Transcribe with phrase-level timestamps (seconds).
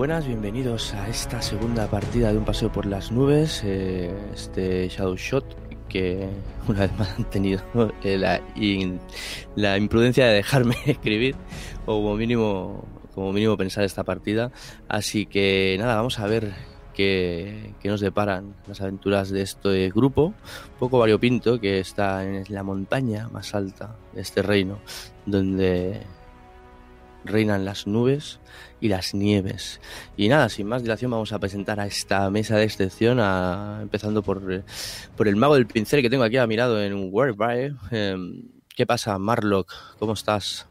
[0.00, 5.14] buenas, bienvenidos a esta segunda partida de un paseo por las nubes, eh, este Shadow
[5.14, 5.44] Shot
[5.90, 6.26] que
[6.68, 7.60] una vez más han tenido
[8.02, 11.36] eh, la, imprudencia de dejarme escribir
[11.84, 12.82] o como mínimo
[13.14, 14.50] como mínimo pensar esta partida.
[14.88, 16.54] Así que nada vamos a ver
[16.94, 20.28] qué, qué nos deparan las aventuras de este grupo.
[20.28, 24.78] Un poco variopinto que está en la montaña más alta de este reino
[25.26, 26.00] donde
[27.24, 28.40] reinan las nubes
[28.80, 29.80] y las nieves.
[30.16, 34.22] Y nada, sin más dilación vamos a presentar a esta mesa de excepción, a, empezando
[34.22, 34.64] por,
[35.16, 37.76] por el mago del pincel que tengo aquí a mirado en Whereby.
[37.90, 38.16] Eh,
[38.74, 39.72] ¿Qué pasa, Marlock?
[39.98, 40.66] ¿Cómo estás?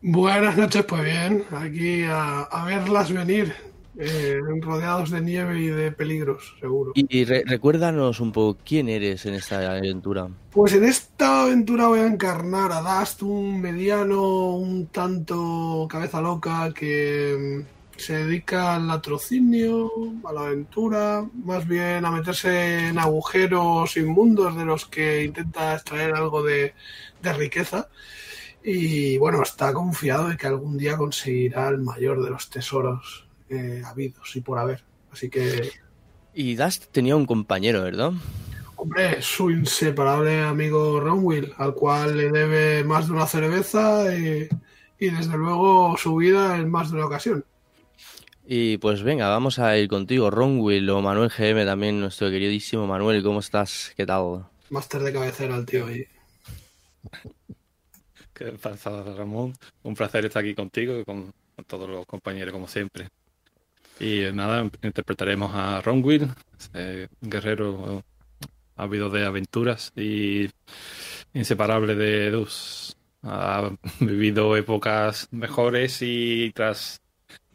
[0.00, 3.71] Buenas noches, pues bien, aquí a verlas venir.
[3.98, 6.92] Eh, rodeados de nieve y de peligros, seguro.
[6.94, 10.28] Y, recuérdanos un poco quién eres en esta aventura.
[10.50, 16.72] Pues en esta aventura voy a encarnar a Dust, un mediano, un tanto cabeza loca
[16.72, 19.90] que mm, se dedica al latrocinio,
[20.24, 26.14] a la aventura, más bien a meterse en agujeros inmundos de los que intenta extraer
[26.14, 26.72] algo de,
[27.20, 27.88] de riqueza.
[28.64, 33.21] Y bueno, está confiado de que algún día conseguirá el mayor de los tesoros
[33.52, 34.82] eh, habidos y por haber.
[35.12, 35.70] Así que.
[36.34, 38.12] Y Dust tenía un compañero, ¿verdad?
[38.76, 44.48] Hombre, su inseparable amigo Ronwill, al cual le debe más de una cerveza y,
[44.98, 47.44] desde luego su vida en más de una ocasión.
[48.44, 53.22] Y pues venga, vamos a ir contigo, Ronwill o Manuel GM también, nuestro queridísimo Manuel,
[53.22, 53.92] ¿cómo estás?
[53.96, 54.46] ¿Qué tal?
[54.70, 56.06] Máster de cabecera el tío ahí.
[58.32, 59.52] ¿Qué pasa, Ramón?
[59.82, 61.32] Un placer estar aquí contigo y con
[61.66, 63.08] todos los compañeros, como siempre.
[64.00, 66.28] Y nada, interpretaremos a Ronwill,
[67.20, 68.02] guerrero
[68.76, 70.48] ávido de aventuras y
[71.34, 72.96] inseparable de Dus.
[73.24, 77.00] Ha vivido épocas mejores y tras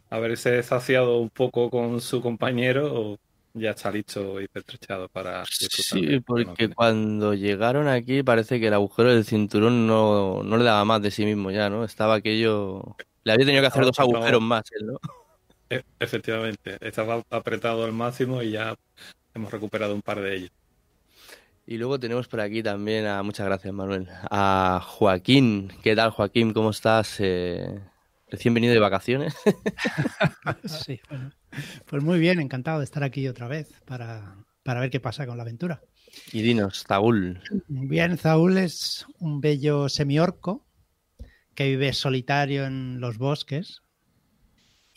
[0.08, 3.18] haberse saciado un poco con su compañero,
[3.52, 9.14] ya está listo y pertrechado para Sí, porque cuando llegaron aquí parece que el agujero
[9.14, 11.84] del cinturón no, no le daba más de sí mismo ya, ¿no?
[11.84, 12.96] Estaba aquello...
[13.24, 14.98] Le había tenido que hacer dos agujeros más, ¿no?
[15.70, 18.74] E, efectivamente, estaba apretado al máximo y ya
[19.34, 20.50] hemos recuperado un par de ellos.
[21.66, 25.70] Y luego tenemos por aquí también a, muchas gracias Manuel, a Joaquín.
[25.82, 26.54] ¿Qué tal Joaquín?
[26.54, 27.16] ¿Cómo estás?
[27.18, 27.78] Eh,
[28.30, 29.34] recién venido de vacaciones.
[30.64, 31.30] sí, bueno.
[31.86, 35.36] Pues muy bien, encantado de estar aquí otra vez para, para ver qué pasa con
[35.36, 35.82] la aventura.
[36.32, 37.42] Y dinos, Zaul.
[37.68, 40.66] Bien, Zaul es un bello semiorco
[41.54, 43.82] que vive solitario en los bosques,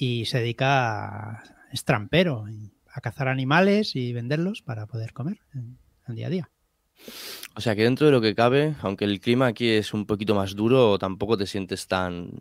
[0.02, 2.46] y se dedica a estrampero,
[2.92, 6.52] a cazar animales y venderlos para poder comer en, el día a día.
[7.56, 10.34] O sea que dentro de lo que cabe, aunque el clima aquí es un poquito
[10.34, 12.32] más duro, tampoco te sientes tan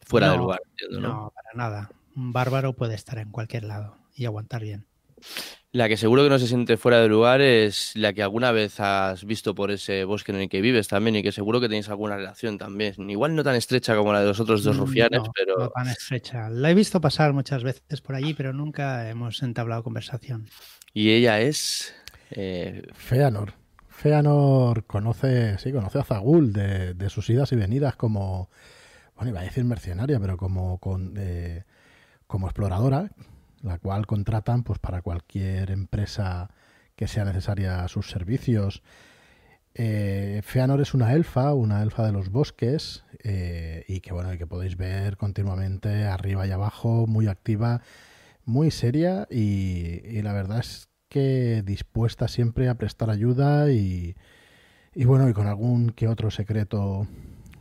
[0.00, 0.62] fuera de lugar.
[0.92, 1.00] ¿no?
[1.00, 1.90] no, para nada.
[2.16, 4.86] Un bárbaro puede estar en cualquier lado y aguantar bien.
[5.72, 8.80] La que seguro que no se siente fuera de lugar es la que alguna vez
[8.80, 11.88] has visto por ese bosque en el que vives también y que seguro que tenéis
[11.88, 13.08] alguna relación también.
[13.08, 15.58] Igual no tan estrecha como la de los otros dos mm, rufianes, pero...
[15.58, 16.50] No tan estrecha.
[16.50, 20.48] La he visto pasar muchas veces por allí, pero nunca hemos entablado conversación.
[20.92, 21.94] Y ella es...
[22.32, 22.82] Eh...
[22.94, 23.54] Feanor.
[23.86, 28.50] Feanor conoce, sí, conoce a Zagul de, de, sus idas y venidas como,
[29.14, 31.64] bueno, iba a decir mercenaria, pero como, con, eh,
[32.26, 33.10] como exploradora,
[33.62, 36.50] la cual contratan pues para cualquier empresa
[36.96, 38.82] que sea necesaria sus servicios.
[39.74, 44.38] Eh, Feanor es una elfa, una elfa de los bosques, eh, y que bueno, y
[44.38, 47.82] que podéis ver continuamente arriba y abajo, muy activa,
[48.44, 54.16] muy seria, y, la verdad es que dispuesta siempre a prestar ayuda y,
[54.94, 57.06] y bueno, y con algún que otro secreto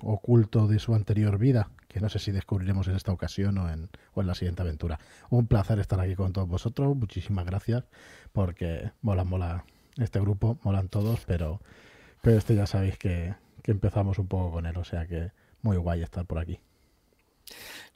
[0.02, 3.90] oculto de su anterior vida que no sé si descubriremos en esta ocasión o en,
[4.14, 5.00] o en la siguiente aventura.
[5.30, 7.84] Un placer estar aquí con todos vosotros, muchísimas gracias,
[8.32, 9.66] porque mola, mola
[9.98, 11.62] este grupo, molan todos, pero,
[12.22, 13.34] pero este ya sabéis que,
[13.66, 16.60] empezamos un poco con él, o sea que muy guay estar por aquí.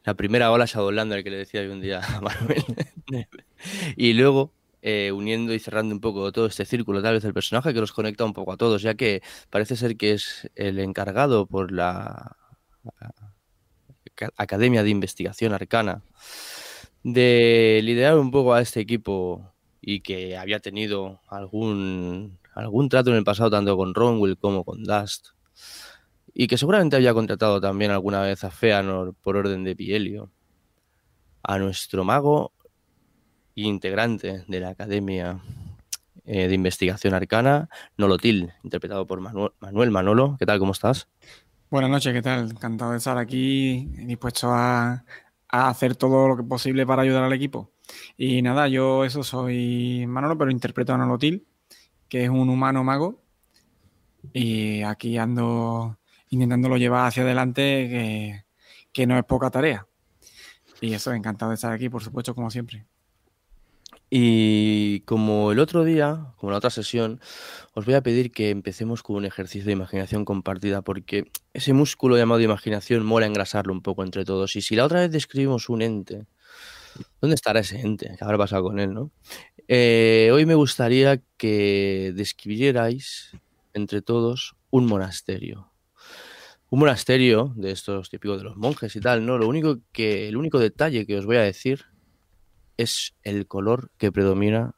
[0.03, 2.63] La primera ola Shadowlander que le decía un día a Manuel.
[3.95, 4.51] y luego,
[4.85, 7.93] eh, uniendo y cerrando un poco todo este círculo, tal vez el personaje que los
[7.93, 12.35] conecta un poco a todos, ya que parece ser que es el encargado por la
[14.35, 16.03] Academia de Investigación Arcana,
[17.01, 23.15] de liderar un poco a este equipo y que había tenido algún, algún trato en
[23.15, 25.29] el pasado tanto con Ronwell como con Dust
[26.33, 30.29] y que seguramente había contratado también alguna vez a Feanor por orden de Pielio,
[31.41, 32.51] a nuestro mago
[33.55, 35.39] integrante de la Academia
[36.25, 40.35] eh, de Investigación Arcana, Nolotil, interpretado por Manuel Manolo.
[40.39, 40.59] ¿Qué tal?
[40.59, 41.07] ¿Cómo estás?
[41.69, 42.51] Buenas noches, ¿qué tal?
[42.51, 45.03] Encantado de estar aquí, dispuesto a,
[45.49, 47.71] a hacer todo lo que posible para ayudar al equipo.
[48.17, 51.45] Y nada, yo eso soy Manolo, pero interpreto a Nolotil,
[52.07, 53.21] que es un humano mago.
[54.33, 55.97] Y aquí ando
[56.29, 58.45] intentándolo llevar hacia adelante, que,
[58.91, 59.85] que no es poca tarea.
[60.81, 62.85] Y eso, encantado de estar aquí, por supuesto, como siempre.
[64.15, 67.19] Y como el otro día, como la otra sesión,
[67.73, 72.15] os voy a pedir que empecemos con un ejercicio de imaginación compartida, porque ese músculo
[72.15, 74.55] llamado imaginación mola engrasarlo un poco entre todos.
[74.55, 76.27] Y si la otra vez describimos un ente,
[77.21, 78.13] ¿dónde estará ese ente?
[78.15, 79.09] ¿Qué habrá pasado con él, no?
[79.67, 83.31] Eh, hoy me gustaría que describierais
[83.73, 85.71] entre todos un monasterio.
[86.69, 89.39] Un monasterio de estos típicos de los monjes y tal, ¿no?
[89.39, 91.92] Lo único que, el único detalle que os voy a decir
[92.77, 94.75] es el color que predomina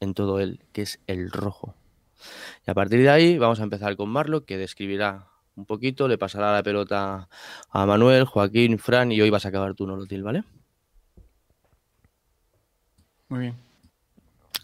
[0.00, 1.74] en todo él, que es el rojo.
[2.66, 6.18] Y a partir de ahí vamos a empezar con Marlo, que describirá un poquito, le
[6.18, 7.28] pasará la pelota
[7.70, 10.44] a Manuel, Joaquín, Fran y hoy vas a acabar tú, Nolotil, ¿vale?
[13.28, 13.54] Muy bien.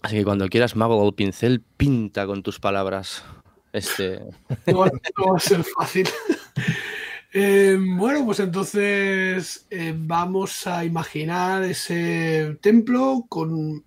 [0.03, 3.25] Así que cuando quieras, mago o pincel, pinta con tus palabras.
[3.73, 4.21] Este.
[4.67, 4.85] No,
[5.19, 6.09] no va a ser fácil.
[7.33, 13.85] Eh, bueno, pues entonces eh, vamos a imaginar ese templo con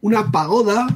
[0.00, 0.86] una pagoda,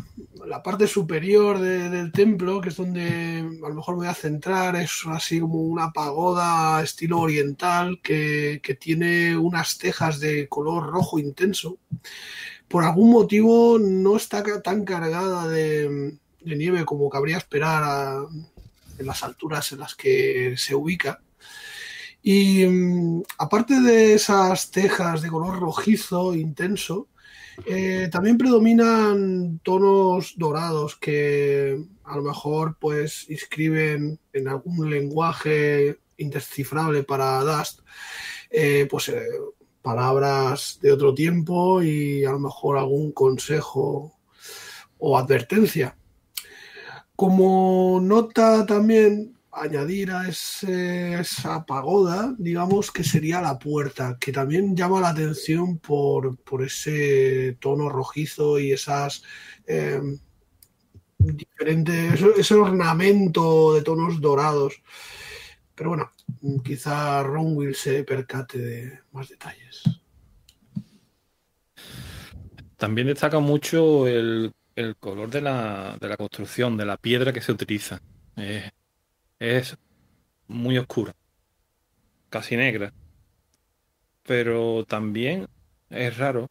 [0.47, 4.15] la parte superior de- del templo, que es donde a lo mejor me voy a
[4.15, 11.19] centrar, es así como una pagoda estilo oriental que, tiene unas tejas de color rojo
[11.19, 11.79] intenso.
[12.69, 18.27] Por algún motivo no está tan cargada de, de nieve como cabría esperar a-
[18.99, 21.21] en las alturas en las que se ubica.
[22.23, 27.09] Y mm, aparte de esas tejas de color rojizo intenso,
[27.67, 37.03] eh, también predominan tonos dorados que a lo mejor pues inscriben en algún lenguaje indescifrable
[37.03, 37.81] para Dust
[38.51, 39.27] eh, pues eh,
[39.83, 44.19] palabras de otro tiempo y a lo mejor algún consejo
[44.99, 45.97] o advertencia.
[47.19, 55.01] Como nota también añadir a esa pagoda, digamos que sería la puerta, que también llama
[55.01, 59.25] la atención por, por ese tono rojizo y esas
[59.67, 60.01] eh,
[61.19, 64.81] diferentes, ese ornamento de tonos dorados.
[65.75, 66.13] Pero bueno,
[66.63, 69.83] quizá Ron Will se percate de más detalles.
[72.77, 77.41] También destaca mucho el, el color de la, de la construcción, de la piedra que
[77.41, 78.01] se utiliza.
[79.41, 79.77] Es
[80.47, 81.15] muy oscura,
[82.31, 82.93] casi negra.
[84.23, 85.49] Pero también
[85.91, 86.49] es raro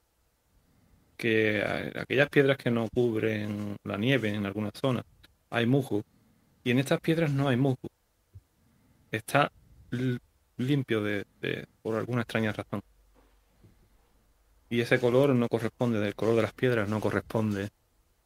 [1.15, 1.63] que
[1.95, 5.05] aquellas piedras que no cubren la nieve en algunas zonas
[5.49, 6.03] hay musgo.
[6.63, 7.87] Y en estas piedras no hay musgo.
[9.09, 9.51] Está
[10.57, 11.25] limpio de-
[11.81, 12.81] por alguna extraña razón.
[14.69, 17.69] Y ese color no corresponde, del color de las piedras no corresponde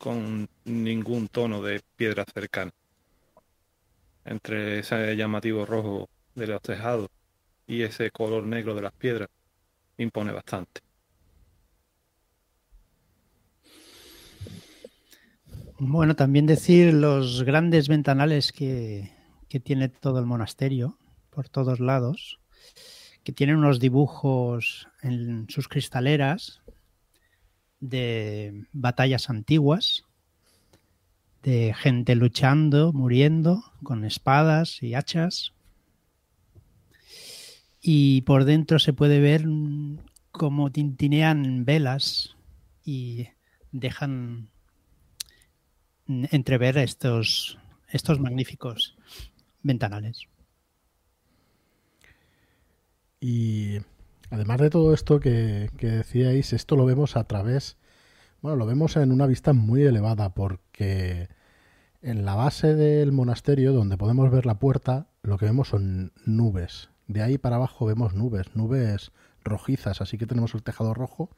[0.01, 2.71] con ningún tono de piedra cercana.
[4.25, 7.07] Entre ese llamativo rojo de los tejados
[7.67, 9.29] y ese color negro de las piedras
[9.97, 10.81] impone bastante.
[15.77, 19.11] Bueno, también decir los grandes ventanales que,
[19.49, 20.97] que tiene todo el monasterio,
[21.29, 22.39] por todos lados,
[23.23, 26.60] que tienen unos dibujos en sus cristaleras
[27.81, 30.05] de batallas antiguas,
[31.43, 35.53] de gente luchando, muriendo, con espadas y hachas.
[37.81, 39.45] Y por dentro se puede ver
[40.31, 42.35] cómo tintinean velas
[42.85, 43.27] y
[43.71, 44.49] dejan
[46.07, 47.57] entrever estos,
[47.89, 48.95] estos magníficos
[49.63, 50.27] ventanales.
[53.19, 53.79] Y
[54.31, 57.77] además de todo esto que, decíais, esto lo vemos a través,
[58.41, 61.29] bueno, lo vemos en una vista muy elevada porque
[62.01, 66.89] en la base del monasterio, donde podemos ver la puerta, lo que vemos son nubes.
[67.07, 69.11] De ahí para abajo vemos nubes, nubes
[69.43, 71.29] rojizas, así que tenemos el tejado rojo,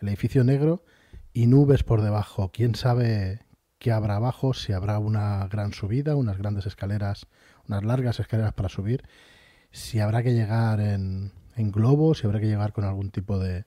[0.00, 0.84] el edificio negro
[1.32, 2.50] y nubes por debajo.
[2.52, 3.46] ¿Quién sabe
[3.78, 4.52] qué habrá abajo?
[4.52, 7.26] Si habrá una gran subida, unas grandes escaleras,
[7.66, 9.04] unas largas escaleras para subir
[9.70, 13.64] si habrá que llegar en, en globo, si habrá que llegar con algún tipo de,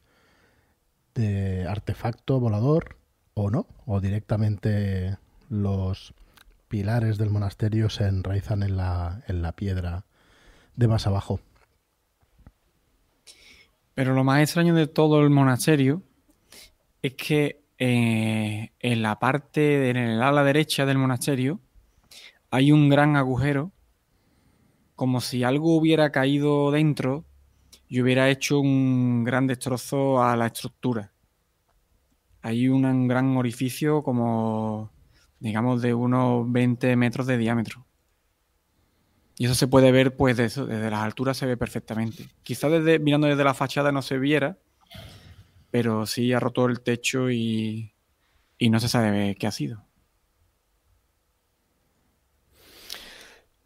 [1.14, 2.98] de artefacto volador
[3.34, 5.18] o no, o directamente
[5.50, 6.14] los
[6.70, 10.06] pilares del monasterio se enraizan en la, en la piedra
[10.76, 11.42] de más abajo.
[13.94, 16.02] Pero lo más extraño de todo el monasterio
[17.02, 21.60] es que eh, en la parte, en el ala derecha del monasterio,
[22.52, 23.72] hay un gran agujero,
[24.96, 27.26] como si algo hubiera caído dentro
[27.92, 31.12] y hubiera hecho un gran destrozo a la estructura.
[32.42, 34.90] Hay un gran orificio como,
[35.42, 37.86] digamos, de unos 20 metros de diámetro.
[39.38, 42.30] Y eso se puede ver, pues, desde las alturas se ve perfectamente.
[42.44, 44.58] Quizás desde, mirando desde la fachada no se viera,
[45.70, 47.94] pero sí ha roto el techo y,
[48.58, 49.84] y no se sabe qué ha sido.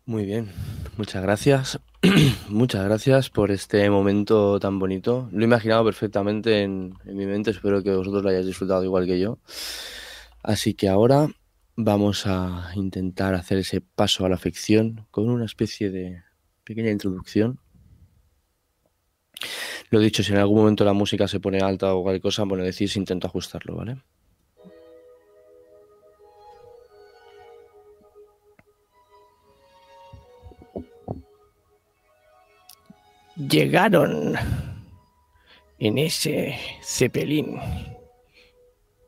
[0.07, 0.51] Muy bien,
[0.97, 1.79] muchas gracias.
[2.47, 5.27] muchas gracias por este momento tan bonito.
[5.31, 9.19] Lo he imaginado perfectamente en, mi mente, espero que vosotros lo hayáis disfrutado igual que
[9.19, 9.39] yo.
[10.43, 11.27] Así que ahora
[11.75, 16.21] vamos a intentar hacer ese paso a la ficción con una especie de
[16.63, 17.59] pequeña introducción.
[19.89, 22.63] Lo dicho, si en algún momento la música se pone alta o cualquier cosa, bueno,
[22.63, 23.97] decís, intento ajustarlo, ¿vale?
[33.36, 34.36] Llegaron
[35.77, 37.60] en ese cepelín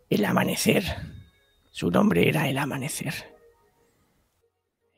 [0.10, 0.84] el amanecer.
[1.72, 3.14] Su nombre era el amanecer.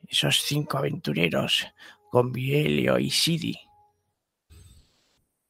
[0.08, 1.66] Esos cinco aventureros
[2.10, 3.60] con Bielio y Sidi,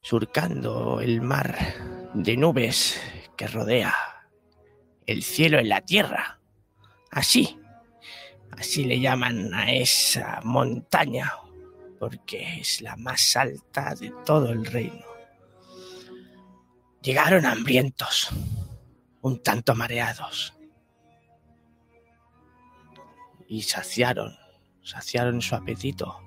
[0.01, 1.57] surcando el mar
[2.13, 3.01] de nubes
[3.35, 3.95] que rodea
[5.07, 6.39] el cielo en la tierra.
[7.09, 7.59] Así,
[8.51, 11.33] así le llaman a esa montaña
[12.01, 15.05] porque es la más alta de todo el reino.
[17.03, 18.29] Llegaron hambrientos,
[19.21, 20.51] un tanto mareados,
[23.47, 24.35] y saciaron,
[24.81, 26.17] saciaron su apetito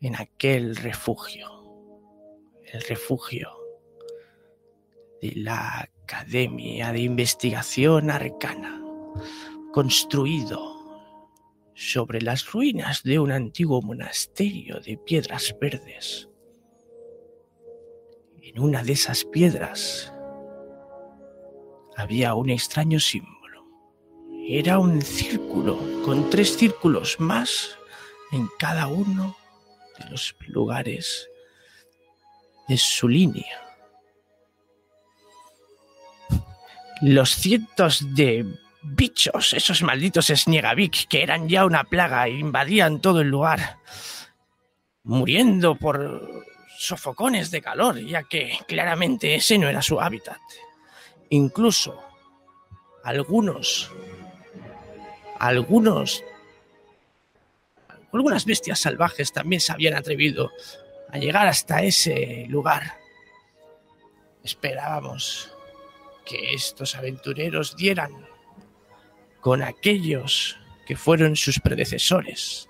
[0.00, 1.48] en aquel refugio,
[2.72, 3.52] el refugio
[5.22, 8.82] de la Academia de Investigación Arcana,
[9.72, 10.73] construido
[11.74, 16.28] sobre las ruinas de un antiguo monasterio de piedras verdes.
[18.40, 20.12] En una de esas piedras
[21.96, 23.64] había un extraño símbolo.
[24.46, 27.76] Era un círculo con tres círculos más
[28.32, 29.36] en cada uno
[29.98, 31.28] de los lugares
[32.68, 33.60] de su línea.
[37.00, 38.46] Los cientos de
[38.84, 43.78] bichos, esos malditos Sniegavik, que eran ya una plaga e invadían todo el lugar,
[45.02, 46.44] muriendo por
[46.78, 50.38] sofocones de calor, ya que claramente ese no era su hábitat.
[51.30, 51.98] Incluso
[53.02, 53.90] algunos,
[55.38, 56.22] algunos,
[58.12, 60.52] algunas bestias salvajes también se habían atrevido
[61.10, 62.98] a llegar hasta ese lugar.
[64.42, 65.50] Esperábamos
[66.26, 68.23] que estos aventureros dieran
[69.44, 72.66] con aquellos que fueron sus predecesores,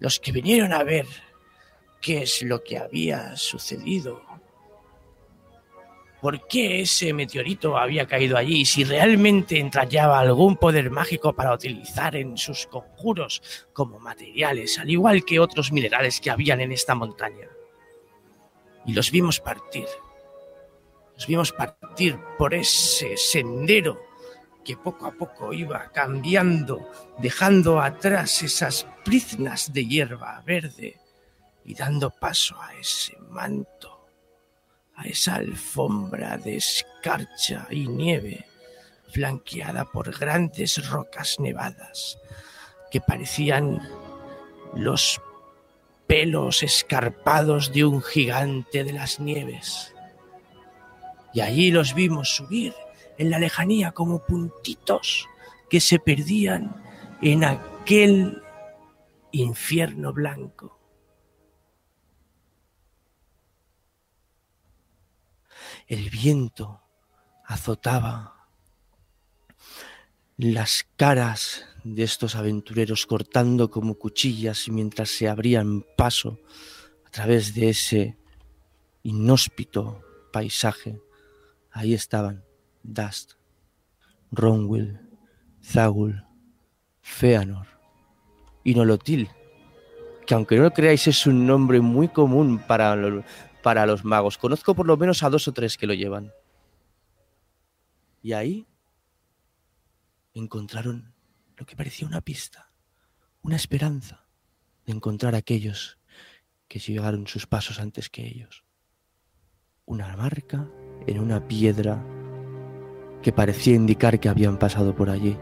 [0.00, 1.06] los que vinieron a ver
[2.00, 4.20] qué es lo que había sucedido,
[6.20, 12.16] por qué ese meteorito había caído allí, si realmente entrañaba algún poder mágico para utilizar
[12.16, 13.40] en sus conjuros
[13.72, 17.46] como materiales, al igual que otros minerales que habían en esta montaña.
[18.86, 19.86] Y los vimos partir,
[21.14, 24.09] los vimos partir por ese sendero
[24.70, 31.00] que poco a poco iba cambiando, dejando atrás esas priznas de hierba verde
[31.64, 34.06] y dando paso a ese manto,
[34.94, 38.46] a esa alfombra de escarcha y nieve
[39.08, 42.16] flanqueada por grandes rocas nevadas
[42.92, 43.82] que parecían
[44.76, 45.20] los
[46.06, 49.92] pelos escarpados de un gigante de las nieves.
[51.34, 52.72] Y allí los vimos subir
[53.20, 55.28] en la lejanía como puntitos
[55.68, 56.82] que se perdían
[57.20, 58.42] en aquel
[59.30, 60.80] infierno blanco.
[65.86, 66.80] El viento
[67.44, 68.48] azotaba
[70.38, 76.40] las caras de estos aventureros cortando como cuchillas mientras se abrían paso
[77.04, 78.16] a través de ese
[79.02, 81.02] inhóspito paisaje.
[81.70, 82.49] Ahí estaban
[82.82, 83.32] Dust,
[84.32, 85.00] Ronwill,
[85.62, 86.24] Zagul,
[87.00, 87.66] Feanor
[88.64, 89.30] y Nolotil,
[90.26, 92.96] que aunque no lo creáis es un nombre muy común para,
[93.62, 94.38] para los magos.
[94.38, 96.32] Conozco por lo menos a dos o tres que lo llevan.
[98.22, 98.66] Y ahí
[100.34, 101.14] encontraron
[101.56, 102.70] lo que parecía una pista,
[103.42, 104.26] una esperanza
[104.86, 105.98] de encontrar a aquellos
[106.68, 108.64] que llegaron sus pasos antes que ellos.
[109.84, 110.70] Una marca
[111.06, 112.04] en una piedra
[113.22, 115.36] que parecía indicar que habían pasado por allí.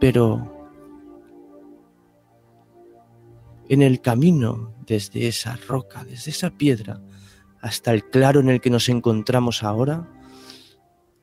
[0.00, 0.62] Pero
[3.68, 7.00] en el camino desde esa roca, desde esa piedra,
[7.60, 10.08] hasta el claro en el que nos encontramos ahora,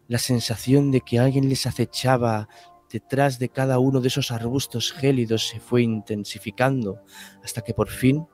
[0.08, 2.48] la sensación de que alguien les acechaba
[2.92, 7.04] detrás de cada uno de esos arbustos gélidos se fue intensificando
[7.44, 8.26] hasta que por fin,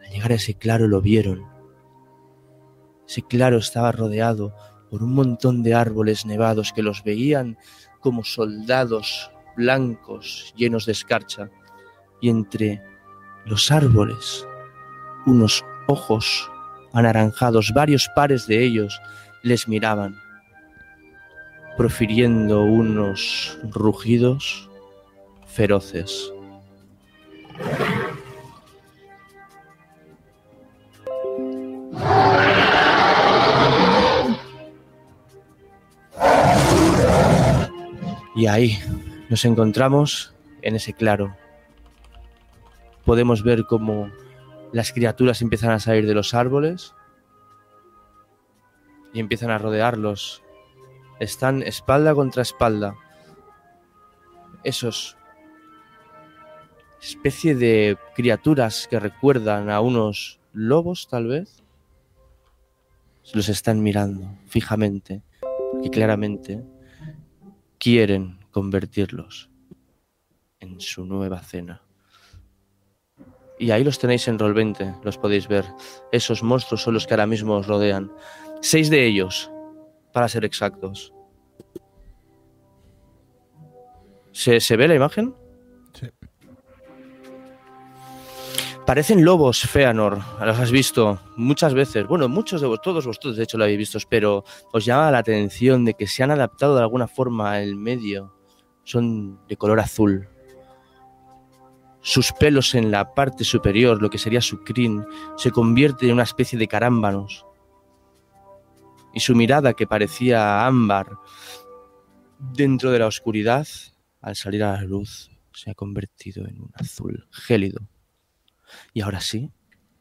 [0.00, 1.44] al llegar a ese claro, lo vieron.
[3.08, 4.54] Ese claro estaba rodeado
[4.90, 7.58] por un montón de árboles nevados que los veían
[8.00, 11.50] como soldados blancos llenos de escarcha
[12.20, 12.82] y entre
[13.44, 14.46] los árboles
[15.26, 16.50] unos ojos
[16.92, 19.00] anaranjados, varios pares de ellos
[19.42, 20.16] les miraban
[21.76, 24.68] profiriendo unos rugidos
[25.46, 26.32] feroces.
[38.38, 38.78] Y ahí
[39.28, 41.36] nos encontramos en ese claro.
[43.04, 44.12] Podemos ver cómo
[44.72, 46.94] las criaturas empiezan a salir de los árboles
[49.12, 50.44] y empiezan a rodearlos
[51.18, 52.94] están espalda contra espalda.
[54.62, 55.16] Esos
[57.02, 61.64] especie de criaturas que recuerdan a unos lobos, tal vez,
[63.34, 65.22] los están mirando fijamente,
[65.82, 66.62] y claramente
[67.78, 69.50] quieren convertirlos
[70.60, 71.82] en su nueva cena.
[73.58, 75.64] Y ahí los tenéis en Roll 20, los podéis ver.
[76.12, 78.12] Esos monstruos son los que ahora mismo os rodean.
[78.60, 79.50] Seis de ellos
[80.12, 81.12] para ser exactos.
[84.32, 85.34] ¿Se, se ve la imagen?
[88.88, 90.18] Parecen lobos, Feanor.
[90.40, 92.06] Los has visto muchas veces.
[92.06, 95.18] Bueno, muchos de vosotros, todos vosotros de hecho lo habéis visto, pero os llama la
[95.18, 98.32] atención de que se han adaptado de alguna forma al medio.
[98.84, 100.26] Son de color azul.
[102.00, 105.04] Sus pelos en la parte superior, lo que sería su crin,
[105.36, 107.44] se convierte en una especie de carámbanos.
[109.12, 111.08] Y su mirada, que parecía ámbar
[112.38, 113.68] dentro de la oscuridad,
[114.22, 117.86] al salir a la luz, se ha convertido en un azul gélido.
[118.92, 119.50] Y ahora sí,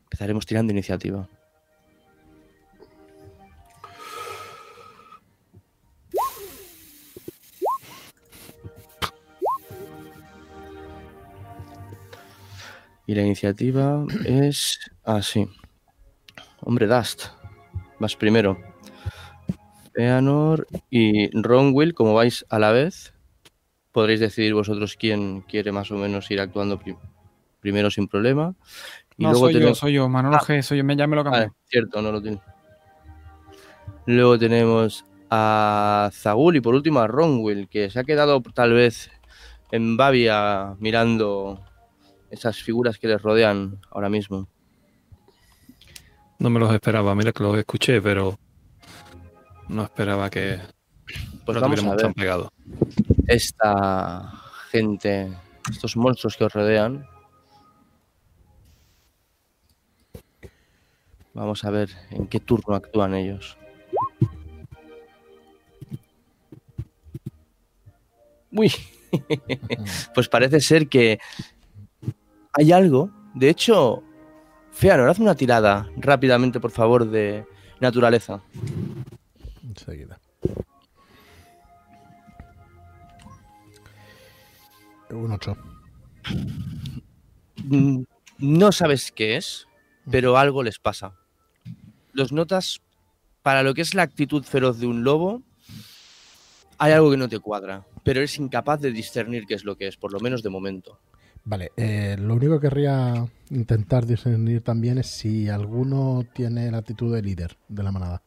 [0.03, 1.27] empezaremos tirando iniciativa.
[13.05, 15.47] Y la iniciativa es así.
[16.61, 17.25] Hombre, Dust,
[17.99, 18.57] vas primero.
[19.93, 23.13] Feanor y Ronwill, como vais a la vez,
[23.91, 26.97] podréis decidir vosotros quién quiere más o menos ir actuando pri-
[27.59, 28.53] primero sin problema.
[29.17, 30.41] Y No, luego soy yo, tenemos- soy yo, Manolo Ah.
[30.45, 31.41] G, soy yo, me, ya me lo cambié.
[31.41, 32.39] Vale, cierto, no lo tiene.
[34.05, 39.09] Luego tenemos a Zagul y por último a Ronwill, que se ha quedado tal vez
[39.71, 41.61] en Bavia mirando
[42.31, 44.47] esas figuras que les rodean ahora mismo.
[46.39, 48.37] No me los esperaba, mira que los escuché, pero
[49.67, 50.59] no esperaba que
[51.45, 52.51] Pues lo vamos a tuviéramos ver tan pegado.
[53.27, 54.31] esta
[54.71, 55.33] gente,
[55.69, 57.05] estos monstruos que os rodean.
[61.37, 63.59] Vamos a ver en qué turno actúan ellos.
[68.51, 68.71] Uy,
[70.15, 71.19] pues parece ser que
[72.53, 73.11] hay algo.
[73.35, 74.01] De hecho,
[74.71, 77.45] Feanor, haz una tirada rápidamente, por favor, de
[77.79, 78.41] naturaleza.
[79.63, 80.19] Enseguida.
[85.11, 85.55] Un 8.
[87.63, 88.01] Mm,
[88.39, 89.67] no sabes qué es,
[90.09, 91.13] pero algo les pasa.
[92.17, 92.81] Los notas,
[93.43, 95.43] para lo que es la actitud feroz de un lobo,
[96.79, 99.87] hay algo que no te cuadra, pero eres incapaz de discernir qué es lo que
[99.87, 100.99] es, por lo menos de momento.
[101.43, 107.13] Vale, eh, lo único que querría intentar discernir también es si alguno tiene la actitud
[107.13, 108.23] de líder de la manada.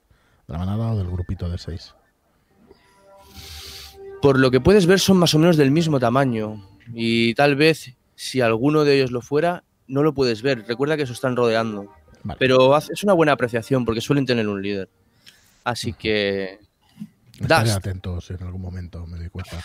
[0.46, 1.92] De la manada o del grupito de seis.
[4.22, 7.96] Por lo que puedes ver, son más o menos del mismo tamaño, y tal vez
[8.14, 10.64] si alguno de ellos lo fuera, no lo puedes ver.
[10.68, 11.92] Recuerda que eso están rodeando.
[12.22, 12.38] Vale.
[12.38, 14.88] Pero es una buena apreciación porque suelen tener un líder.
[15.64, 16.58] Así que
[17.40, 17.76] Estaré Dust.
[17.78, 19.62] atento si en algún momento me doy cuenta.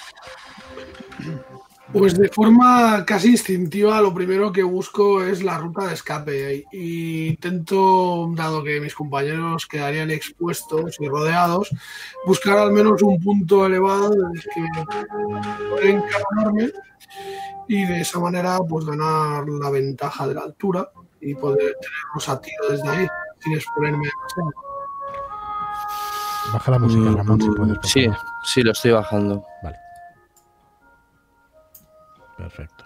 [1.92, 6.66] Pues de forma casi instintiva, lo primero que busco es la ruta de escape.
[6.72, 11.70] Y intento, dado que mis compañeros quedarían expuestos y rodeados,
[12.26, 16.72] buscar al menos un punto elevado en el que poder encaminarme
[17.68, 20.90] y de esa manera pues ganar la ventaja de la altura
[21.26, 23.08] y poder tenerlos a tiro desde ahí
[23.40, 24.52] sin exponerme demasiado.
[26.54, 27.76] Baja la música, Mm, Ramón, si puedes.
[27.78, 28.20] por Sí, favor.
[28.44, 29.46] sí, lo estoy bajando.
[29.64, 29.78] Vale.
[32.38, 32.86] Perfecto.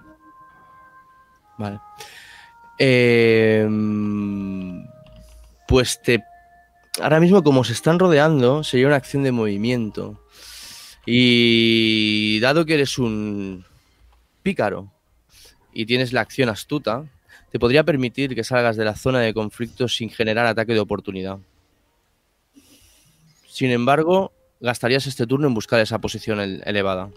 [1.57, 1.79] Vale.
[2.77, 3.67] Eh,
[5.67, 6.23] pues te.
[7.01, 10.23] Ahora mismo, como se están rodeando, sería una acción de movimiento.
[11.05, 13.65] Y dado que eres un
[14.43, 14.91] pícaro
[15.73, 17.03] y tienes la acción astuta,
[17.51, 21.37] te podría permitir que salgas de la zona de conflicto sin generar ataque de oportunidad.
[23.47, 27.09] Sin embargo, gastarías este turno en buscar esa posición el- elevada.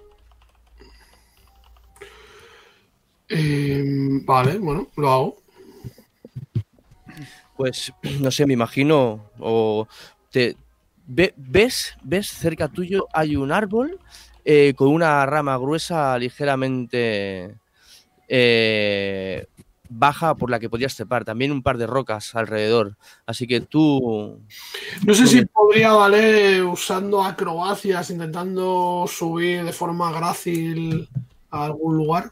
[3.28, 3.82] Eh,
[4.24, 5.36] vale, bueno, lo hago.
[7.56, 9.86] Pues no sé, me imagino o
[10.30, 10.56] te
[11.06, 13.98] ve- ves ves cerca tuyo hay un árbol
[14.44, 17.54] eh, con una rama gruesa ligeramente
[18.28, 19.46] eh,
[19.94, 21.24] baja por la que podías trepar.
[21.24, 22.96] También un par de rocas alrededor.
[23.26, 24.40] Así que tú
[25.06, 31.08] No sé si podría valer usando acrobacias, intentando subir de forma grácil
[31.50, 32.30] a algún lugar.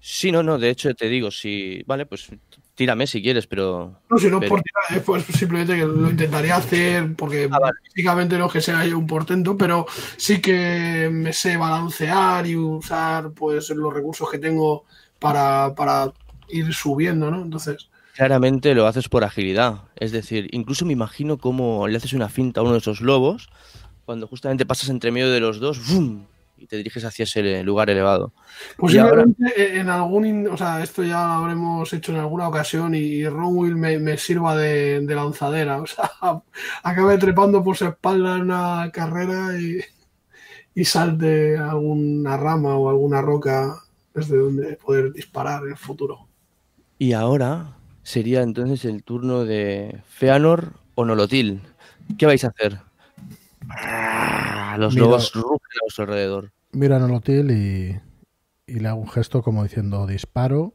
[0.00, 0.58] sí, no, no.
[0.58, 2.28] De hecho te digo si vale, pues
[2.74, 6.08] tírame si quieres, pero No, si no Pero- por tirar, es pues simplemente que lo
[6.10, 7.72] intentaría hacer porque Ah, vale.
[7.82, 9.84] físicamente no es que sea yo un portento, pero
[10.16, 14.84] sí que me sé balancear y usar pues los recursos que tengo
[15.18, 16.12] para, para
[16.48, 17.42] ir subiendo, ¿no?
[17.42, 19.82] Entonces, claramente lo haces por agilidad.
[19.96, 23.48] Es decir, incluso me imagino cómo le haces una finta a uno de esos lobos
[24.04, 26.24] cuando justamente pasas entre medio de los dos ¡vum!
[26.56, 28.32] y te diriges hacia ese lugar elevado.
[28.76, 33.24] posiblemente eh, en algún, o sea, esto ya lo habremos hecho en alguna ocasión y
[33.28, 36.10] Ronwill me, me sirva de, de lanzadera, o sea,
[36.82, 39.78] acabe trepando por su espalda en una carrera y,
[40.74, 43.76] y salte alguna rama o alguna roca
[44.18, 46.28] desde donde poder disparar en el futuro.
[46.98, 51.62] Y ahora sería entonces el turno de Feanor o Nolotil.
[52.18, 52.80] ¿Qué vais a hacer?
[53.70, 55.06] Ah, Los Mira.
[55.06, 56.52] lobos rugen a su alrededor.
[56.72, 58.00] Miro a Nolotil y,
[58.66, 60.74] y le hago un gesto como diciendo disparo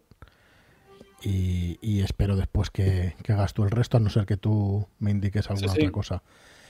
[1.21, 4.87] y, y espero después que, que hagas tú el resto, a no ser que tú
[4.99, 5.81] me indiques alguna Sí, sí.
[5.81, 6.23] otra cosa.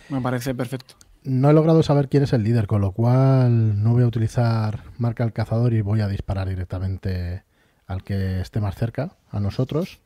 [0.09, 0.95] Me parece perfecto.
[1.23, 4.83] No he logrado saber quién es el líder, con lo cual no voy a utilizar
[4.97, 7.43] marca al cazador y voy a disparar directamente
[7.87, 9.99] al que esté más cerca, a nosotros,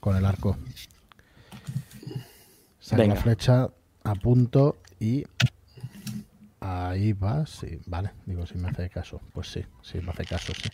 [0.00, 0.56] con el arco.
[2.80, 3.14] Saco Venga.
[3.14, 3.68] la flecha,
[4.04, 5.24] apunto y
[6.60, 10.52] ahí va, sí, vale, digo si me hace caso, pues sí, sí me hace caso,
[10.54, 10.68] sí.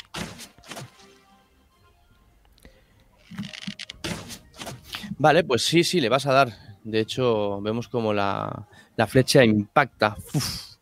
[5.18, 6.52] Vale, pues sí, sí, le vas a dar.
[6.84, 8.68] De hecho, vemos como la,
[8.98, 10.16] la flecha impacta.
[10.34, 10.76] Uf.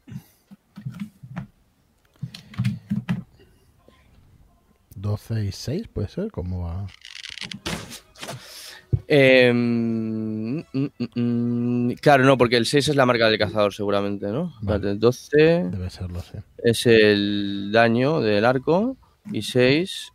[5.01, 6.31] ¿12 y 6 puede ser?
[6.31, 6.87] ¿Cómo va?
[9.09, 10.61] Eh, mm,
[11.15, 14.55] mm, claro, no, porque el 6 es la marca del cazador, seguramente, ¿no?
[14.63, 14.79] Vale.
[14.79, 15.37] Espérate, 12
[15.71, 16.39] Debe serlo, sí.
[16.59, 18.97] es el daño del arco
[19.31, 20.13] y 6.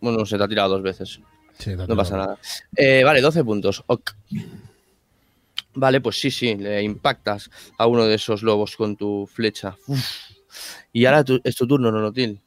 [0.00, 1.20] Bueno, no sé, te ha tirado dos veces.
[1.58, 2.26] Sí, No pasa tirado.
[2.30, 2.38] nada.
[2.76, 3.84] Eh, vale, 12 puntos.
[3.86, 4.10] Ok.
[5.74, 9.76] Vale, pues sí, sí, le impactas a uno de esos lobos con tu flecha.
[9.86, 10.04] Uf.
[10.92, 12.40] Y ahora tu- es tu turno, Nonotil.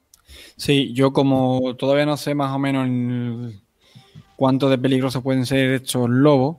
[0.57, 3.53] Sí, yo como todavía no sé más o menos
[4.35, 6.57] cuánto de peligrosos pueden ser estos lobos,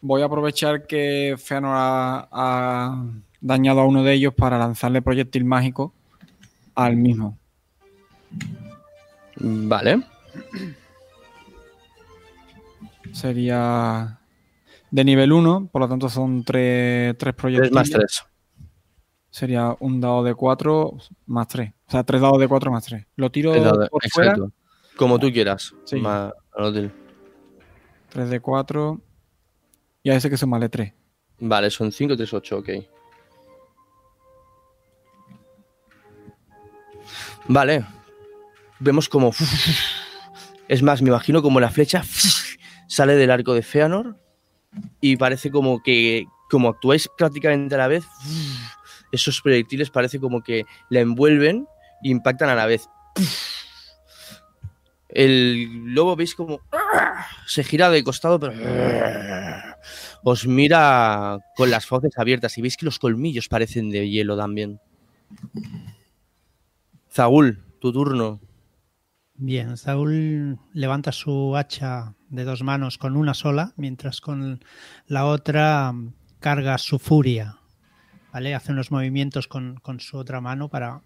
[0.00, 3.04] voy a aprovechar que Feanor ha, ha
[3.40, 5.92] dañado a uno de ellos para lanzarle proyectil mágico
[6.74, 7.36] al mismo.
[9.36, 10.02] Vale.
[13.12, 14.19] Sería
[14.90, 17.72] de nivel 1, por lo tanto son 3 3 proyectiles.
[17.72, 18.24] más 3.
[19.30, 21.72] Sería un dado de 4 más 3.
[21.86, 23.06] O sea, 3 dados de 4 más 3.
[23.16, 23.52] Lo tiro
[23.90, 24.36] por fuera.
[24.96, 25.72] Como tú quieras.
[25.84, 25.96] Sí.
[25.96, 26.90] Ma- Nonotil.
[28.08, 29.00] 3 de 4.
[30.02, 30.92] Y a ese que sumarle 3.
[31.40, 32.68] Vale, son 5, 3, 8, ok.
[37.48, 37.84] Vale.
[38.78, 39.30] Vemos como...
[40.68, 42.04] Es más, me imagino como la flecha
[42.86, 44.16] sale del arco de Feanor
[45.00, 48.04] y parece como que, como actuáis prácticamente a la vez,
[49.12, 51.66] esos proyectiles parece como que la envuelven
[52.02, 52.88] e impactan a la vez.
[55.08, 56.60] El lobo veis como
[57.46, 58.52] se gira de costado, pero
[60.22, 64.80] os mira con las fauces abiertas y veis que los colmillos parecen de hielo también.
[67.12, 68.40] Zagul, tu turno.
[69.42, 74.62] Bien, Saúl levanta su hacha de dos manos con una sola, mientras con
[75.06, 75.94] la otra
[76.40, 77.56] carga su furia.
[78.34, 78.54] ¿Vale?
[78.54, 81.00] Hace unos movimientos con, con su otra mano para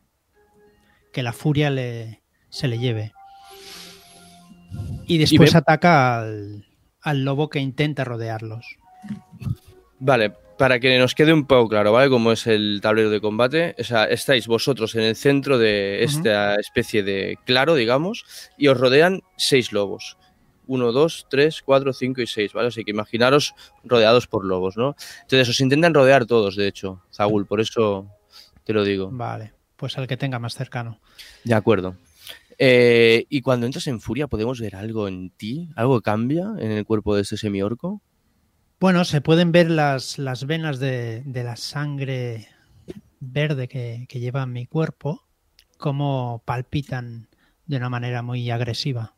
[1.12, 3.12] que la furia le, se le lleve.
[5.06, 6.66] Y después ataca al,
[7.02, 8.78] al lobo que intenta rodearlos.
[10.00, 12.10] Vale, para que nos quede un poco claro, ¿vale?
[12.10, 13.74] Cómo es el tablero de combate.
[13.78, 18.24] O sea, estáis vosotros en el centro de esta especie de claro, digamos,
[18.56, 20.16] y os rodean seis lobos.
[20.66, 22.68] Uno, dos, tres, cuatro, cinco y seis, ¿vale?
[22.68, 24.96] Así que imaginaros rodeados por lobos, ¿no?
[25.22, 28.08] Entonces os intentan rodear todos, de hecho, Zagul, por eso
[28.64, 29.10] te lo digo.
[29.12, 31.00] Vale, pues al que tenga más cercano.
[31.44, 31.96] De acuerdo.
[32.58, 35.68] Eh, y cuando entras en furia, ¿podemos ver algo en ti?
[35.76, 38.00] ¿Algo cambia en el cuerpo de este semiorco?
[38.80, 42.48] Bueno, se pueden ver las, las venas de, de la sangre
[43.20, 45.24] verde que, que lleva mi cuerpo,
[45.78, 47.28] como palpitan
[47.66, 49.14] de una manera muy agresiva.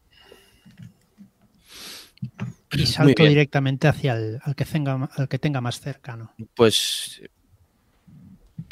[2.72, 6.32] Y salto directamente hacia el al que, tenga, al que tenga más cercano.
[6.54, 7.22] Pues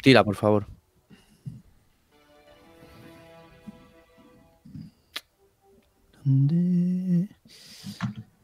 [0.01, 0.67] tira, por favor.
[6.23, 7.29] ¿Dónde?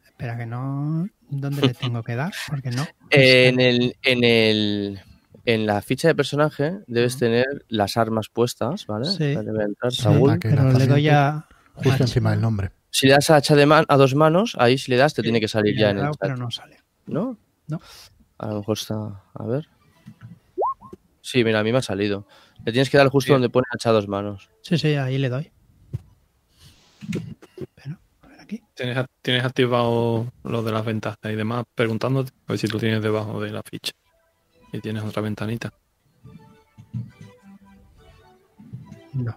[0.06, 1.10] Espera que no.
[1.32, 2.34] ¿Dónde le tengo que dar?
[2.48, 2.86] Porque no.
[3.10, 5.00] En el, en el,
[5.46, 9.06] en la ficha de personaje debes tener las armas puestas, ¿vale?
[9.06, 9.24] Sí.
[9.32, 10.30] Entrar, Saúl.
[10.30, 10.50] ataque.
[10.50, 11.46] pero le doy a.
[11.76, 12.72] Justo encima del nombre.
[12.90, 15.24] Si le das a hacha de man a dos manos, ahí si le das te
[15.24, 16.18] tiene que salir ya en el chat.
[16.20, 16.78] pero no sale.
[17.08, 17.38] ¿No?
[17.68, 17.80] No.
[18.38, 19.24] A lo mejor está.
[19.34, 19.70] A ver.
[21.22, 22.28] Sí, mira, a mí me ha salido.
[22.66, 23.32] Le tienes que dar justo Sí.
[23.34, 24.50] donde pone hacha a dos manos.
[24.64, 25.52] Sí, sí, ahí le doy.
[27.76, 28.62] Pero, a ver aquí.
[28.82, 33.04] ¿Tienes, tienes activado lo de las ventajas y demás, preguntándote a ver si tú tienes
[33.04, 33.92] debajo de la ficha.
[34.74, 35.72] Y tienes otra ventanita.
[39.14, 39.36] No.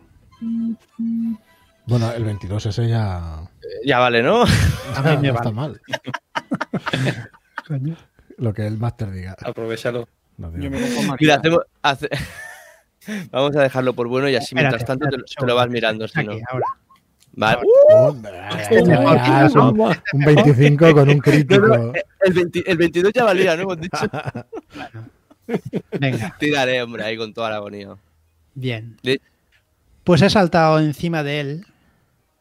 [1.87, 4.45] Bueno, el 22 ese ya, Eh, Ya vale, ¿no?
[4.45, 5.79] A mí me no está mal.
[8.39, 9.37] Lo que el máster diga.
[9.45, 10.09] Aprovechalo.
[10.39, 10.51] No.
[10.57, 10.81] Yo me
[11.21, 11.61] Mira, hacemos.
[11.83, 12.09] hace-
[13.31, 16.09] Vamos a dejarlo por bueno y así mientras tanto te, lo vas mirando.
[16.09, 16.33] Si no.
[16.49, 16.65] ahora.
[17.37, 17.63] Vale.
[18.87, 21.93] Ya, son un 25 con un crítico.
[22.21, 23.63] El, 20 el 22 ya valía, ¿no?
[23.63, 24.07] Hemos dicho.
[25.99, 27.97] Venga, Tiraré, hombre, ahí con toda la agonía.
[28.55, 28.97] bien.
[30.05, 31.67] Pues he saltado encima de él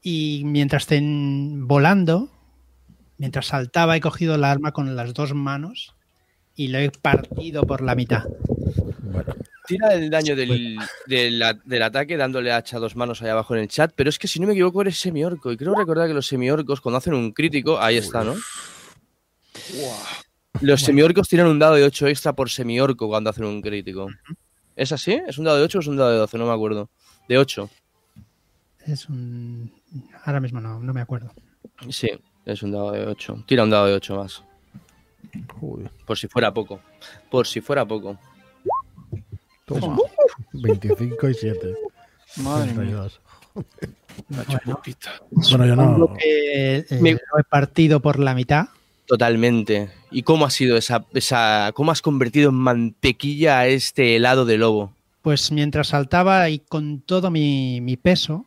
[0.01, 2.29] y mientras estén volando,
[3.17, 5.95] mientras saltaba he cogido la arma con las dos manos
[6.55, 8.25] y lo he partido por la mitad.
[9.01, 9.33] Bueno,
[9.65, 13.67] Tira el daño del, del, ataque dándole hacha a dos manos ahí abajo en el
[13.69, 16.27] chat, pero es que si no me equivoco eres semiorco y creo recordar que los
[16.27, 18.35] semiorcos cuando hacen un crítico, ahí está, ¿no?
[20.61, 24.09] Los semiorcos tienen un dado de 8 extra por semiorco cuando hacen un crítico.
[24.75, 25.19] ¿Es así?
[25.27, 26.37] ¿Es un dado de 8 o es un dado de 12?
[26.37, 26.89] No me acuerdo.
[27.29, 27.69] De 8.
[28.85, 29.71] Es un...
[30.25, 31.31] Ahora mismo no, no me acuerdo.
[31.89, 32.09] Sí,
[32.45, 33.45] es un dado de 8.
[33.47, 34.43] Tira un dado de 8 más.
[35.59, 36.79] Joder, Por si fuera poco.
[37.29, 38.17] Por si fuera poco.
[39.65, 39.97] toma.
[40.53, 41.73] 25 y 7.
[42.37, 43.07] Madre mía.
[43.07, 43.19] 32.
[44.29, 44.81] Bueno,
[45.51, 46.15] Bueno, yo no.
[46.25, 48.67] eh, Me- lo he partido por la mitad.
[49.05, 49.89] Totalmente.
[50.11, 51.71] ¿Y cómo ha sido esa, esa.
[51.73, 54.93] cómo has convertido en mantequilla a este helado de lobo?
[55.21, 58.45] Pues mientras saltaba y con todo mi, mi peso,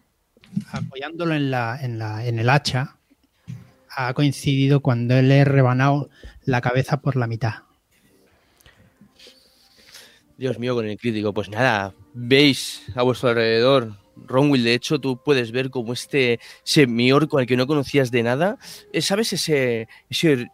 [0.73, 2.97] apoyándolo en, la, en, la, en el hacha,
[3.91, 6.09] ha coincidido cuando le he rebanado
[6.47, 7.55] la cabeza por la mitad.
[10.39, 11.33] Dios mío, con el crítico.
[11.33, 13.95] Pues nada, veis a vuestro alrededor.
[14.17, 18.59] Ronwill, de hecho, tú puedes ver como este semiorco al que no conocías de nada.
[18.93, 20.49] eh, ¿Sabes ese, ese,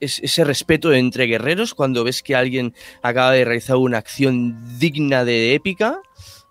[0.00, 5.24] es- ese respeto entre guerreros cuando ves que alguien acaba de realizar una acción digna
[5.24, 6.00] de épica?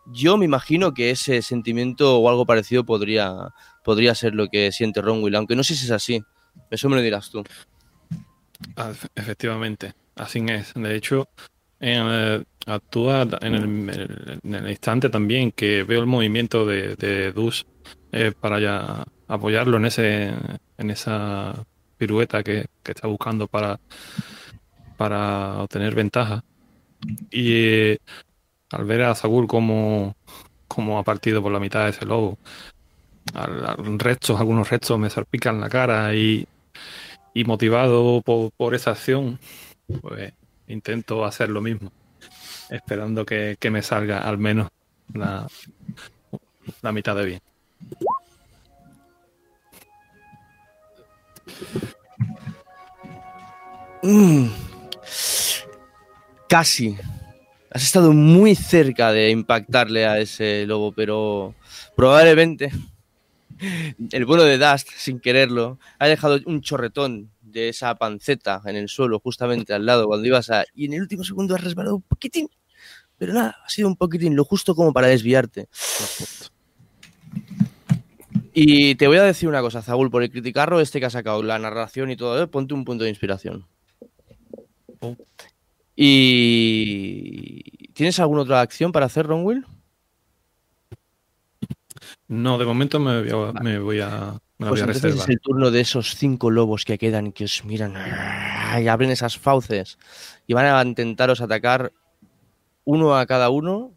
[0.07, 5.01] Yo me imagino que ese sentimiento o algo parecido podría, podría ser lo que siente
[5.01, 6.23] Ronwill, aunque no sé si es así.
[6.71, 7.43] Eso me lo dirás tú.
[8.75, 10.73] Ah, efe- Efectivamente, así es.
[10.73, 11.27] De hecho,
[11.79, 17.65] eh, actúa en el, instante también que veo el movimiento de, de Dus
[18.11, 20.33] eh, para ya apoyarlo en ese
[20.77, 21.53] en esa
[21.97, 23.79] pirueta que, está buscando para,
[24.97, 26.43] para obtener ventaja.
[27.31, 27.97] Y eh,
[28.71, 30.15] al ver a Zagur como,
[30.67, 32.37] como ha partido por la mitad de ese lobo,
[33.97, 36.47] restos, algunos restos me salpican la cara y,
[37.33, 39.39] y motivado por, esa acción,
[40.01, 40.33] pues
[40.67, 41.91] intento hacer lo mismo,
[42.69, 44.69] esperando que, que me salga al menos
[45.13, 45.47] la,
[46.81, 47.41] la mitad de bien.
[54.03, 54.47] Mm.
[56.49, 56.97] Casi.
[57.69, 61.53] Has estado muy cerca de impactarle a ese lobo, pero
[61.95, 62.71] probablemente
[64.11, 68.89] el vuelo de Dust, sin quererlo, ha dejado un chorretón de esa panceta en el
[68.89, 70.65] suelo, justamente al lado, cuando ibas a...
[70.73, 72.49] Y en el último segundo has resbalado un poquitín.
[73.17, 75.67] Pero nada, ha sido un poquitín, lo justo como para desviarte.
[78.53, 81.43] Y te voy a decir una cosa, Zagul, por el criticarro este que ha sacado,
[81.43, 82.47] la narración y todo, ¿eh?
[82.47, 83.65] ponte un punto de inspiración.
[85.95, 89.65] ¿Y tienes alguna otra acción para hacer, Ronwill?
[92.27, 95.19] No, de momento me voy a, me voy a, me Pues voy a reservar.
[95.19, 97.93] es el turno de esos cinco lobos que quedan, que os miran
[98.81, 99.97] y abren esas fauces
[100.45, 101.93] y van a intentaros atacar
[102.83, 103.93] uno a cada uno.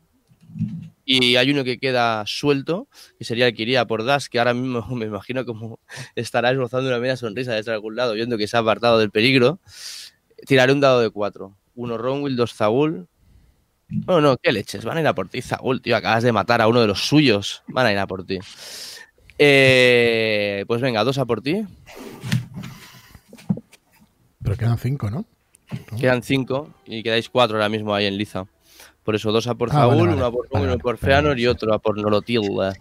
[1.04, 2.86] Y hay uno que queda suelto,
[3.18, 5.80] que sería el que iría por Das, que ahora mismo me imagino como
[6.14, 9.58] estará esbozando una media sonrisa desde algún lado, viendo que se ha apartado del peligro.
[10.46, 11.56] Tiraré un dado de cuatro.
[11.74, 13.08] Uno Ronwill, dos Zagul.
[14.06, 14.84] No, no, qué leches.
[14.84, 15.96] Van a ir a por ti, Zagul, tío.
[15.96, 17.62] Acabas de matar a uno de los suyos.
[17.68, 18.38] Van a ir a por ti.
[19.38, 21.64] Eh, pues venga, dos a por ti.
[24.42, 25.24] Pero quedan cinco, ¿no?
[25.98, 28.46] Quedan cinco y quedáis cuatro ahora mismo ahí en liza.
[29.04, 30.14] Por eso dos a por Ah, Zagul, vale, vale.
[30.16, 32.74] uno a por Vale, uno por Feanor y otro a por Nolotilda.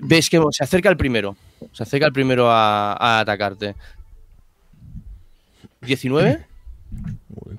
[0.00, 1.36] Ves que se acerca el primero.
[1.72, 3.74] Se acerca el primero a, a atacarte.
[5.82, 6.46] 19.
[7.34, 7.58] Uy.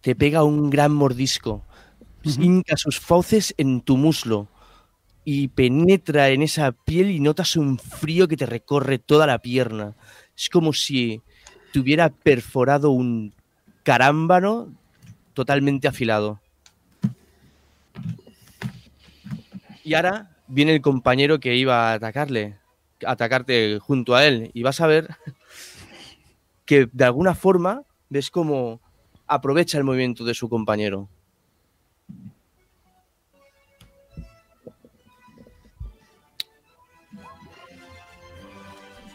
[0.00, 1.64] Te pega un gran mordisco,
[2.24, 4.48] hinca sus fauces en tu muslo
[5.24, 9.94] y penetra en esa piel y notas un frío que te recorre toda la pierna.
[10.36, 11.20] Es como si
[11.72, 13.34] te hubiera perforado un
[13.82, 14.72] carámbano
[15.34, 16.40] totalmente afilado.
[19.84, 22.56] Y ahora viene el compañero que iba a atacarle,
[23.06, 25.08] a atacarte junto a él, y vas a ver
[26.68, 28.82] que de alguna forma ves como
[29.26, 31.08] aprovecha el movimiento de su compañero.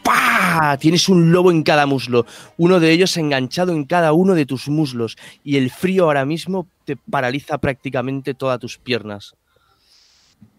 [0.02, 0.76] ¡Pah!
[0.80, 4.68] Tienes un lobo en cada muslo, uno de ellos enganchado en cada uno de tus
[4.68, 9.36] muslos, y el frío ahora mismo te paraliza prácticamente todas tus piernas.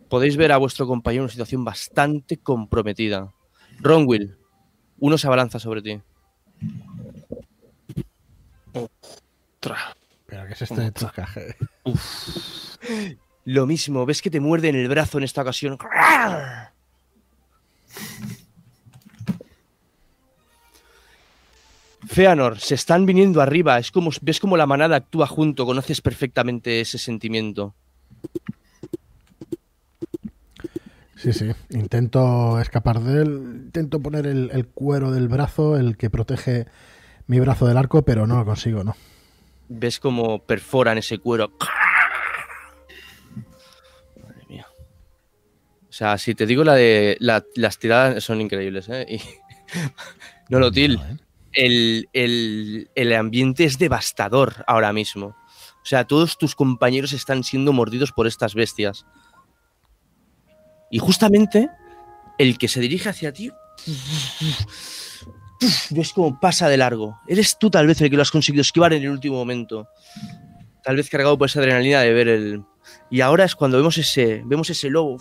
[0.08, 3.34] Podéis ver a vuestro compañero en una situación bastante comprometida.
[3.82, 4.38] Ronwill,
[5.00, 6.02] uno se abalanza sobre ti.
[8.74, 9.96] Ostras.
[10.26, 11.56] Pero que es este trucaje.
[13.46, 15.78] Lo mismo, ves que te muerde en el brazo en esta ocasión.
[22.08, 23.78] Feanor, se están viniendo arriba.
[23.78, 25.66] Es como, ves como la manada actúa junto.
[25.66, 27.76] Conoces perfectamente ese sentimiento.
[31.34, 31.52] Sí, sí.
[31.78, 33.28] Intento escapar de él.
[33.66, 36.66] Intento poner el, el cuero del brazo, el que protege
[37.28, 38.96] mi brazo del arco, pero no lo consigo, ¿no?
[39.68, 41.52] Ves como perforan ese cuero.
[44.24, 44.68] Madre mía.
[45.90, 47.18] O sea, si te digo la de.
[47.20, 49.06] la- las tiradas son increíbles, ¿eh?
[49.10, 49.20] Y,
[50.50, 50.98] no lo til.
[50.98, 51.18] No, ¿eh?
[51.54, 55.28] el, el- el ambiente es devastador ahora mismo.
[55.28, 59.06] O sea, todos tus compañeros están siendo mordidos por estas bestias.
[60.96, 61.70] Y justamente
[62.38, 63.52] el que se dirige hacia ti,
[65.90, 67.20] ves cómo pasa de largo.
[67.28, 69.90] Eres tú tal vez el que lo has conseguido esquivar en el último momento.
[70.86, 72.64] Tal vez cargado por esa adrenalina de ver el...
[73.10, 75.18] Y ahora es cuando vemos ese, vemos ese lobo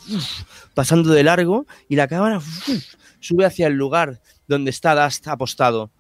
[0.75, 2.41] pasando de largo y la cámara
[3.19, 5.91] sube hacia el lugar donde está Dust apostado.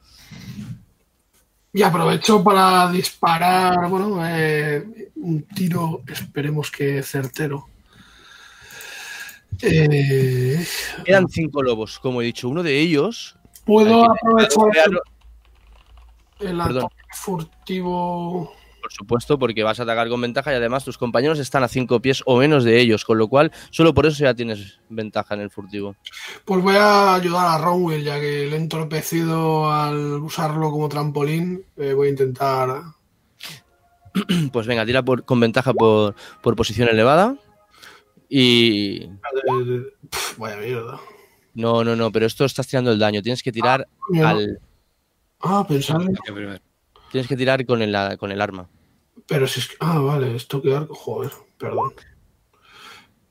[1.72, 7.73] Y aprovecho para disparar, bueno, eh, un tiro, esperemos que certero.
[9.62, 10.64] Eh,
[11.04, 12.48] Quedan cinco lobos, como he dicho.
[12.48, 13.36] Uno de ellos.
[13.64, 14.90] Puedo aprovechar
[16.40, 18.52] el, el ataque furtivo.
[18.82, 22.00] Por supuesto, porque vas a atacar con ventaja y además tus compañeros están a cinco
[22.00, 25.40] pies o menos de ellos, con lo cual solo por eso ya tienes ventaja en
[25.40, 25.96] el furtivo.
[26.44, 31.64] Pues voy a ayudar a Ronwell, ya que le he entorpecido al usarlo como trampolín.
[31.78, 32.82] Eh, voy a intentar.
[34.52, 37.36] Pues venga, tira por- con ventaja por, por posición elevada.
[38.36, 38.98] Y.
[40.10, 41.00] pf, vaya mierda.
[41.54, 43.22] No, no, no, pero esto estás tirando el daño.
[43.22, 44.30] Tienes que tirar Mierda.
[44.30, 44.58] al.
[45.40, 46.00] Ah, pensar.
[47.12, 48.68] Tienes que tirar con el, con el arma.
[49.28, 49.76] Pero si es que.
[49.78, 50.94] Ah, vale, esto que arco.
[50.96, 51.92] Joder, perdón.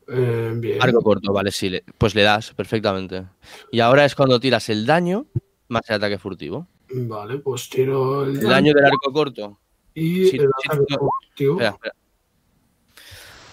[0.07, 0.81] Eh, bien.
[0.81, 1.69] Arco corto, vale, sí.
[1.69, 3.25] le- pues le das perfectamente.
[3.71, 5.25] Y ahora es cuando tiras el daño
[5.67, 6.67] más el ataque furtivo.
[6.93, 9.59] Vale, pues tiro el, El daño del arco corto.
[9.93, 10.49] y el.
[10.69, 11.93] Espera, espera.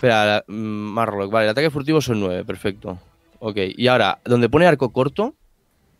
[0.01, 1.30] Espera, mm, Marlock.
[1.30, 2.98] Vale, el ataque furtivo son 9, perfecto.
[3.38, 5.34] Ok, y ahora, donde pone arco corto,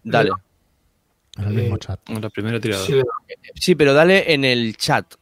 [0.03, 0.31] dale.
[1.37, 2.09] En el mismo Eh, chat.
[2.09, 2.83] La primera tirada.
[3.55, 5.17] Sí, pero dale en el chat.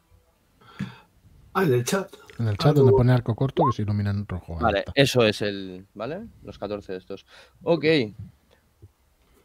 [1.54, 2.08] Ah, en el chat.
[2.38, 4.56] En el chat donde pone arco corto que se ilumina en rojo.
[4.60, 5.84] Vale, eso es el.
[5.94, 6.20] ¿Vale?
[6.44, 7.26] Los 14 de estos.
[7.64, 7.84] Ok.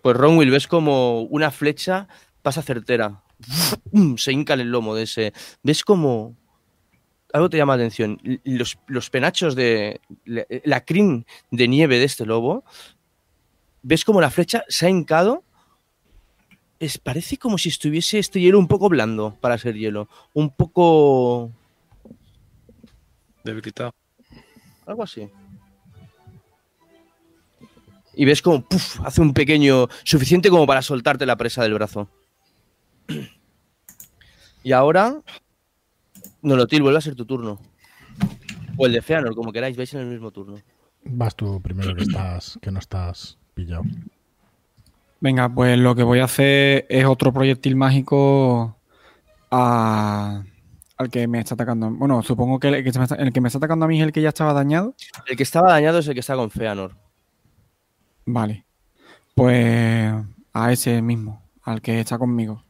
[0.04, 2.08] Pues Ronwill, ves como una flecha
[2.44, 3.24] pasa certera.
[4.18, 5.34] Se hinca en el lomo de ese.
[5.64, 6.38] Ves como.
[7.34, 8.22] Algo te llama la atención.
[8.46, 10.00] Los, los penachos de.
[10.24, 12.64] La, la crin de nieve de este lobo.
[13.82, 15.44] Ves como la flecha se ha hincado
[16.84, 20.10] es, parece como si estuviese este hielo un poco blando para ser hielo.
[20.34, 21.52] Un poco...
[23.44, 23.94] Debilitado.
[24.86, 25.30] Algo así.
[28.16, 28.66] Y ves como
[29.06, 29.88] hace un pequeño...
[30.04, 32.10] Suficiente como para soltarte la presa del brazo.
[34.66, 35.22] Y ahora...
[36.44, 37.60] Nolotil, vuelve a ser tu turno.
[38.78, 40.58] O el de Feanor, como queráis, vais en el mismo turno.
[41.06, 43.84] Vas tú primero que estás, que no estás pillado.
[45.20, 48.78] Venga, pues lo que voy a hacer es otro proyectil mágico
[49.52, 50.44] a-
[50.98, 51.90] al que me está atacando.
[51.92, 54.00] Bueno, supongo que el que, se me está, el que me está atacando a mí
[54.00, 54.96] es el que ya estaba dañado.
[55.28, 56.94] El que estaba dañado es el que está con Feanor.
[58.26, 58.66] Vale.
[59.36, 60.14] Pues
[60.54, 62.64] a ese mismo, al que está conmigo.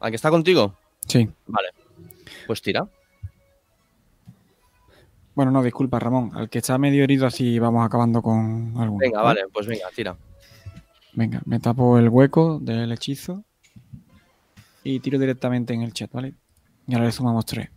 [0.00, 0.74] ¿Al que está contigo?
[1.06, 1.28] Sí.
[1.46, 1.68] Vale.
[2.46, 2.88] Pues tira.
[5.34, 6.30] Bueno, no, disculpa, Ramón.
[6.34, 8.98] Al que está medio herido, así vamos acabando con alguno.
[8.98, 10.16] Venga, vale, pues venga, tira.
[11.12, 13.44] Venga, me tapo el hueco del hechizo
[14.82, 16.34] y tiro directamente en el chat, ¿vale?
[16.86, 17.68] Y ahora le sumamos 3.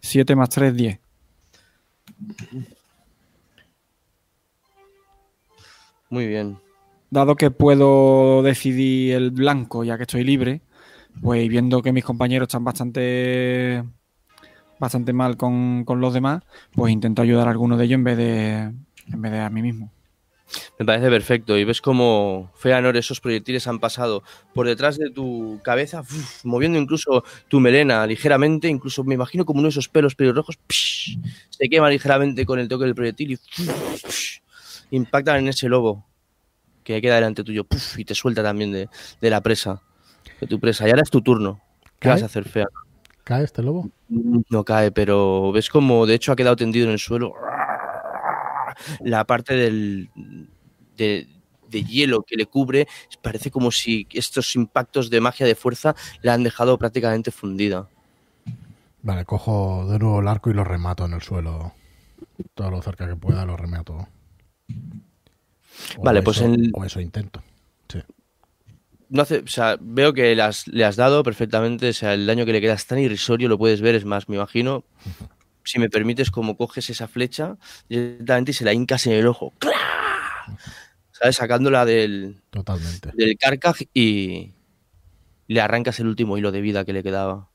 [0.00, 1.00] 7 más 3, 10.
[6.10, 6.58] Muy bien.
[7.10, 10.62] Dado que puedo decidir el blanco ya que estoy libre,
[11.20, 13.84] pues viendo que mis compañeros están bastante
[14.78, 16.42] bastante mal con, con los demás,
[16.74, 18.56] pues intento ayudar a alguno de ellos en vez de
[19.08, 19.90] en vez de a mí mismo.
[20.78, 21.58] Me parece perfecto.
[21.58, 24.22] Y ves como Feanor, esos proyectiles han pasado
[24.54, 26.02] por detrás de tu cabeza,
[26.44, 28.68] moviendo incluso tu melena ligeramente.
[28.68, 30.58] Incluso me imagino como uno de esos pelos pelirrojos
[31.50, 36.06] se quema ligeramente con el toque del proyectil y impactan en ese lobo
[36.84, 38.88] que queda delante tuyo puf, y te suelta también de,
[39.20, 39.82] de la presa,
[40.40, 40.86] de tu presa.
[40.86, 41.60] Y ahora es tu turno.
[41.98, 42.12] ¿Qué ¿Cae?
[42.12, 42.72] vas a hacer, Feanor?
[43.24, 43.90] ¿Cae este lobo?
[44.08, 47.32] No cae, pero ves como de hecho ha quedado tendido en el suelo.
[49.00, 50.10] La parte del,
[50.96, 51.26] de,
[51.68, 52.86] de hielo que le cubre
[53.22, 57.88] parece como si estos impactos de magia de fuerza la han dejado prácticamente fundida.
[59.02, 61.72] Vale, cojo de nuevo el arco y lo remato en el suelo.
[62.54, 64.06] Todo lo cerca que pueda lo remato.
[65.98, 67.42] O Vale, pues en- O eso intento.
[67.88, 68.00] Sí.
[69.08, 72.26] No hace, o sea, veo que le has, le has dado perfectamente, o sea, el
[72.26, 74.84] daño que le queda es tan irrisorio, lo puedes ver, es más, me imagino,
[75.62, 77.56] si me permites, como coges esa flecha
[77.88, 79.52] directamente y se la hincas en el ojo.
[81.12, 81.36] ¿Sabes?
[81.36, 83.10] Sacándola del, Totalmente.
[83.14, 84.52] del carcaj y
[85.48, 87.48] le arrancas el último hilo de vida que le quedaba.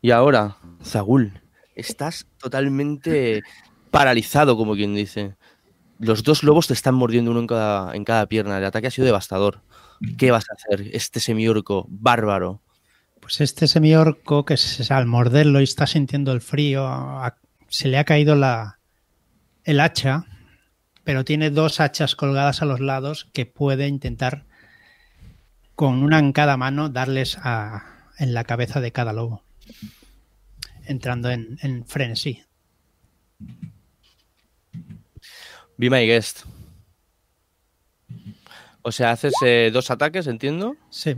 [0.00, 1.40] Y ahora, Zagul,
[1.74, 3.42] estás totalmente
[3.90, 5.36] paralizado, como quien dice.
[5.98, 8.58] Los dos lobos te están mordiendo uno en cada, en cada pierna.
[8.58, 9.60] El ataque ha sido devastador.
[10.18, 10.88] ¿Qué vas a hacer?
[10.92, 12.60] Este semiorco bárbaro.
[13.20, 17.36] Pues este semiorco que se- al morderlo y está sintiendo el frío, a-
[17.68, 18.78] se le ha caído la,
[19.64, 20.26] el hacha,
[21.04, 24.44] pero tiene dos hachas colgadas a los lados que puede intentar
[25.74, 29.42] con una en cada mano darles a- en la cabeza de cada lobo,
[30.84, 32.42] entrando en, en frenesí.
[35.78, 36.44] Be my guest.
[38.82, 40.76] O sea, haces eh, dos ataques, entiendo.
[40.90, 41.16] Sí,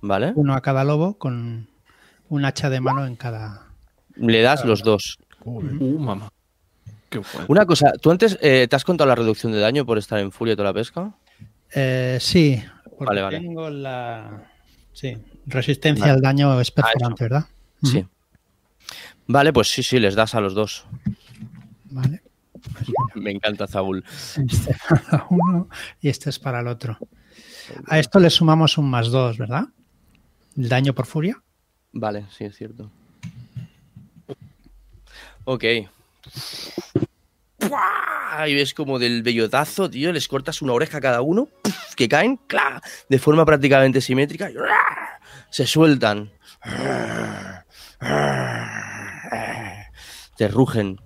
[0.00, 0.32] Vale.
[0.34, 1.68] uno a cada lobo con
[2.28, 3.66] un hacha de mano en cada...
[4.16, 5.18] Le das los dos.
[5.44, 5.60] Uh,
[5.98, 6.30] mamá.
[7.10, 7.46] Qué bueno.
[7.48, 10.30] Una cosa, ¿tú antes eh, te has contado la reducción de daño por estar en
[10.32, 11.12] furia toda la pesca?
[11.74, 13.40] Eh, sí, porque Vale, vale.
[13.40, 14.44] tengo la...
[14.92, 15.16] Sí,
[15.46, 16.14] resistencia Vale.
[16.14, 16.74] al daño es Ah, eso.
[16.74, 17.44] perforante, ¿verdad?
[17.82, 18.06] Sí.
[19.26, 20.84] Vale, pues sí, sí, les das a los dos.
[21.84, 22.22] Vale.
[23.14, 24.04] Me encanta Zabul.
[24.36, 25.68] Este para uno
[26.00, 26.98] y este es para el otro.
[27.86, 29.64] A esto le sumamos un más dos, ¿verdad?
[30.56, 31.42] El daño por furia.
[31.92, 32.90] Vale, sí, es cierto.
[35.44, 35.64] Ok.
[37.58, 38.48] ¡Pua!
[38.48, 41.48] Y ves como del bellotazo, tío, les cortas una oreja a cada uno,
[41.96, 42.80] que caen, ¡cla!
[43.08, 44.50] de forma prácticamente simétrica,
[45.50, 46.30] se sueltan.
[50.36, 51.00] Te rugen.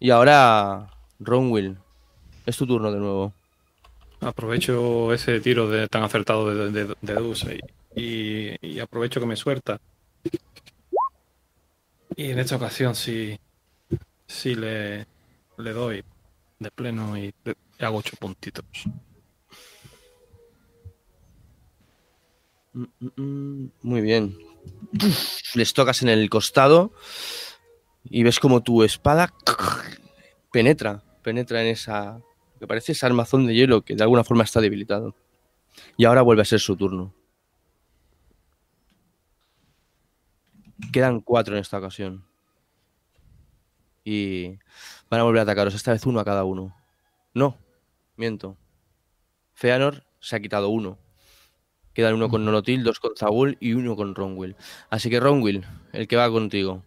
[0.00, 0.88] Y ahora,
[1.18, 1.76] Ronwill,
[2.46, 3.34] es tu turno de nuevo.
[4.20, 9.78] Aprovecho ese tiro de, tan acertado de, de, y, aprovecho que me suelta.
[12.16, 13.38] Y en esta ocasión sí,
[14.26, 15.06] sí le,
[15.58, 16.02] le doy
[16.58, 18.64] de pleno y le- le hago ocho puntitos.
[22.72, 24.36] Mm, mm, mm, Muy bien.
[25.54, 26.92] Les tocas en el costado
[28.10, 29.32] y ves como tu espada
[30.52, 32.20] penetra, penetra en esa
[32.58, 35.14] que parece ese armazón de hielo que de alguna forma está debilitado.
[35.96, 37.14] Y ahora vuelve a ser su turno.
[40.92, 42.26] Quedan cuatro en esta ocasión.
[44.04, 44.58] Y
[45.08, 46.76] van a volver a atacaros, esta vez uno a cada uno.
[47.32, 47.56] No,
[48.16, 48.58] miento.
[49.54, 50.98] Feanor se ha quitado uno.
[51.94, 54.56] Quedan uno con Nolotil, dos con Zagul y uno con Ronwill.
[54.90, 56.82] Así que Ronwill, el que va contigo.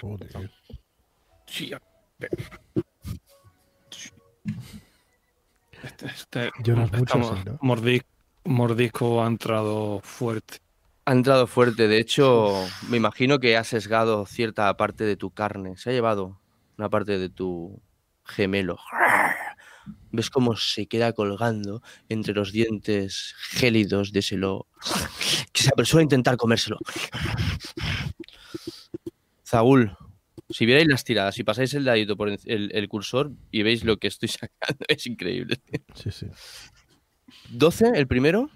[0.00, 0.50] Joder.
[1.46, 1.80] Sí, a
[2.18, 2.30] ver.
[5.82, 7.58] Este, este- Lloras mucho, estamos- sí, ¿no?
[7.60, 8.04] mordi-
[8.44, 10.58] mordisco ha entrado fuerte.
[11.04, 11.88] Ha entrado fuerte.
[11.88, 15.76] De hecho, me imagino que ha sesgado cierta parte de tu carne.
[15.76, 16.40] Se ha llevado
[16.76, 17.80] una parte de tu
[18.24, 18.78] gemelo.
[20.10, 24.66] ¿Ves cómo se queda colgando entre los dientes gélidos de ese lobo?
[25.52, 26.76] Que se apresura a intentar comérselo.
[29.48, 29.96] Zagul,
[30.50, 34.08] si vierais las tiradas, si pasáis el dadito por el, cursor y veis lo que
[34.08, 35.56] estoy sacando, es increíble.
[35.94, 36.26] Sí, sí.
[37.50, 38.50] 12 el primero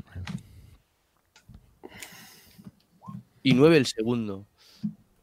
[3.43, 4.47] y 9 el segundo.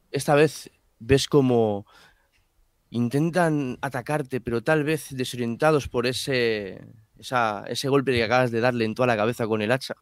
[0.09, 1.85] Esta vez ves como
[2.89, 6.81] intentan atacarte, pero tal vez desorientados por ese,
[7.19, 9.93] esa- ese golpe que acabas de darle en toda la cabeza con el hacha.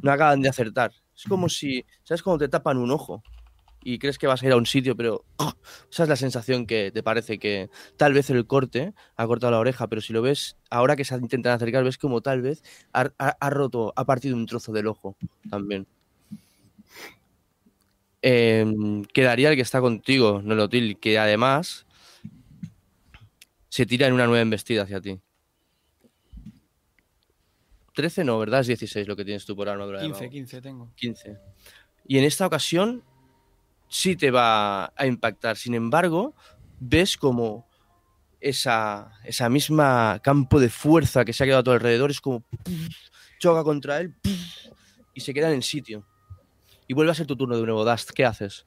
[0.00, 0.92] No acaban de acertar.
[1.14, 2.22] Es como si, ¿sabes?
[2.22, 3.22] Cuando te tapan un ojo
[3.88, 5.24] y crees que vas a ir a un sitio, pero
[5.90, 9.60] esa es la sensación que te parece que tal vez el corte ha cortado la
[9.60, 13.10] oreja, pero si lo ves, ahora que se intentan acercar, ves como tal vez ha,
[13.18, 15.16] ha- ha roto, ha partido un trozo del ojo
[15.48, 15.86] también.
[18.22, 21.86] Em, quedaría el que está contigo, Nolotil, que además
[23.68, 25.20] se tira en una nueva embestida hacia ti.
[27.94, 28.60] 13 no, ¿verdad?
[28.62, 30.30] Es 16 lo que tienes tú por armadura de 15, mago.
[30.32, 30.92] 15 tengo.
[30.96, 31.36] 15.
[32.08, 33.04] Y en esta ocasión
[33.88, 35.56] sí te va a impactar.
[35.56, 36.34] Sin embargo,
[36.80, 37.66] ves como
[38.40, 42.44] esa, esa misma campo de fuerza que se ha quedado a tu alrededor es como
[43.38, 44.14] choca contra él
[45.14, 46.06] y se queda en el sitio.
[46.88, 48.10] Y vuelve a ser tu turno de nuevo, Dust.
[48.10, 48.66] ¿Qué haces?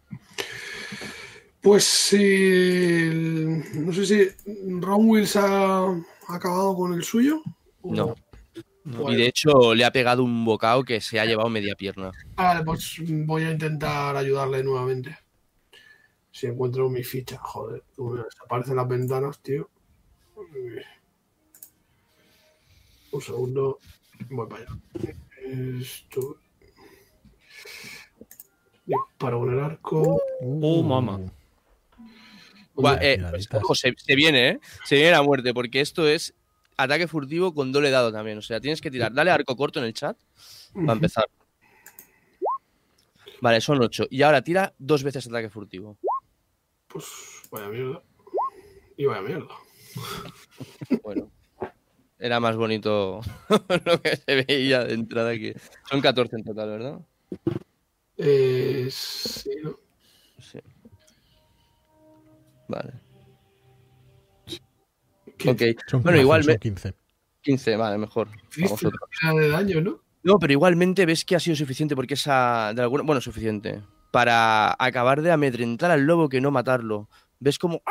[1.61, 3.09] Pues si.
[3.75, 4.27] No sé si
[4.79, 5.85] Ron Wills ha
[6.27, 7.41] acabado con el suyo.
[7.81, 8.15] o- No.
[8.97, 12.11] Pues- Y de hecho le ha pegado un bocado que se ha llevado media pierna.
[12.35, 15.17] Ah, Vale, pues voy a intentar ayudarle nuevamente.
[16.31, 19.69] Si encuentro mi ficha, joder, me desaparecen las ventanas, tío.
[23.11, 23.79] Un segundo,
[24.29, 24.77] voy para allá.
[25.81, 26.37] Esto.
[28.85, 30.21] Disparo con el arco.
[30.41, 31.19] Oh, mamá.
[33.01, 33.21] Eh,
[33.61, 34.59] pues, se viene, ¿eh?
[34.85, 36.33] Se viene la muerte, porque esto es
[36.79, 38.37] ataque furtivo con doble dado también.
[38.37, 39.13] O sea, tienes que tirar.
[39.13, 40.17] Dale arco corto en el chat
[40.73, 41.25] para empezar.
[43.41, 44.07] Vale, son 8.
[44.09, 45.97] Y ahora tira dos veces ataque furtivo.
[46.87, 47.05] Pues
[47.51, 48.01] vaya mierda.
[48.97, 49.55] Y vaya mierda.
[51.03, 51.31] Bueno.
[52.21, 53.21] Era más bonito
[53.85, 55.55] lo que se veía de entrada que.
[55.89, 56.99] Son 14 en total, ¿verdad?
[58.17, 59.79] Eh, sí, ¿no?
[60.39, 60.59] Sí.
[62.67, 63.08] Vale.
[65.39, 65.61] ¿Qué Ok.
[65.87, 66.93] Son Bueno, 15, igual son me- 15.
[67.41, 68.27] 15, vale, mejor.
[68.55, 70.01] De daño, ¿no?
[70.21, 72.73] No, pero igualmente ves que ha sido suficiente porque esa.
[72.75, 73.81] De alguna, bueno, suficiente.
[74.11, 77.09] Para acabar de amedrentar al lobo que no matarlo.
[77.39, 77.81] Ves como.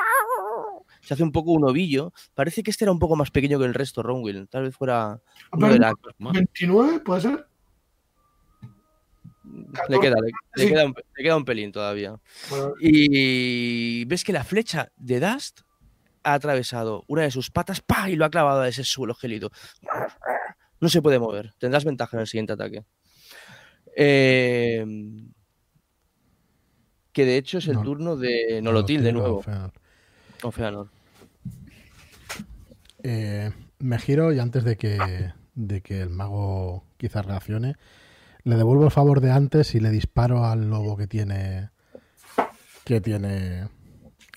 [1.01, 2.13] Se hace un poco un ovillo.
[2.35, 4.47] Parece que este era un poco más pequeño que el resto, Ronwill.
[4.49, 5.19] Tal vez fuera.
[5.53, 7.47] Uno de la- 29, ¿puede ser?
[9.89, 10.17] Le queda,
[10.57, 12.15] le, queda un, le queda un pelín todavía.
[12.51, 15.61] Bueno, Y ves que la flecha de Dust
[16.23, 18.09] ha atravesado una de sus patas ¡pa!
[18.11, 19.51] y lo ha clavado a ese suelo gélido.
[20.81, 21.53] No se puede mover.
[21.59, 22.85] Tendrás ventaja en el siguiente ataque.
[23.97, 24.85] Eh,
[27.13, 29.43] que de hecho es el No- turno de Nolotil de nuevo.
[30.43, 30.89] O Feanor.
[33.03, 37.77] Eh, me giro y antes de que, de que el mago quizás reaccione,
[38.45, 41.71] le devuelvo el favor de antes y le disparo al lobo que tiene
[42.85, 43.69] que tiene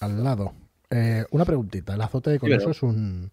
[0.01, 0.53] al lado.
[0.91, 3.31] Eh, una preguntita, el azote de coloso es un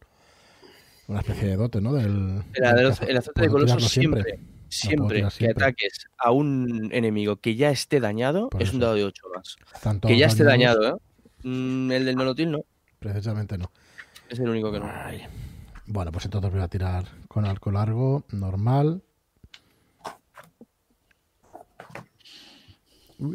[1.09, 1.95] una especie de dote, ¿no?
[1.95, 7.37] Del, El, del azote de ¿Puedo coloso siempre, siempre, tirar que ataques a un enemigo
[7.37, 9.57] que ya esté dañado Por es un dado de 8 más.
[10.03, 11.01] Que ya esté dañados, dañado,
[11.43, 11.49] ¿eh?
[11.49, 12.65] Mm, el del Nolotil no.
[12.99, 13.71] Precisamente no.
[14.29, 14.91] Es el único que no.
[14.93, 15.23] Ay.
[15.87, 19.03] Bueno, pues entonces voy a tirar con arco largo, normal.
[23.19, 23.35] Uy.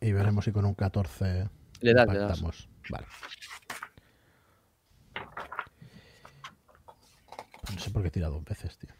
[0.00, 1.48] Y veremos si con un 14
[1.80, 2.68] Le das, le das.
[2.90, 3.06] Vale.
[7.72, 8.90] No sé por qué he tirado dos veces, tío.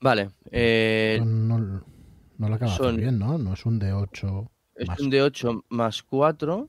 [0.00, 0.30] Vale.
[0.50, 1.84] eh, No, no,
[2.38, 3.38] no lo acaba de hacer son- bien, ¿no?
[3.38, 5.00] No es un de 8 es más.
[5.00, 6.68] un de 8 más 4.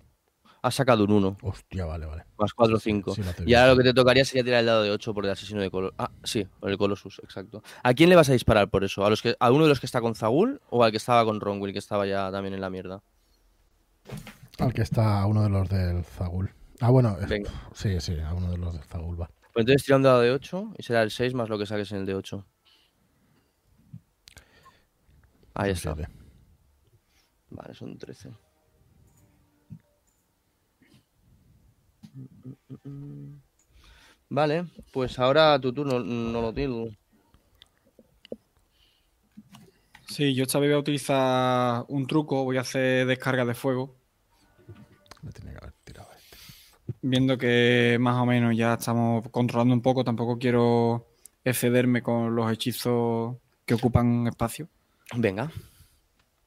[0.68, 1.38] Ha sacado un 1.
[1.44, 2.26] Hostia, vale, vale.
[2.38, 3.16] Más 4, 5.
[3.16, 4.92] Sí, lo hace y bien, ahora lo que te tocaría sería tirar el dado de
[4.92, 5.96] 8 por el asesino de Colossus.
[5.98, 7.64] Ah, sí, por el Colossus, exacto.
[7.84, 9.06] ¿A quién le vas a disparar por eso?
[9.06, 11.24] ¿A, los que, ¿A uno de los que está con Zagul o al que estaba
[11.24, 13.02] con Ronwill, que estaba ya también en la mierda?
[14.60, 16.52] Al que está uno de los del Zagul.
[16.82, 17.50] Ah, bueno, eh, Venga.
[17.74, 19.28] sí, sí, a uno de los del Zagul va.
[19.54, 21.90] Pues entonces tira un dado de 8 y será el 6 más lo que saques
[21.94, 22.46] en el de 8.
[25.54, 25.96] Ahí está.
[27.52, 28.32] Vale, son 13.
[34.30, 36.90] Vale, pues ahora tu turno, no lo tengo.
[40.10, 43.96] Sí, yo esta vez voy a utilizar un truco, voy a hacer descarga de fuego,
[45.22, 46.38] Me tenía que haber tirado este.
[47.02, 51.08] viendo que más o menos ya estamos controlando un poco, tampoco quiero
[51.44, 54.70] excederme con los hechizos que ocupan espacio,
[55.16, 55.52] Venga,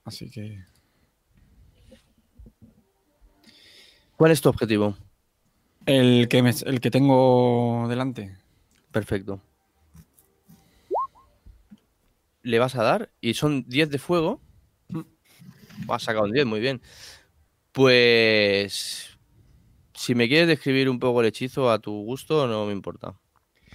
[0.05, 0.64] así que
[4.16, 4.97] ¿cuál es tu objetivo?
[5.91, 8.36] El que, me- el que tengo delante.
[8.93, 9.41] Perfecto.
[12.43, 14.41] Le vas a dar y son 10 de fuego.
[15.88, 16.80] Has sacado un 10, muy bien.
[17.72, 19.18] Pues.
[19.95, 23.14] Si me quieres describir un poco el hechizo a tu gusto, no me importa.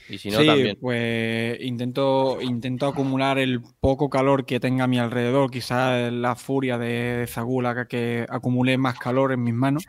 [0.09, 0.77] Y si no, sí, también.
[0.81, 6.77] pues intento, intento acumular el poco calor que tenga a mi alrededor, quizás la furia
[6.77, 9.85] de Zagul haga que acumule más calor en mis manos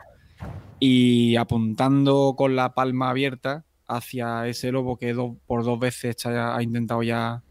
[0.79, 6.61] y apuntando con la palma abierta hacia ese lobo que do- por dos veces ha
[6.61, 7.41] intentado ya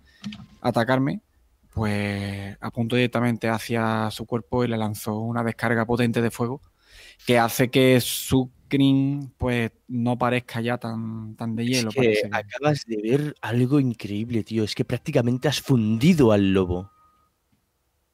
[0.60, 1.20] atacarme,
[1.72, 6.60] pues apunto directamente hacia su cuerpo y le lanzo una descarga potente de fuego
[7.26, 11.90] que hace que su crin pues no parezca ya tan, tan de hielo.
[11.90, 14.64] es que- acabas de ver algo increíble, tío.
[14.64, 16.90] Es que prácticamente has fundido al lobo.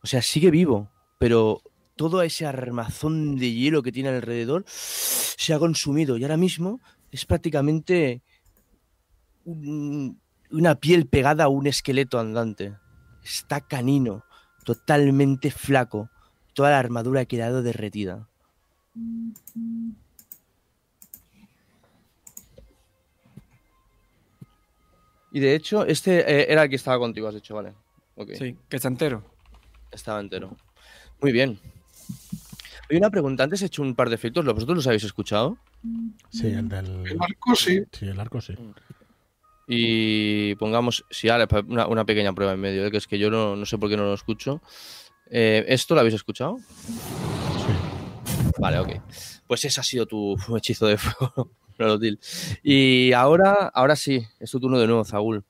[0.02, 1.62] O sea, sigue vivo, pero
[1.97, 6.80] todo ese armazón de hielo que tiene alrededor se ha consumido y ahora mismo
[7.11, 8.22] es prácticamente
[9.45, 10.20] un-
[10.51, 12.74] una piel pegada a un esqueleto andante.
[13.24, 14.24] Está canino,
[14.64, 16.11] totalmente flaco.
[16.55, 18.28] Toda la armadura ha quedado derretida.
[25.30, 27.72] Y de hecho, este eh, era el que estaba contigo, has dicho, vale.
[28.36, 29.24] Sí, que está entero.
[29.90, 30.55] Estaba entero.
[31.20, 31.59] Muy bien.
[32.93, 33.43] Hay una pregunta.
[33.43, 34.45] Antes he hecho un par de efectos.
[34.45, 35.57] ¿Vosotros los habéis escuchado?
[36.28, 37.07] Sí, el del.
[37.07, 37.82] El arco sí.
[37.90, 38.55] Sí, el arco sí.
[39.66, 42.90] Y pongamos, si ahora una, una pequeña prueba en medio, ¿eh?
[42.90, 44.61] que es que yo no, no sé por qué no lo escucho.
[45.30, 46.59] Eh, ¿Esto lo habéis escuchado?
[46.59, 48.53] Sí.
[48.59, 48.90] Vale, ok.
[49.47, 52.20] Pues ese ha sido tu hechizo de fuego, Nolotil.
[52.62, 55.47] Y ahora, ahora sí, es tu turno de nuevo, Zagul.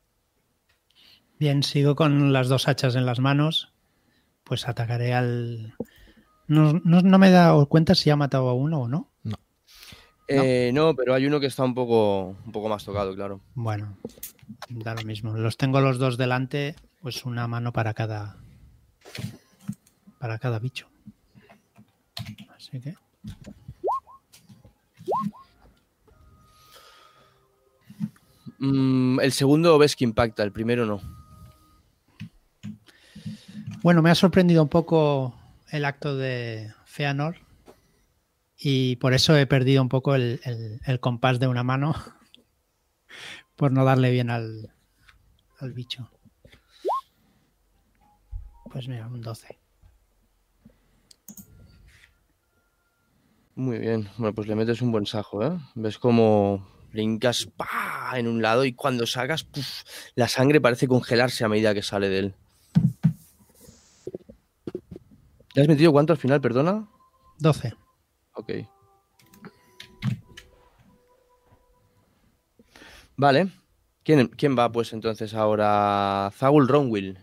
[1.40, 3.72] Bien, sigo con las dos hachas en las manos.
[4.45, 5.74] Pues atacaré al.
[6.49, 9.12] No, no, no me he dado cuenta si ha matado a uno o no.
[10.28, 13.40] Eh, no, pero hay uno que está un poco, un poco más tocado, claro.
[13.55, 13.97] Bueno,
[14.68, 15.36] da lo mismo.
[15.36, 18.36] Los tengo los dos delante, pues una mano para cada.
[20.18, 20.88] para cada bicho.
[22.57, 22.95] Así que.
[28.59, 31.01] Mm, el segundo ves que impacta, el primero no.
[33.82, 35.34] Bueno, me ha sorprendido un poco
[35.72, 37.36] el acto de Feanor
[38.56, 40.40] y por eso he perdido un poco el,
[40.86, 41.94] el- compás de una mano
[43.56, 44.72] por no darle bien al,
[45.58, 46.10] al bicho.
[48.70, 49.58] Pues mira, un 12.
[53.54, 54.08] Muy bien.
[54.16, 55.58] Bueno, pues le metes un buen sajo, ¿eh?
[55.74, 58.12] Ves como brincas ¡pa!
[58.16, 59.82] en un lado y cuando sacas, ¡puf!
[60.14, 62.34] la sangre parece congelarse a medida que sale de él.
[65.55, 66.88] ¿Le has metido cuánto al final, perdona?
[67.38, 67.74] 12.
[68.34, 68.53] Ok.
[73.16, 73.48] Vale.
[74.03, 76.30] ¿Quién, quién va pues entonces ahora?
[76.34, 77.18] Zagul Ronwill.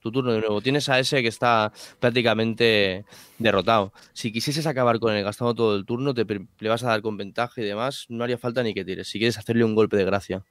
[0.00, 0.60] Tu turno de nuevo.
[0.60, 3.04] Tienes a ese que está prácticamente
[3.38, 3.92] derrotado.
[4.12, 7.16] Si quisieses acabar con él gastando todo el turno, te, le vas a dar con
[7.16, 8.06] ventaja y demás.
[8.08, 9.08] No haría falta ni que tires.
[9.08, 10.44] Si quieres hacerle un golpe de gracia.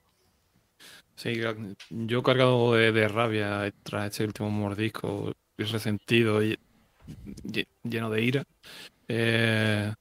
[1.15, 1.33] Sí,
[1.89, 6.57] yo cargado de, de rabia tras este último mordisco y resentido y
[7.83, 8.43] lleno de ira,
[9.07, 9.93] eh,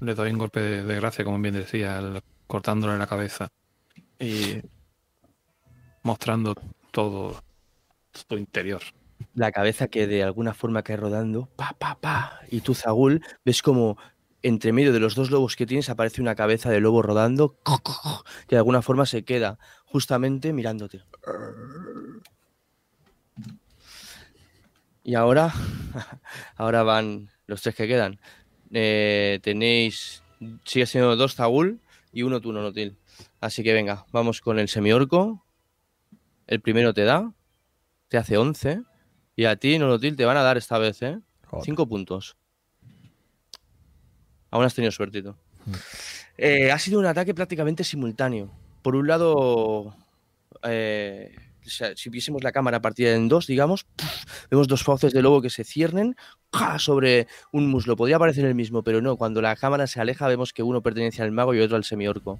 [0.00, 3.48] le doy un golpe de, de gracia, como bien decía, el- cortándole la cabeza
[4.18, 4.60] y
[6.02, 6.54] mostrando
[6.90, 7.40] todo
[8.12, 8.80] su interior.
[9.34, 13.62] la cabeza que de alguna forma cae rodando, pa, pa, pa, y tú, Zagul, ves
[13.62, 13.96] como
[14.42, 17.56] entre medio de los dos lobos que tienes aparece una cabeza de lobo rodando,
[18.48, 21.02] que de alguna forma se queda justamente mirándote.
[25.10, 25.52] Y ahora,
[26.56, 28.20] ahora van los tres que quedan.
[28.70, 30.22] Eh, tenéis,
[30.64, 31.80] sigue siendo dos Zagul
[32.12, 32.96] y uno tú, Nonotil.
[33.40, 35.44] Así que venga, vamos con el semiorco.
[36.46, 37.34] El primero te da,
[38.06, 38.82] te hace 11.
[39.34, 41.18] Y a ti, Nolotil, te van a dar esta vez, ¿eh?
[41.48, 41.64] Joder.
[41.64, 42.36] 5 puntos.
[44.52, 45.24] Aún has tenido suerte.
[45.24, 45.34] tú.
[46.38, 48.48] Eh, ha sido un ataque prácticamente simultáneo.
[48.80, 49.92] Por un lado,
[50.62, 51.34] eh,
[51.64, 53.86] si viésemos la cámara partida en dos, digamos,
[54.50, 56.16] vemos dos fauces de lobo que se ciernen
[56.78, 57.96] sobre un muslo.
[57.96, 59.16] Podría parecer el mismo, pero no.
[59.16, 62.38] Cuando la cámara se aleja, vemos que uno pertenece al mago y otro al semiorco.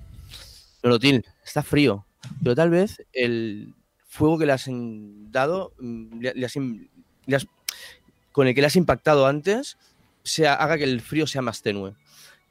[0.82, 2.06] Nolotil, está frío,
[2.42, 3.74] pero tal vez el
[4.06, 6.26] fuego que le has dado, mm,
[8.32, 9.76] con el que le has impactado antes,
[10.22, 11.94] sea, haga que el frío sea más tenue.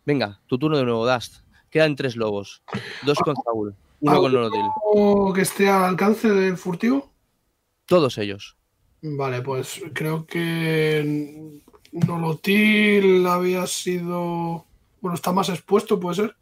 [0.06, 1.42] Venga, tu turno de nuevo, Dust.
[1.70, 2.64] Quedan tres lobos.
[3.04, 4.62] Dos con Saúl, uno con Nolotil.
[4.84, 7.12] ¿O que esté al alcance del furtivo?
[7.86, 8.56] Todos ellos.
[9.02, 14.66] Vale, pues creo que Nolotil había sido.
[15.02, 16.36] Bueno, está más expuesto, puede ser.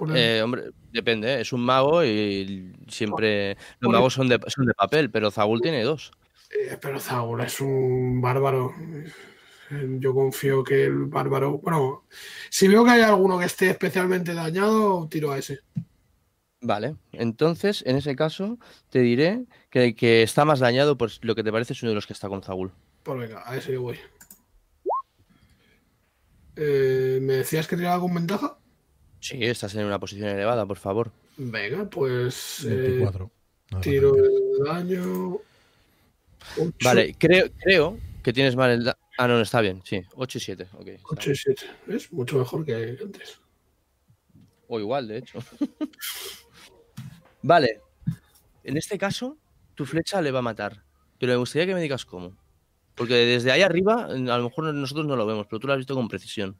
[0.00, 1.40] El- Eh, hombre, depende, ¿eh?
[1.40, 5.82] es un mago y siempre los magos son de, son de papel, pero Zaul tiene
[5.82, 6.12] dos.
[6.50, 8.72] Eh, pero Zagur es un bárbaro.
[9.98, 11.58] Yo confío que el bárbaro.
[11.58, 12.04] Bueno,
[12.48, 15.60] si veo que hay alguno que esté especialmente dañado, tiro a ese.
[16.60, 18.58] Vale, entonces en ese caso
[18.90, 21.90] te diré que el que está más dañado, pues lo que te parece es uno
[21.90, 22.72] de los que está con Zaul.
[23.04, 23.96] Pues venga, a ese yo voy.
[26.56, 28.58] Eh, ¿Me decías que tiraba con ventaja?
[29.20, 31.12] Sí, estás en una posición elevada, por favor.
[31.36, 32.64] Venga, pues.
[32.64, 33.30] eh, 24.
[33.70, 35.38] No, tiro no, el daño.
[36.82, 38.84] Vale, creo, creo que tienes mal el...
[38.84, 40.00] da- Ah, no, no, está bien, sí.
[40.14, 40.86] 8 y 7, ok.
[40.86, 41.66] está 8 y 7.
[41.88, 43.40] Es mucho mejor que antes.
[44.68, 45.40] O igual, de hecho.
[47.42, 47.80] vale.
[48.64, 49.36] En este caso,
[49.74, 50.82] tu flecha le va a matar.
[51.18, 52.36] Pero me gustaría que me digas cómo.
[52.94, 55.78] Porque desde ahí arriba, a lo mejor nosotros no lo vemos, pero tú lo has
[55.78, 56.56] visto con precisión.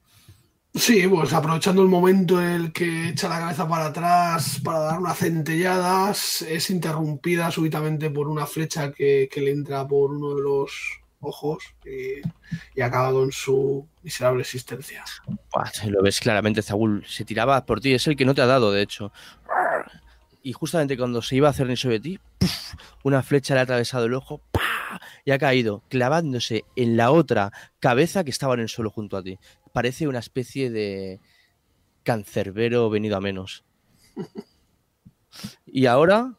[0.74, 4.98] Sí, pues aprovechando el momento en el que echa la cabeza para atrás para dar
[4.98, 10.42] una centellada, es interrumpida súbitamente por una flecha que, que le entra por uno de
[10.42, 12.20] los ojos y,
[12.78, 15.04] y acaba con su miserable existencia.
[15.52, 18.46] Buah, lo ves claramente, Zaul se tiraba por ti, es el que no te ha
[18.46, 19.10] dado, de hecho.
[20.48, 22.18] Y justamente cuando se iba a hacer sobre ti,
[23.04, 24.40] una flecha le ha atravesado el ojo
[25.26, 29.22] y ha caído, clavándose en la otra cabeza que estaba en el suelo junto a
[29.22, 29.38] ti.
[29.74, 31.20] Parece una especie de
[32.02, 33.62] cancerbero venido a menos.
[35.66, 36.32] Y ahora,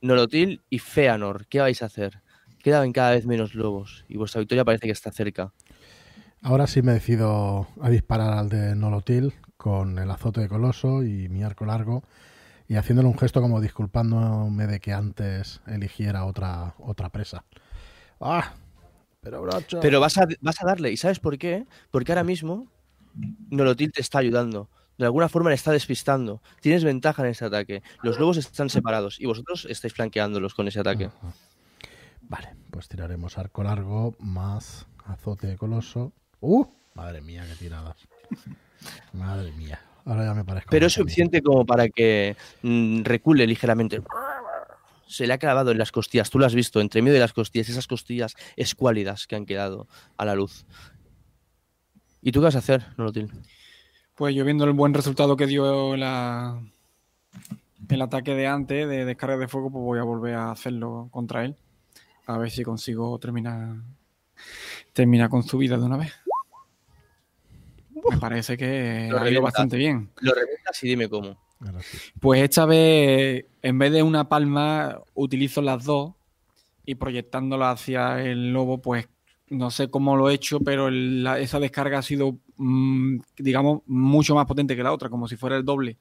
[0.00, 2.22] Nolotil y Feanor, ¿qué vais a hacer?
[2.62, 5.52] Quedan cada vez menos lobos y vuestra victoria parece que está cerca.
[6.40, 11.28] Ahora sí me decido a disparar al de Nolotil con el azote de coloso y
[11.28, 12.04] mi arco largo
[12.68, 17.44] y haciéndole un gesto como disculpándome de que antes eligiera otra, otra presa.
[18.20, 18.52] ¡Ah!
[19.20, 19.80] Pero brocho.
[19.80, 20.92] Pero vas a, vas a darle.
[20.92, 21.66] ¿Y sabes por qué?
[21.90, 22.68] Porque ahora mismo
[23.50, 24.68] Nolotil te está ayudando.
[24.98, 26.42] De alguna forma le está despistando.
[26.60, 27.82] Tienes ventaja en ese ataque.
[28.02, 31.06] Los lobos están separados y vosotros estáis flanqueándolos con ese ataque.
[31.06, 31.32] Ajá.
[32.28, 36.12] Vale, pues tiraremos arco largo más azote de coloso.
[36.40, 36.66] ¡Uh!
[36.94, 37.96] Madre mía, qué tiradas.
[39.12, 39.80] Madre mía.
[40.08, 40.70] Ahora ya me parezco.
[40.70, 44.00] Pero es suficiente como para que mm, recule ligeramente.
[45.06, 46.30] Se le ha clavado en las costillas.
[46.30, 49.86] Tú lo has visto, entre medio de las costillas, esas costillas escuálidas que han quedado
[50.16, 50.64] a la luz.
[52.22, 53.30] ¿Y tú qué vas a hacer, Nolotil?
[54.14, 56.58] Pues yo viendo el buen resultado que dio la,
[57.86, 61.44] el ataque de antes, de descarga de fuego, pues voy a volver a hacerlo contra
[61.44, 61.54] él.
[62.26, 63.76] A ver si consigo terminar,
[64.94, 66.12] terminar con su vida de una vez.
[68.10, 70.10] Me parece que Lo ha ido bastante bien.
[70.20, 71.36] Lo reventas y dime cómo.
[72.20, 76.12] Pues esta vez, en vez de una palma, utilizo las dos
[76.86, 79.08] y proyectándola hacia el lobo, pues
[79.50, 83.82] no sé cómo lo he hecho, pero el- la- esa descarga ha sido, mm, digamos,
[83.86, 85.98] mucho más potente que la otra, como si fuera el doble.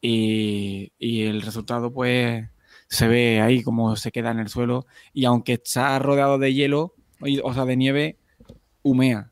[0.00, 2.44] Y, y el resultado, pues,
[2.88, 4.86] se ve ahí como se queda en el suelo.
[5.12, 6.94] Y aunque está rodeado de hielo,
[7.44, 8.16] o sea, de nieve,
[8.82, 9.30] humea.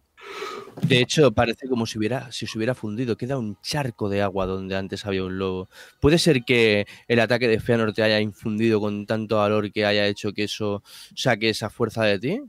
[0.86, 3.16] De hecho, parece como si hubiera, si se hubiera fundido.
[3.16, 5.68] Queda un charco de agua donde antes había un lobo.
[6.00, 10.06] ¿Puede ser que el ataque de Feanor te haya infundido con tanto valor que haya
[10.06, 10.82] hecho que eso
[11.14, 12.40] saque esa fuerza de ti?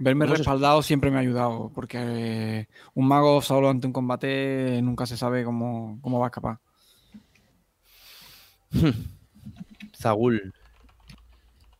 [0.00, 3.92] Verme ¿Cómo se- respaldado siempre me ha ayudado, porque eh, un mago solo ante un
[3.92, 6.58] combate nunca se sabe cómo, cómo va a escapar.
[9.96, 10.52] Zagul,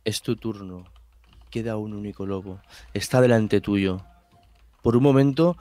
[0.05, 0.85] es tu turno.
[1.51, 2.61] Queda un único lobo.
[2.93, 4.03] Está delante tuyo.
[4.83, 5.57] Por un momento,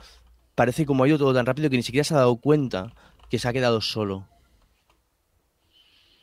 [0.56, 2.92] parece como ha ido todo tan rápido que ni siquiera se ha dado cuenta
[3.30, 4.26] que se ha quedado solo.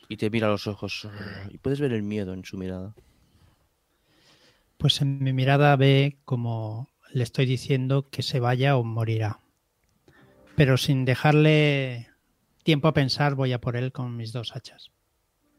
[0.08, 1.08] Y te mira a los ojos.
[1.50, 2.94] Y puedes ver el miedo en su mirada.
[4.76, 9.38] Pues en mi mirada ve como le estoy diciendo que se vaya o morirá.
[10.56, 12.08] Pero sin dejarle
[12.64, 14.90] tiempo a pensar, voy a por él con mis dos hachas.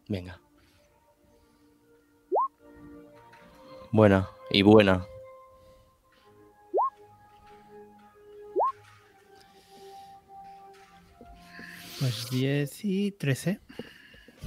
[0.07, 0.39] Venga.
[3.91, 5.05] Buena y buena.
[12.31, 13.59] 10 y 13.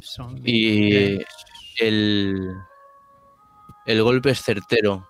[0.02, 1.26] Son Y 23.
[1.80, 2.54] el,
[3.86, 5.08] el golpe es certero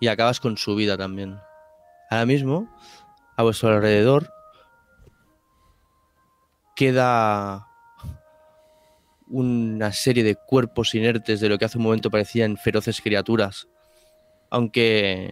[0.00, 1.38] y acabas con su vida también.
[2.10, 2.68] Ahora mismo,
[3.36, 4.30] a vuestro alrededor,
[6.74, 7.68] queda
[9.28, 13.68] una serie de cuerpos inertes de lo que hace un momento parecían feroces criaturas.
[14.50, 15.30] Aunque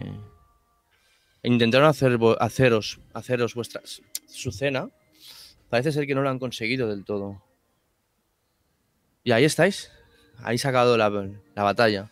[1.43, 4.89] intentaron hacer, haceros, haceros vuestras, su cena,
[5.75, 7.41] parece ser que no lo han conseguido del todo.
[9.25, 9.91] Y ahí estáis.
[10.37, 12.09] Ahí acabado la, la batalla.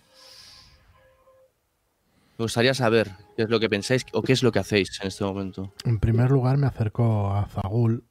[2.38, 5.08] Me gustaría saber qué es lo que pensáis o qué es lo que hacéis en
[5.08, 5.74] este momento.
[5.86, 8.04] En primer lugar me acerco a Zagul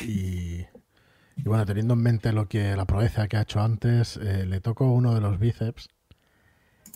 [0.00, 4.46] y, y bueno, teniendo en mente lo que la proeza que ha hecho antes, eh,
[4.46, 5.90] le toco uno de los bíceps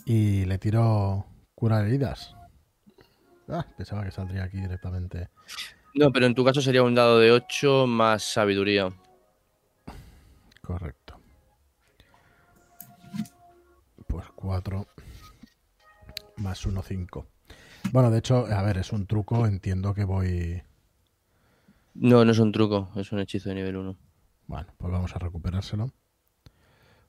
[0.06, 2.34] y le tiro curar heridas.
[3.46, 5.28] Ah, pensaba que saldría aquí directamente.
[5.94, 8.92] No, pero en tu caso sería un dado de 8 más sabiduría.
[10.60, 11.20] Correcto.
[14.06, 14.86] Pues 4
[16.36, 17.26] más 1, 5.
[17.92, 20.62] Bueno, de hecho, a ver, es un truco, entiendo que voy...
[21.94, 23.96] No, no es un truco, es un hechizo de nivel 1.
[24.46, 25.92] Bueno, pues vamos a recuperárselo.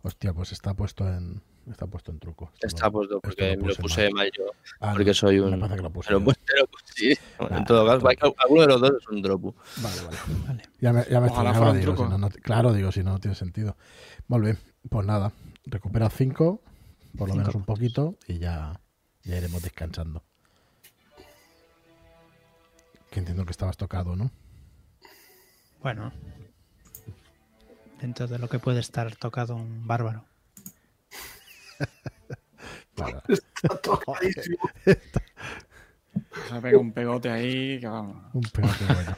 [0.01, 1.43] Hostia, pues está puesto en...
[1.69, 2.49] Está puesto en truco.
[2.55, 4.13] Esto Está lo- puesto esto porque me lo puse mal.
[4.13, 4.43] mal yo.
[4.79, 7.13] Ah, porque no, soy me un- parece que lo puse Pero pues, pero, pues, sí.
[7.39, 8.35] Nah, en todo caso, truco.
[8.39, 9.55] alguno de los dos es un dropu.
[9.77, 10.17] Vale, vale.
[10.47, 10.63] Vale.
[10.79, 12.03] Ya me, ya me Ojalá extrañaba, fuera un digo, truco.
[12.05, 13.77] si no, no- claro, digo, si no, no tiene sentido.
[14.27, 14.57] Muy bien,
[14.89, 15.31] pues nada,
[15.65, 16.61] recupera 5,
[17.17, 18.79] por lo Cinco menos un poquito, y ya,
[19.23, 20.23] ya iremos descansando.
[23.11, 24.31] Que entiendo que estabas tocado, ¿no?
[25.81, 26.11] Bueno.
[27.99, 30.25] Dentro de lo que puede estar tocado un bárbaro.
[32.95, 33.21] Claro.
[33.27, 34.57] Está tocadísimo.
[36.49, 38.17] Se pega un pegote ahí que vamos.
[38.33, 39.15] Un pegote bueno.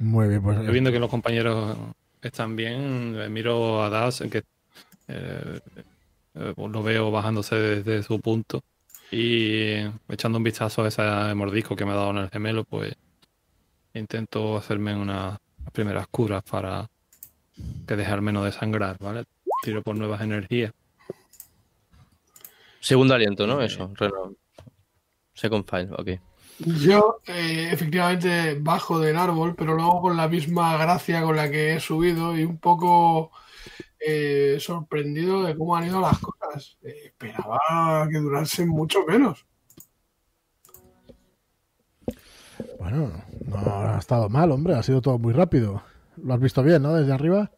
[0.00, 1.76] Muy bien, pues Yo viendo que los compañeros
[2.20, 4.44] están bien, miro a Das, que
[5.08, 5.60] eh,
[6.34, 8.62] eh, pues lo veo bajándose desde su punto
[9.10, 9.76] y
[10.08, 11.02] echando un vistazo a ese
[11.34, 12.94] mordisco que me ha dado en el gemelo, pues
[13.92, 15.38] intento hacerme unas
[15.72, 16.88] primeras curas para
[17.86, 19.24] que dejar menos de sangrar, ¿vale?
[19.62, 20.72] Tiro por nuevas energías.
[22.84, 23.62] Segundo aliento, ¿no?
[23.62, 24.36] Eso, reno-
[25.32, 26.20] Second file, ok.
[26.82, 31.74] Yo, eh, efectivamente, bajo del árbol, pero luego con la misma gracia con la que
[31.74, 33.30] he subido y un poco
[33.98, 36.76] eh, sorprendido de cómo han ido las cosas.
[36.82, 39.46] Eh, esperaba que durasen mucho menos.
[42.78, 43.10] bueno,
[43.46, 45.82] no ha estado mal, hombre, ha sido todo muy rápido.
[46.22, 46.92] Lo has visto bien, ¿no?
[46.94, 47.50] Desde arriba.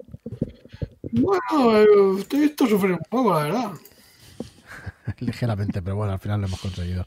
[1.10, 3.70] Bueno, eh, te he visto sufrir un poco, la verdad.
[5.20, 7.06] Ligeramente, pero bueno, al final lo hemos conseguido.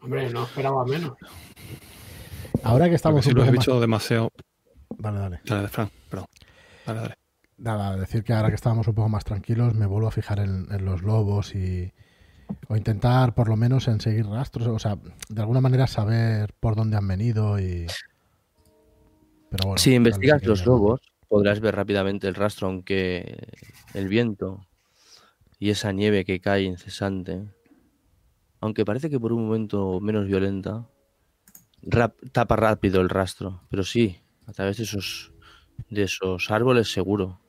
[0.00, 1.12] Hombre, no esperaba menos.
[2.62, 3.66] Ahora que estamos si los he poco más...
[3.66, 4.32] visto demasiado.
[4.96, 5.40] Dale, dale.
[5.44, 6.26] Dale, Fran, perdón.
[6.86, 7.14] Dale, dale.
[7.58, 10.66] Nada, decir que ahora que estábamos un poco más tranquilos, me vuelvo a fijar en,
[10.70, 11.92] en los lobos y.
[12.68, 14.66] O intentar, por lo menos, en seguir rastros.
[14.66, 14.96] O sea,
[15.28, 17.86] de alguna manera saber por dónde han venido y.
[19.50, 19.78] Pero bueno.
[19.78, 23.48] Si investigas los lobos, podrás ver rápidamente el rastro, aunque
[23.94, 24.66] el viento
[25.60, 27.44] y esa nieve que cae incesante,
[28.60, 30.88] aunque parece que por un momento menos violenta,
[32.32, 33.60] tapa rápido el rastro.
[33.70, 35.32] Pero sí, a través de esos,
[35.90, 37.40] de esos árboles seguro.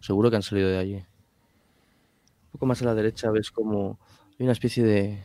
[0.00, 0.94] Seguro que han salido de allí.
[0.96, 4.00] Un poco más a la derecha ves como
[4.38, 5.22] hay una especie de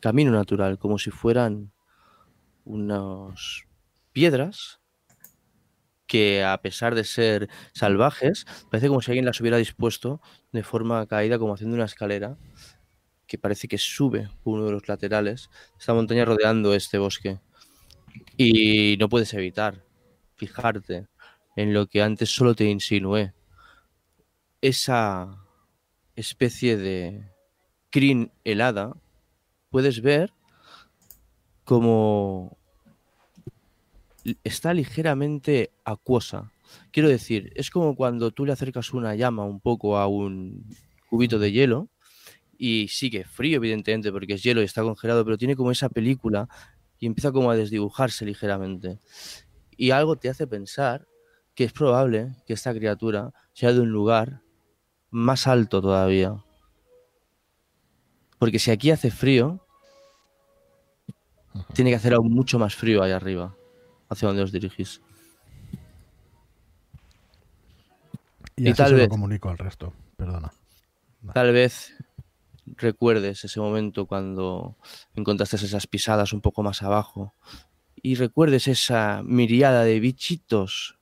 [0.00, 1.72] camino natural, como si fueran
[2.64, 3.64] unas
[4.12, 4.80] piedras
[6.14, 10.20] que a pesar de ser salvajes, parece como si alguien las hubiera dispuesto
[10.52, 12.38] de forma caída, como haciendo una escalera,
[13.26, 17.40] que parece que sube uno de los laterales, esta montaña rodeando este bosque.
[18.36, 19.84] Y no puedes evitar
[20.36, 21.08] fijarte
[21.56, 23.32] en lo que antes solo te insinué.
[24.60, 25.44] Esa
[26.14, 27.28] especie de
[27.90, 28.94] crin helada,
[29.68, 30.32] puedes ver
[31.64, 32.56] como
[34.42, 36.52] está ligeramente acuosa.
[36.90, 40.64] Quiero decir, es como cuando tú le acercas una llama un poco a un
[41.08, 41.88] cubito de hielo
[42.56, 46.48] y sigue frío, evidentemente, porque es hielo y está congelado, pero tiene como esa película
[46.98, 48.98] y empieza como a desdibujarse ligeramente.
[49.76, 51.06] Y algo te hace pensar
[51.54, 54.42] que es probable que esta criatura sea de un lugar
[55.10, 56.42] más alto todavía.
[58.38, 59.64] Porque si aquí hace frío,
[61.72, 63.56] tiene que hacer aún mucho más frío ahí arriba,
[64.08, 65.00] hacia donde os dirigís.
[68.56, 69.92] Y, Y así tal se lo vez- comunico al resto.
[70.16, 70.52] Perdona.
[71.32, 71.94] Tal vez
[72.76, 74.76] recuerdes ese momento cuando
[75.14, 77.34] encontraste esas pisadas un poco más abajo
[78.02, 80.98] y recuerdes esa miriada de bichitos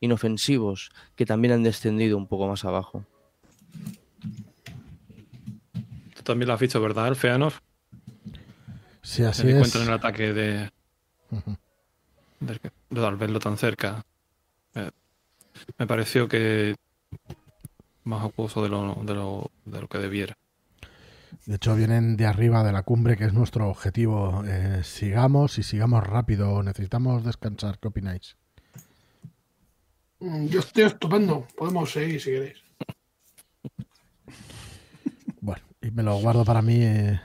[0.00, 3.04] inofensivos que también han descendido un poco más abajo.
[6.14, 7.54] Tú también lo has visto, ¿verdad, Feanor?
[9.02, 9.54] Sí, así Se es.
[9.56, 10.70] encuentra en el ataque de,
[11.30, 11.58] de
[12.96, 14.02] al verlo tan cerca.
[14.74, 14.90] Eh,
[15.78, 16.74] me pareció que
[18.04, 20.36] más acuoso de lo, de lo, de lo que debiera.
[21.46, 24.44] De hecho, vienen de arriba de la cumbre, que es nuestro objetivo.
[24.46, 26.62] Eh, sigamos y sigamos rápido.
[26.62, 27.78] Necesitamos descansar.
[27.78, 28.36] ¿Qué opináis?
[30.20, 31.46] Mm, Yo estoy estupendo.
[31.56, 32.62] Podemos seguir si queréis.
[35.40, 36.78] Bueno, y me lo guardo para mí.
[36.82, 37.20] eh,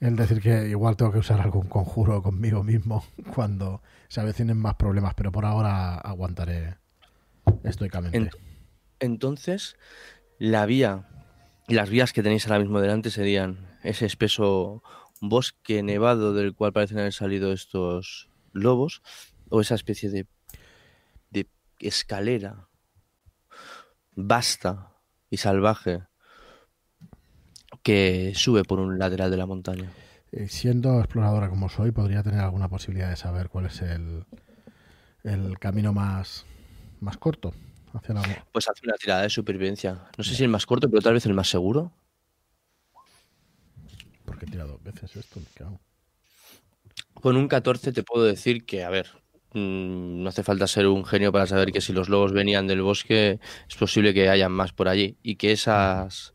[0.00, 4.74] el decir que igual tengo que usar algún conjuro conmigo mismo cuando se avecinen más
[4.76, 6.76] problemas, pero por ahora aguantaré
[7.64, 8.16] estoicamente.
[8.16, 8.30] En-
[9.00, 9.76] Entonces,
[10.38, 11.08] la vía,
[11.68, 14.82] las vías que tenéis ahora mismo delante serían ese espeso
[15.20, 19.02] bosque nevado del cual parecen haber salido estos lobos,
[19.50, 20.26] o esa especie de,
[21.30, 21.48] de
[21.80, 22.68] escalera
[24.14, 24.92] vasta
[25.30, 26.02] y salvaje
[27.82, 29.90] que sube por un lateral de la montaña.
[30.32, 34.24] Eh, siendo exploradora como soy, podría tener alguna posibilidad de saber cuál es el,
[35.24, 36.44] el camino más,
[37.00, 37.54] más corto
[37.94, 38.46] hacia la...
[38.52, 39.98] Pues hace una tirada de supervivencia.
[40.16, 41.92] No sé si el más corto, pero tal vez el más seguro.
[44.24, 45.80] Porque he tirado dos veces esto, me cago.
[47.14, 49.08] Con un 14 te puedo decir que, a ver,
[49.54, 52.82] mm, no hace falta ser un genio para saber que si los lobos venían del
[52.82, 55.16] bosque, es posible que hayan más por allí.
[55.22, 56.34] Y que esas.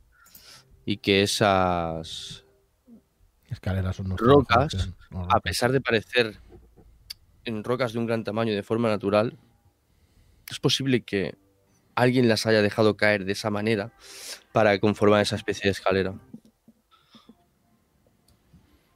[0.86, 2.44] Y que esas.
[3.50, 4.90] Escaleras son Rocas,
[5.30, 6.38] A pesar de parecer
[7.46, 9.38] en rocas de un gran tamaño y de forma natural,
[10.50, 11.36] es posible que
[11.96, 13.92] alguien las haya dejado caer de esa manera
[14.52, 16.16] para conformar esa especie de escalera.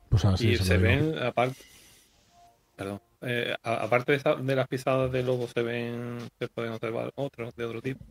[0.09, 1.59] Pues así y se ven, aparte,
[2.75, 7.11] perdón, eh, aparte de, esa- de las pisadas de lobo, se ven, se pueden observar
[7.15, 8.03] otros de otro tipo.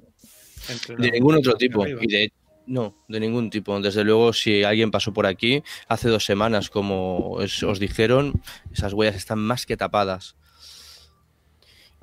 [0.69, 1.87] Entre De ningún otro tipo.
[1.87, 2.33] Y de,
[2.67, 3.79] no, de ningún tipo.
[3.81, 8.41] Desde luego, si alguien pasó por aquí hace dos semanas, como os, dijeron,
[8.73, 10.37] esas huellas están más que tapadas.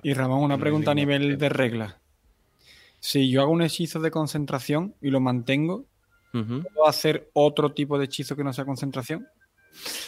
[0.02, 2.00] Y Ramón, una pregunta a nivel de regla.
[3.00, 5.86] Si yo hago un hechizo de concentración y lo mantengo.
[6.34, 9.28] ¿puedo hacer otro tipo de hechizo que no sea concentración?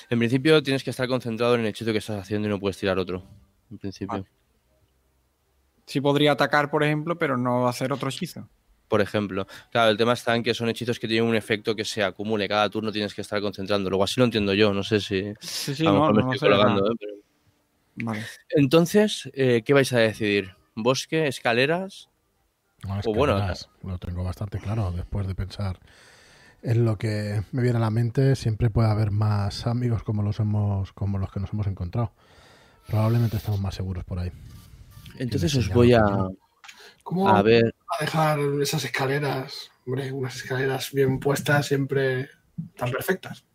[0.10, 2.78] En principio, tienes que estar concentrado en el hechizo que estás haciendo y no puedes
[2.78, 3.24] tirar otro.
[3.72, 4.08] En principio.
[4.08, 4.26] Vale.
[5.86, 8.49] Sí podría atacar, por ejemplo, pero no hacer otro hechizo.
[8.88, 9.47] Por ejemplo.
[9.71, 12.47] Claro, el tema está en que son hechizos que tienen un efecto que se acumule.
[12.47, 13.89] Cada turno tienes que estar concentrando.
[13.89, 14.73] Luego así lo entiendo yo.
[14.73, 15.33] No sé si.
[15.39, 16.91] Sí, sí, a lo no, mejor me no estoy colgando.
[16.91, 16.95] ¿eh?
[16.99, 17.13] Pero-
[17.97, 18.23] Vale.
[18.49, 20.55] Entonces, eh, ¿qué vais a decidir?
[20.75, 22.09] ¿Bosque, escaleras?
[22.83, 23.41] No, O bueno,
[23.83, 25.79] lo tengo bastante claro después de pensar
[26.61, 28.36] en lo que me viene a la mente.
[28.36, 32.11] Siempre puede haber más amigos como los hemos, como los que nos hemos encontrado.
[32.88, 34.31] Probablemente estamos más seguros por ahí.
[35.17, 36.36] Entonces os voy a, tengo.
[37.03, 37.74] ¿Cómo a ver.
[38.00, 39.72] Dejar esas escaleras?
[39.86, 42.30] Hombre, unas escaleras bien puestas siempre
[42.76, 43.46] tan perfectas.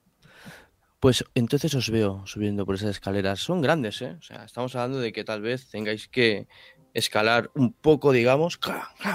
[1.00, 3.40] Pues entonces os veo subiendo por esas escaleras.
[3.40, 4.16] Son grandes, ¿eh?
[4.18, 6.46] O sea, estamos hablando de que tal vez tengáis que
[6.92, 8.58] escalar un poco, digamos,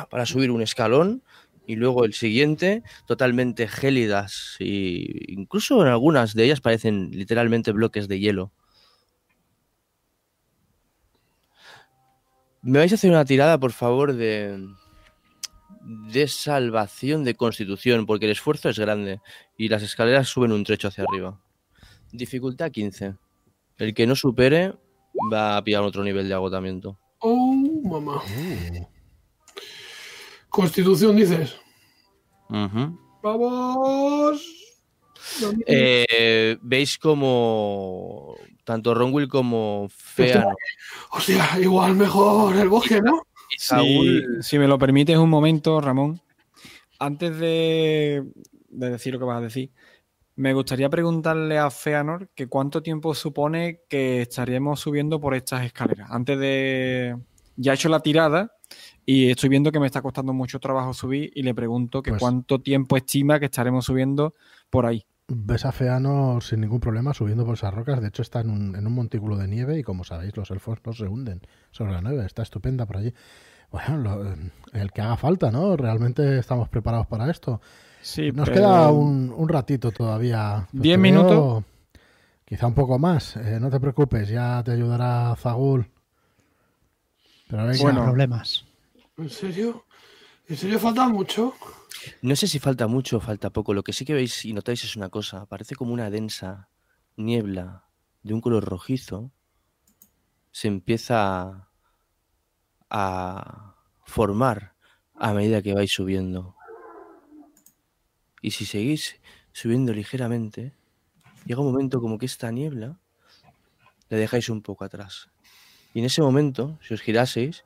[0.10, 1.24] para subir un escalón
[1.68, 8.08] y luego el siguiente, totalmente gélidas y incluso en algunas de ellas parecen literalmente bloques
[8.08, 8.52] de hielo.
[12.62, 14.68] Me vais a hacer una tirada, por favor, de
[15.86, 19.22] de salvación de constitución, porque el esfuerzo es grande
[19.58, 21.40] y las escaleras suben un trecho hacia arriba.
[22.12, 23.16] Dificultad 15.
[23.78, 24.74] El que no supere
[25.32, 26.98] va a pillar otro nivel de agotamiento.
[27.20, 28.22] Oh, mamá.
[28.24, 28.86] Uh,
[30.50, 31.56] Constitución, dices.
[32.50, 33.00] Ujú.
[33.22, 34.66] Vamos.
[35.66, 40.46] Eh, Veis como tanto Ronwill como Fea
[41.12, 43.24] Hostia, igual mejor el bosque, ¿no?
[43.50, 46.20] Si, Saúl si me lo permites un momento, Ramón,
[47.00, 48.24] antes de,
[48.70, 49.72] de decir lo que vas a decir,
[50.36, 56.10] me gustaría preguntarle a Feanor que cuánto tiempo supone que estaríamos subiendo por estas escaleras.
[56.12, 57.18] Antes de...
[57.58, 58.52] Ya he hecho la tirada
[59.06, 62.20] y estoy viendo que me está costando mucho trabajo subir y le pregunto que Pues-
[62.20, 64.34] cuánto tiempo estima que estaremos subiendo
[64.70, 65.06] por ahí.
[65.28, 68.02] Ves a Feano sin ningún problema subiendo por esas rocas.
[68.02, 70.80] De hecho, está en un, en un montículo de nieve y, como sabéis, los elfos
[70.86, 72.26] no se hunden sobre la nieve.
[72.26, 73.14] Está estupenda por allí.
[73.72, 74.36] Bueno, lo-
[74.74, 75.76] el que haga falta, ¿no?
[75.76, 77.60] Realmente estamos preparados para esto.
[78.02, 80.68] Sí, Nos pero- queda un, un ratito todavía.
[80.72, 81.32] Pues ¿Diez minutos?
[81.32, 81.64] veo-
[82.46, 83.36] Quizá un poco más.
[83.38, 85.90] Eh, no te preocupes, ya te ayudará Zagul.
[87.50, 88.04] Pero Bueno.
[88.04, 88.66] problemas.
[89.18, 89.86] ¿En serio?
[90.48, 91.54] ¿En serio falta mucho?
[92.22, 93.74] No sé si falta mucho o falta poco.
[93.74, 95.46] Lo que sí que veis y notáis es una cosa.
[95.46, 96.70] Parece como una densa
[97.16, 97.86] niebla
[98.24, 99.32] de un color rojizo.
[100.52, 101.70] Se empieza
[102.90, 104.76] a formar
[105.16, 106.56] a medida que vais subiendo.
[108.42, 109.20] Y si seguís
[109.52, 110.74] subiendo ligeramente,
[111.46, 113.00] llega un momento como que esta niebla
[114.10, 115.30] le dejáis un poco atrás.
[115.94, 117.64] Y en ese momento, si os giraseis,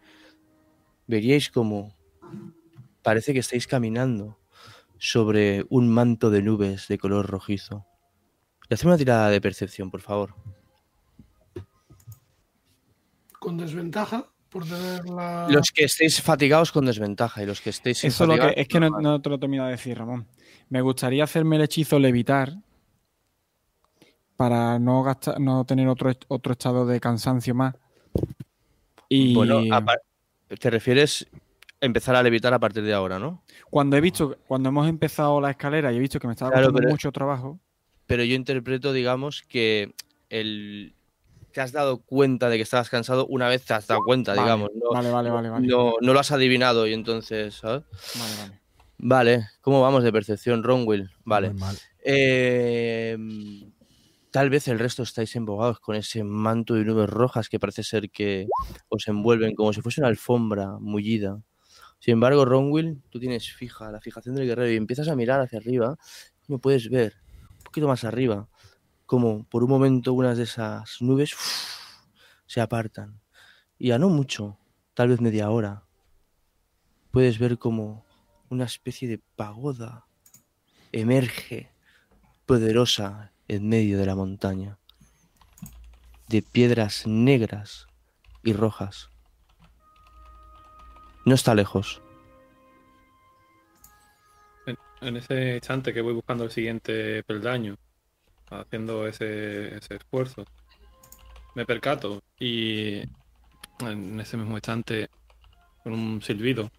[1.08, 1.96] veríais como
[3.02, 4.40] parece que estáis caminando
[4.98, 7.86] sobre un manto de nubes de color rojizo.
[8.70, 10.36] Y haced una tirada de percepción, por favor.
[13.40, 15.48] Con desventaja por tener la.
[15.50, 18.80] Los que estéis fatigados con desventaja y los que estéis Eso lo que, es que
[18.80, 20.28] no, no te lo he terminado de decir, Ramón.
[20.70, 22.54] Me gustaría hacerme el hechizo levitar
[24.36, 27.76] para no gastar, no tener otro, otro estado de cansancio más.
[29.08, 29.62] Y Bueno,
[30.48, 31.28] te refieres
[31.82, 33.44] empezar a levitar a partir de ahora, ¿no?
[33.70, 36.68] cuando he visto, cuando hemos empezado la escalera y he visto que me estaba Claro,
[36.68, 37.60] costando pero- mucho trabajo,
[38.06, 39.94] Pero yo interpreto, digamos, que
[40.30, 40.96] el
[41.52, 44.42] te has dado cuenta de que estabas cansado una vez te has dado cuenta, Vale,
[44.44, 44.70] digamos.
[44.76, 45.68] No, vale, vale, vale, vale.
[45.68, 47.84] no, no lo has adivinado y entonces, ¿sabes?
[48.16, 48.60] Vale, vale.
[49.02, 51.10] Vale, ¿cómo vamos de percepción, Ronwill?
[51.24, 51.54] Vale.
[52.04, 53.18] Eh,
[54.32, 58.10] tal vez el resto estáis embogados con ese manto de nubes rojas que parece ser
[58.12, 58.48] que
[58.90, 61.42] os envuelven como si fuese una alfombra mullida.
[62.00, 65.60] Sin embargo, Ronwill, tú tienes fija la fijación del guerrero y empiezas a mirar hacia
[65.60, 65.98] arriba.
[66.48, 67.16] No puedes ver
[67.58, 68.48] un poquito más arriba
[69.10, 71.36] como por un momento unas de esas nubes
[72.46, 73.20] se apartan.
[73.80, 74.60] Y a no mucho,
[74.94, 75.84] tal vez media hora,
[77.10, 78.06] puedes ver como
[78.50, 80.06] una especie de pagoda
[80.92, 81.72] emerge
[82.46, 84.78] poderosa en medio de la montaña,
[86.28, 87.88] de piedras negras
[88.44, 89.10] y rojas.
[91.30, 92.02] No está lejos.
[95.00, 97.76] En ese instante que voy buscando el siguiente peldaño,
[98.50, 100.44] haciendo ese, ese esfuerzo,
[101.54, 103.04] me percato y
[103.82, 105.12] en ese mismo instante,
[105.84, 106.72] con un silbido,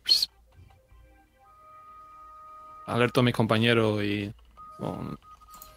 [2.86, 4.34] alerto a mis compañeros y
[4.78, 5.16] con,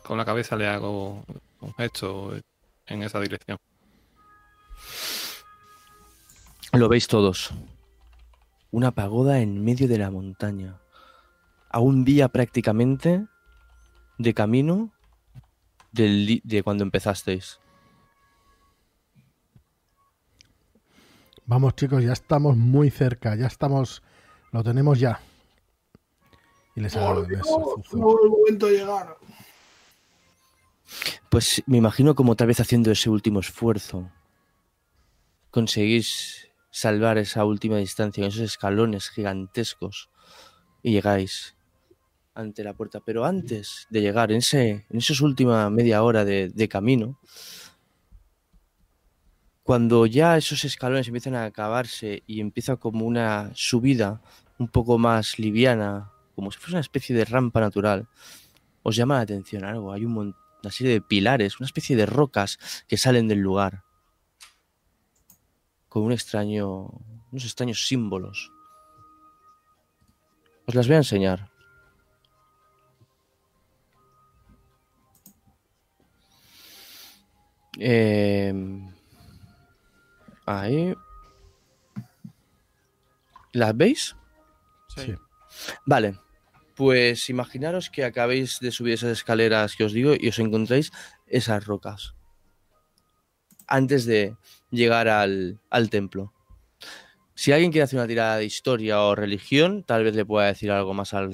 [0.01, 1.24] con la cabeza le hago
[1.61, 2.34] un gesto
[2.88, 3.59] en esa dirección.
[6.71, 7.53] Lo veis todos.
[8.74, 10.82] Una pagoda en medio de la montaña.
[11.69, 13.28] A un día prácticamente
[14.17, 14.91] de camino
[15.91, 17.59] del de cuando empezasteis.
[21.45, 24.01] Vamos chicos, ya estamos muy cerca, ya estamos,
[24.51, 25.21] lo tenemos ya.
[26.76, 27.28] Y les hago
[27.91, 29.17] no momento de llegar.
[31.30, 34.09] Pues me imagino como tal vez haciendo ese último esfuerzo.
[35.51, 40.09] Conseguís salvar esa última distancia esos escalones gigantescos
[40.82, 41.55] y llegáis
[42.34, 42.99] ante la puerta.
[42.99, 47.19] Pero antes de llegar, en, ese, en esa última media hora de, camino,
[49.61, 54.21] cuando ya esos escalones empiezan a acabarse y empieza como una subida
[54.57, 58.09] un poco más liviana, como si fuese una especie de rampa natural,
[58.82, 59.93] os llama la atención algo.
[59.93, 62.57] Hay un una serie de pilares, una especie de rocas
[62.88, 63.84] que salen del lugar.
[65.93, 66.89] Con un extraño,
[67.31, 68.51] unos extraños símbolos.
[70.65, 71.51] Os las voy a enseñar.
[77.78, 78.51] Eh,
[80.47, 80.95] ahí.
[83.51, 84.15] ¿Las veis?
[84.95, 85.13] Sí.
[85.86, 86.17] Vale,
[86.75, 90.91] pues imaginaros que acabéis de subir esas escaleras que os digo y os encontráis
[91.28, 92.15] esas rocas
[93.67, 94.36] antes de
[94.74, 96.33] llegar al, al templo.
[97.36, 100.71] Si alguien quiere hacer una tirada de historia o religión, tal vez le pueda decir
[100.71, 101.33] algo más al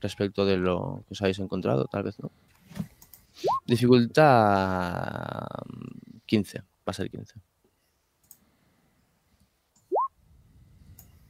[0.00, 2.30] respecto de lo que os habéis encontrado, tal vez no.
[3.66, 5.46] Dificultad
[6.26, 7.34] 15, va a ser 15.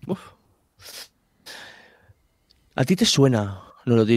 [0.06, 0.32] Uf.
[2.74, 3.62] A ti te suena,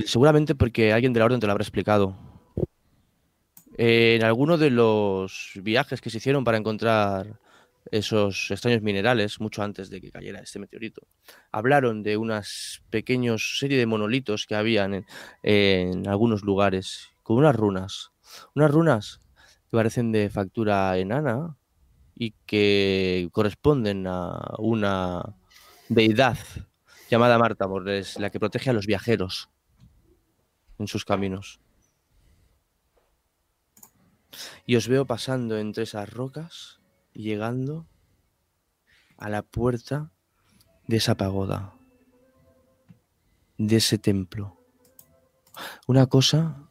[0.07, 2.34] seguramente porque alguien de la orden te lo habrá explicado.
[3.77, 7.39] Eh, en alguno de los viajes que se hicieron para encontrar
[7.91, 11.01] esos extraños minerales, mucho antes de que cayera este meteorito,
[11.51, 15.05] hablaron de unas pequeños serie de monolitos que habían en,
[15.43, 18.11] en algunos lugares, con unas runas.
[18.55, 19.19] Unas runas
[19.69, 21.57] que parecen de factura enana
[22.15, 25.35] y que corresponden a una
[25.89, 26.37] deidad
[27.09, 29.49] llamada Marta es la que protege a los viajeros
[30.79, 31.59] en sus caminos.
[34.65, 36.79] Y os veo pasando entre esas rocas
[37.13, 37.87] llegando
[39.17, 40.11] a la puerta
[40.87, 41.73] de esa pagoda,
[43.57, 44.59] de ese templo.
[45.87, 46.69] Una cosa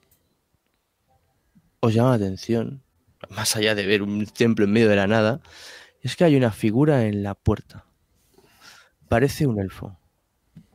[1.81, 2.83] os llama la atención,
[3.31, 5.41] más allá de ver un templo en medio de la nada,
[6.01, 7.87] es que hay una figura en la puerta.
[9.09, 9.99] parece un elfo,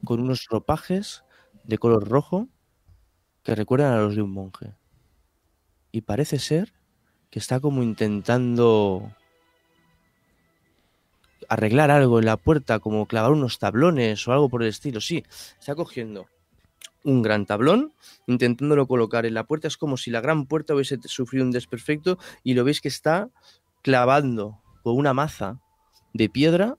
[0.05, 1.23] con unos ropajes
[1.63, 2.47] de color rojo
[3.43, 4.75] que recuerdan a los de un monje.
[5.91, 6.78] Y parece ser
[7.29, 9.11] que está como intentando
[11.47, 15.01] arreglar algo en la puerta, como clavar unos tablones o algo por el estilo.
[15.01, 15.23] Sí,
[15.59, 16.27] está cogiendo
[17.03, 17.93] un gran tablón,
[18.27, 19.67] intentándolo colocar en la puerta.
[19.67, 23.29] Es como si la gran puerta hubiese sufrido un desperfecto y lo veis que está
[23.81, 25.59] clavando con una maza
[26.13, 26.77] de piedra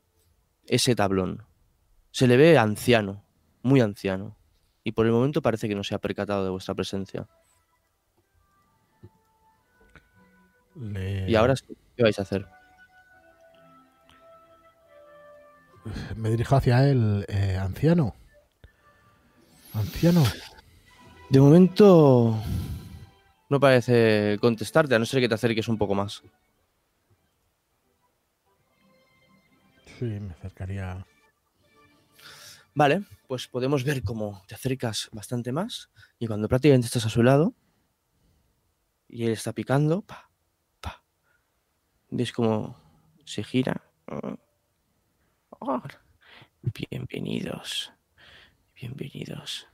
[0.66, 1.44] ese tablón.
[2.12, 3.24] Se le ve anciano,
[3.62, 4.36] muy anciano.
[4.82, 7.28] Y por el momento parece que no se ha percatado de vuestra presencia.
[10.81, 11.65] Le- Y ahora, sí,
[11.97, 12.47] ¿qué vais a hacer?
[16.16, 18.15] me dirijo hacia él, eh, anciano.
[19.73, 20.24] Anciano,
[21.31, 22.36] De momento
[23.48, 26.23] no parece contestarte, a no ser que te acerques un poco más.
[29.98, 31.05] sí, me acercaría.
[32.74, 37.23] Vale, pues podemos ver cómo te acercas bastante más y cuando prácticamente estás a su
[37.23, 37.55] lado
[39.09, 40.30] y él está picando, pa,
[42.11, 42.77] ves cómo
[43.24, 43.82] se gira.
[45.61, 45.82] Oh,
[46.91, 47.93] bienvenidos,
[48.74, 49.69] bienvenidos.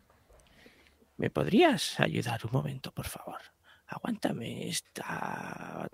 [1.17, 3.41] ¿Me podrías ayudar un momento, por favor?
[3.87, 5.89] Aguántame esta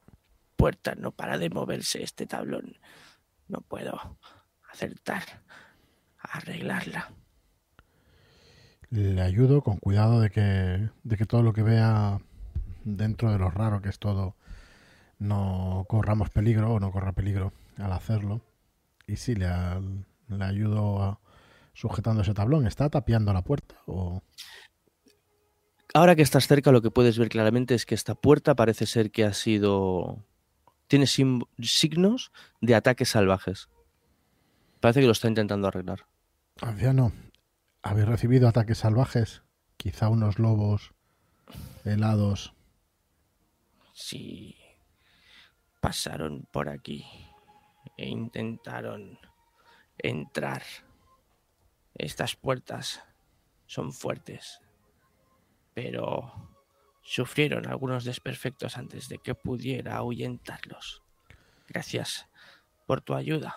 [0.57, 2.77] puerta, no para de moverse este tablón.
[3.47, 4.19] No puedo
[4.69, 5.23] acertar
[6.19, 7.13] a arreglarla.
[8.91, 12.21] Le ayudo con cuidado de que, de que todo lo que vea
[12.85, 14.37] dentro de lo raro que es todo
[15.23, 18.41] no corramos peligro o no corra peligro al hacerlo.
[19.07, 19.49] Y sí, le,
[20.29, 21.19] le ayudo a-
[21.75, 22.67] sujetando ese tablón.
[22.67, 23.77] ¿Está tapiando la puerta?
[23.87, 24.23] O...
[25.95, 29.11] Ahora que estás cerca, lo que puedes ver claramente es que esta puerta parece ser
[29.11, 30.25] que ha sido.
[30.89, 33.69] tiene signos de ataques salvajes.
[34.81, 36.07] Parece que lo está intentando arreglar.
[36.61, 37.13] Anciano,
[37.83, 39.43] ¿habéis recibido ataques salvajes?
[39.77, 40.93] Quizá unos lobos
[41.85, 42.55] helados.
[43.95, 44.57] Sí,
[45.83, 47.05] pasaron por aquí
[47.99, 49.19] e intentaron
[49.99, 50.63] entrar.
[51.95, 53.03] Estas puertas
[53.67, 54.61] son fuertes,
[55.75, 56.33] pero
[57.03, 61.03] sufrieron algunos desperfectos antes de que pudiera ahuyentarlos.
[61.69, 62.27] Gracias
[62.87, 63.57] por tu ayuda.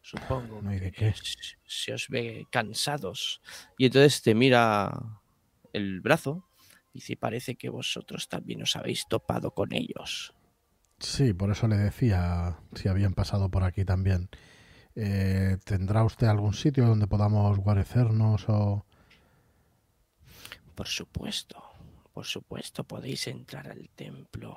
[0.00, 1.08] Supongo No hay de que qué.
[1.08, 3.40] s- se os ve cansados.
[3.78, 4.90] Y entonces te mira
[5.72, 6.48] el brazo.
[6.92, 10.34] Y si parece que vosotros también os habéis topado con ellos.
[11.02, 14.28] Sí, por eso le decía si habían pasado por aquí también.
[14.94, 18.86] Eh, ¿Tendrá usted algún sitio donde podamos guarecernos o...?
[20.76, 21.60] Por supuesto,
[22.12, 24.56] por supuesto, podéis entrar al templo.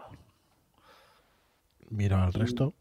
[1.89, 2.75] Miro al resto.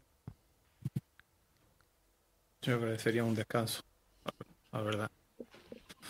[2.61, 3.81] Yo sería un descanso.
[4.71, 5.11] La verdad.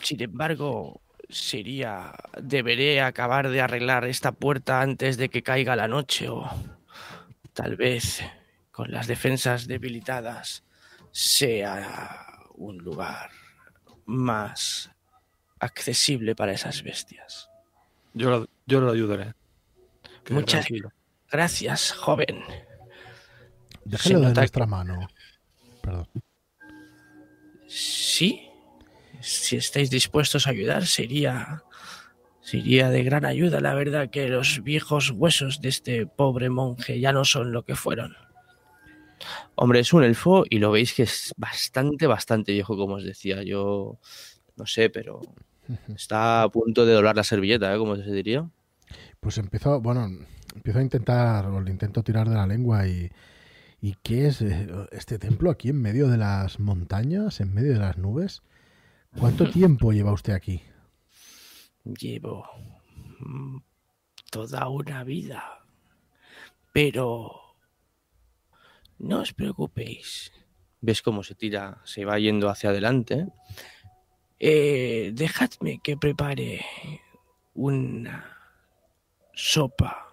[0.02, 2.14] Sin embargo, sería.
[2.41, 6.45] Deberé acabar de arreglar esta puerta antes de que caiga la noche, o
[7.56, 8.22] tal vez
[8.72, 10.64] con las defensas debilitadas
[11.11, 13.32] sea un lugar
[14.06, 14.91] más
[15.60, 17.49] accesible para esas bestias.
[18.14, 19.34] Yo lo, yo lo ayudaré.
[20.30, 20.91] Muchas tranquilo.
[21.32, 22.44] gracias, joven.
[23.86, 25.07] Déjelo de nuestra mano.
[25.82, 26.07] Perdón.
[27.68, 28.49] Sí,
[29.22, 31.64] si estáis dispuestos a ayudar, sería,
[32.45, 33.59] sería de gran ayuda.
[33.59, 37.76] La verdad que los viejos huesos de este pobre monje ya no son lo que
[37.76, 38.15] fueron.
[39.55, 43.41] Hombre, es un elfo y lo veis que es bastante, bastante viejo, como os decía.
[43.41, 43.99] Yo
[44.55, 45.22] no sé, pero
[45.95, 47.77] está a punto de doblar la servilleta, ¿eh?
[47.80, 48.47] Como se diría.
[49.19, 50.07] Pues empiezo, bueno,
[50.55, 53.09] empiezo a intentar, o le intento tirar de la lengua y...
[53.81, 57.80] ¿Y qué es eh, este templo aquí en medio de las montañas, en medio de
[57.80, 58.41] las nubes?
[59.19, 60.63] ¿Cuánto tiempo lleva usted aquí?
[61.86, 62.45] Llevo
[63.20, 63.57] mm,
[64.30, 65.66] toda una vida.
[66.74, 67.56] Pero
[68.99, 70.32] no os preocupéis.
[70.82, 73.28] Ves cómo se tira, se va yendo hacia adelante.
[74.40, 76.66] Eh, dejadme que prepare
[77.53, 78.36] una
[79.34, 80.06] sopa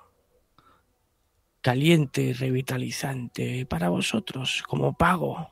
[1.61, 5.51] caliente y revitalizante para vosotros como pago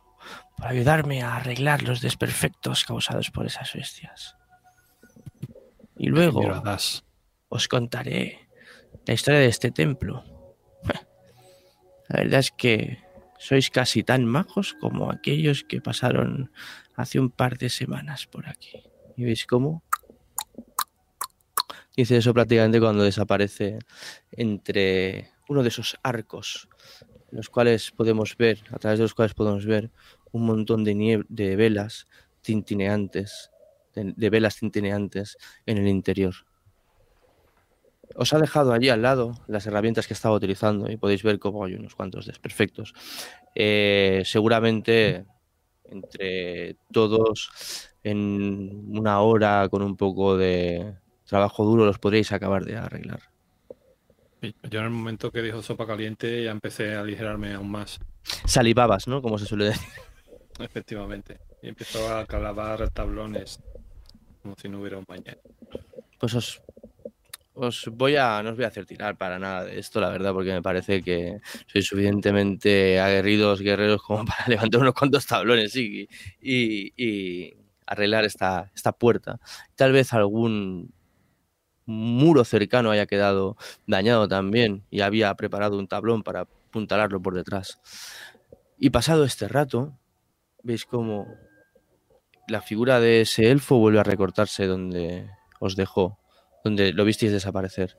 [0.56, 4.36] por ayudarme a arreglar los desperfectos causados por esas bestias.
[6.00, 6.40] Y luego
[7.50, 8.48] os contaré
[9.04, 10.24] la historia de este templo.
[12.08, 13.04] La verdad es que
[13.38, 16.52] sois casi tan majos como aquellos que pasaron
[16.96, 18.82] hace un par de semanas por aquí.
[19.18, 19.84] Y veis cómo
[21.94, 23.78] dice eso prácticamente cuando desaparece
[24.32, 26.66] entre uno de esos arcos,
[27.30, 29.90] los cuales podemos ver, a través de los cuales podemos ver
[30.32, 32.06] un montón de, nieve, de velas
[32.40, 33.49] tintineantes,
[33.94, 35.36] de, de velas tintineantes
[35.66, 36.34] en el interior.
[38.16, 41.64] Os ha dejado allí al lado las herramientas que estaba utilizando y podéis ver cómo
[41.64, 42.92] hay unos cuantos desperfectos.
[43.54, 45.26] Eh, seguramente
[45.84, 50.94] entre todos en una hora con un poco de
[51.24, 53.20] trabajo duro los podréis acabar de arreglar.
[54.42, 58.00] Yo en el momento que dijo sopa caliente ya empecé a aligerarme aún más,
[58.44, 59.22] Salivabas, ¿no?
[59.22, 59.88] Como se suele decir.
[60.58, 61.38] efectivamente.
[61.62, 63.60] Y empezó a clavar tablones
[64.42, 65.38] como si no hubiera un mañana.
[66.18, 66.62] Pues os,
[67.54, 68.42] os voy a.
[68.42, 71.02] No os voy a hacer tirar para nada de esto, la verdad, porque me parece
[71.02, 76.08] que sois suficientemente aguerridos guerreros como para levantar unos cuantos tablones y,
[76.42, 77.56] y-
[77.86, 79.40] arreglar esta, esta puerta.
[79.74, 80.92] Tal vez algún
[81.86, 83.56] muro cercano haya quedado
[83.86, 87.80] dañado también y había preparado un tablón para apuntalarlo por detrás.
[88.78, 89.98] Y pasado este rato,
[90.62, 91.26] veis como
[92.50, 96.18] la figura de ese elfo vuelve a recortarse donde os dejó,
[96.64, 97.98] donde lo visteis desaparecer.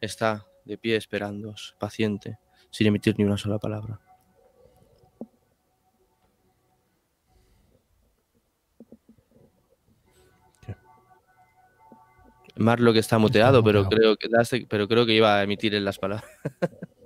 [0.00, 2.38] Está de pie esperándoos, paciente,
[2.70, 4.00] sin emitir ni una sola palabra.
[12.56, 14.28] Marlo que está muteado, pero creo que
[14.68, 16.28] pero creo que iba a emitir en las palabras.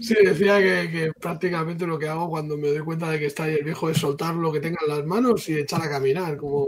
[0.00, 3.54] Sí, decía que, prácticamente lo que hago cuando me doy cuenta de que está ahí
[3.54, 6.36] el viejo es soltar lo que tenga en las manos y echar a caminar.
[6.36, 6.66] Como,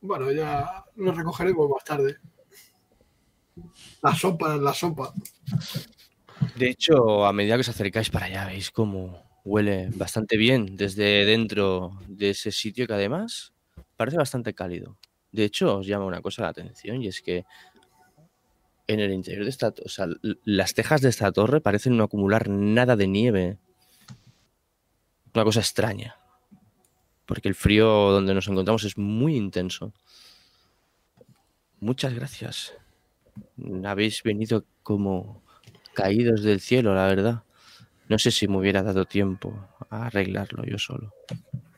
[0.00, 2.16] bueno, ya lo recogeremos más tarde.
[4.02, 5.12] La sopa es la sopa.
[6.56, 11.24] De hecho, a medida que os acercáis para allá, veis cómo huele bastante bien desde
[11.24, 13.52] dentro de ese sitio que además
[13.96, 14.98] parece bastante cálido.
[15.32, 17.44] De hecho, os llama una cosa la atención y es que
[18.86, 20.06] en el interior de esta, o sea,
[20.44, 23.58] las tejas de esta torre parecen no acumular nada de nieve.
[25.34, 26.16] Una cosa extraña.
[27.26, 29.92] Porque el frío donde nos encontramos es muy intenso.
[31.80, 32.74] Muchas gracias.
[33.84, 35.42] Habéis venido como
[35.94, 37.44] caídos del cielo, la verdad.
[38.08, 41.14] No sé si me hubiera dado tiempo a arreglarlo yo solo.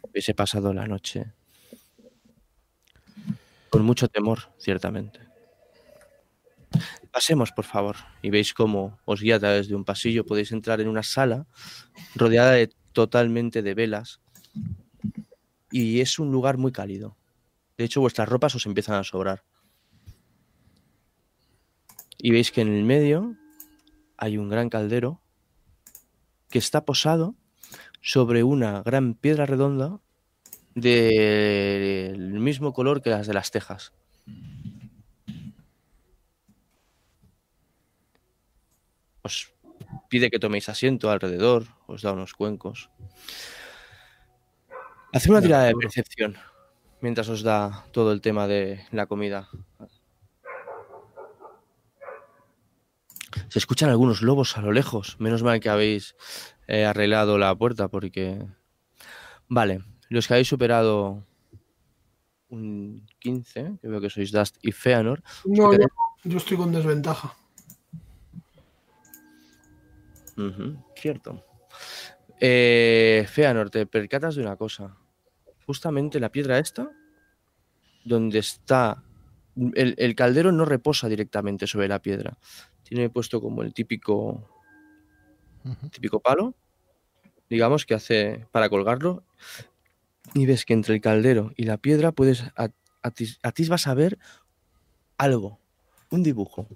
[0.02, 1.32] Hubiese pasado la noche
[3.70, 5.25] con mucho temor, ciertamente.
[7.12, 10.26] Pasemos, por favor, y veis cómo os guía a través de un pasillo.
[10.26, 11.46] Podéis entrar en una sala
[12.14, 14.20] rodeada de, totalmente de velas
[15.70, 17.16] y es un lugar muy cálido.
[17.76, 19.44] De hecho, vuestras ropas os empiezan a sobrar.
[22.18, 23.36] Y veis que en el medio
[24.16, 25.20] hay un gran caldero
[26.48, 27.34] que está posado
[28.00, 30.00] sobre una gran piedra redonda
[30.74, 33.92] del mismo color que las de las tejas.
[39.26, 39.50] Os
[40.08, 42.90] pide que toméis asiento alrededor, os da unos cuencos.
[45.12, 46.38] Haced una tirada de percepción
[47.00, 49.48] mientras os da todo el tema de la comida.
[53.48, 55.16] Se escuchan algunos lobos a lo lejos.
[55.18, 56.16] Menos mal que habéis
[56.66, 58.46] eh, arreglado la puerta porque...
[59.48, 61.24] Vale, los que habéis superado
[62.48, 65.86] un 15, que veo que sois Dust y Feanor, No, yo,
[66.24, 67.36] yo estoy con desventaja.
[70.96, 71.44] Cierto.
[72.40, 74.96] Eh, Feanor, te percatas de una cosa.
[75.66, 76.90] Justamente la piedra esta,
[78.04, 79.02] donde está...
[79.74, 82.36] El, el caldero no reposa directamente sobre la piedra.
[82.82, 84.50] Tiene puesto como el típico
[85.90, 86.54] típico palo,
[87.48, 89.24] digamos, que hace para colgarlo.
[90.34, 92.68] Y ves que entre el caldero y la piedra puedes a-
[93.02, 94.18] atis- atisbas a ver
[95.16, 95.58] algo,
[96.10, 96.68] un dibujo.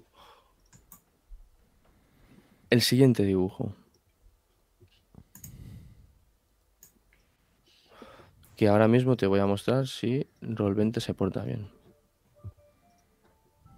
[2.71, 3.75] El siguiente dibujo.
[8.55, 11.69] Que ahora mismo te voy a mostrar si Roll20 se porta bien.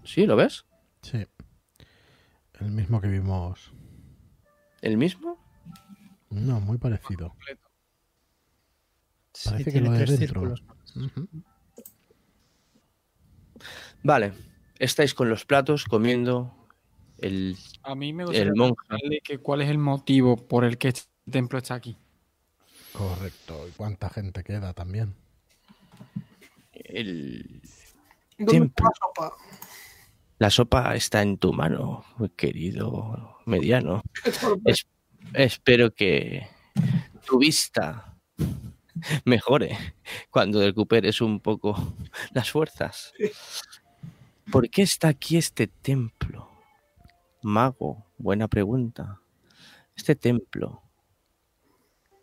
[0.03, 0.25] ¿Sí?
[0.25, 0.65] ¿Lo ves?
[1.01, 1.25] Sí.
[2.59, 3.71] El mismo que vimos.
[4.81, 5.37] ¿El mismo?
[6.29, 7.33] No, muy parecido.
[9.33, 10.41] Sí, Parece que tiene lo de tres dentro.
[10.41, 10.63] círculos.
[10.95, 11.27] Ujú.
[14.03, 14.33] Vale.
[14.77, 16.62] Estáis con los platos comiendo
[17.25, 19.19] el, A mí me gustaría el monje.
[19.23, 21.97] que cuál es el motivo por el que este templo está aquí.
[22.93, 23.67] Correcto.
[23.67, 25.15] ¿Y cuánta gente queda también?
[26.73, 27.61] el
[28.37, 28.67] ¿Dónde Templo.
[28.69, 28.91] está la
[29.29, 29.37] sopa?
[30.39, 32.03] La sopa está en tu mano,
[32.35, 34.01] querido mediano.
[34.65, 34.87] Es-
[35.33, 36.47] espero que
[37.25, 38.17] tu vista
[39.25, 39.77] mejore
[40.29, 41.95] cuando recuperes un poco
[42.31, 43.13] las fuerzas.
[44.51, 46.42] ¿Por qué está aquí este templo?
[47.43, 49.19] Mago, buena pregunta.
[49.97, 50.81] Este templo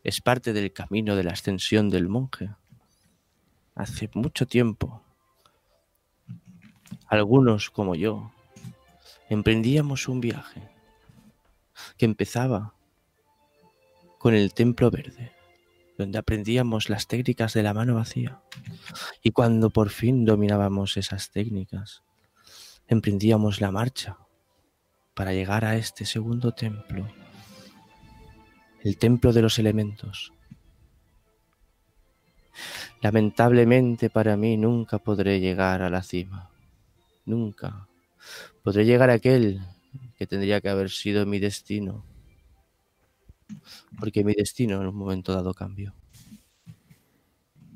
[0.02, 2.50] es parte del camino de la ascensión del monje.
[3.74, 5.02] hace mucho tiempo,
[7.06, 8.32] algunos como yo,
[9.28, 10.70] emprendíamos un viaje
[11.98, 12.74] que empezaba
[14.18, 15.32] con el Templo Verde,
[15.98, 18.40] donde aprendíamos las técnicas de la mano vacía.
[19.22, 22.02] Y cuando por fin dominábamos esas técnicas,
[22.88, 24.16] emprendíamos la marcha
[25.20, 27.06] para llegar a este segundo templo,
[28.82, 30.32] el templo de los elementos.
[33.02, 36.48] Lamentablemente para mí nunca podré llegar a la cima,
[37.26, 37.86] nunca.
[38.62, 39.60] Podré llegar a aquel
[40.16, 42.02] que tendría que haber sido mi destino,
[43.98, 45.92] porque mi destino en un momento dado cambió.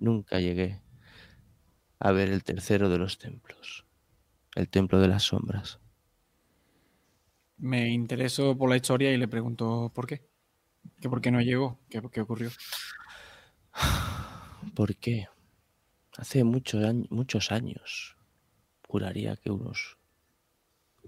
[0.00, 0.80] Nunca llegué
[1.98, 3.84] a ver el tercero de los templos,
[4.54, 5.83] el templo de las sombras.
[7.56, 10.28] Me intereso por la historia y le pregunto por qué.
[11.00, 11.78] ¿Que por qué no llegó?
[11.88, 12.50] ¿Qué, qué ocurrió?
[14.74, 15.28] ¿Por qué?
[16.16, 18.16] Hace muchos años, muchos años,
[18.86, 19.98] juraría que unos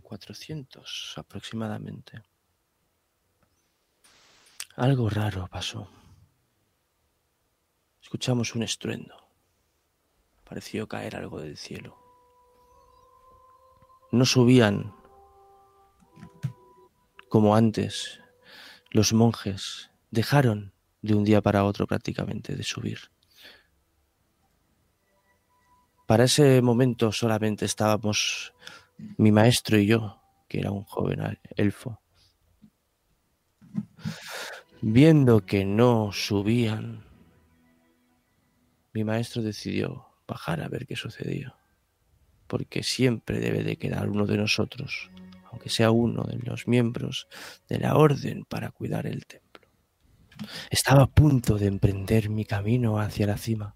[0.03, 2.23] 400 aproximadamente.
[4.77, 5.91] Algo raro pasó.
[8.03, 9.17] Escuchamos un estruendo.
[10.45, 11.99] Pareció caer algo del cielo.
[14.13, 14.95] No subían
[17.37, 18.19] como antes
[18.91, 19.91] los monjes.
[20.11, 20.73] Dejaron
[21.03, 22.99] de un día para otro prácticamente de subir.
[26.07, 28.55] Para ese momento solamente estábamos
[29.19, 30.19] mi maestro y yo,
[30.49, 32.01] que era un joven elfo.
[34.81, 37.05] Viendo que no subían,
[38.95, 41.55] mi maestro decidió bajar a ver qué sucedía,
[42.47, 45.11] porque siempre debe de quedar uno de nosotros,
[45.51, 47.29] aunque sea uno de los miembros
[47.69, 49.69] de la orden para cuidar el templo.
[50.71, 53.75] Estaba a punto de emprender mi camino hacia la cima.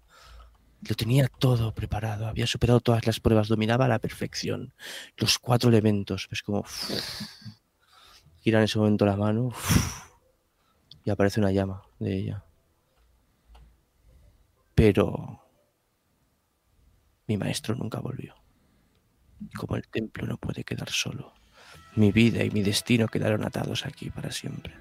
[0.87, 4.73] Lo tenía todo preparado, había superado todas las pruebas, dominaba a la perfección
[5.17, 6.27] los cuatro elementos.
[6.31, 6.63] Es como
[8.41, 9.51] gira en ese momento la mano
[11.03, 12.45] y aparece una llama de ella.
[14.73, 15.41] Pero
[17.27, 18.35] mi maestro nunca volvió.
[19.55, 21.33] Como el templo no puede quedar solo,
[21.95, 24.73] mi vida y mi destino quedaron atados aquí para siempre.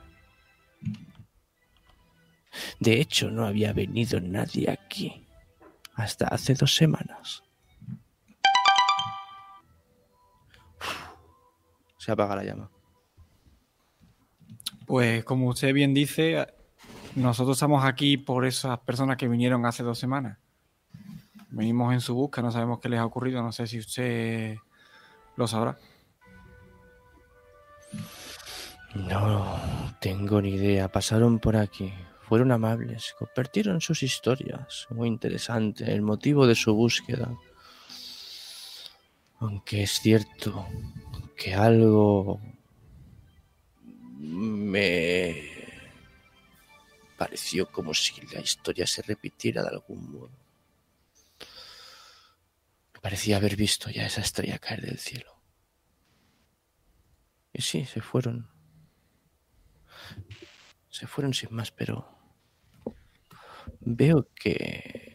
[2.78, 5.26] De hecho, no había venido nadie aquí
[5.94, 7.42] hasta hace dos semanas.
[11.98, 12.70] Se apaga la llama.
[14.86, 16.46] Pues como usted bien dice,
[17.14, 20.38] nosotros estamos aquí por esas personas que vinieron hace dos semanas.
[21.50, 24.56] Venimos en su busca, no sabemos qué les ha ocurrido, no sé si usted
[25.36, 25.78] lo sabrá.
[28.94, 30.90] No tengo ni idea.
[30.90, 31.92] Pasaron por aquí.
[32.28, 34.86] Fueron amables, compartieron sus historias.
[34.90, 37.36] Muy interesante el motivo de su búsqueda.
[39.40, 40.66] Aunque es cierto
[41.36, 42.40] que algo
[44.18, 45.50] me
[47.16, 50.30] pareció como si la historia se repitiera de algún modo.
[53.00, 55.39] Parecía haber visto ya esa estrella caer del cielo.
[57.52, 58.48] Y sí, se fueron.
[60.88, 62.20] Se fueron sin más, pero
[63.80, 65.10] veo que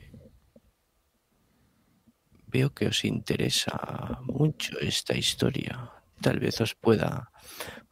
[2.48, 5.92] veo que os interesa mucho esta historia.
[6.22, 7.32] Tal vez os pueda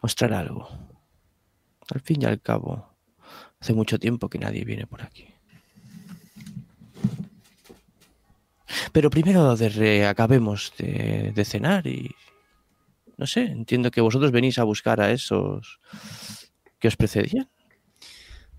[0.02, 0.70] mostrar algo.
[1.94, 2.96] Al fin y al cabo,
[3.60, 5.28] hace mucho tiempo que nadie viene por aquí.
[8.94, 12.16] Pero primero de acabemos de, de cenar y
[13.18, 15.80] no sé, entiendo que vosotros venís a buscar a esos
[16.80, 17.50] que os precedían.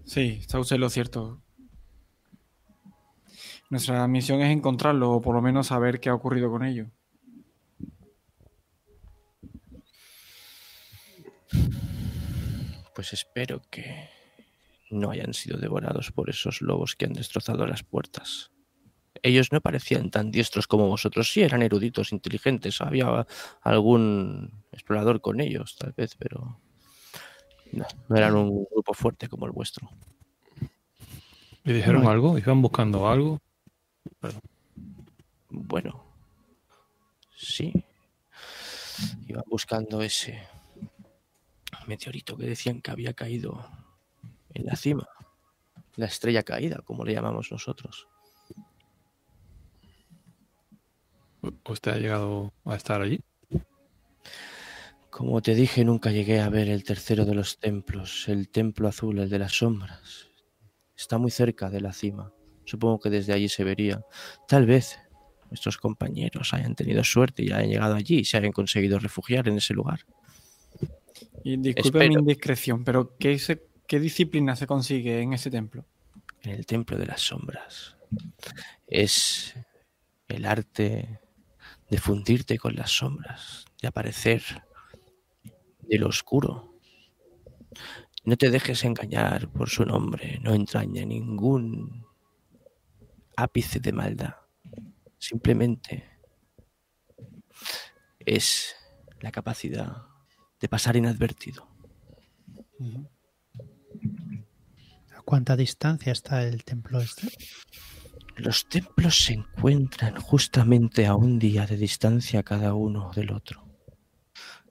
[0.04, 1.42] Sí, está usted lo cierto.
[3.70, 6.88] Nuestra misión es encontrarlo o por lo menos saber qué ha ocurrido con ellos.
[12.94, 14.08] Pues espero que
[14.90, 18.53] no hayan sido devorados por esos lobos que han destrozado las puertas.
[19.22, 21.32] Ellos no parecían tan diestros como vosotros.
[21.32, 22.80] Sí, eran eruditos, inteligentes.
[22.80, 23.26] Había
[23.62, 26.58] algún explorador con ellos, tal vez, pero
[27.72, 29.88] no, no eran un grupo fuerte como el vuestro.
[31.64, 32.36] ¿Y dijeron algo?
[32.38, 33.40] ¿Iban buscando algo?
[34.20, 34.42] Perdón.
[35.48, 36.04] Bueno,
[37.34, 37.72] sí.
[39.26, 40.46] Iban buscando ese
[41.86, 43.66] meteorito que decían que había caído
[44.52, 45.08] en la cima.
[45.96, 48.08] La estrella caída, como le llamamos nosotros.
[51.68, 53.20] ¿Usted ha llegado a estar allí?
[55.10, 59.18] Como te dije, nunca llegué a ver el tercero de los templos, el templo azul,
[59.20, 60.28] el de las sombras.
[60.96, 62.32] Está muy cerca de la cima.
[62.64, 64.02] Supongo que desde allí se vería.
[64.48, 64.98] Tal vez
[65.50, 69.58] nuestros compañeros hayan tenido suerte y hayan llegado allí y se hayan conseguido refugiar en
[69.58, 70.00] ese lugar.
[71.44, 72.08] Y disculpe Espero.
[72.08, 75.84] mi indiscreción, pero ¿qué, se- ¿qué disciplina se consigue en ese templo?
[76.42, 77.96] En el templo de las sombras.
[78.88, 79.54] Es
[80.26, 81.20] el arte
[81.90, 84.42] de fundirte con las sombras, de aparecer
[85.80, 86.74] de lo oscuro.
[88.24, 92.06] No te dejes engañar por su nombre, no entraña ningún
[93.36, 94.34] ápice de maldad.
[95.18, 96.10] Simplemente
[98.20, 98.74] es
[99.20, 100.06] la capacidad
[100.60, 101.68] de pasar inadvertido.
[105.14, 107.28] ¿A cuánta distancia está el templo este?
[108.36, 113.64] Los templos se encuentran justamente a un día de distancia cada uno del otro.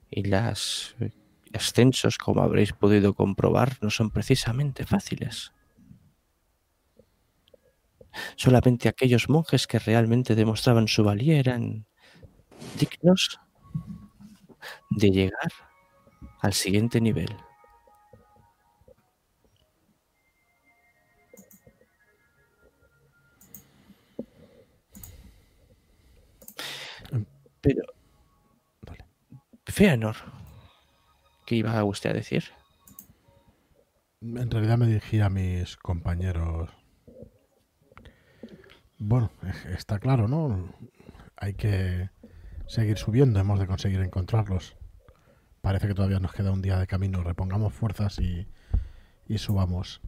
[0.10, 0.96] Y los
[1.54, 5.54] ascensos, como habréis podido comprobar, no son precisamente fáciles.
[8.36, 11.86] Solamente aquellos monjes que realmente demostraban su valía eran
[12.80, 13.40] dignos
[14.90, 15.52] de llegar
[16.42, 17.30] al siguiente nivel.
[27.64, 27.82] Pero,
[28.86, 29.06] Vale.
[29.66, 30.18] Feanor,
[31.46, 32.44] ¿qué iba usted a decir?
[34.22, 36.70] En realidad me dirigí a mis compañeros.
[39.00, 39.32] Bueno,
[39.70, 40.74] está claro, ¿no?
[41.38, 42.10] Hay que
[42.68, 44.76] seguir subiendo, hemos de conseguir encontrarlos.
[45.62, 47.24] Parece que todavía nos queda un día de camino.
[47.24, 48.46] Repongamos fuerzas y,
[49.30, 50.02] y subamos.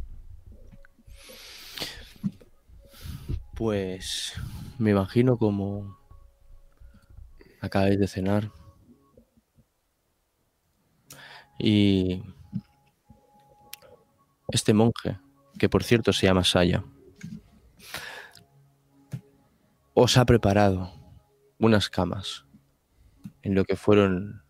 [3.56, 4.34] Pues
[4.78, 5.98] me imagino como
[7.66, 8.52] acabáis de cenar
[11.58, 12.24] y
[14.50, 15.20] este monje,
[15.58, 16.84] que por cierto se llama Saya,
[19.94, 20.92] os ha preparado
[21.58, 22.46] unas camas
[23.42, 24.44] en lo que fueron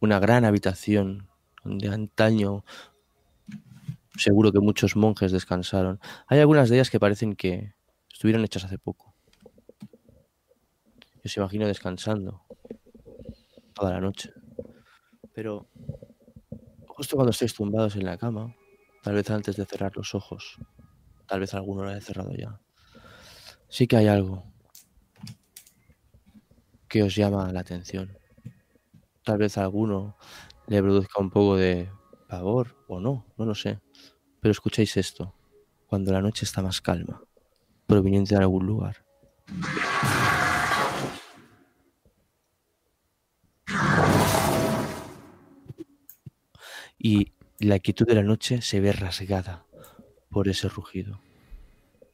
[0.00, 1.28] una gran habitación
[1.62, 2.64] donde antaño
[4.16, 6.00] seguro que muchos monjes descansaron.
[6.26, 7.74] Hay algunas de ellas que parecen que
[8.12, 9.13] estuvieron hechas hace poco.
[11.24, 12.42] Yo os imagino descansando
[13.72, 14.30] toda la noche.
[15.32, 15.66] Pero
[16.86, 18.54] justo cuando estéis tumbados en la cama,
[19.02, 20.58] tal vez antes de cerrar los ojos,
[21.26, 22.60] tal vez alguno lo haya cerrado ya,
[23.68, 24.44] sí que hay algo
[26.88, 28.18] que os llama la atención.
[29.24, 30.18] Tal vez alguno
[30.66, 31.90] le produzca un poco de
[32.28, 33.80] pavor o no, no lo sé.
[34.40, 35.34] Pero escuchéis esto,
[35.86, 37.22] cuando la noche está más calma,
[37.86, 39.06] proveniente de algún lugar.
[47.04, 49.66] Y la quietud de la noche se ve rasgada
[50.30, 51.20] por ese rugido.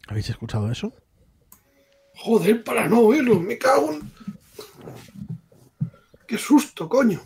[0.08, 0.92] ¿Habéis escuchado eso?
[2.16, 4.10] Joder, para no oírlo, me cago en...
[6.26, 7.22] Qué susto, coño.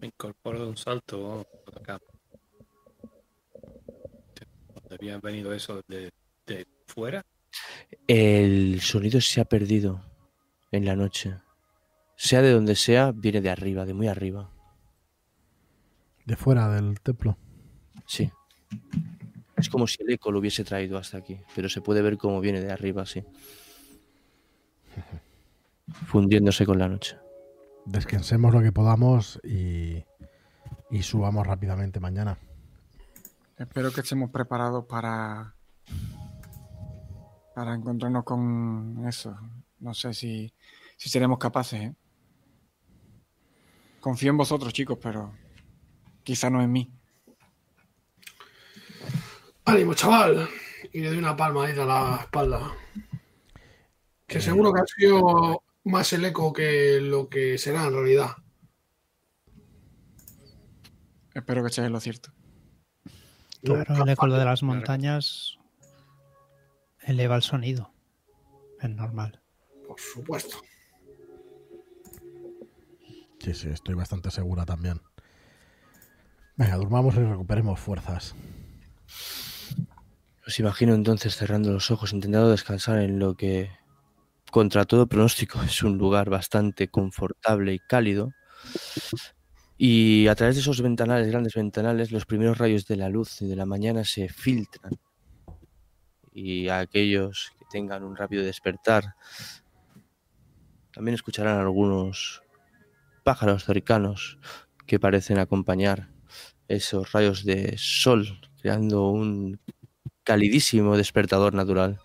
[0.00, 2.00] Me incorporo de un salto por acá.
[4.74, 6.10] ¿Dónde había venido eso de,
[6.44, 7.24] de fuera?
[8.08, 10.04] El sonido se ha perdido
[10.72, 11.36] en la noche.
[12.16, 14.50] Sea de donde sea, viene de arriba, de muy arriba.
[16.26, 17.36] De fuera del templo.
[18.06, 18.30] Sí.
[19.56, 22.40] Es como si el eco lo hubiese traído hasta aquí, pero se puede ver cómo
[22.40, 23.24] viene de arriba, sí.
[26.06, 27.16] Fundiéndose con la noche.
[27.84, 30.04] Descansemos lo que podamos y,
[30.90, 32.38] y subamos rápidamente mañana.
[33.58, 35.54] Espero que estemos preparados para
[37.54, 39.36] para encontrarnos con eso.
[39.80, 40.52] No sé si,
[40.96, 41.80] si seremos capaces.
[41.80, 41.94] ¿eh?
[44.00, 45.32] Confío en vosotros, chicos, pero
[46.22, 46.90] quizá no en mí.
[49.64, 50.48] Ánimo, chaval.
[50.92, 52.72] Y le doy una palmadita a la espalda.
[54.26, 58.36] Que seguro que ha sido más el eco que lo que será en realidad.
[61.34, 62.32] Espero que estéis en lo cierto.
[63.62, 65.58] Claro, el eco de las montañas
[67.00, 67.92] eleva el sonido.
[68.80, 69.40] Es normal.
[69.86, 70.56] Por supuesto.
[73.38, 75.00] Sí, sí, estoy bastante segura también.
[76.56, 78.34] Venga, durmamos y recuperemos fuerzas.
[80.46, 83.70] Os imagino entonces cerrando los ojos, intentando descansar en lo que,
[84.50, 88.32] contra todo pronóstico, es un lugar bastante confortable y cálido.
[89.78, 93.46] Y a través de esos ventanales, grandes ventanales, los primeros rayos de la luz y
[93.46, 94.92] de la mañana se filtran.
[96.34, 99.14] Y a aquellos que tengan un rápido despertar,
[100.92, 102.42] también escucharán algunos
[103.24, 104.38] pájaros cercanos
[104.86, 106.11] que parecen acompañar
[106.68, 109.60] esos rayos de sol, creando un
[110.24, 112.00] calidísimo despertador natural.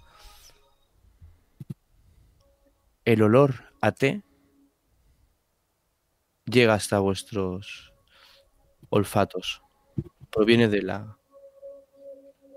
[3.05, 4.21] El olor a té
[6.45, 7.93] llega hasta vuestros
[8.89, 9.61] olfatos.
[10.31, 11.17] Proviene de la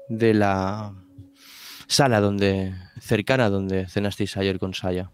[0.09, 0.93] de la
[1.87, 5.11] sala donde cercana donde cenasteis ayer con Saya.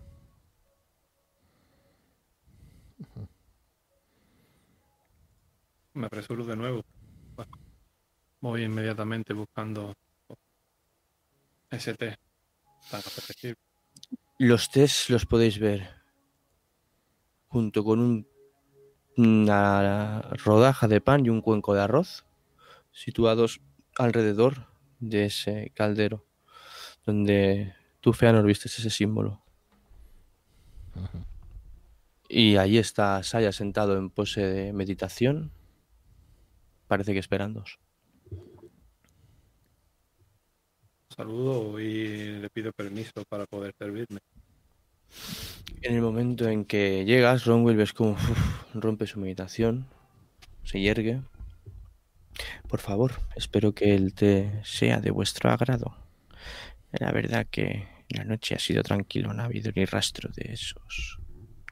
[5.96, 6.82] Me apresuro de nuevo.
[7.36, 7.52] Bueno,
[8.42, 9.94] voy inmediatamente buscando
[11.70, 12.16] ese té
[12.90, 13.56] tan apetecible.
[14.38, 15.88] Los tés los podéis ver
[17.48, 18.26] junto con un-
[19.16, 22.26] una rodaja de pan y un cuenco de arroz
[22.92, 23.60] situados
[23.96, 24.66] alrededor
[25.00, 26.26] de ese caldero
[27.06, 29.42] donde tú, Feanor, viste ese símbolo.
[32.28, 35.52] Y ahí está Saya sentado en pose de meditación.
[36.88, 37.78] Parece que esperándoos.
[41.16, 44.18] Saludo y le pido permiso para poder servirme.
[45.82, 49.86] En el momento en que llegas, Ronwell ves como uf, rompe su meditación,
[50.64, 51.22] se yergue.
[52.68, 55.96] Por favor, espero que el té sea de vuestro agrado.
[56.92, 61.18] La verdad que la noche ha sido tranquila, no ha habido ni rastro de esos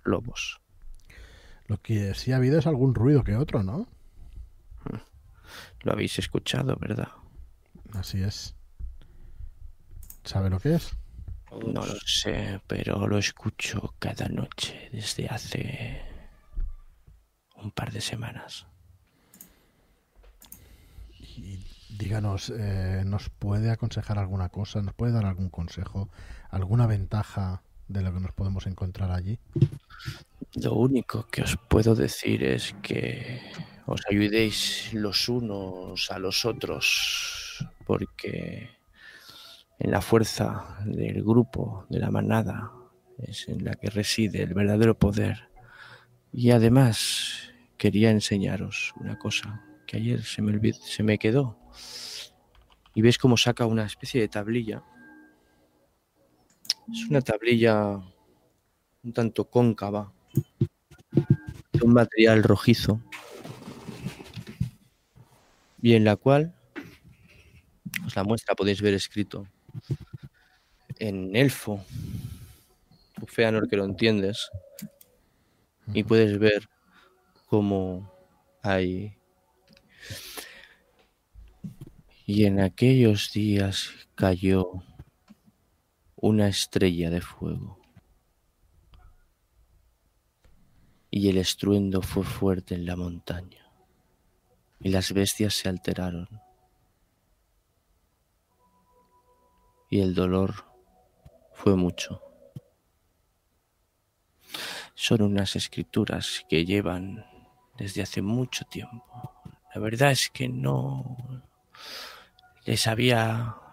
[0.04, 0.60] lobos.
[1.66, 3.88] Lo que sí ha habido es algún ruido que otro, ¿no?
[5.80, 7.08] Lo habéis escuchado, ¿verdad?
[7.92, 8.54] Así es.
[10.24, 10.96] ¿Sabe lo que es?
[11.52, 16.02] No lo sé, pero lo escucho cada noche desde hace
[17.56, 18.66] un par de semanas.
[21.18, 24.82] Y díganos, eh, ¿nos puede aconsejar alguna cosa?
[24.82, 26.08] ¿Nos puede dar algún consejo?
[26.50, 29.38] ¿Alguna ventaja de lo que nos podemos encontrar allí?
[30.54, 33.40] Lo único que os puedo decir es que
[33.86, 38.70] os ayudéis los unos a los otros, porque
[39.78, 42.72] en la fuerza del grupo, de la manada,
[43.18, 45.48] es en la que reside el verdadero poder.
[46.32, 51.58] Y además quería enseñaros una cosa que ayer se me, se me quedó.
[52.94, 54.82] Y ves cómo saca una especie de tablilla.
[56.92, 58.00] Es una tablilla
[59.02, 60.12] un tanto cóncava,
[61.72, 63.00] de un material rojizo,
[65.82, 66.54] y en la cual
[68.06, 69.46] os la muestra, podéis ver escrito
[70.98, 71.84] en elfo,
[73.18, 74.50] tu Feanor que lo entiendes,
[75.92, 76.68] y puedes ver
[77.46, 78.10] cómo
[78.62, 79.16] hay.
[82.26, 84.82] Y en aquellos días cayó
[86.26, 87.78] una estrella de fuego.
[91.16, 93.70] y el estruendo fue fuerte en la montaña,
[94.80, 96.28] y las bestias se alteraron,
[99.88, 100.64] y el dolor
[101.52, 102.20] fue mucho.
[104.96, 107.24] Son unas escrituras que llevan
[107.78, 109.30] desde hace mucho tiempo.
[109.72, 111.16] La verdad es que no
[112.64, 112.88] les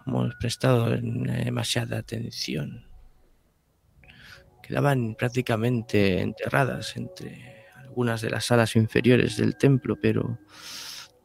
[0.06, 2.92] habíamos prestado demasiada atención
[4.72, 10.40] quedaban prácticamente enterradas entre algunas de las salas inferiores del templo, pero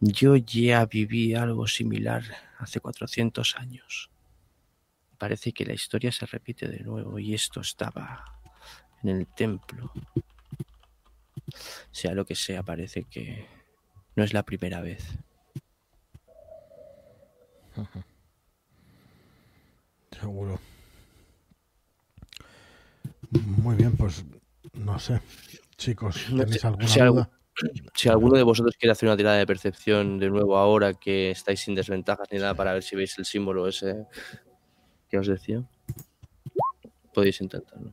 [0.00, 2.24] yo ya viví algo similar
[2.58, 4.10] hace 400 años.
[5.16, 8.24] Parece que la historia se repite de nuevo y esto estaba
[9.04, 9.92] en el templo.
[11.92, 13.46] Sea lo que sea, parece que
[14.16, 15.06] no es la primera vez.
[20.20, 20.58] Seguro.
[23.30, 24.24] Muy bien, pues
[24.74, 25.20] no sé.
[25.76, 27.30] Chicos, No ¿tenéis alguna si duda?
[27.94, 31.60] Si alguno de vosotros quiere hacer una tirada de percepción de nuevo ahora que estáis
[31.60, 34.06] sin desventajas ni nada para ver si veis el símbolo ese
[35.08, 35.62] que os decía,
[37.14, 37.92] podéis intentarlo.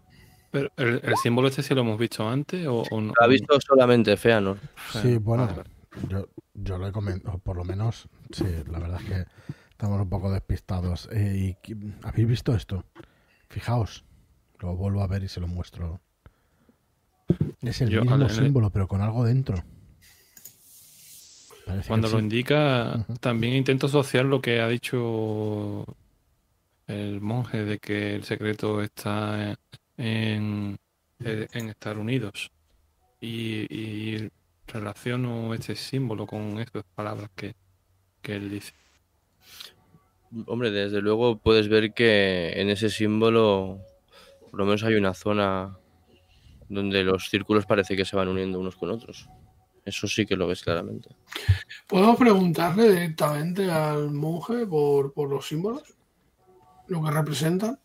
[0.52, 3.14] Pero el, el símbolo este sí lo hemos visto antes o, o no.
[3.18, 4.58] Lo ha visto solamente Feanor.
[5.02, 5.64] Sí, bueno, vale.
[6.10, 9.26] yo, yo lo he comentado, por lo menos, sí, la verdad es que
[9.84, 11.10] estamos un poco despistados.
[11.12, 12.86] Eh, y, ¿Habéis visto esto?
[13.50, 14.06] Fijaos,
[14.60, 16.00] lo vuelvo a ver y se lo muestro.
[17.62, 19.62] Es el Yo, mismo el- símbolo, pero con algo dentro.
[21.66, 22.24] Parece Cuando lo sí.
[22.24, 25.86] indica, también intento asociar lo que ha dicho
[26.88, 29.54] el monje de que el secreto está
[29.98, 30.78] en,
[31.20, 32.52] en estar unidos.
[33.20, 34.30] Y, y
[34.66, 37.54] relaciono este símbolo con estas palabras que,
[38.22, 38.72] que él dice.
[40.48, 43.80] Hombre, desde luego puedes ver que en ese símbolo
[44.54, 45.78] por lo menos hay una zona
[46.70, 49.28] donde los círculos parece que se van uniendo unos con otros.
[49.84, 51.10] Eso sí que lo ves claramente.
[51.88, 55.96] ¿Puedo preguntarle directamente al monje por, por los símbolos?
[56.88, 57.80] Lo que representan.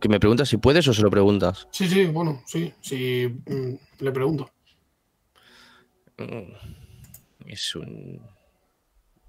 [0.00, 1.68] ¿Que me preguntas si puedes o se lo preguntas?
[1.70, 4.50] Sí, sí, bueno, sí, sí, mm, le pregunto.
[6.16, 6.52] Mm,
[7.46, 8.20] Es un.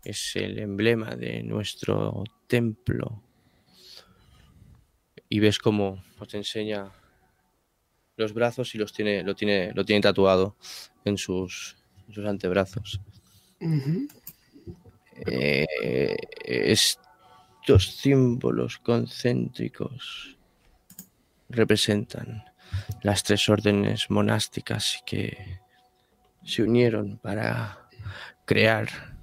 [0.07, 3.21] Es el emblema de nuestro templo.
[5.27, 6.89] Y ves cómo os enseña
[8.15, 10.55] los brazos y los tiene, lo tiene, lo tiene tatuado
[11.03, 11.75] en sus,
[12.25, 13.01] antebrazos.
[15.25, 16.15] Eh,
[16.45, 20.37] estos símbolos concéntricos
[21.49, 22.45] representan
[23.01, 25.59] las tres órdenes monásticas que
[26.45, 27.89] se unieron para
[28.45, 29.16] crear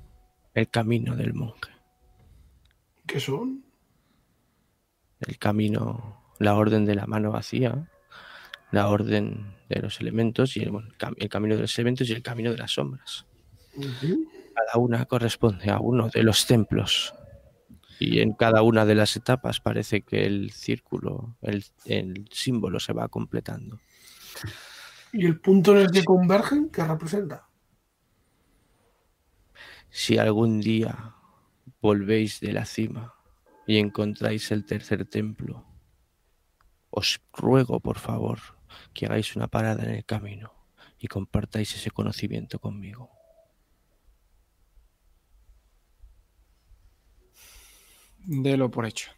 [0.54, 1.70] el camino del monje.
[3.06, 3.64] ¿Qué son?
[5.20, 7.90] El camino, la orden de la mano vacía,
[8.70, 12.08] la orden de los elementos y el, bueno, el cam- el camino de los elementos
[12.08, 13.26] y el camino de las sombras.
[14.54, 17.14] Cada una corresponde a uno de los templos.
[18.00, 22.92] Y en cada una de las etapas parece que el círculo, el, el símbolo se
[22.92, 23.80] va completando.
[25.12, 26.70] ¿Y el punto en el que convergen?
[26.70, 27.48] ¿Qué representa?
[29.96, 31.14] Si algún día
[31.80, 33.14] volvéis de la cima
[33.64, 35.64] y encontráis el tercer templo,
[36.90, 38.40] os ruego por favor
[38.92, 40.52] que hagáis una parada en el camino
[40.98, 43.08] y compartáis ese conocimiento conmigo.
[48.26, 49.12] Delo por hecho.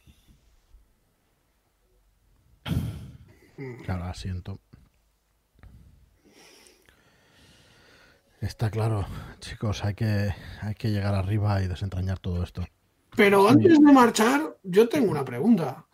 [3.82, 4.60] Claro, asiento.
[8.46, 9.04] Está claro,
[9.40, 10.32] chicos, hay que,
[10.62, 12.64] hay que llegar arriba y desentrañar todo esto.
[13.16, 15.84] Pero antes de marchar, yo tengo una pregunta.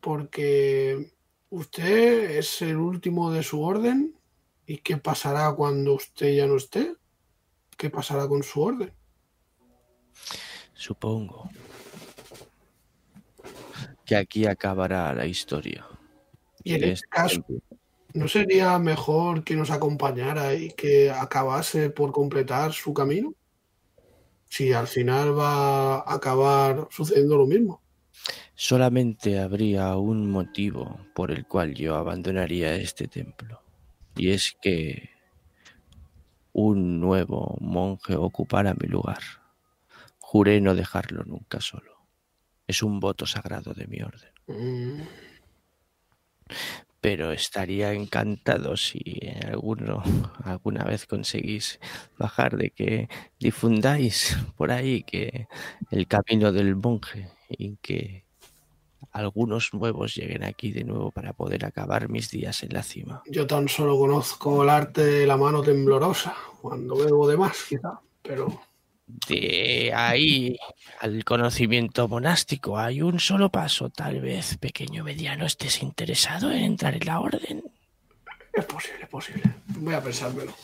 [0.00, 1.12] Porque
[1.50, 4.18] usted es el último de su orden.
[4.66, 6.96] ¿Y qué pasará cuando usted ya no esté?
[7.76, 8.92] ¿Qué pasará con su orden?
[10.74, 11.48] Supongo
[14.04, 15.86] que aquí acabará la historia.
[16.64, 17.44] Y en de este caso.
[18.14, 23.34] ¿No sería mejor que nos acompañara y que acabase por completar su camino?
[24.48, 27.80] Si al final va a acabar sucediendo lo mismo.
[28.54, 33.62] Solamente habría un motivo por el cual yo abandonaría este templo.
[34.16, 35.10] Y es que
[36.52, 39.22] un nuevo monje ocupara mi lugar.
[40.18, 42.04] Juré no dejarlo nunca solo.
[42.66, 44.30] Es un voto sagrado de mi orden.
[44.46, 45.02] Mm,
[47.00, 49.02] Pero estaría encantado si
[49.46, 50.02] alguno,
[50.44, 51.80] alguna vez conseguís
[52.18, 53.08] bajar de que
[53.38, 55.46] difundáis por ahí que
[55.90, 58.24] el camino del monje y que
[59.12, 63.22] algunos nuevos lleguen aquí de nuevo para poder acabar mis días en la cima.
[63.26, 68.00] Yo tan solo conozco el arte de la mano temblorosa, cuando bebo de más, quizá.
[68.22, 68.60] Pero
[69.28, 70.56] De ahí
[71.00, 73.90] al conocimiento monástico hay un solo paso.
[73.90, 77.62] Tal vez, pequeño mediano, estés interesado en entrar en la orden.
[78.52, 79.42] es posible, es posible.
[79.66, 80.54] Voy a pensármelo.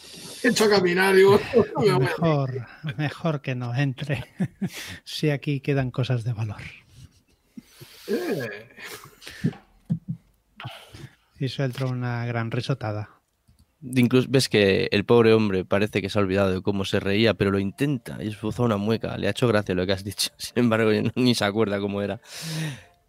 [0.43, 1.40] He hecho a caminar, digo,
[1.86, 2.66] no me Mejor,
[2.97, 4.24] mejor que no entre.
[5.05, 6.62] Si aquí quedan cosas de valor.
[8.09, 8.68] Eh,
[11.39, 13.10] Y suelto una gran risotada.
[13.94, 17.34] Incluso ves que el pobre hombre parece que se ha olvidado de cómo se reía,
[17.34, 19.16] pero lo intenta y esboza una mueca.
[19.16, 20.30] Le ha hecho gracia lo que has dicho.
[20.38, 22.20] Sin embargo, ni se acuerda cómo era.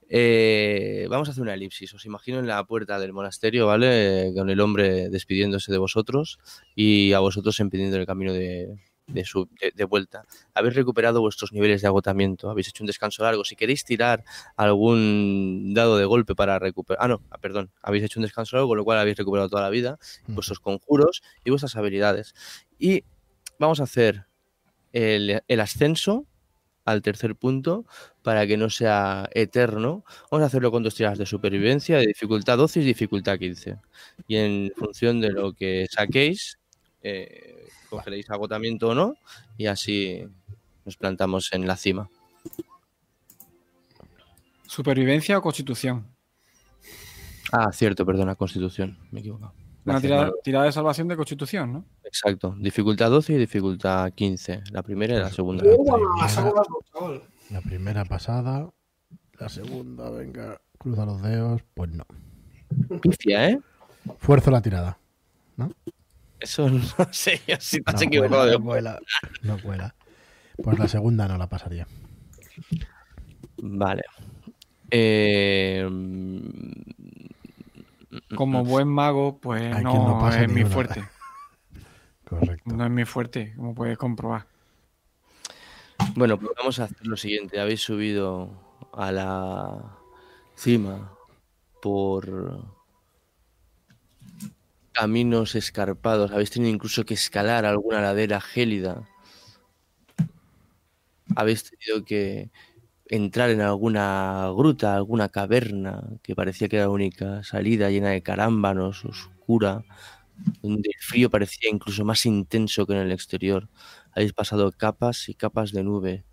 [0.10, 1.94] Eh, vamos a hacer una elipsis.
[1.94, 4.32] Os imagino en la puerta del monasterio, ¿vale?
[4.36, 6.40] Con el hombre despidiéndose de vosotros
[6.76, 8.76] y a vosotros empidiendo el camino de,
[9.08, 10.24] de su, de, de vuelta.
[10.54, 13.44] Habéis recuperado vuestros niveles de agotamiento, habéis hecho un descanso largo.
[13.46, 14.24] Si queréis tirar
[14.56, 17.04] algún dado de golpe para recuperar.
[17.04, 17.72] Ah, no, ah, perdón.
[17.82, 19.98] Habéis hecho un descanso largo, con lo cual habéis recuperado toda la vida
[20.28, 22.36] vuestros conjuros y vuestras habilidades.
[22.78, 23.04] Y
[23.60, 24.26] vamos a hacer
[24.94, 26.26] el, el ascenso
[26.86, 27.86] al tercer punto
[28.24, 30.06] para que no sea eterno.
[30.32, 33.78] Vamos a hacerlo con dos tiradas de supervivencia, de dificultad 12 y dificultad 15.
[34.28, 36.60] Y en función de lo que saquéis,
[37.04, 39.16] eh, cogeréis agotamiento o no,
[39.58, 40.28] y así
[40.86, 42.10] nos plantamos en la cima.
[44.66, 46.08] ¿Supervivencia o constitución?
[47.52, 49.54] Ah, cierto, perdona, constitución, me he equivocado.
[49.86, 51.86] Una tirada, de salvación de constitución, ¿no?
[52.04, 55.64] Exacto, dificultad 12 y dificultad 15, la primera y la segunda.
[55.64, 55.78] Dos,
[56.92, 57.24] chaval.
[57.50, 58.70] La primera pasada,
[59.40, 62.06] la segunda, venga, cruza los dedos, pues no.
[63.02, 63.60] Pifia, ¿eh?
[64.18, 65.00] Fuerzo la tirada.
[66.40, 66.82] Eso no
[67.12, 69.00] sé yo si te has No equivocado cuela, no cuela,
[69.42, 69.96] no cuela.
[70.64, 71.88] Pues la segunda no la pasaría.
[73.58, 74.04] Vale.
[74.90, 75.88] Eh,
[78.36, 80.70] como buen mago, pues Hay no no, pasa es mi una.
[80.70, 81.04] fuerte.
[82.26, 82.76] Correcto.
[82.76, 84.48] No es mi fuerte, como puedes comprobar.
[86.16, 87.60] Bueno, pues vamos a hacer lo siguiente.
[87.60, 88.50] Habéis subido
[88.94, 89.98] a la
[90.56, 91.12] cima
[91.82, 92.77] por
[94.98, 96.32] caminos escarpados.
[96.32, 98.96] Habéis tenido incluso que escalar alguna ladera gélida.
[101.36, 102.52] Habéis tenido que
[103.08, 108.24] entrar en alguna gruta, alguna caverna que parecía que era la única salida, llena de
[108.24, 109.84] carámbanos, oscura,
[110.64, 113.70] donde el frío parecía incluso más intenso que en el exterior.
[114.14, 116.26] Habéis pasado capas y capas de nube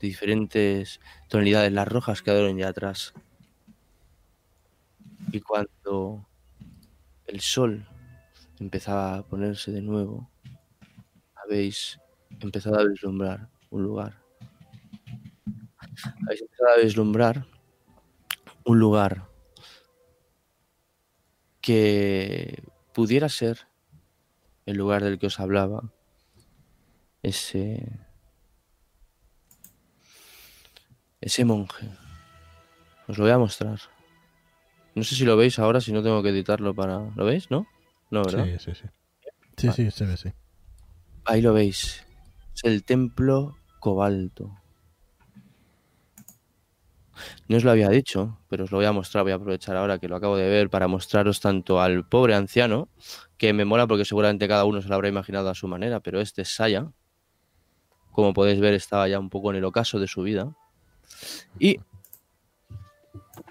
[0.00, 1.72] de diferentes tonalidades.
[1.72, 3.14] Las rojas quedaron ya atrás.
[5.32, 6.26] Y cuando
[7.26, 7.86] el sol
[8.60, 10.30] empezaba a ponerse de nuevo,
[11.34, 11.98] habéis
[12.40, 14.22] empezado a vislumbrar un lugar.
[16.24, 17.46] Habéis empezado a vislumbrar
[18.64, 19.26] un lugar
[21.60, 22.62] que
[22.92, 23.66] pudiera ser
[24.66, 25.92] el lugar del que os hablaba.
[27.22, 27.98] Ese.
[31.20, 31.88] Ese monje.
[33.08, 33.80] Os lo voy a mostrar.
[34.94, 37.10] No sé si lo veis ahora, si no tengo que editarlo para.
[37.16, 37.50] ¿Lo veis?
[37.50, 37.66] ¿No?
[38.10, 38.44] No, ¿verdad?
[38.44, 38.88] Sí, sí, sí.
[39.56, 40.32] Sí, sí, se ve, sí.
[41.24, 42.04] Ahí lo veis.
[42.54, 44.56] Es el templo cobalto.
[47.48, 49.24] No os lo había dicho, pero os lo voy a mostrar.
[49.24, 52.88] Voy a aprovechar ahora que lo acabo de ver para mostraros tanto al pobre anciano,
[53.36, 56.20] que me mola porque seguramente cada uno se lo habrá imaginado a su manera, pero
[56.20, 56.90] este es Saya.
[58.12, 60.56] Como podéis ver, estaba ya un poco en el ocaso de su vida.
[61.58, 61.78] Y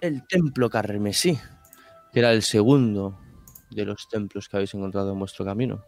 [0.02, 1.38] el templo carmesí,
[2.12, 3.18] que era el segundo
[3.72, 5.84] de los templos que habéis encontrado en vuestro camino.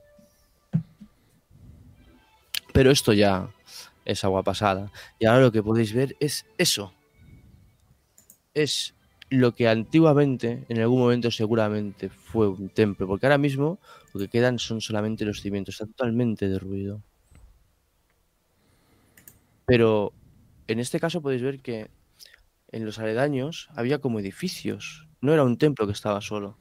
[2.74, 3.49] Pero esto ya
[4.06, 4.91] es agua pasada.
[5.20, 6.94] Y ahora lo que podéis ver es eso.
[8.53, 8.95] Es
[9.30, 13.08] lo que antiguamente, en algún momento seguramente fue un templo.
[13.08, 13.80] Porque ahora mismo
[14.14, 15.76] lo que quedan son solamente los cimientos.
[15.76, 17.02] Está totalmente derruido.
[19.66, 20.14] Pero
[20.68, 21.90] en este caso podéis ver que
[22.72, 25.08] en los aledaños había como edificios.
[25.22, 26.58] No era un templo que estaba solo.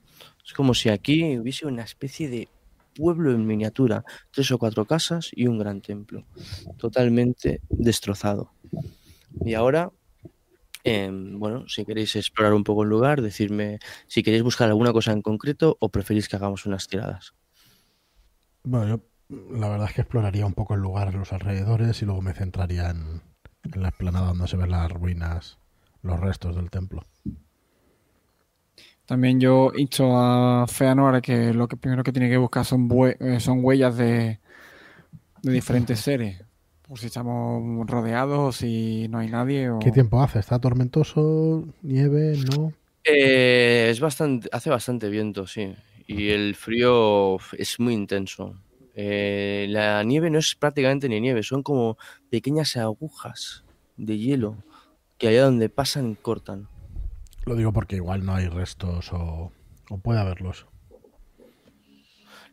[0.51, 2.49] Es como si aquí hubiese una especie de
[2.97, 6.25] pueblo en miniatura, tres o cuatro casas y un gran templo,
[6.77, 8.51] totalmente destrozado.
[9.45, 9.93] Y ahora,
[10.83, 13.79] em, bueno, si queréis explorar un poco el lugar, decirme
[14.09, 17.33] si queréis buscar alguna cosa en concreto o preferís que hagamos unas tiradas.
[18.65, 19.05] Bueno, yo
[19.57, 22.91] la verdad es que exploraría un poco el lugar, los alrededores y luego me centraría
[22.91, 23.23] en,
[23.73, 25.61] en la explanada donde se ven las ruinas,
[26.03, 27.07] los restos del templo.
[29.11, 33.17] También yo insto a Feanor que lo que primero que tiene que buscar son, bue-
[33.19, 34.39] eh, son huellas de,
[35.43, 36.41] de diferentes seres.
[36.87, 39.69] Por si estamos rodeados o si no hay nadie.
[39.69, 39.81] O...
[39.81, 40.39] ¿Qué tiempo hace?
[40.39, 41.65] ¿Está tormentoso?
[41.83, 42.39] ¿Nieve?
[42.55, 42.73] ¿No?
[43.03, 45.75] Eh, es bastante, hace bastante viento, sí.
[46.07, 48.55] Y el frío es muy intenso.
[48.95, 51.99] Eh, la nieve no es prácticamente ni nieve, son como
[52.31, 53.65] pequeñas agujas
[53.97, 54.55] de hielo
[55.19, 56.69] que allá donde pasan cortan.
[57.47, 59.53] Lo digo porque igual no hay restos o,
[59.89, 60.67] o puede haberlos.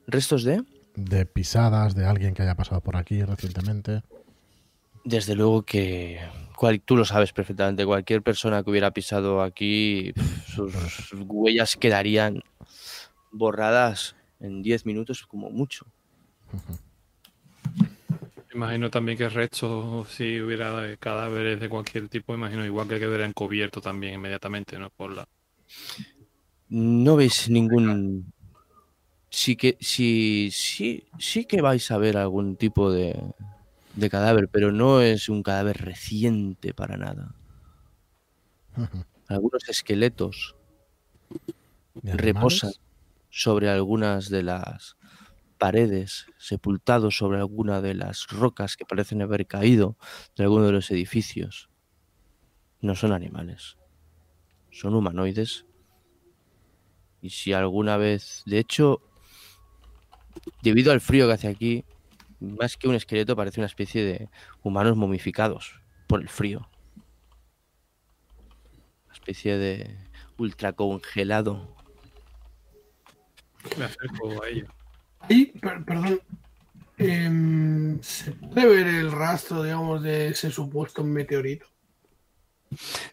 [0.07, 0.63] ¿Restos de?
[0.95, 4.01] De pisadas de alguien que haya pasado por aquí recientemente.
[5.03, 6.19] Desde luego que
[6.55, 7.85] cual- tú lo sabes perfectamente.
[7.85, 10.13] Cualquier persona que hubiera pisado aquí,
[10.47, 12.41] sus, sus huellas quedarían
[13.31, 15.85] borradas en 10 minutos como mucho.
[18.57, 23.83] Imagino también que restos, si hubiera cadáveres de cualquier tipo, imagino igual que quedarían cubiertos
[23.83, 24.89] también inmediatamente, ¿no?
[24.89, 25.27] Por la...
[26.69, 28.33] No veis ningún.
[29.29, 33.21] Sí que sí, sí, sí que vais a ver algún tipo de,
[33.93, 37.35] de cadáver, pero no es un cadáver reciente para nada.
[39.27, 40.55] Algunos esqueletos
[42.01, 42.71] reposan
[43.29, 44.96] sobre algunas de las
[45.57, 49.97] paredes, sepultados sobre alguna de las rocas que parecen haber caído
[50.35, 51.69] de alguno de los edificios.
[52.81, 53.77] No son animales,
[54.71, 55.65] son humanoides.
[57.21, 59.01] Y si alguna vez, de hecho,
[60.61, 61.85] debido al frío que hace aquí,
[62.39, 64.29] más que un esqueleto parece una especie de
[64.61, 66.69] humanos momificados por el frío.
[69.05, 69.97] Una especie de
[70.37, 71.75] ultracongelado
[73.77, 74.76] Me acerco a ello.
[75.29, 76.19] Ahí, per- perdón.
[76.97, 81.67] em, ¿Se puede ver el rastro, digamos, de ese supuesto meteorito?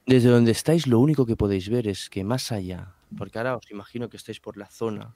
[0.06, 3.70] Desde donde estáis, lo único que podéis ver es que más allá, porque ahora os
[3.70, 5.14] imagino que estáis por la zona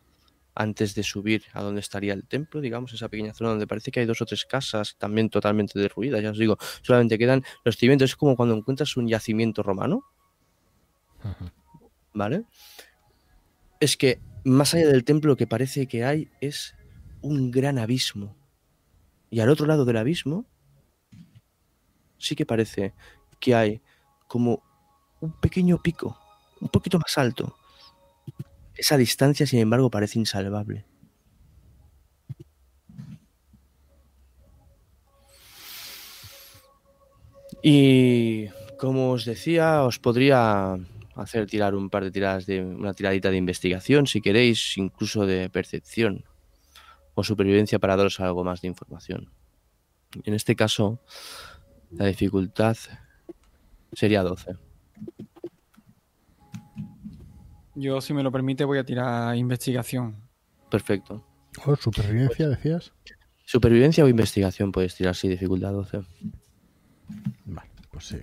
[0.55, 4.01] antes de subir a donde estaría el templo, digamos, esa pequeña zona donde parece que
[4.01, 8.11] hay dos o tres casas también totalmente derruidas, ya os digo, solamente quedan los cimientos,
[8.11, 10.05] es como cuando encuentras un yacimiento romano.
[12.13, 12.45] ¿vale?
[13.81, 16.75] Es que más allá del templo lo que parece que hay es
[17.21, 18.37] un gran abismo.
[19.31, 20.47] Y al otro lado del abismo
[22.19, 22.95] sí que parece
[23.39, 23.81] que hay
[24.27, 24.63] como
[25.21, 26.19] un pequeño pico,
[26.61, 27.57] un poquito más alto.
[28.75, 30.85] Esa distancia, sin embargo, parece insalvable.
[37.63, 40.79] Y como os decía, os podría
[41.17, 45.51] hacer tirar un par de tiradas de una tiradita de investigación, si queréis, incluso de
[45.51, 46.25] percepción
[47.19, 49.33] o supervivencia para daros algo más de información.
[50.23, 51.01] En este caso,
[51.91, 52.77] la dificultad
[53.93, 54.55] sería 12.
[57.75, 60.17] Yo, si me lo permite, voy a tirar investigación.
[60.71, 61.25] Perfecto.
[61.67, 62.93] ¿O supervivencia, decías?
[63.45, 66.03] Supervivencia o investigación puedes tirar, sí, dificultad 12.
[67.47, 68.19] Vale, pues sí.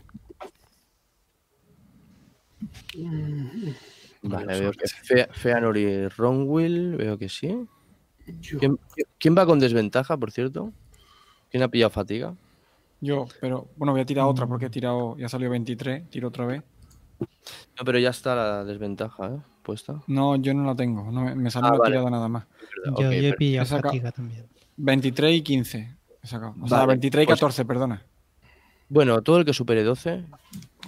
[4.22, 7.68] Vale, veo que Fe- Feanor y Ronwill, veo que sí.
[8.60, 8.80] ¿Quién,
[9.20, 10.72] quién va con desventaja, por cierto?
[11.52, 12.34] ¿Quién ha pillado fatiga?
[13.02, 16.46] Yo, pero bueno, voy a tirar otra porque he tirado, ya salió 23, tiro otra
[16.46, 16.64] vez.
[17.20, 19.38] No, pero ya está la desventaja, ¿eh?
[19.62, 20.02] Puesta.
[20.08, 21.92] No, yo no la tengo, no me, me salió Ah, vale.
[21.92, 22.46] tirada nada más.
[23.00, 24.48] Yo, he pillado fatiga también.
[24.78, 26.56] 23 y 15 he sacado.
[26.62, 28.04] O sea, Vale, 23 y pues- 14, perdona.
[28.90, 30.24] Bueno, todo el que supere 12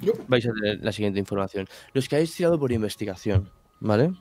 [0.02, 0.14] Yo.
[0.28, 1.68] vais a tener la siguiente información.
[1.94, 3.50] Los que habéis tirado por investigación,
[3.80, 4.12] ¿vale?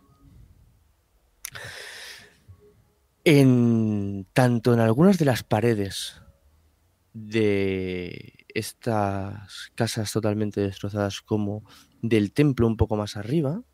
[3.28, 6.22] En tanto en algunas de las paredes
[7.12, 11.64] de estas casas totalmente destrozadas como
[12.02, 13.64] del templo un poco más arriba,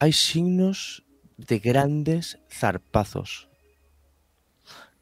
[0.00, 1.04] hay signos
[1.36, 3.48] de grandes zarpazos.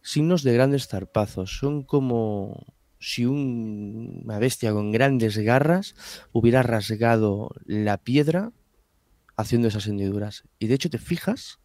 [0.02, 1.56] Signos de grandes zarpazos.
[1.56, 2.62] Son como
[3.00, 5.94] si un- una bestia con grandes garras
[6.30, 8.52] hubiera rasgado la piedra
[9.34, 10.44] haciendo esas hendiduras.
[10.58, 11.58] Y de hecho te fijas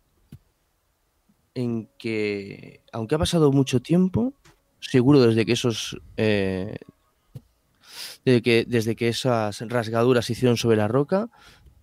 [1.53, 4.33] en que, aunque ha pasado mucho tiempo,
[4.79, 5.99] seguro desde que esos...
[6.17, 6.77] eh,
[8.25, 11.29] desde, que, desde que esas rasgaduras se hicieron sobre la roca,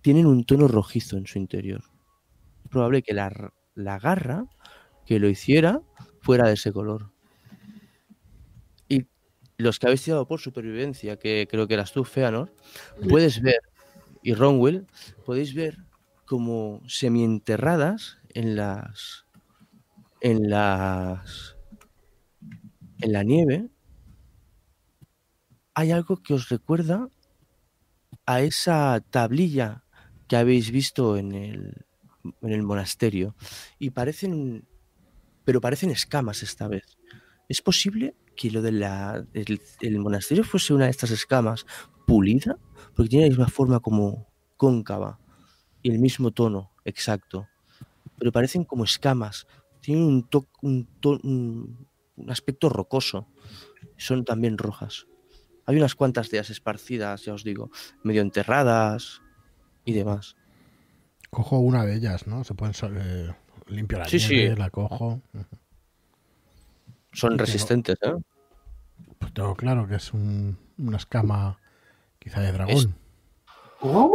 [0.01, 1.83] tienen un tono rojizo en su interior.
[2.63, 4.45] Es probable que la, la garra
[5.05, 5.81] que lo hiciera
[6.21, 7.11] fuera de ese color.
[8.87, 9.05] Y
[9.57, 12.53] los que habéis tirado por supervivencia, que creo que eras tú, Feanor,
[13.09, 13.61] puedes ver,
[14.23, 14.87] y Ronwell,
[15.25, 15.77] podéis ver
[16.25, 19.25] como semienterradas en las.
[20.21, 21.55] En las.
[23.01, 23.69] en la nieve.
[25.73, 27.09] Hay algo que os recuerda
[28.25, 29.83] a esa tablilla
[30.27, 31.85] que habéis visto en el,
[32.41, 33.35] en el monasterio.
[33.79, 34.67] Y parecen.
[35.45, 36.83] pero parecen escamas esta vez.
[37.47, 41.65] ¿Es posible que lo del el, el monasterio fuese una de estas escamas
[42.05, 42.57] pulida?
[42.95, 44.27] Porque tiene la misma forma como
[44.57, 45.19] cóncava
[45.81, 47.47] y el mismo tono exacto.
[48.17, 49.47] Pero parecen como escamas.
[49.81, 51.87] Tienen un, to- un, to- un-
[52.17, 53.27] un aspecto rocoso.
[53.97, 55.07] Son también rojas.
[55.65, 57.69] Hay unas cuantas de ellas esparcidas, ya os digo,
[58.03, 59.21] medio enterradas
[59.85, 60.35] y demás.
[61.29, 62.43] Cojo una de ellas, ¿no?
[62.43, 63.33] Se pueden eh,
[63.67, 64.59] limpio la Sí, nieve, sí.
[64.59, 65.21] la cojo.
[67.11, 68.13] Son Y tengo- resistentes, ¿eh?
[69.19, 71.59] Pues tengo claro que es un- una escama
[72.19, 72.75] quizá de dragón.
[72.75, 72.89] Es-
[73.79, 74.11] ¿Cómo?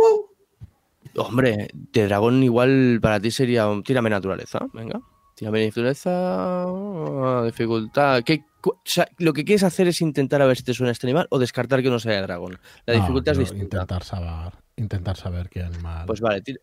[1.16, 5.00] Hombre, de dragón igual para ti sería tírame naturaleza, venga.
[5.34, 8.22] Tírame naturaleza, dificultad.
[8.22, 10.92] ¿Qué, cu- o sea, lo que quieres hacer es intentar a ver si te suena
[10.92, 12.58] este animal o descartar que no sea de dragón.
[12.86, 13.64] La No, dificultad es distinta.
[13.64, 16.60] Intentar saber, intentar saber qué animal, Pues vale, tira-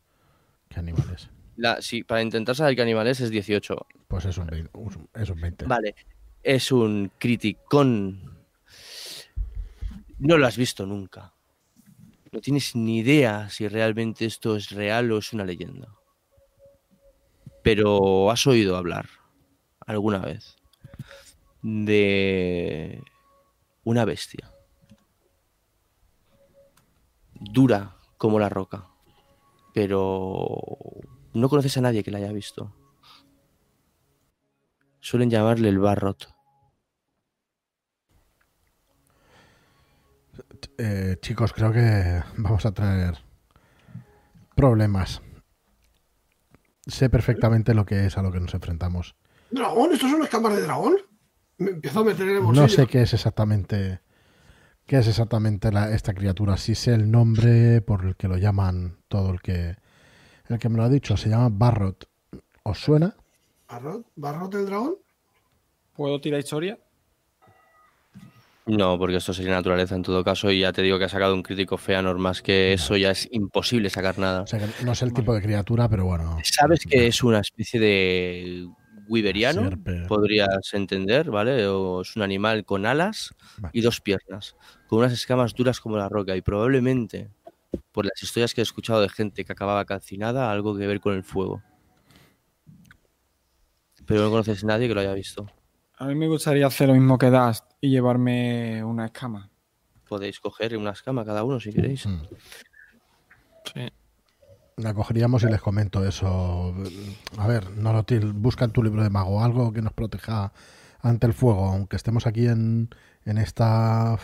[0.69, 1.30] qué animal es.
[1.57, 3.85] la- sí, para intentar saber qué animal es es 18.
[4.07, 4.72] Pues es un 20.
[5.15, 5.65] Es un 20.
[5.65, 5.95] Vale,
[6.41, 8.39] es un criticón.
[10.19, 11.34] No lo has visto nunca.
[12.31, 15.89] No tienes ni idea si realmente esto es real o es una leyenda.
[17.64, 19.08] Pero has oído hablar
[19.86, 20.56] alguna vez
[21.62, 23.04] de
[23.84, 24.52] una bestia
[27.42, 28.88] dura como la roca,
[29.74, 30.48] pero
[31.34, 32.76] no conoces a nadie que la haya visto.
[35.00, 36.30] Suelen llamarle el Barrot.
[40.78, 43.18] Eh, chicos, creo que vamos a tener
[44.56, 45.22] problemas.
[46.88, 49.16] Sé perfectamente lo que es a lo que nos enfrentamos.
[49.52, 49.91] ¿Dragón?
[49.94, 50.95] ¿Estos son escamas de dragón?
[51.58, 52.62] Me empiezo a meter en el bolsillo.
[52.64, 53.99] No sé qué es exactamente
[54.88, 56.58] qué es exactamente la- esta criatura.
[56.58, 59.76] Si sé el nombre por el que lo llaman todo el que
[60.48, 61.16] el que me lo ha dicho.
[61.18, 62.10] Se llama Barrot.
[62.64, 63.16] ¿Os suena?
[63.70, 64.06] ¿Barrot?
[64.16, 64.95] ¿Barrot el dragón?
[65.95, 66.78] ¿Puedo tirar historia?
[68.68, 71.34] No, porque esto sería naturaleza en todo caso, y ya te digo que ha sacado
[71.34, 74.42] un crítico Feanor más que eso, ya es imposible sacar nada.
[74.44, 76.38] O sea, que no es el tipo de criatura, pero bueno.
[76.44, 78.68] Sabes que es una especie de
[79.08, 80.06] Wiberiano, Sierpe.
[80.08, 81.66] podrías entender, ¿vale?
[81.68, 83.72] O es un animal con alas Vale.
[83.74, 84.56] y dos piernas,
[84.88, 87.32] con unas escamas duras como la roca, y probablemente,
[87.92, 91.16] por las historias que he escuchado de gente que acababa calcinada, algo que ver con
[91.16, 91.64] el fuego.
[94.06, 95.48] Pero no conoces a nadie que lo haya visto.
[96.02, 99.52] A mí me gustaría hacer lo mismo que Dust y llevarme una escama.
[100.10, 102.07] Podéis coger una escama cada uno si queréis.
[102.07, 102.22] Mm.
[103.72, 103.88] Sí.
[104.78, 106.73] La cogeríamos y les comento eso.
[107.38, 110.52] A ver, Norotil, busca en tu libro de mago algo que nos proteja
[111.02, 111.68] ante el fuego.
[111.68, 112.90] Aunque estemos aquí en,
[113.26, 114.18] en esta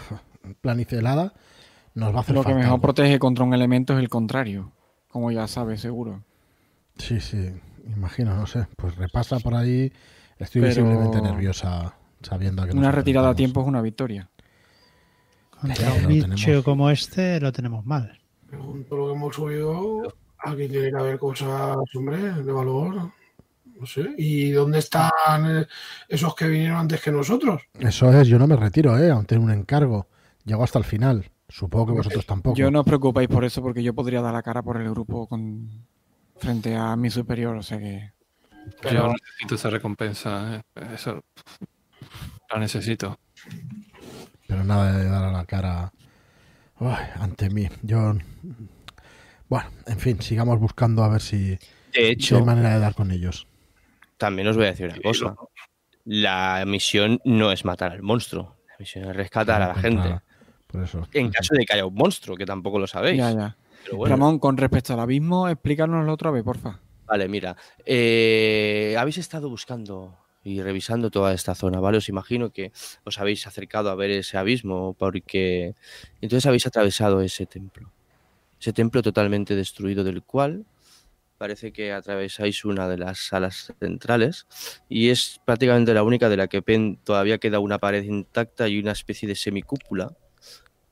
[0.62, 1.36] planicie helada,
[1.94, 2.82] nos va a hacer Lo que falta mejor algo.
[2.82, 4.72] protege contra un elemento es el contrario.
[5.10, 6.24] Como ya sabes, seguro.
[6.98, 7.52] Sí, sí,
[7.95, 8.66] imagino, no sé.
[8.78, 9.94] Pues repasa por ahí.
[10.40, 14.30] Estoy Pero- visiblemente nerviosa sabiendo que Una retirada a tiempo es una victoria.
[15.60, 18.20] Contra un lo bicho como este lo tenemos mal.
[18.50, 23.12] Según todo lo que hemos subido, aquí tiene que haber cosas, hombre, de valor.
[23.80, 24.08] No sé.
[24.18, 25.12] ¿Y dónde están
[25.46, 25.68] eh,
[26.08, 27.62] esos que vinieron antes que nosotros?
[27.80, 29.12] Eso es, yo no me retiro, ¿eh?
[29.12, 30.08] Aún tengo un encargo.
[30.46, 31.30] Llego hasta el final.
[31.50, 32.58] Supongo que vosotros tampoco.
[32.58, 35.28] Yo no os preocupéis por eso porque yo podría dar la cara por el grupo
[35.28, 35.70] con
[36.38, 38.12] frente a mi superior, o sea que
[38.91, 40.56] Yo necesito esa recompensa.
[40.57, 40.64] eh.
[40.94, 41.23] Eso
[42.52, 43.19] la necesito.
[44.48, 45.91] Pero nada de dar a la cara
[47.19, 47.68] ante mí.
[47.81, 48.14] Yo.
[49.49, 51.60] Bueno, en fin, sigamos buscando a ver si, De
[51.94, 53.48] si hecho, hay manera de dar con ellos.
[54.18, 55.35] también os voy a decir una cosa.
[56.06, 58.56] La misión no es matar al monstruo.
[58.69, 60.19] La misión es rescatar a la gente.
[60.68, 61.07] Por eso.
[61.14, 63.18] En caso de que haya un monstruo, que tampoco lo sabéis.
[63.18, 63.57] ya, ya.
[63.84, 66.80] Pero bueno, Ramón, con respecto al abismo, explícanoslo otra vez, porfa.
[67.08, 67.56] Vale, mira.
[67.86, 71.98] eh, habéis estado buscando y revisando toda esta zona, ¿vale?
[71.98, 72.72] Os imagino que
[73.04, 75.76] os habéis acercado a ver ese abismo porque
[76.22, 77.92] entonces habéis atravesado ese templo.
[78.60, 80.66] Ese templo totalmente destruido del cual
[81.38, 84.48] parece que atravesáis una de las salas centrales
[84.90, 86.64] y es prácticamente la única de la que
[87.04, 90.16] todavía queda una pared intacta y una especie de semicúpula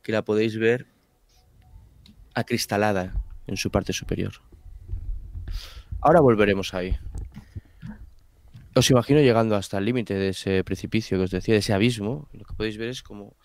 [0.01, 0.85] que la podéis ver
[2.35, 3.15] acristalada
[3.47, 4.33] en su parte superior.
[6.05, 6.95] Ahora volveremos ahí.
[8.75, 12.29] Os imagino llegando hasta el límite de ese precipicio que os decía, de ese abismo.
[12.31, 13.35] Lo que podéis ver es como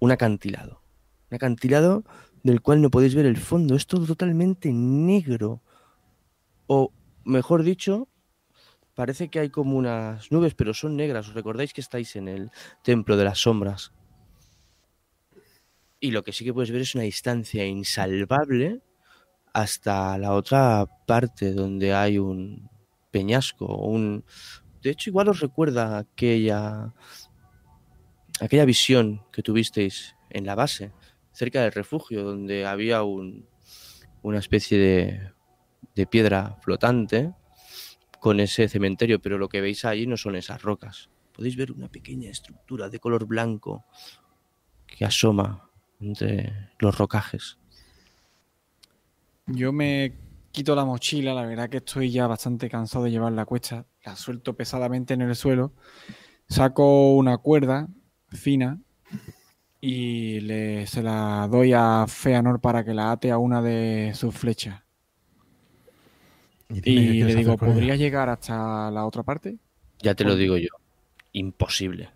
[0.00, 0.82] un acantilado.
[1.30, 2.02] Un acantilado
[2.42, 3.76] del cual no podéis ver el fondo.
[3.76, 5.62] Es todo totalmente negro.
[6.66, 6.92] O,
[7.24, 8.08] mejor dicho,
[8.96, 11.28] parece que hay como unas nubes, pero son negras.
[11.28, 12.50] ¿Os recordáis que estáis en el
[12.82, 13.92] templo de las sombras?
[16.00, 18.82] Y lo que sí que puedes ver es una distancia insalvable
[19.52, 22.70] hasta la otra parte donde hay un
[23.10, 24.24] peñasco, un
[24.82, 26.92] de hecho igual os recuerda aquella
[28.40, 30.92] aquella visión que tuvisteis en la base,
[31.32, 33.46] cerca del refugio, donde había un,
[34.22, 35.32] una especie de,
[35.94, 37.34] de piedra flotante
[38.18, 41.10] con ese cementerio, pero lo que veis allí no son esas rocas.
[41.32, 43.84] Podéis ver una pequeña estructura de color blanco
[44.86, 45.70] que asoma
[46.00, 47.58] entre los rocajes.
[49.54, 50.14] Yo me
[50.50, 53.86] quito la mochila, la verdad que estoy ya bastante cansado de llevar la cuesta.
[54.04, 55.72] La suelto pesadamente en el suelo.
[56.48, 57.88] Saco una cuerda
[58.30, 58.80] fina
[59.80, 64.34] y le, se la doy a Feanor para que la ate a una de sus
[64.34, 64.82] flechas.
[66.70, 67.90] Y, Y le digo, hacer con ella.
[67.90, 69.58] ¿podría llegar hasta la otra parte?
[70.00, 70.68] Ya te lo digo yo.
[71.32, 72.10] Imposible.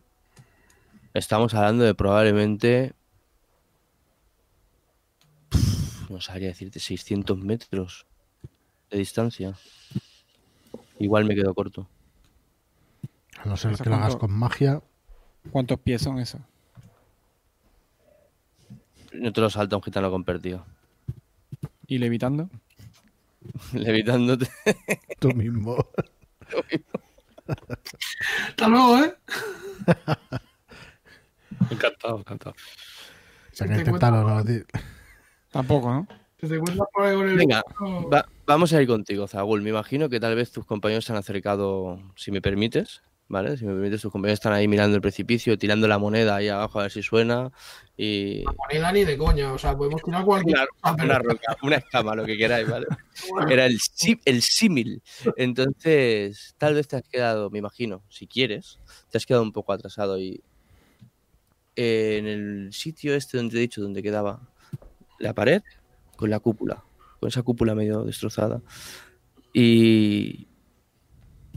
[1.14, 2.94] Estamos hablando de probablemente.
[5.50, 8.06] Pff, No sabría decirte 600 metros
[8.90, 9.52] de distancia.
[10.98, 11.86] Igual me quedo corto.
[13.36, 14.80] A no ser ¿Eso que lo hagas con magia.
[15.50, 16.40] ¿Cuántos pies son esos?
[19.12, 20.64] No te lo salta un gitano convertido.
[21.86, 22.48] ¿Y levitando?
[23.74, 24.48] Levitándote.
[25.18, 25.76] Tú mismo.
[28.48, 29.14] Hasta luego, ¿eh?
[31.68, 32.56] Encantado, encantado.
[32.56, 34.42] O sea, que Te inténtalo, ¿no?
[34.42, 34.64] Di-
[35.56, 36.06] Tampoco, ¿no?
[36.38, 37.62] Si te encuentras por ahí con el Venga,
[38.12, 39.62] Va- vamos a ir contigo, Zagul.
[39.62, 43.56] Me imagino que tal vez tus compañeros se han acercado, si me permites, ¿vale?
[43.56, 46.78] Si me permites, tus compañeros están ahí mirando el precipicio, tirando la moneda ahí abajo
[46.78, 47.50] a ver si suena.
[47.96, 48.44] Y.
[48.68, 49.50] moneda ni de coña.
[49.54, 52.68] O sea, podemos tirar cualquier Una, cosa, pero una roca, una escama, lo que queráis,
[52.68, 52.86] ¿vale?
[53.48, 53.78] Era el,
[54.26, 55.02] el símil.
[55.38, 58.78] Entonces, tal vez te has quedado, me imagino, si quieres,
[59.10, 60.44] te has quedado un poco atrasado y
[61.76, 64.50] eh, en el sitio este donde te he dicho, donde quedaba
[65.18, 65.62] la pared,
[66.16, 66.84] con la cúpula,
[67.20, 68.62] con esa cúpula medio destrozada.
[69.52, 70.48] Y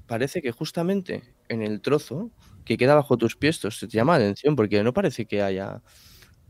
[0.07, 2.31] parece que justamente en el trozo
[2.65, 5.81] que queda bajo tus pies, esto te llama la atención porque no parece que haya,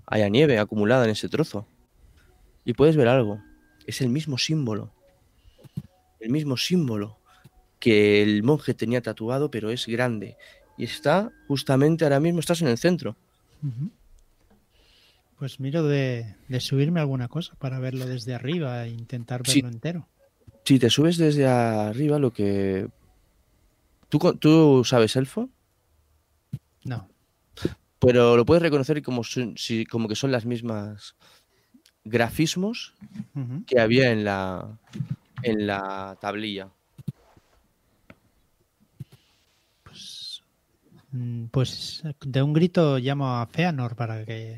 [0.06, 1.68] haya nieve acumulada en ese trozo.
[2.66, 3.42] Y puedes ver algo.
[3.88, 4.94] Es el mismo símbolo.
[6.20, 7.20] El mismo símbolo
[7.80, 10.38] que el monje tenía tatuado, pero es grande.
[10.78, 13.16] Y está justamente ahora mismo, estás en el centro.
[15.40, 19.62] Pues miro de, de subirme alguna cosa para verlo desde arriba e intentar Sí.
[19.62, 20.08] verlo entero.
[20.66, 22.88] Si te subes desde arriba, lo que...
[24.10, 25.50] ¿Tú, tú sabes elfo?
[26.84, 27.08] No.
[28.00, 31.16] pero lo puedes reconocer como, si- como que son las mismas
[32.06, 32.94] grafismos
[33.68, 34.78] que había en la,
[35.44, 36.70] en la tablilla.
[39.84, 40.42] Pues,
[41.12, 44.58] mm, pues de un grito llamo a Feanor para que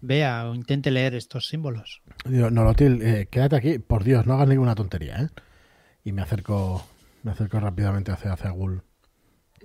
[0.00, 2.02] vea o intente leer estos símbolos.
[2.24, 3.78] Digo, Nolotil, eh, quédate aquí.
[3.78, 5.28] Por Dios, no hagas ninguna tontería, ¿eh?
[6.04, 6.86] Y me acerco,
[7.22, 8.82] me acerco rápidamente hacia Zagul.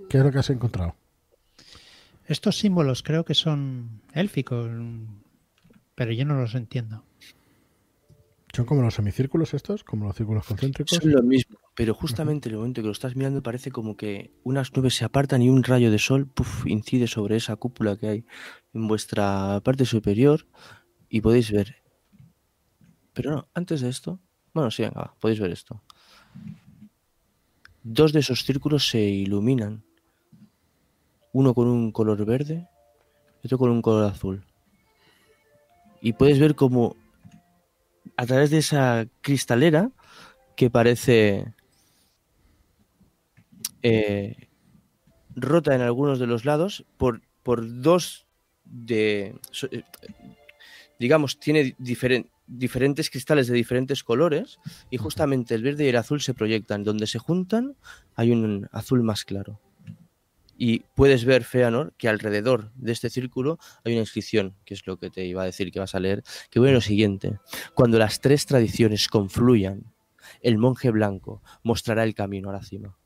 [0.08, 0.96] ¿Qué es lo que has encontrado?
[2.26, 4.70] Estos símbolos creo que son élficos,
[5.94, 7.04] pero yo no los entiendo.
[8.52, 9.84] ¿Son como los semicírculos estos?
[9.84, 10.96] ¿Como los círculos concéntricos?
[10.96, 14.32] Son lo mismo, pero justamente en el momento que lo estás mirando parece como que
[14.44, 16.30] unas nubes se apartan y un rayo de sol
[16.66, 18.24] incide sobre esa cúpula que hay
[18.72, 20.46] en vuestra parte superior
[21.08, 21.82] y podéis ver.
[23.12, 24.20] Pero no, antes de esto,
[24.52, 25.82] bueno, sí, venga, va, podéis ver esto.
[27.82, 29.84] Dos de esos círculos se iluminan.
[31.32, 32.68] Uno con un color verde
[33.42, 34.44] y otro con un color azul.
[36.00, 36.96] Y puedes ver como
[38.16, 39.90] a través de esa cristalera
[40.56, 41.52] que parece
[43.84, 44.48] eh,
[45.36, 48.26] rota en algunos de los lados por, por dos
[48.64, 49.36] de
[49.70, 49.82] eh,
[50.98, 54.58] digamos tiene diferen- diferentes cristales de diferentes colores
[54.90, 56.82] y justamente el verde y el azul se proyectan.
[56.82, 57.76] Donde se juntan
[58.16, 59.60] hay un azul más claro.
[60.56, 64.98] Y puedes ver Feanor que alrededor de este círculo hay una inscripción que es lo
[64.98, 67.38] que te iba a decir que vas a leer que viene lo siguiente.
[67.74, 69.92] Cuando las tres tradiciones confluyan,
[70.40, 72.96] el monje blanco mostrará el camino a la cima.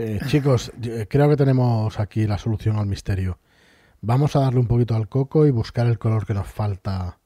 [0.00, 3.38] Eh, chicos, eh, creo que tenemos aquí la solución al misterio.
[4.00, 7.18] Vamos a darle un poquito al coco y buscar el color que nos falta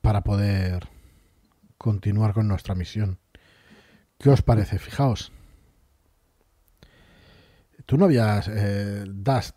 [0.00, 0.88] para poder
[1.76, 3.18] continuar con nuestra misión.
[4.18, 4.78] ¿Qué os parece?
[4.78, 5.32] Fijaos.
[7.84, 9.04] ¿Tú no habías, eh,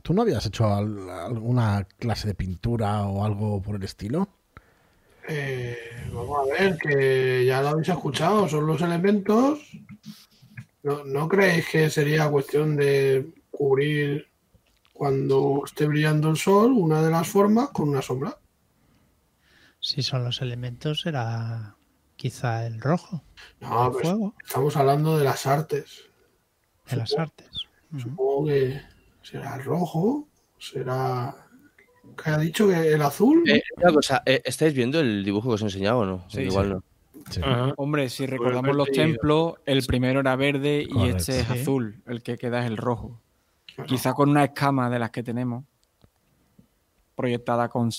[0.04, 4.28] tú no habías hecho al- alguna clase de pintura o algo por el estilo?
[6.14, 9.60] Vamos a ver, que ya lo habéis escuchado, son los elementos.
[10.86, 14.28] ¿No, ¿No creéis que sería cuestión de cubrir
[14.94, 18.38] cuando esté brillando el sol una de las formas con una sombra?
[19.80, 21.76] Si son los elementos, será
[22.16, 23.24] quizá el rojo,
[23.62, 26.04] No, el pues fuego, estamos hablando de las artes.
[26.88, 27.50] de las artes.
[27.98, 28.80] Supongo que
[29.24, 30.28] será el rojo,
[30.60, 31.36] será...
[32.24, 32.68] ¿Qué ha dicho?
[32.68, 33.44] ¿Que el azul?
[33.50, 36.30] Eh, una cosa, eh, ¿estáis viendo el dibujo que os he enseñado o no?
[36.30, 36.72] Sí, Igual sí.
[36.74, 36.84] no.
[37.30, 37.42] Sí.
[37.78, 41.18] Hombre, si recordamos los verde templos, el primero era verde y Correcto.
[41.18, 42.02] este es azul.
[42.06, 43.20] El que queda es el rojo.
[43.78, 45.66] Bueno, Quizá con una escama de las que tenemos,
[47.16, 47.90] proyectada con,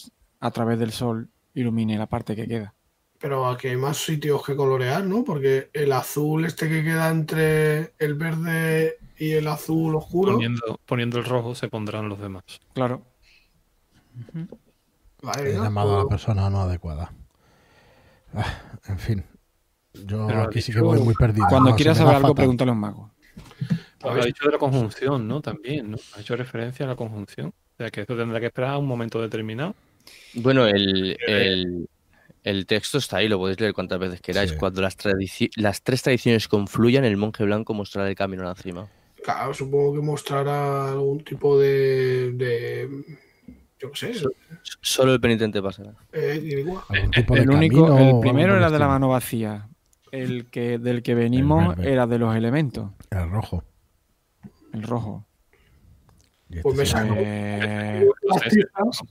[0.41, 2.73] a través del sol, ilumine la parte que queda.
[3.19, 5.25] Pero aquí hay más sitios que colorear, ¿no?
[5.25, 10.33] Porque el azul este que queda entre el verde y el azul oscuro...
[10.35, 12.45] Poniendo, poniendo el rojo se pondrán los demás.
[12.75, 13.03] Claro.
[15.23, 17.13] Vale, He llamado a la Pues- persona no adecuada.
[18.37, 19.25] Ah, en fin.
[20.05, 21.47] Yo Pero aquí sí que voy muy perdido.
[21.49, 22.37] Cuando No, quieras saber algo, fatal.
[22.37, 23.11] pregúntale a un mago.
[24.03, 25.41] Ha dicho de la conjunción, ¿no?
[25.41, 25.97] También, ¿no?
[26.17, 27.49] Ha hecho referencia a la conjunción.
[27.49, 29.75] O sea, que esto tendrá que esperar a un momento determinado.
[30.35, 31.89] Bueno, el, el-
[32.45, 34.51] el texto está ahí, lo podéis leer cuantas veces queráis.
[34.53, 34.57] Sí.
[34.57, 38.55] Cuando las, tradici- las tres tradiciones confluyan, el monje blanco mostrará el camino a la
[38.55, 38.87] cima.
[39.25, 42.31] Claro, supongo que mostrará algún tipo de...
[42.35, 42.89] de
[43.79, 44.13] yo qué sé.
[44.81, 45.93] Solo el penitente pasará.
[46.13, 49.69] eh, de El único, el primero era de la mano vacía.
[50.13, 53.65] El que del que venimos era de los elementos, El rojo.
[54.73, 55.27] el rojo.
[56.49, 57.15] Este Pues me será- saco.
[57.19, 59.03] Eh, Las tizas,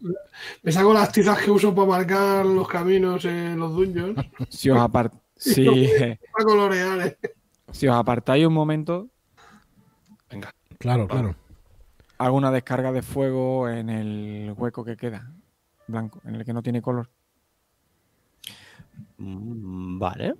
[0.64, 4.16] me saco las tizas que uso para marcar los caminos en los dungeons.
[4.50, 5.66] si, os apart- si,
[6.32, 7.18] Para colorear, ¿eh?
[7.72, 9.10] si os apartáis un momento,
[10.32, 10.54] Venga.
[10.80, 11.36] Claro, claro.
[12.18, 15.32] Hago una descarga de fuego en el hueco que queda,
[15.88, 17.10] blanco, en el que no tiene color.
[19.18, 20.36] Mm, Vale.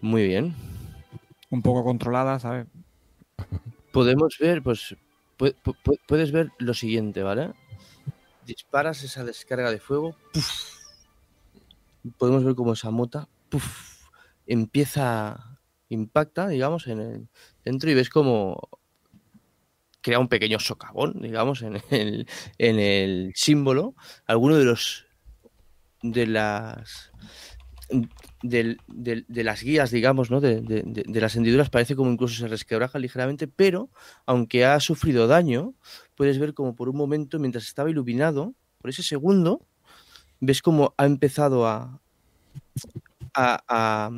[0.00, 0.54] Muy bien.
[1.50, 2.66] Un poco controlada, ¿sabes?
[3.92, 4.96] Podemos ver, pues,
[5.38, 7.52] pu- pu- pu- puedes ver lo siguiente, ¿vale?
[8.46, 10.70] Disparas esa descarga de fuego, ¡puf!
[12.16, 14.06] podemos ver como esa mota ¡puf!
[14.46, 15.60] empieza,
[15.90, 17.28] impacta, digamos, en el
[17.62, 18.58] centro y ves como
[20.00, 22.26] crea un pequeño socavón, digamos, en el,
[22.58, 23.94] en el símbolo.
[24.26, 25.06] Alguno de los
[26.02, 27.10] de las
[28.42, 30.40] de, las guías, digamos, ¿no?
[30.40, 30.62] De,
[31.06, 33.90] las hendiduras parece como incluso se resquebraja ligeramente, pero
[34.26, 35.74] aunque ha sufrido daño,
[36.14, 39.66] puedes ver como por un momento, mientras estaba iluminado, por ese segundo,
[40.40, 42.00] ves como ha empezado a,
[43.34, 44.10] a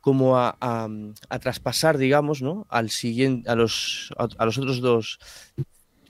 [0.00, 0.88] como a, a,
[1.28, 2.66] a, traspasar, digamos, ¿no?
[2.70, 5.18] Al siguiente, a los, a, a los otros dos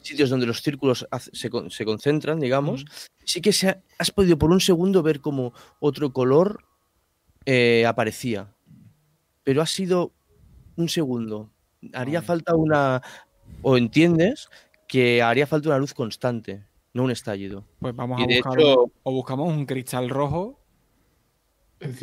[0.02, 2.88] sitios donde los círculos se, se concentran, digamos, mm.
[3.24, 6.64] sí que se ha, has podido por un segundo ver como otro color
[7.46, 8.54] eh, aparecía.
[9.42, 10.12] Pero ha sido
[10.76, 11.50] un segundo.
[11.92, 13.02] Haría falta una.
[13.62, 14.48] O entiendes
[14.86, 17.64] que haría falta una luz constante, no un estallido.
[17.78, 18.60] Pues vamos a buscar.
[18.60, 20.59] Hecho, o buscamos un cristal rojo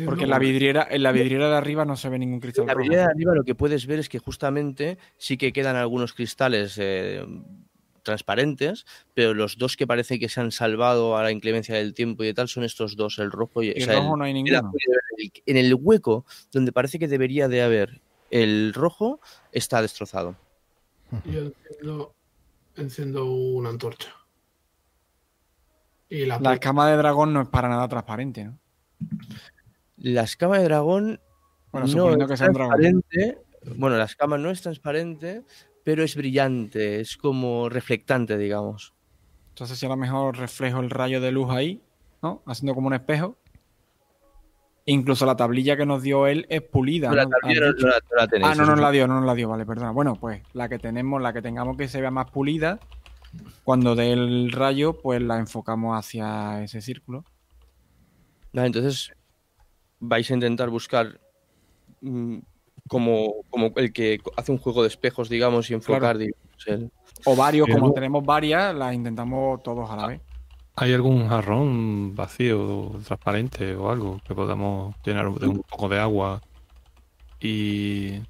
[0.04, 2.62] porque en la vidriera, en la vidriera de arriba no se ve ningún cristal.
[2.62, 5.76] En la vidriera de arriba lo que puedes ver es que justamente sí que quedan
[5.76, 7.24] algunos cristales eh,
[8.02, 12.24] transparentes, pero los dos que parece que se han salvado a la inclemencia del tiempo
[12.24, 14.16] y de tal son estos dos, el rojo y, ¿Y o sea, el rojo.
[14.16, 14.72] no hay ninguno.
[15.46, 18.00] En el hueco donde parece que debería de haber
[18.30, 19.20] el rojo
[19.52, 20.36] está destrozado.
[21.24, 22.14] Yo enciendo,
[22.76, 24.12] enciendo una antorcha.
[26.10, 28.58] Y la, la escama de dragón no es para nada transparente, ¿no?
[30.00, 31.20] La escama de dragón
[31.72, 33.38] bueno, no es que sea transparente.
[33.76, 35.42] Bueno, la escama no es transparente,
[35.84, 38.94] pero es brillante, es como reflectante, digamos.
[39.50, 41.82] Entonces, si a lo mejor reflejo el rayo de luz ahí,
[42.22, 42.42] ¿no?
[42.46, 43.36] Haciendo como un espejo.
[44.86, 47.10] Incluso la tablilla que nos dio él es pulida.
[47.10, 48.52] No, la tablilla no, no, la, no, la, tenéis.
[48.52, 49.90] Ah, no nos la dio, no nos la dio, vale, perdona.
[49.90, 52.78] Bueno, pues la que tenemos, la que tengamos que se vea más pulida,
[53.64, 57.24] cuando dé el rayo, pues la enfocamos hacia ese círculo.
[58.54, 59.12] No, entonces
[60.00, 61.20] vais a intentar buscar
[62.00, 62.38] mmm,
[62.88, 66.18] como, como, el que hace un juego de espejos, digamos, y enfocar, claro.
[66.18, 66.90] digamos, el...
[67.24, 67.80] O varios, Pero...
[67.80, 70.20] como tenemos varias, las intentamos todos a la vez.
[70.76, 76.40] ¿Hay algún jarrón vacío, transparente o algo que podamos llenar de un poco de agua
[77.40, 78.20] y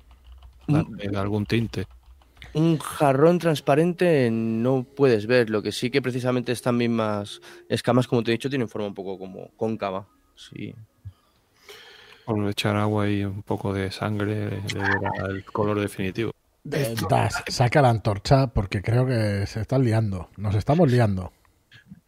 [0.67, 1.87] darle algún tinte?
[2.55, 8.23] Un jarrón transparente no puedes ver, lo que sí que precisamente estas mismas escamas, como
[8.23, 10.09] te he dicho, tienen forma un poco como cóncava.
[10.35, 10.75] Sí.
[12.29, 16.31] Por echar agua y un poco de sangre le dará el color definitivo.
[16.63, 20.29] Das, saca la antorcha porque creo que se están liando.
[20.37, 21.33] Nos estamos liando.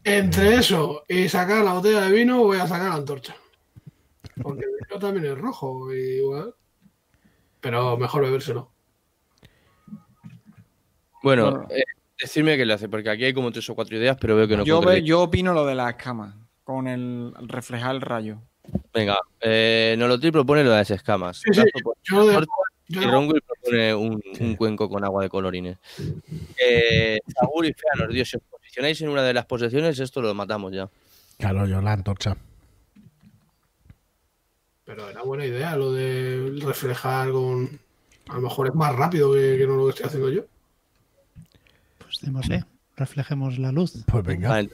[0.05, 3.35] Entre eso y sacar la botella de vino, voy a sacar la antorcha.
[4.43, 6.55] Porque el vino también es rojo, igual.
[7.63, 8.71] Pero mejor bebérselo.
[11.23, 11.67] Bueno, bueno.
[11.71, 11.83] Eh,
[12.21, 14.59] decirme qué le hace, porque aquí hay como tres o cuatro ideas, pero veo que
[14.59, 14.65] no.
[14.65, 18.43] Yo, ve, yo opino lo de la escama, con el reflejar el rayo.
[18.93, 21.39] Venga, eh, Nolotil propone lo de las escamas.
[21.39, 21.63] Sí, sí,
[22.05, 22.47] yo de,
[22.91, 25.79] y Rongul propone un, un, cuenco con agua de colorines.
[26.57, 30.35] Eh, Sagur y Feanor, Dios, si os posicionáis en una de las posesiones, esto lo
[30.35, 30.89] matamos ya.
[31.39, 32.37] Claro, yo la antorcha.
[34.85, 37.79] Pero era buena idea lo de reflejar con.
[38.29, 40.43] A lo mejor es más rápido que, que no lo que estoy haciendo yo.
[41.99, 42.65] Pues démosle,
[42.97, 44.05] reflejemos la luz.
[44.07, 44.49] Pues venga.
[44.49, 44.71] Vale.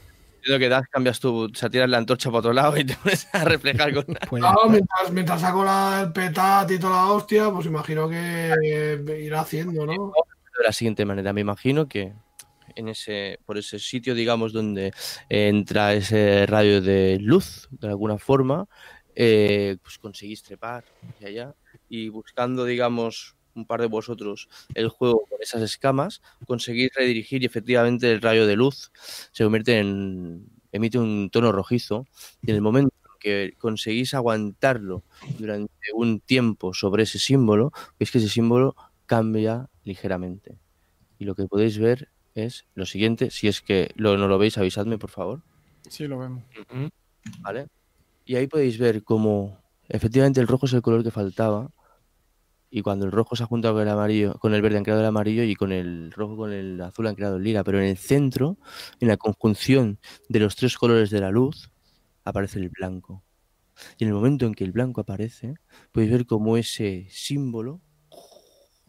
[0.47, 2.95] Entiendo que das, cambias tú, o sea, tiras la antorcha para otro lado y te
[3.03, 4.05] pones a reflejar con.
[4.29, 8.53] Pues claro, mientras, mientras, saco la, el petat y toda la hostia, pues imagino que
[8.63, 10.13] eh, irá haciendo, ¿no?
[10.57, 12.13] De la siguiente manera, me imagino que
[12.75, 14.93] en ese, por ese sitio, digamos, donde
[15.27, 18.67] entra ese rayo de luz, de alguna forma,
[19.15, 21.55] eh, pues conseguís trepar hacia allá
[21.89, 27.45] y buscando, digamos, un par de vosotros el juego con esas escamas, conseguís redirigir y
[27.47, 28.91] efectivamente el rayo de luz
[29.31, 30.47] se convierte en.
[30.71, 32.05] emite un tono rojizo
[32.41, 35.03] y en el momento que conseguís aguantarlo
[35.39, 38.75] durante un tiempo sobre ese símbolo, es que ese símbolo
[39.07, 40.57] cambia ligeramente.
[41.17, 44.57] Y lo que podéis ver es lo siguiente, si es que lo, no lo veis,
[44.57, 45.41] avisadme por favor.
[45.89, 46.43] Sí, lo vemos.
[46.59, 46.89] Uh -huh.
[47.41, 47.67] Vale.
[48.25, 49.57] Y ahí podéis ver cómo
[49.89, 51.71] efectivamente el rojo es el color que faltaba
[52.69, 55.01] y cuando el rojo se ha juntado con el amarillo, con el verde han creado
[55.01, 57.85] el amarillo y con el rojo con el azul han creado el lila, pero en
[57.85, 58.57] el centro,
[58.99, 61.71] en la conjunción de los tres colores de la luz,
[62.23, 63.23] aparece el blanco.
[63.97, 65.55] Y en el momento en que el blanco aparece,
[65.91, 67.81] podéis ver cómo ese símbolo,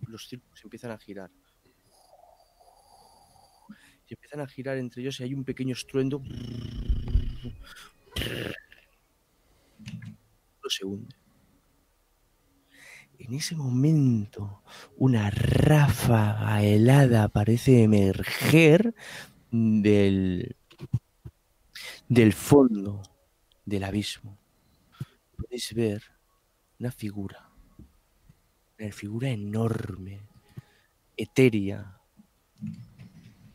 [0.06, 1.30] los círculos empiezan a girar.
[4.08, 6.22] Y empiezan a girar entre ellos y hay un pequeño estruendo.
[10.70, 11.17] Se hunde
[13.18, 14.62] en ese momento
[14.96, 18.94] una ráfaga helada parece emerger
[19.50, 20.56] del,
[22.08, 23.02] del fondo
[23.64, 24.38] del abismo.
[25.36, 26.02] podéis ver
[26.78, 27.50] una figura,
[28.78, 30.20] una figura enorme,
[31.16, 32.00] etérea,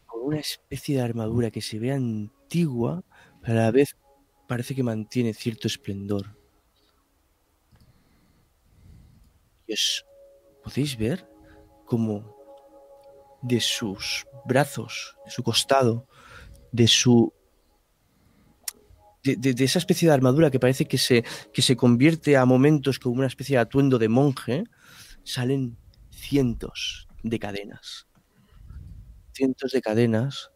[0.05, 3.03] con una especie de armadura que se ve antigua,
[3.41, 3.95] pero a la vez
[4.47, 6.42] parece que mantiene cierto esplendor.
[9.73, 10.05] Os
[10.63, 11.27] podéis ver
[11.85, 12.35] como
[13.41, 16.07] de sus brazos, de su costado,
[16.71, 17.33] de su
[19.23, 21.23] de- de esa especie de armadura que parece que se,
[21.53, 24.65] que se convierte a momentos como una especie de atuendo de monje,
[25.23, 25.77] salen
[26.11, 28.05] cientos de cadenas.
[29.33, 30.51] Cientos de cadenas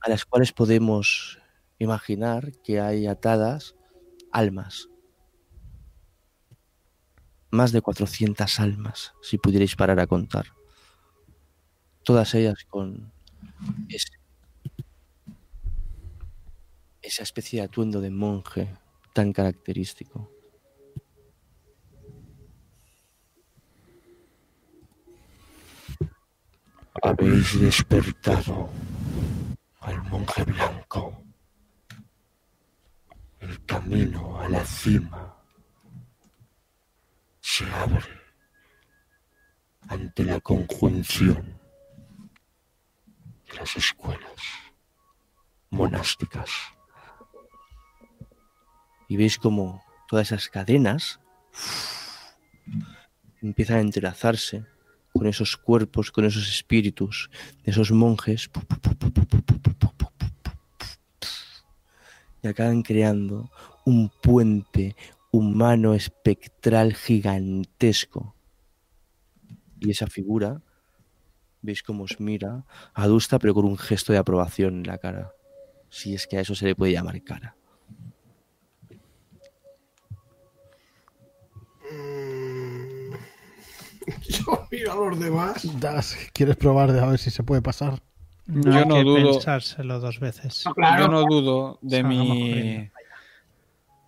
[0.00, 1.38] a las cuales podemos
[1.78, 3.74] imaginar que hay atadas
[4.32, 4.88] almas.
[7.52, 10.46] Más de 400 almas, si pudierais parar a contar.
[12.02, 13.12] Todas ellas con
[13.88, 14.18] ese-
[17.02, 18.74] esa especie de atuendo de monje
[19.12, 20.30] tan característico.
[27.02, 28.68] Habéis despertado
[29.80, 31.22] al monje blanco.
[33.40, 35.36] El camino a la cima
[37.54, 38.08] se abre
[39.86, 41.60] ante la conjunción
[43.46, 44.40] de las escuelas
[45.68, 46.48] monásticas.
[49.06, 51.20] Y veis como todas esas cadenas
[53.42, 54.64] empiezan a entrelazarse
[55.12, 57.28] con esos cuerpos, con esos espíritus
[57.64, 58.48] esos monjes
[62.42, 63.50] y acaban creando
[63.84, 64.96] un puente
[65.32, 68.36] humano espectral gigantesco.
[69.80, 70.60] Y esa figura,
[71.62, 72.64] veis cómo os mira,
[72.94, 75.32] adusta, pero con un gesto de aprobación en la cara.
[75.90, 77.56] Si es que a eso se le puede llamar cara.
[81.90, 83.14] Mm.
[84.28, 85.80] Yo miro a los demás.
[85.80, 88.02] Das, ¿Quieres probar de a ver si se puede pasar?
[88.46, 90.62] No Yo hay no que dudo- pensárselo dos veces.
[90.66, 92.90] No, claro, Yo no dudo de mi.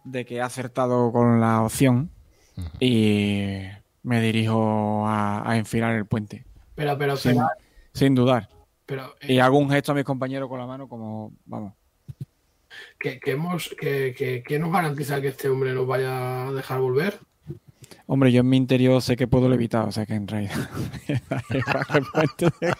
[0.04, 2.10] De que he acertado con la opción
[2.78, 3.62] y
[4.02, 6.44] me dirijo a, a enfilar el puente.
[6.74, 7.48] pero, pero, Sin, pero,
[7.92, 8.48] sin dudar.
[8.86, 11.72] pero, eh, Y hago un gesto a mis compañeros con la mano como, vamos.
[12.98, 16.80] que, que hemos, que, que, que nos garantiza que este hombre nos vaya a dejar
[16.80, 17.18] volver.
[18.06, 20.68] Hombre, yo en mi interior sé que puedo levitar, o sea que en realidad
[21.08, 22.72] el puente se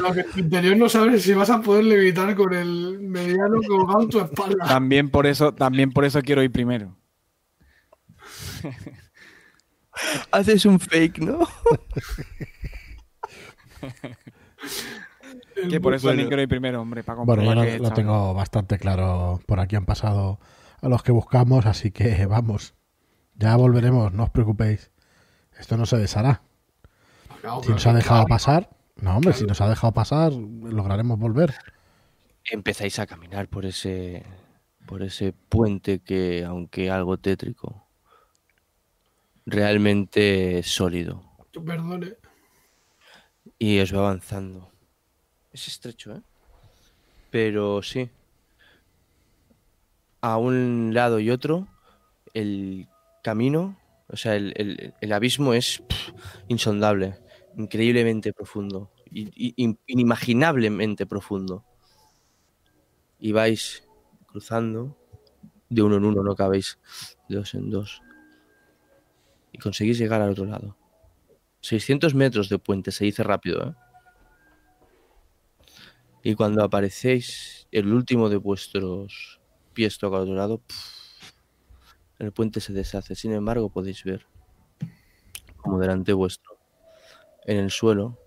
[0.00, 3.60] lo que en tu interior no sabes si vas a poder levitar con el mediano
[3.66, 4.64] colgado en tu espalda.
[4.66, 6.96] También por eso, también por eso quiero ir primero.
[10.30, 11.38] Haces un fake, ¿no?
[15.70, 16.12] Que por eso Bueno.
[16.12, 19.40] también quiero ir primero, hombre, para Bueno, lo, lo tengo bastante claro.
[19.46, 20.40] Por aquí han pasado
[20.80, 22.74] a los que buscamos, así que vamos.
[23.36, 24.90] Ya volveremos, no os preocupéis.
[25.58, 26.42] Esto no se deshará.
[27.44, 31.54] No, Si nos ha dejado pasar, no, hombre, si nos ha dejado pasar, lograremos volver.
[32.50, 34.24] Empezáis a caminar por ese
[34.86, 37.86] por ese puente que, aunque algo tétrico,
[39.46, 41.22] realmente es sólido.
[41.64, 42.14] Perdone.
[43.58, 44.70] Y os va avanzando.
[45.52, 46.20] Es estrecho, ¿eh?
[47.30, 48.10] Pero sí.
[50.20, 51.66] A un lado y otro,
[52.32, 52.88] el
[53.22, 53.76] camino,
[54.08, 55.82] o sea, el, el- el abismo es
[56.48, 57.16] insondable,
[57.56, 61.64] increíblemente profundo, inimaginablemente profundo.
[63.18, 63.88] Y vais
[64.26, 64.96] cruzando,
[65.68, 66.78] de uno en uno, no cabéis,
[67.28, 68.02] de dos en dos.
[69.52, 70.76] Y conseguís llegar al otro lado.
[71.60, 73.74] 600 metros de puente, se dice rápido, ¿eh?
[76.26, 79.42] Y cuando aparecéis, el último de vuestros
[79.74, 80.62] pies toca al otro lado,
[82.18, 83.14] el puente se deshace.
[83.14, 84.26] Sin embargo, podéis ver,
[85.58, 86.53] como delante vuestro,
[87.44, 88.18] en el suelo,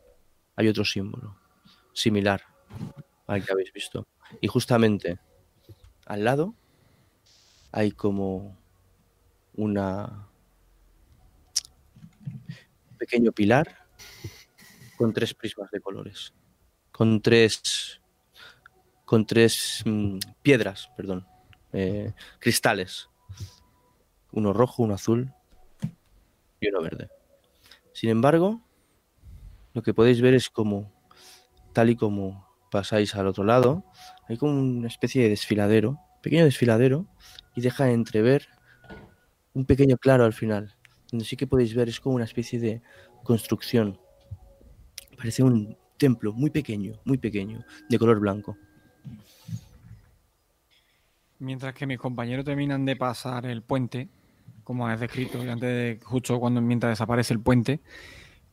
[0.55, 1.37] hay otro símbolo,
[1.93, 2.41] similar
[3.27, 4.07] al que habéis visto.
[4.41, 5.19] Y justamente
[6.05, 6.55] al lado
[7.71, 8.57] hay como
[9.53, 10.27] una
[12.25, 13.87] un pequeño pilar
[14.97, 16.33] con tres prismas de colores,
[16.91, 18.01] con tres
[19.05, 21.25] con tres mm, piedras, perdón,
[21.71, 23.09] eh, cristales,
[24.31, 25.33] uno rojo, uno azul
[26.59, 27.09] y uno verde.
[27.93, 28.61] Sin embargo,
[29.77, 30.91] lo que podéis ver es como,
[31.71, 33.85] tal y como pasáis al otro lado,
[34.27, 37.05] hay como una especie de desfiladero, pequeño desfiladero,
[37.55, 38.47] y deja entrever
[39.53, 40.75] un pequeño claro al final,
[41.11, 42.81] donde sí que podéis ver es como una especie de
[43.23, 43.99] construcción.
[45.15, 48.57] Parece un templo muy pequeño, muy pequeño, de color blanco.
[51.37, 54.09] Mientras que mis compañeros terminan de pasar el puente,
[54.63, 57.79] como has descrito, antes de, justo cuando mientras desaparece el puente,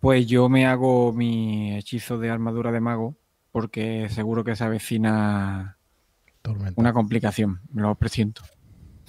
[0.05, 3.17] pues yo me hago mi hechizo de armadura de mago,
[3.51, 5.79] porque seguro que se avecina
[6.43, 6.79] Tormenta.
[6.79, 8.43] una complicación, me lo presiento.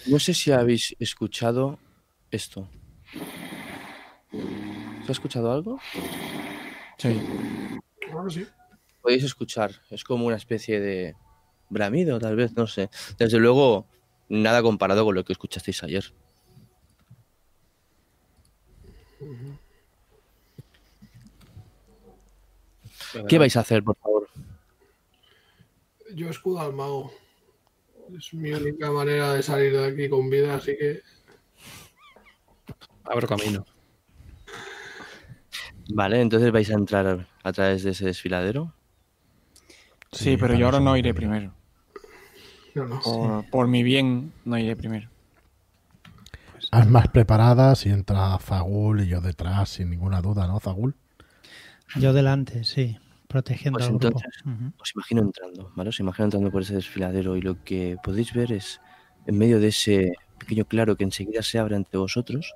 [0.07, 1.79] No sé si habéis escuchado
[2.31, 2.69] esto.
[4.31, 5.81] ¿Se ha escuchado algo?
[6.97, 7.21] Sí.
[9.01, 9.71] Podéis escuchar.
[9.89, 11.13] Es como una especie de
[11.69, 12.89] bramido, tal vez, no sé.
[13.17, 13.85] Desde luego,
[14.29, 16.13] nada comparado con lo que escuchasteis ayer.
[23.27, 24.27] ¿Qué vais a hacer, por favor?
[26.13, 27.11] Yo escudo al mago.
[28.15, 31.01] Es mi única manera de salir de aquí con vida, así que
[33.03, 33.65] Abro camino.
[35.89, 38.73] Vale, entonces vais a entrar a través de ese desfiladero.
[40.11, 41.53] Sí, Sí, pero yo ahora no iré primero.
[42.73, 43.01] no, no.
[43.01, 45.09] Por, por mi bien, no iré primero.
[46.71, 50.95] Haz más preparadas y entra Zagul y yo detrás, sin ninguna duda, ¿no, Zagul?
[51.95, 52.97] Yo delante, sí,
[53.27, 54.07] protegiendo Pues al grupo.
[54.07, 54.43] entonces-.
[54.79, 55.89] Os imagino entrando, ¿vale?
[55.89, 58.81] Os imagino entrando por ese desfiladero y lo que podéis ver es,
[59.25, 62.53] en medio de ese pequeño claro que enseguida se abre ante vosotros,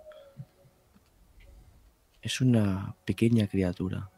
[2.21, 4.09] es una pequeña criatura.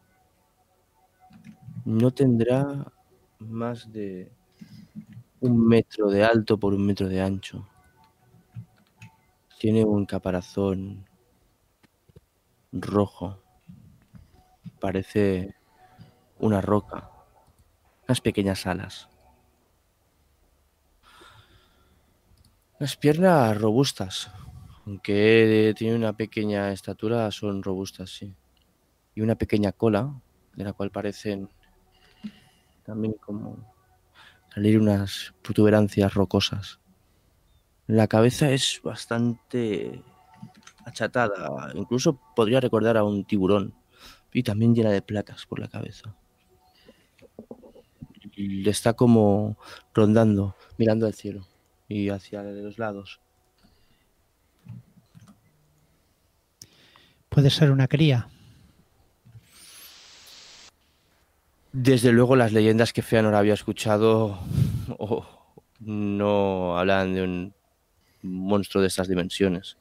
[1.85, 2.91] No tendrá
[3.39, 4.31] más de
[5.39, 7.67] un metro de alto por un metro de ancho.
[9.59, 11.05] Tiene un caparazón
[12.71, 13.37] rojo.
[14.79, 15.55] Parece
[16.41, 17.11] una roca
[18.11, 19.07] unas pequeñas alas.
[22.77, 24.31] Las piernas robustas,
[24.85, 28.35] aunque tiene una pequeña estatura, son robustas, sí.
[29.15, 30.13] Y una pequeña cola,
[30.55, 31.47] de la cual parecen
[32.83, 33.73] también como
[34.53, 36.81] salir unas protuberancias rocosas.
[37.87, 40.03] La cabeza es bastante
[40.85, 43.73] achatada, incluso podría recordar a un tiburón,
[44.33, 46.15] y también llena de placas por la cabeza
[48.35, 49.57] le está como
[49.93, 51.47] rondando, mirando al cielo
[51.87, 53.19] y hacia los lados.
[57.29, 58.27] Puede ser una cría.
[61.73, 64.39] Desde luego las leyendas que Feanor había escuchado
[64.99, 65.25] oh,
[65.79, 67.53] no hablan de un
[68.21, 69.77] monstruo de estas dimensiones.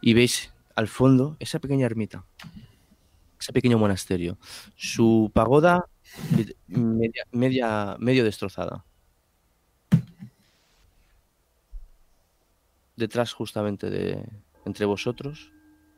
[0.00, 2.24] Y veis al fondo esa pequeña ermita,
[3.44, 4.38] ese pequeño monasterio.
[4.74, 5.84] Su pagoda
[6.66, 8.84] media, media- medio destrozada.
[12.96, 14.24] Detrás justamente de
[14.64, 15.52] entre vosotros.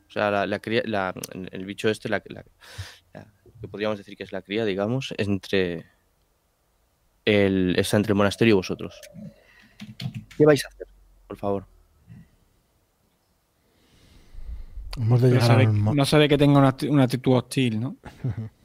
[0.07, 1.13] O sea, la, la la-
[1.51, 5.85] el bicho este, la- que podríamos decir que es la cría, digamos, entre
[7.25, 8.99] el, está entre el monasterio y vosotros.
[10.37, 10.87] ¿Qué vais a hacer,
[11.27, 11.65] por favor?
[14.97, 17.79] Hemos de Pero llegar sabe- no se ve que tenga una, acti- una actitud hostil,
[17.79, 17.95] ¿no?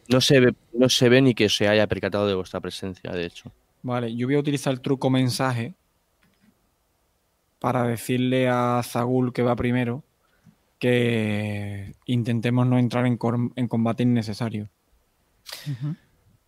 [0.09, 3.27] No se ve, no se ve ni que se haya percatado de vuestra presencia, de
[3.27, 3.53] hecho.
[3.83, 5.75] Vale, yo voy a utilizar el truco mensaje
[7.59, 10.03] para decirle a Zagul que va primero
[10.79, 14.69] que intentemos no entrar en, combate innecesario.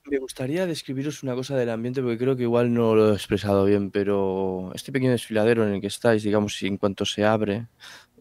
[0.07, 3.65] Me gustaría describiros una cosa del ambiente porque creo que igual no lo he expresado
[3.65, 7.67] bien, pero este pequeño desfiladero en el que estáis, digamos, en cuanto se abre,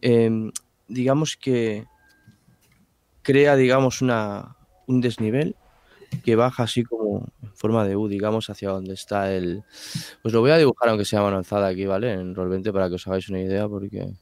[0.01, 0.51] eh,
[0.87, 1.85] digamos que
[3.21, 4.57] crea, digamos, una,
[4.87, 5.55] un desnivel
[6.23, 9.63] que baja así como en forma de U, digamos, hacia donde está el...
[10.23, 12.13] Os lo voy a dibujar aunque sea mano aquí, ¿vale?
[12.13, 14.13] En Roll20 para que os hagáis una idea porque...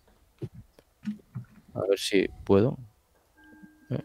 [1.74, 2.78] A ver si puedo.
[3.90, 4.04] Eh,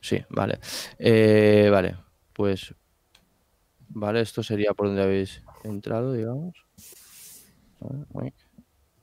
[0.00, 0.58] Sí, vale.
[0.98, 1.96] Eh, vale,
[2.32, 2.74] pues...
[3.90, 6.54] Vale, esto sería por donde habéis entrado, digamos.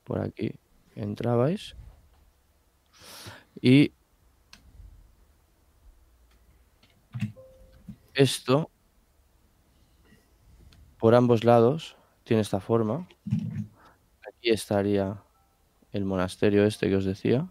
[0.03, 0.51] Por aquí
[0.95, 1.75] entrabais.
[3.65, 3.91] Y
[8.13, 8.69] esto,
[10.99, 13.07] por ambos lados, tiene esta forma.
[14.27, 15.23] Aquí estaría
[15.91, 17.47] el monasterio este que os decía.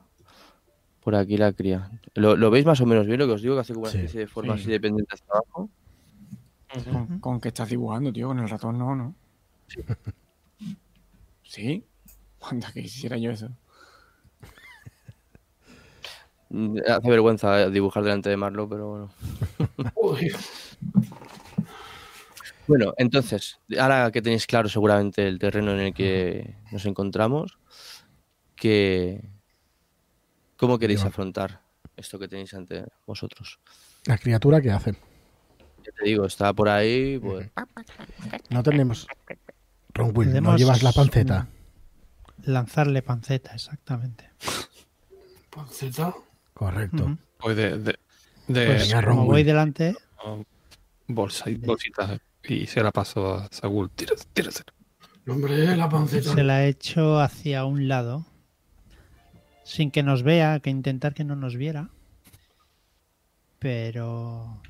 [1.02, 1.90] Por aquí la cría.
[2.14, 3.56] ¿Lo, lo veis más o menos bien lo que os digo?
[3.56, 3.98] Que hace como una Sí.
[3.98, 4.62] especie de forma Sí.
[4.62, 5.68] así dependiente hacia abajo.
[7.08, 8.28] ¿Con, con qué estás dibujando, tío?
[8.28, 9.14] Con el ratón no, ¿no?
[11.42, 11.84] ¿Sí?
[12.40, 13.48] Anda, que hiciera yo eso.
[16.54, 19.10] Mm, Hace vergüenza eh, dibujar delante de Marlo, pero bueno.
[22.66, 27.58] Bueno, entonces, ahora que tenéis claro seguramente el terreno en el que nos encontramos,
[28.56, 29.22] que
[30.56, 31.60] ¿cómo queréis afrontar
[31.94, 33.58] esto que tenéis ante vosotros?
[34.06, 34.92] La criatura que hace.
[35.84, 37.50] Ya te digo, está por ahí, pues
[38.48, 39.06] No tenemos.
[39.92, 41.48] Ron Will, ¿no llevas la panceta?
[42.44, 44.30] Lanzarle panceta, exactamente.
[45.50, 46.14] Panceta.
[46.54, 47.04] Correcto.
[47.04, 47.18] Ujú.
[47.38, 47.98] Pues de, de,
[48.48, 49.94] de- Pues venga, como Ron voy delante,
[51.08, 53.90] bolsa y bolsitas y se la paso a Sagul.
[53.90, 54.62] Tírase, tírase.
[55.26, 56.32] Hombre, la panceta.
[56.34, 58.26] se la he hecho hacia un lado,
[59.64, 61.88] sin que nos vea, que intentar que no nos viera.
[63.58, 64.60] Pero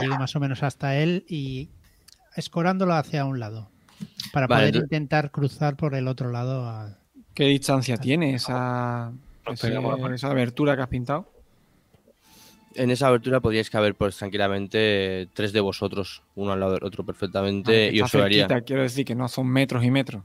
[0.00, 1.68] llegue más o menos hasta él y
[2.36, 3.70] escorándolo hacia un lado.
[4.32, 6.66] Para Vale, poder intentar cruzar por el otro lado.
[6.66, 6.98] a-
[7.34, 9.12] ¿Qué distancia tiene esa,
[9.52, 11.30] ese- esa abertura que has pintado?
[12.76, 17.04] En esa abertura podríais caber pues tranquilamente tres de vosotros, uno al lado del otro
[17.04, 18.48] perfectamente, que y os sobraría.
[18.48, 20.24] cerquita, quiero decir que no son metros y metros.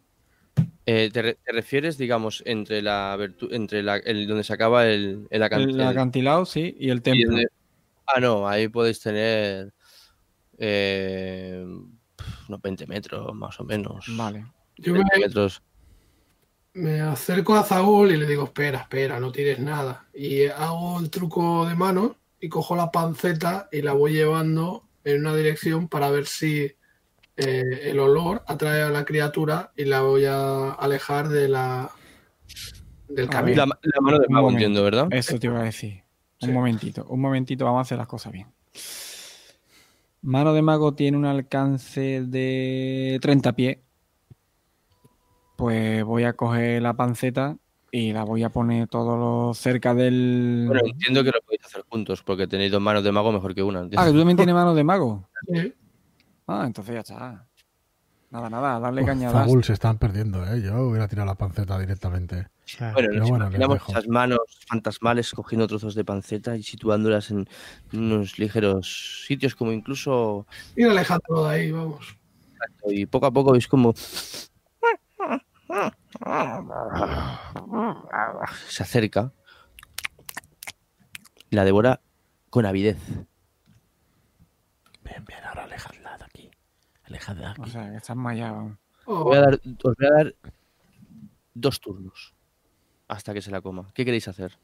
[0.85, 3.15] Eh, ¿te, re- te refieres, digamos, entre la
[3.51, 7.01] entre la, el, donde se acaba el, el, El el- acantilado, sí, y el y
[7.01, 7.37] templo.
[8.07, 9.71] Ah, no, ahí podéis tener
[10.57, 11.63] eh,
[12.47, 14.05] unos 20 metros más o menos.
[14.17, 14.45] Vale.
[14.77, 15.61] Yo me, 20 metros.
[16.79, 20.05] Me acerco a Zaul y le digo, espera, espera, no tires nada.
[20.13, 25.21] Y hago el truco de mano y cojo la panceta y la voy llevando en
[25.21, 26.71] una dirección para ver si
[27.37, 31.89] eh, el olor atrae a la criatura y la voy a alejar de la
[33.07, 33.57] del camino.
[33.57, 35.07] La, ma- la mano de mago, entiendo, ¿verdad?
[35.11, 36.03] Eso te iba a decir.
[36.41, 36.53] Un Sí.
[36.53, 38.47] momentito, un momentito, vamos a hacer las cosas bien.
[40.21, 43.77] Mano de mago tiene un alcance de 30 pies.
[45.59, 47.57] Pues voy a coger la panceta
[47.91, 50.63] y la voy a poner todo lo cerca del.
[50.67, 53.61] Bueno, entiendo que lo podéis hacer juntos, porque tenéis dos manos de mago mejor que
[53.61, 53.81] una.
[53.97, 55.27] Ah, que tú también tienes mano de mago.
[55.53, 55.73] Sí.
[56.47, 57.45] Ah, entonces ya está.
[58.31, 59.31] Nada, nada, darle Uf, caña.
[59.31, 60.61] Zagul se están perdiendo, ¿eh?
[60.61, 62.47] Yo hubiera tirado la panceta directamente.
[62.79, 67.31] Bueno, Pero nos bueno, les imaginamos esas manos fantasmales cogiendo trozos de panceta y situándolas
[67.31, 67.49] en
[67.91, 70.47] unos ligeros sitios, como incluso.
[70.77, 72.15] Ir alejándolo de ahí, vamos.
[72.85, 73.93] Y poco a poco veis como.
[78.69, 79.31] Se acerca.
[81.51, 82.01] La devora
[82.49, 82.97] con avidez.
[85.03, 86.51] Bien, bien, ahora alejadla de aquí.
[87.05, 87.71] Alejadla de O aquí.
[87.71, 88.77] sea, que estás mallado.
[89.05, 90.35] Oh, Voy a dar- os voy a dar
[91.53, 92.33] dos turnos
[93.07, 93.89] hasta que se la coma.
[93.93, 94.57] ¿Qué queréis hacer?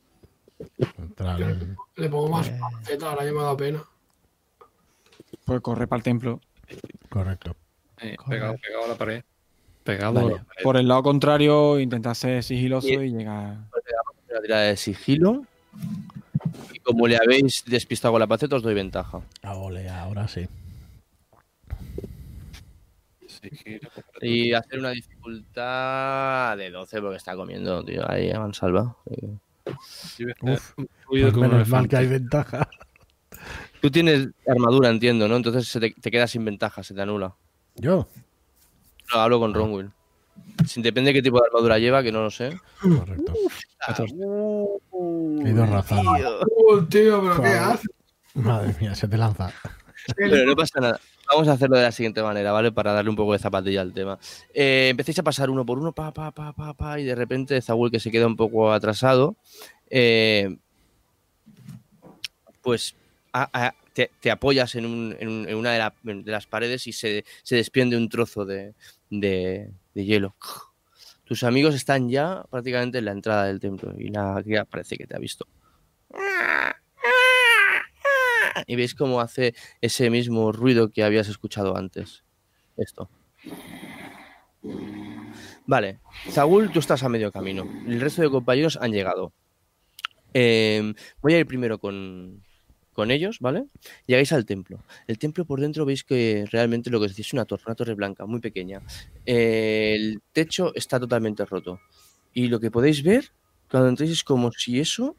[1.95, 2.58] Le pongo más Eh.
[2.59, 3.84] panceta, ahora ya me da pena.
[5.45, 6.40] Pues corre para el templo.
[7.09, 7.56] Correcto.
[7.98, 8.30] Eh, Corre.
[8.30, 9.24] pegado, pegado a la pared.
[9.85, 10.41] Pegado Vale.
[10.64, 13.55] Por el lado contrario, intentar ser sigiloso Y- y llegar.
[14.30, 15.45] Una tirada de sigilo.
[16.73, 19.22] Y como le habéis despistado con la panceta, os doy ventaja.
[19.43, 20.47] Ah, ole, ahora sí.
[24.22, 28.09] Y hacer una dificultad de 12 porque está comiendo, tío.
[28.09, 28.95] Ahí a mansalva.
[30.15, 30.25] Sí.
[30.41, 30.73] Uf,
[31.07, 32.67] Pues como menos mal que hay ventaja.
[33.81, 35.35] Tú tienes armadura, entiendo, ¿no?
[35.35, 37.35] Entonces se te, te quedas sin ventaja, se te anula.
[37.75, 38.07] Yo.
[39.14, 39.92] No, hablo con Ronwill.
[40.67, 42.59] Sin depende de qué tipo de armadura lleva, que no lo sé.
[42.82, 43.34] Correcto.
[45.43, 46.85] He ido tío.
[46.88, 47.90] Tío, pero ¿qué haces?
[48.34, 49.51] Madre mía, se te lanza.
[50.16, 51.00] Pero no pasa nada.
[51.32, 52.72] Vamos a hacerlo de la siguiente manera, ¿vale?
[52.72, 54.19] Para darle un poco de zapatilla al tema.
[54.53, 57.59] Eh, empecéis a pasar uno por uno, pa, pa, pa, pa, pa, y de repente
[57.61, 59.35] Zaul, que se queda un poco atrasado,
[59.90, 60.56] eh,
[62.61, 62.95] pues
[63.34, 66.45] a- a- te, te apoyas en, un- en un- en una de, la- de las
[66.45, 68.74] paredes y se, se desprende un trozo de,
[69.09, 70.35] de- de hielo.
[71.24, 75.08] Tus amigos están ya prácticamente en la entrada del templo y la cría parece que
[75.08, 75.48] te ha visto.
[78.67, 82.24] Y veis cómo hace ese mismo ruido que habías escuchado antes.
[82.77, 83.09] Esto.
[85.67, 87.67] Vale, Zagul, tú estás a medio camino.
[87.88, 89.34] El resto de compañeros han llegado.
[90.34, 92.43] Eh, voy a ir primero con,
[92.95, 93.65] con ellos, ¿vale?
[94.07, 94.83] Llegáis al templo.
[95.07, 97.93] El templo por dentro veis que realmente lo que os es una torre, una torre
[97.93, 98.82] blanca, muy pequeña.
[99.25, 101.80] El techo está totalmente roto.
[102.33, 103.32] Y lo que podéis ver
[103.69, 105.15] cuando entréis es como si eso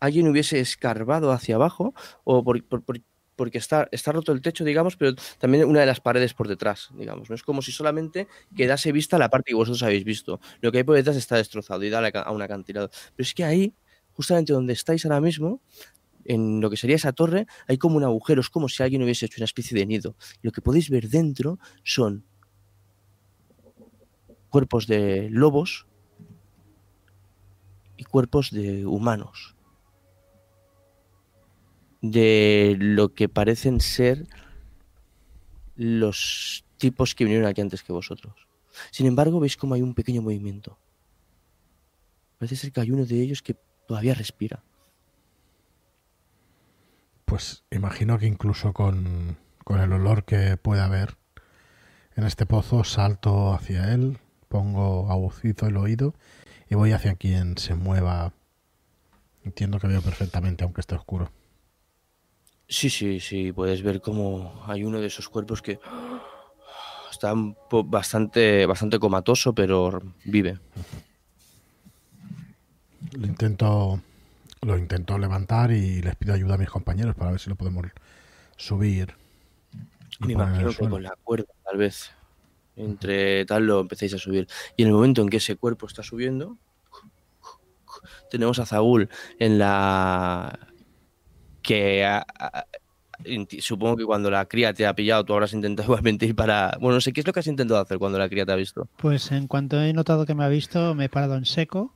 [0.00, 3.00] alguien hubiese escarbado hacia abajo o por- por- por-
[3.36, 6.88] porque está, está roto el techo, digamos, pero también una de las paredes por detrás,
[6.94, 7.30] digamos.
[7.30, 10.40] No es como si solamente quedase vista la parte que vosotros habéis visto.
[10.60, 12.90] Lo que hay por detrás está destrozado y da a un acantilado.
[13.16, 13.74] Pero es que ahí,
[14.12, 15.60] justamente donde estáis ahora mismo,
[16.28, 19.26] en lo que sería esa torre, hay como un agujero, es como si alguien hubiese
[19.26, 20.14] hecho una especie de nido.
[20.42, 22.24] Lo que podéis ver dentro son
[24.50, 25.86] cuerpos de lobos
[27.96, 29.56] y cuerpos de humanos.
[32.02, 34.26] De lo que parecen ser
[35.76, 38.46] los tipos que vinieron aquí antes que vosotros.
[38.90, 40.78] Sin embargo, veis como hay un pequeño movimiento.
[42.36, 44.62] Parece ser que hay uno de ellos que todavía respira.
[47.28, 51.18] Pues imagino que incluso con, con el olor que puede haber,
[52.16, 56.14] en este pozo, salto hacia él, pongo agucizo el oído
[56.70, 58.32] y voy hacia quien se mueva.
[59.44, 61.30] Entiendo que veo perfectamente, aunque esté oscuro.
[62.66, 65.78] Sí, sí, sí, puedes ver cómo hay uno de esos cuerpos que
[67.10, 67.34] está
[67.84, 70.58] bastante, bastante comatoso, pero vive.
[73.12, 74.00] Lo intento,
[74.62, 77.86] lo intento levantar y les pido ayuda a mis compañeros para ver si lo podemos
[78.56, 79.14] subir.
[80.20, 82.10] Me imagino que con la cuerda, tal vez.
[82.76, 84.46] Entre tal lo empecéis a subir.
[84.76, 86.56] Y en el momento en que ese cuerpo está subiendo,
[88.30, 90.58] tenemos a Zaul en la.
[91.62, 92.24] que a-
[93.60, 96.76] supongo que cuando la cría te ha pillado, tú habrás intentado igualmente ir para.
[96.80, 98.56] Bueno, no sé qué es lo que has intentado hacer cuando la cría te ha
[98.56, 98.88] visto.
[98.96, 101.92] Pues en cuanto he notado que me ha visto, me he parado en seco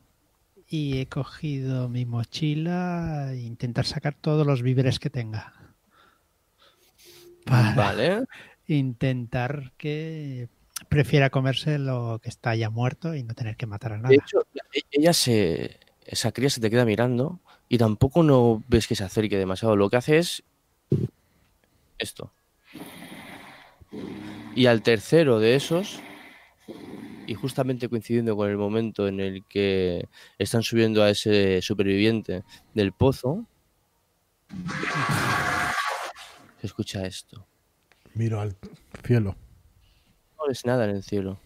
[0.73, 5.53] y he cogido mi mochila e intentar sacar todos los víveres que tenga.
[7.45, 8.25] Para Vale.
[8.67, 10.49] intentar que
[10.89, 14.09] prefiera comerse lo que está ya muerto y no tener que matar a nada.
[14.09, 15.79] De hecho, e- ella se.
[16.07, 19.77] Esa cría se te queda mirando y tampoco no ves que se acerque demasiado.
[19.77, 20.43] Lo que hace es.
[21.99, 22.33] Esto.
[24.57, 26.01] Y al tercero de esos.
[27.27, 32.43] Y justamente coincidiendo con el momento en el que están subiendo a ese superviviente
[32.75, 33.47] del pozo.
[36.61, 37.47] Se escucha esto.
[38.15, 38.57] Miro al
[39.05, 39.37] cielo.
[40.39, 41.41] No ves nada en el cielo.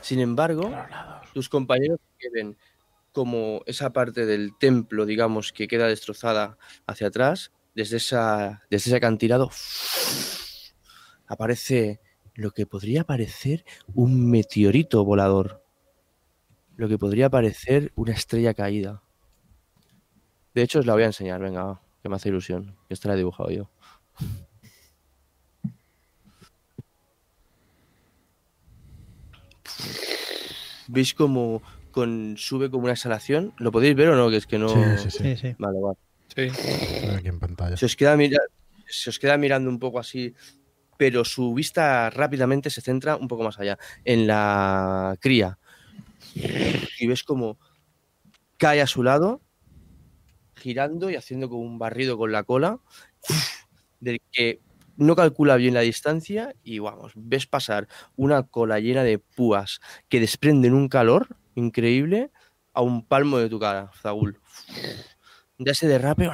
[0.00, 0.72] Sin embargo,
[1.32, 2.56] tus compañeros que ven
[3.12, 8.96] como esa parte del templo, digamos, que queda destrozada hacia atrás, desde, esa, desde ese
[8.96, 9.50] acantilado,
[11.26, 12.00] aparece
[12.34, 13.64] lo que podría parecer
[13.94, 15.62] un meteorito volador.
[16.76, 19.02] Lo que podría parecer una estrella caída.
[20.54, 22.76] De hecho, os la voy a enseñar, venga, va, que me hace ilusión.
[22.88, 23.70] que Esta la he dibujado yo.
[30.88, 33.54] ¿Veis como con, sube como una exhalación?
[33.58, 34.30] ¿Lo podéis ver o no?
[34.30, 34.68] Que es que no.
[34.68, 35.22] Sí, sí, sí.
[35.22, 35.56] Sí, sí.
[35.58, 35.96] Vale, vale.
[36.34, 37.08] Sí.
[37.16, 37.76] Aquí en pantalla.
[37.76, 38.40] Se os, queda mira-
[38.86, 40.34] se os queda mirando un poco así,
[40.96, 45.58] pero su vista rápidamente se centra un poco más allá, en la cría.
[46.34, 47.58] Y ves como
[48.56, 49.40] cae a su lado,
[50.56, 52.78] girando y haciendo como un barrido con la cola,
[54.00, 54.60] del que
[54.96, 60.20] no calcula bien la distancia y vamos, ves pasar una cola llena de púas que
[60.20, 62.30] desprenden un calor increíble
[62.72, 64.38] a un palmo de tu cara, Zagul.
[65.58, 66.30] Da ese derrape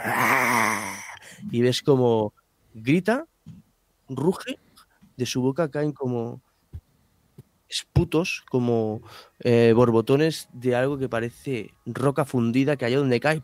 [1.50, 2.34] y ves como
[2.74, 3.26] grita,
[4.10, 4.58] ruge,
[5.16, 6.42] de su boca caen como
[7.68, 9.00] esputos, como
[9.38, 13.42] eh, borbotones de algo que parece roca fundida que allá donde cae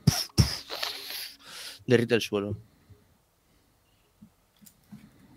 [1.86, 2.57] derrite el suelo.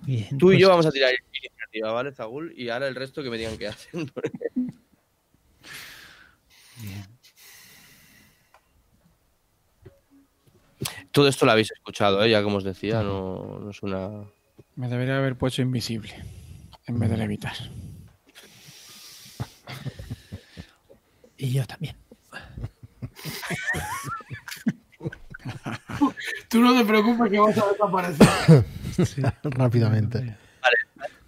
[0.01, 2.51] Bien, Tú y pues- yo vamos a tirar iniciativa, ¿vale, Zagul?
[2.58, 4.11] Y ahora el resto que me digan qué hacen.
[11.11, 12.30] Todo esto lo habéis escuchado, ¿eh?
[12.30, 14.24] ya como os decía, no, no es una...
[14.80, 16.16] Me debería haber puesto invisible
[16.88, 17.51] en vez de levitar.
[21.35, 21.98] Y yo también.
[26.48, 28.66] Tú no te preocupes que vas a desaparecer.
[29.43, 30.38] Rápidamente.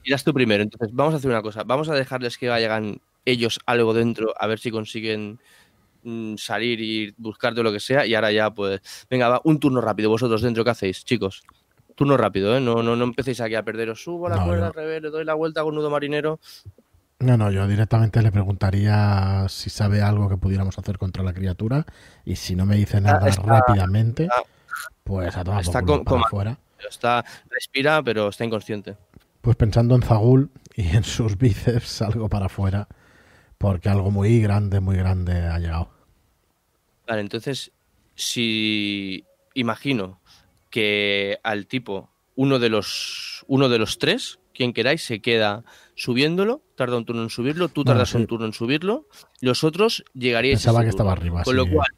[0.06, 3.60] Irás tú primero, entonces vamos a hacer una cosa, vamos a dejarles que vayan ellos
[3.66, 5.42] algo dentro, a ver si consiguen
[6.04, 9.82] mm, salir y buscarte lo que sea, y ahora ya pues, venga, va, un turno
[9.82, 11.44] rápido, vosotros dentro, ¿qué hacéis, chicos?
[12.02, 12.60] Turno rápido, ¿eh?
[12.60, 15.12] No, no, no empecéis aquí a perderos, subo la No, cuerda yo- al revés, le
[15.12, 16.40] doy la vuelta con nudo marinero.
[17.20, 21.86] No, no, yo directamente le preguntaría si sabe algo que pudiéramos hacer contra la criatura
[22.26, 24.42] y si no me dice nada está- rápidamente, está-
[25.04, 26.58] pues a tomar está por con- afuera.
[26.90, 28.98] Está, respira, pero está inconsciente.
[29.42, 32.88] Pues pensando en Zagul y en sus bíceps salgo para afuera
[33.60, 35.90] porque algo muy grande, muy grande ha llegado.
[37.08, 37.72] Vale, entonces,
[38.16, 39.24] si
[39.54, 40.21] imagino
[40.72, 45.64] que al tipo, uno de los, uno de los tres, quien queráis, se queda
[45.96, 48.18] subiéndolo, tarda un turno en subirlo, tú Bueno, tardas sí.
[48.18, 49.06] un turno en subirlo,
[49.42, 51.44] los otros llegaríais Pensaba ese que estaba arriba.
[51.44, 51.90] Con lo cual,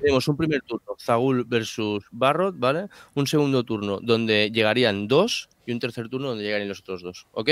[0.00, 2.88] tenemos un primer turno, Zagul versus Barrot, ¿vale?
[3.14, 7.26] Un segundo turno donde llegarían dos y un tercer turno donde llegarían los otros dos,
[7.32, 7.50] ¿ok?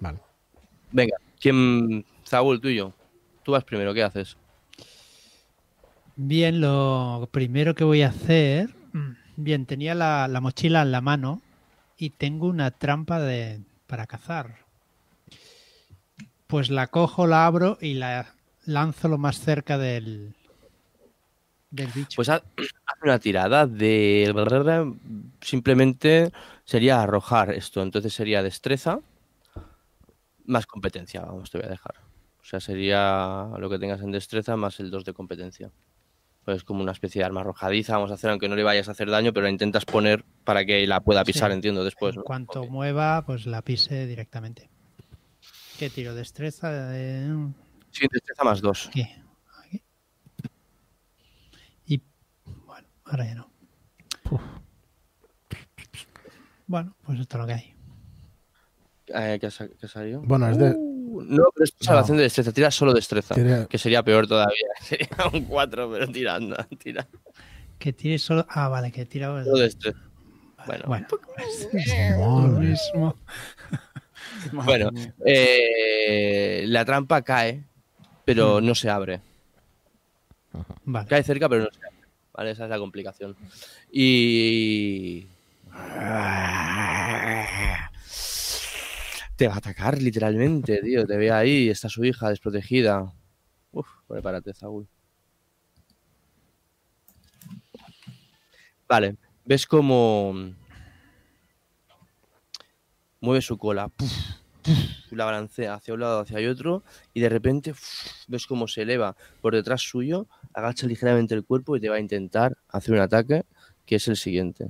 [0.00, 0.18] Vale.
[0.90, 2.04] Venga, ¿quién?
[2.26, 2.92] Zagul, tú y yo.
[3.44, 4.36] Tú vas primero, ¿qué haces?
[6.16, 8.74] Bien, lo primero que voy a hacer.
[9.36, 11.42] Bien, tenía la, la mochila en la mano
[11.98, 14.58] y tengo una trampa de, para cazar.
[16.46, 18.34] Pues la cojo, la abro y la
[18.64, 20.34] lanzo lo más cerca del,
[21.70, 22.16] del bicho.
[22.16, 22.42] Pues haz,
[23.02, 24.94] una tirada de...
[25.40, 26.32] Simplemente
[26.64, 27.82] sería arrojar esto.
[27.82, 29.00] Entonces sería destreza
[30.44, 31.96] más competencia, vamos, te voy a dejar.
[32.40, 35.70] O sea, sería lo que tengas en destreza más el 2 de competencia.
[36.46, 38.92] Pues como una especie de arma arrojadiza, vamos a hacer, aunque no le vayas a
[38.92, 41.56] hacer daño, pero la intentas poner para que la pueda pisar, Sí.
[41.56, 42.14] entiendo, después.
[42.14, 42.24] en ¿no?
[42.24, 44.70] cuanto mueva, pues la pise directamente.
[45.76, 46.14] ¿Qué tiro?
[46.14, 46.92] ¿Destreza?
[47.90, 48.86] Sí, destreza más 2.
[48.86, 49.08] Aquí.
[49.64, 49.82] Aquí.
[51.86, 52.00] Y
[52.64, 53.50] bueno, ahora ya no.
[56.68, 57.74] Bueno, pues esto es lo que hay.
[59.08, 60.22] Eh, ¿qué, ha, qué ha salido?
[60.22, 60.76] Bueno, es de.
[61.24, 63.34] No, pero es salvación de destreza, tira solo destreza.
[63.34, 64.56] Tiene- Que sería peor todavía.
[64.80, 67.06] Sería un 4, pero tira, anda, tira.
[67.78, 68.46] Que tire solo.
[68.48, 69.42] Ah, vale, que tira.
[69.44, 69.98] Solo destreza.
[70.66, 73.16] Bueno, Bueno, mismo.
[75.24, 77.62] Eh, la trampa cae,
[78.24, 79.20] pero no se abre.
[80.84, 81.08] Vale.
[81.08, 81.96] Cae cerca, pero no se abre.
[82.32, 82.50] ¿Vale?
[82.50, 83.36] Esa es la complicación.
[83.92, 85.26] Y.
[89.36, 91.06] Te va a atacar, literalmente, tío.
[91.06, 93.12] Te ve ahí, está su hija desprotegida.
[93.72, 94.88] Uf, prepárate, Zaul.
[98.88, 100.34] Vale, ves como.
[103.20, 103.88] Mueve su cola.
[103.88, 104.12] Puf,
[104.62, 106.84] puf, la balancea hacia un lado, hacia el otro.
[107.12, 107.74] Y de repente
[108.28, 112.00] ves cómo se eleva por detrás suyo, agacha ligeramente el cuerpo y te va a
[112.00, 113.44] intentar hacer un ataque,
[113.84, 114.68] que es el siguiente.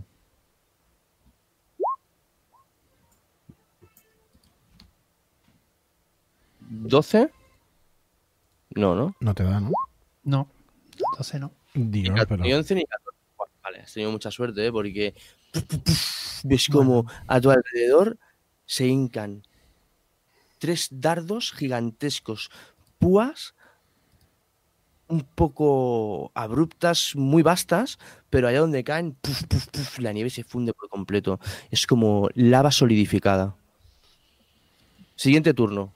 [6.70, 7.30] ¿12?
[8.70, 9.14] No, ¿no?
[9.20, 9.72] No te da, ¿no?
[10.24, 10.48] No,
[11.10, 11.52] entonces no.
[11.74, 12.42] Dios, pero.
[12.42, 13.18] Ni 11 ni 14.
[13.36, 14.72] Buah, Vale, has tenido mucha suerte, ¿eh?
[14.72, 15.14] Porque
[16.44, 18.18] ves como a tu alrededor
[18.64, 19.42] se hincan
[20.58, 22.50] tres dardos gigantescos,
[22.98, 23.54] púas
[25.08, 27.98] un poco abruptas, muy vastas,
[28.30, 31.38] pero allá donde caen, puf, puf, puf, la nieve se funde por completo.
[31.70, 33.54] Es como lava solidificada.
[35.14, 35.92] Siguiente turno.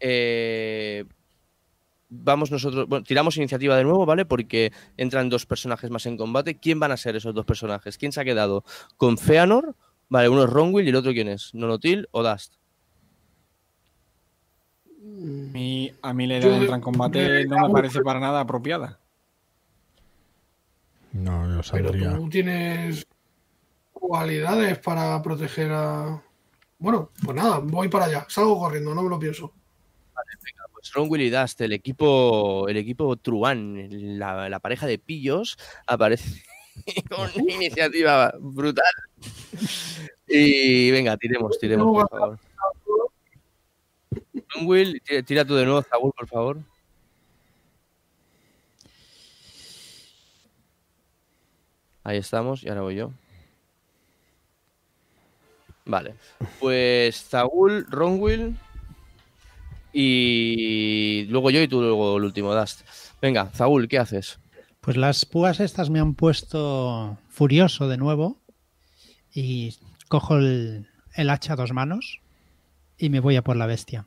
[0.00, 1.04] Eh,
[2.08, 4.24] vamos nosotros, bueno, tiramos iniciativa de nuevo, ¿vale?
[4.24, 6.58] Porque entran dos personajes más en combate.
[6.58, 7.98] ¿Quién van a ser esos dos personajes?
[7.98, 8.64] ¿Quién se ha quedado
[8.96, 9.74] con Feanor?
[10.08, 12.54] Vale, uno es Ronwill y el otro quién es, Nonotil o Dust.
[15.00, 18.40] A mí, a mí la idea de entrar en combate no me parece para nada
[18.40, 18.98] apropiada.
[21.12, 22.16] No, yo Pero saldría.
[22.16, 23.06] tú tienes
[23.92, 26.22] cualidades para proteger a.
[26.78, 28.26] Bueno, pues nada, voy para allá.
[28.28, 29.52] Salgo corriendo, no me lo pienso.
[30.72, 33.88] Pues Ronwill y Dust, el equipo, el equipo Truan,
[34.18, 36.42] la, la pareja de pillos, aparece
[37.10, 38.84] con una iniciativa brutal.
[40.28, 42.38] Y venga, tiremos, tiremos, por favor.
[44.54, 46.58] Ronwill, tira, tira tú de nuevo, Zagul, por favor.
[52.04, 53.10] Ahí estamos, y ahora voy yo.
[55.84, 56.14] Vale,
[56.60, 58.56] pues Zagul, Ronwill
[59.92, 62.82] y luego yo y tú luego el último, Dust.
[63.20, 64.38] Venga, Zagul, ¿qué haces?
[64.80, 68.40] Pues las púas estas me han puesto furioso de nuevo
[69.34, 69.74] y
[70.08, 72.20] cojo el, el hacha a dos manos
[72.96, 74.06] y me voy a por la bestia.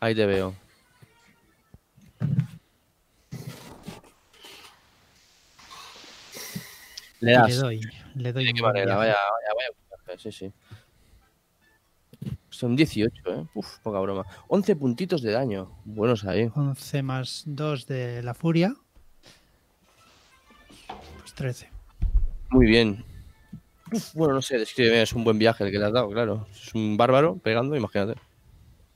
[0.00, 0.54] Ahí te veo.
[7.20, 7.48] Le das.
[7.50, 7.80] le doy,
[8.16, 8.84] le doy ¿De qué manera?
[8.96, 8.98] viaje.
[8.98, 9.68] Vaya, vaya, vaya.
[10.04, 10.52] puntaje, Sí, sí.
[12.62, 13.46] Son 18, ¿eh?
[13.54, 14.24] Uf, poca broma.
[14.46, 15.72] 11 puntitos de daño.
[15.84, 16.48] Buenos ahí.
[16.54, 18.72] 11 más 2 de la furia.
[20.86, 21.68] Pues 13.
[22.50, 23.04] Muy bien.
[23.92, 26.46] Uf, bueno, no sé, describe, es un buen viaje el que le has dado, claro.
[26.52, 28.14] Es un bárbaro pegando, imagínate.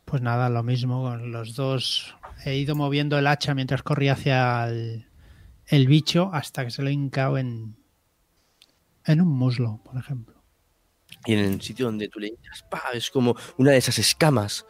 [0.05, 2.15] Pues nada, lo mismo con los dos.
[2.45, 5.07] He ido moviendo el hacha mientras corría hacia el,
[5.67, 7.75] el bicho hasta que se lo he hincado en,
[9.07, 10.36] en un muslo, por ejemplo.
[11.27, 12.35] Y en el sitio donde tú le
[12.71, 12.83] ¡pa!
[12.95, 14.65] es como una de esas escamas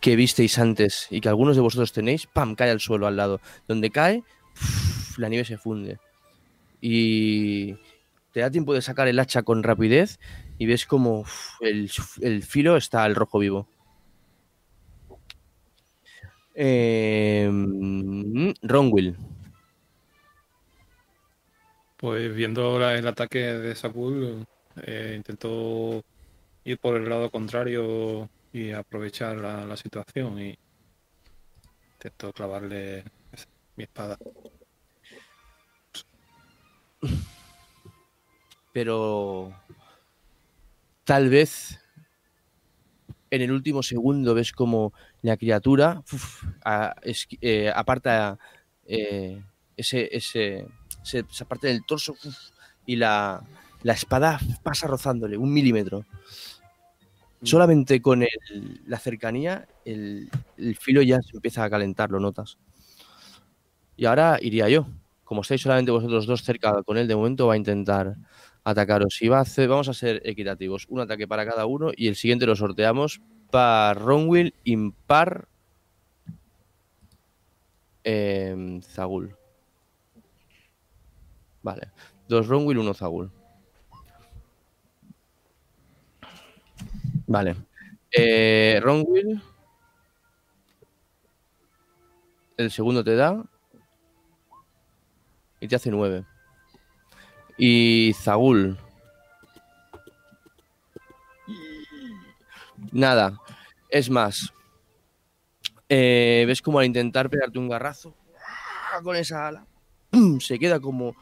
[0.00, 2.54] que visteis antes y que algunos de vosotros tenéis, ¡pam!
[2.54, 3.40] cae al suelo al lado.
[3.68, 4.22] Donde cae,
[5.16, 5.98] la nieve se funde.
[6.80, 7.74] Y
[8.32, 10.18] te da tiempo de sacar el hacha con rapidez
[10.58, 11.24] y ves como
[11.60, 11.90] el,
[12.20, 13.68] el filo está al rojo vivo.
[16.54, 17.48] Eh,
[18.62, 19.16] Ronwill.
[21.96, 24.46] Pues viendo la- el ataque de Sakul,
[24.82, 26.02] eh, intento
[26.64, 30.58] ir por el lado contrario y aprovechar la, situación y
[31.94, 34.18] intento clavarle esa- mi espada.
[38.72, 39.54] pero
[41.04, 41.78] tal vez
[43.30, 46.02] en el último segundo ves como la criatura
[47.40, 48.38] eh, aparta
[48.86, 49.42] eh,
[49.76, 50.66] ese, ese,
[51.02, 52.16] se, se parte del torso
[52.86, 53.42] y la,
[53.84, 56.04] la espada pasa rozándole un milímetro.
[57.42, 60.30] Solamente con el- la cercanía, el,
[60.80, 62.56] filo ya se empieza a calentar, lo notas.
[63.96, 64.86] Y ahora iría yo.
[65.24, 68.16] Como estáis solamente vosotros dos cerca con él, de momento va a intentar
[68.64, 69.20] atacaros.
[69.20, 70.86] Y va a hacer, vamos a ser equitativos.
[70.88, 75.46] Un ataque para cada uno y el siguiente lo sorteamos par Ronwill, impar
[78.02, 79.36] em, Zagul.
[81.62, 81.90] Vale.
[82.28, 83.30] Dos Ronwill, uno Zagul.
[87.26, 87.56] Vale.
[88.12, 89.42] Eh, Ronwill.
[92.56, 93.44] El segundo te da.
[95.60, 96.24] Y te hace nueve.
[97.56, 98.78] Y Zagul.
[102.92, 103.38] Nada.
[103.88, 104.52] Es más.
[105.88, 108.14] eh, ves como al intentar pegarte un garrazo
[109.02, 109.66] con esa ala,
[110.40, 111.16] se queda como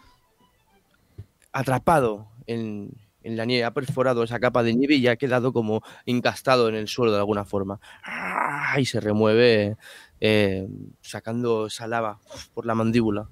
[1.52, 2.90] atrapado en,
[3.25, 6.75] en la nieve, ha perforado esa capa de nieve y ha quedado como encastado en
[6.75, 7.81] el suelo de alguna forma.
[8.05, 8.76] ¡Ah!
[8.78, 9.76] Y se remueve
[10.20, 10.68] eh,
[11.01, 12.18] sacando esa lava
[12.55, 13.28] por la mandíbula.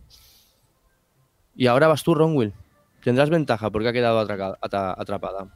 [1.57, 2.52] Y ahora vas tú, Ronwill.
[3.02, 5.49] Tendrás ventaja porque ha quedado atraca- ata- atrapada.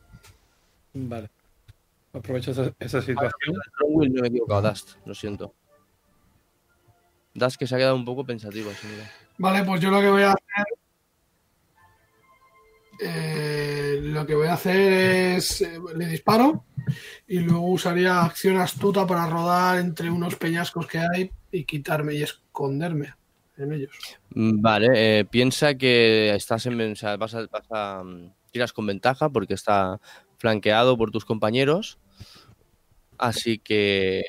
[0.94, 1.30] Vale.
[2.12, 3.56] Aprovecho esa, esa situación.
[3.78, 5.52] Ronwill no me he equivocado, Dust, lo siento.
[7.34, 8.70] Dust que se ha quedado un poco pensativo.
[8.70, 9.10] así, mira.
[9.38, 10.64] Vale, pues yo lo que voy a hacer.
[13.00, 14.92] Eh, lo que voy a hacer
[15.36, 15.60] es.
[15.62, 16.64] eh, le disparo
[17.26, 22.22] y luego usaría acción astuta para rodar entre unos peñascos que hay y quitarme y
[22.22, 23.14] esconderme
[23.56, 23.92] en ellos.
[24.30, 24.88] Mm, Vale,
[25.20, 29.28] eh, piensa que estás en, o sea, vas a- vas a, mm, tiras con ventaja
[29.28, 30.00] porque está
[30.38, 31.98] flanqueado por tus compañeros.
[33.16, 34.22] Así que.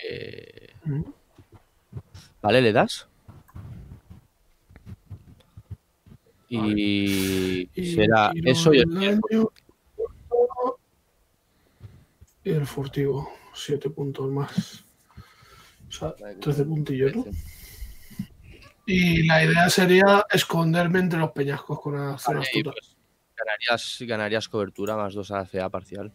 [2.42, 3.08] Vale, le das.
[6.48, 9.22] Y, será eso y el daño.
[12.44, 14.84] Y el furtivo, 7 puntos más.
[15.88, 17.26] O sea, 13 puntillos, ¿no?
[18.86, 22.96] Y la idea sería esconderme entre los peñascos con una acción Vale, pues
[23.36, 26.12] ganarías, ganarías cobertura más 2 a la CA parcial.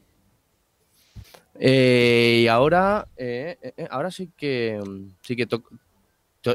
[1.59, 4.81] Eh, y ahora, eh, eh, eh, ahora sí que
[5.23, 5.65] sí que to-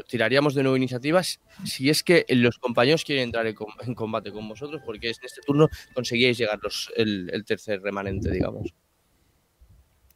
[0.08, 4.32] tiraríamos de nuevo iniciativas si es que los compañeros quieren entrar en, com- en combate
[4.32, 8.74] con vosotros, porque en este turno conseguíais llegar los, el, el tercer remanente, digamos.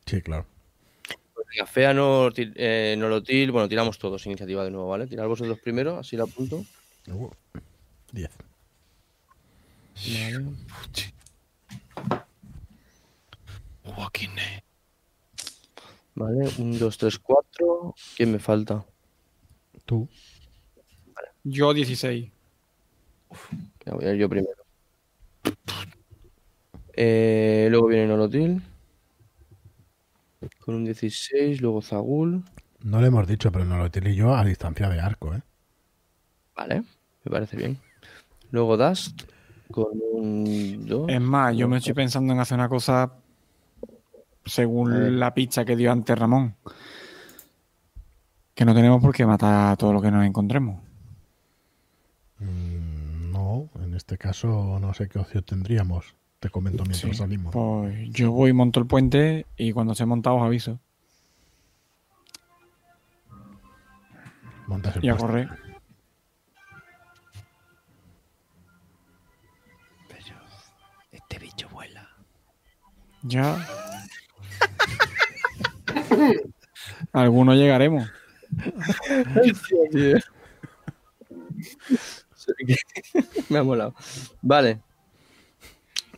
[0.07, 0.47] Sí, claro.
[1.35, 5.07] Pues venga, Fea, no, eh, Nolotil, bueno, tiramos todos iniciativa de nuevo, ¿vale?
[5.07, 6.65] Tirad vosotros primero, así la apunto.
[7.09, 7.31] Uh,
[8.13, 8.31] 10.
[16.15, 17.95] Vale, 1, 2, 3, 4.
[18.17, 18.85] ¿Quién me falta?
[19.91, 20.09] Tú.
[21.43, 22.31] Yo 16.
[23.85, 24.63] Ya voy a ir yo primero.
[26.93, 28.63] Eh, luego viene Nolotil.
[30.61, 32.45] Con un 16, luego Zagul.
[32.85, 35.43] No le hemos dicho, pero no lo utilizo yo a distancia de arco, ¿eh?
[36.55, 36.85] Vale,
[37.25, 37.77] me parece bien.
[38.53, 39.23] Luego Dust
[39.73, 41.11] con un 2.
[41.11, 43.13] Es más, yo me estoy pensando en hacer una cosa
[44.45, 46.55] según la pista que dio antes Ramón.
[48.55, 50.83] Que no tenemos por qué matar a todo lo que nos encontremos.
[52.39, 56.15] Mm, no, en este caso no sé qué opción tendríamos.
[56.41, 57.53] Te comento mientras Sí, salimos.
[57.53, 60.81] Pues yo voy, monto el puente y cuando esté montado os aviso.
[64.67, 65.49] Montas el Y a correr.
[71.11, 72.09] Este bicho vuela.
[73.23, 73.67] Ya.
[77.13, 78.09] Algunos llegaremos.
[83.49, 83.95] me ha molado.
[84.43, 84.81] Vale.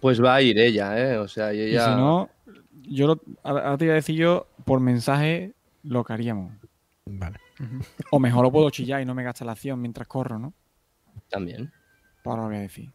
[0.00, 1.16] Pues va a ir ella, ¿eh?
[1.18, 1.84] O sea, y Y ella.
[1.84, 2.28] si no,
[2.82, 5.52] yo lo, ahora te iba a decir yo por mensaje
[5.82, 6.52] lo que haríamos.
[7.06, 7.38] Vale.
[8.10, 10.52] O mejor lo puedo chillar y no me gasta la acción mientras corro, ¿no?
[11.28, 11.72] También.
[12.22, 12.90] Pues ahora lo voy a decir.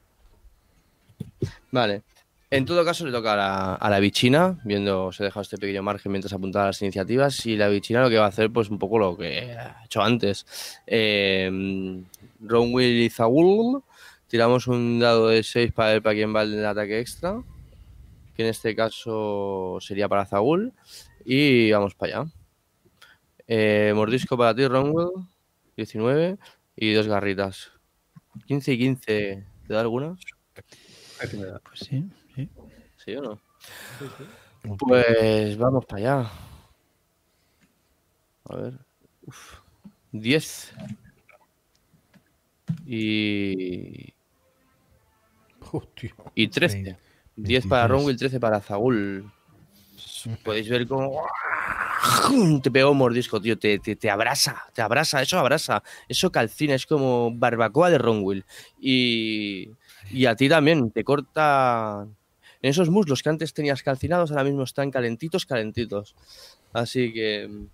[1.72, 2.04] Vale.
[2.50, 5.58] En todo caso, le toca a la, a la bichina, viendo, se ha dejado este
[5.58, 7.46] pequeño margen mientras apuntaba las iniciativas.
[7.46, 10.02] Y la bichina lo que va a hacer, pues un poco lo que ha hecho
[10.02, 10.46] antes.
[10.88, 12.02] Eh,
[12.40, 13.84] Ronwill y Zagul.
[14.28, 17.42] Tiramos un dado de 6 para ver para quién va el ataque extra.
[18.36, 20.72] Que en este caso sería para Zagul.
[21.26, 22.32] Y vamos para allá.
[23.46, 25.10] Eh, mordisco para ti, Ronwill.
[25.76, 26.38] 19.
[26.78, 27.72] Y dos garritas.
[28.46, 29.44] 15 y 15.
[29.68, 30.16] ¿Te da alguna?
[31.18, 32.06] Pues sí,
[33.08, 33.12] sí.
[33.12, 33.40] ¿Sí o no?
[34.78, 36.32] Pues vamos para allá.
[38.50, 38.74] A ver.
[39.26, 39.60] Uf.
[40.12, 40.74] 10.
[42.86, 44.14] Y.
[45.72, 46.16] Hostia.
[46.36, 46.76] Y 13.
[46.76, 46.98] Veinte.
[47.36, 47.90] 10 para 23.
[47.90, 49.32] Ronwill, 13 para Zagul.
[50.44, 51.24] Podéis ver cómo
[52.62, 53.58] te pega un mordisco, tío.
[53.58, 55.84] Te, te, te abrasa, te abrasa, eso abrasa.
[56.08, 58.46] Eso calcina, es como barbacoa de Ronwill.
[58.80, 59.70] Y,
[60.12, 62.08] y a ti también, te corta.
[62.62, 66.16] En esos muslos que antes tenías calcinados, ahora mismo están calentitos, calentitos.
[66.74, 67.68] Así que.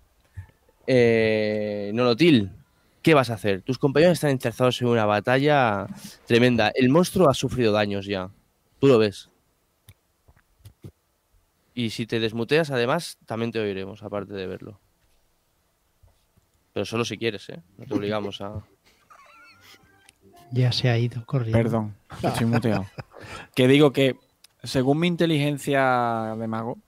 [0.86, 2.50] Eh, Nolotil,
[3.02, 3.62] ¿qué vas a hacer?
[3.62, 5.86] Tus compañeros están encerrados en una batalla
[6.26, 6.72] tremenda.
[6.74, 8.30] El monstruo ha sufrido daños ya.
[8.80, 9.30] Tú lo ves.
[11.74, 14.80] Y si te desmuteas, además, también te oiremos, aparte de verlo.
[16.72, 17.60] Pero solo si quieres, ¿eh?
[17.78, 18.64] No te obligamos a...
[20.52, 21.58] Ya se ha ido corriendo.
[21.58, 22.86] Perdón, estoy muteado.
[23.56, 24.16] que digo que,
[24.64, 26.78] según mi inteligencia de mago,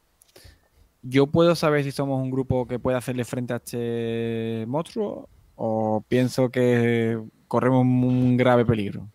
[1.03, 6.05] yo puedo saber si somos un grupo que puede hacerle frente a este monstruo o
[6.09, 9.09] pienso que corremos un grave peligro.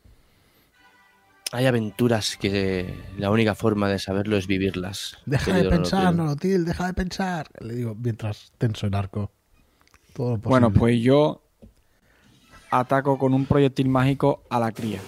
[1.52, 5.18] Hay aventuras que la única forma de saberlo es vivirlas.
[5.26, 6.18] Deja de pensar, Nolotil.
[6.18, 7.48] Nolotil, deja de pensar.
[7.60, 9.32] Le digo mientras tenso el arco.
[10.14, 10.50] Todo lo posible.
[10.50, 11.44] Bueno, pues yo
[12.70, 15.02] ataco con un proyectil mágico a la cría.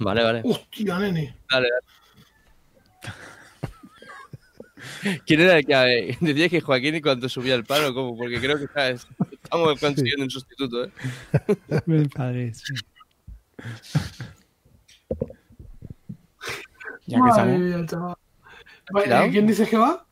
[0.00, 0.40] Vale, vale.
[0.44, 1.36] Hostia, nene.
[1.50, 1.86] Dale, dale.
[5.26, 5.74] ¿Quién era el que
[6.10, 7.94] eh, decía que Joaquín cuando subía el palo?
[7.94, 8.16] ¿Cómo?
[8.16, 9.06] Porque creo que ¿sabes?
[9.30, 10.90] estamos consiguiendo un sustituto, ¿eh?
[11.86, 12.74] Mi padre, sí.
[17.06, 18.06] Ya que Madre estamos.
[18.06, 18.16] mía.
[18.92, 19.30] Vale, tirado?
[19.30, 20.06] ¿Quién dices que va?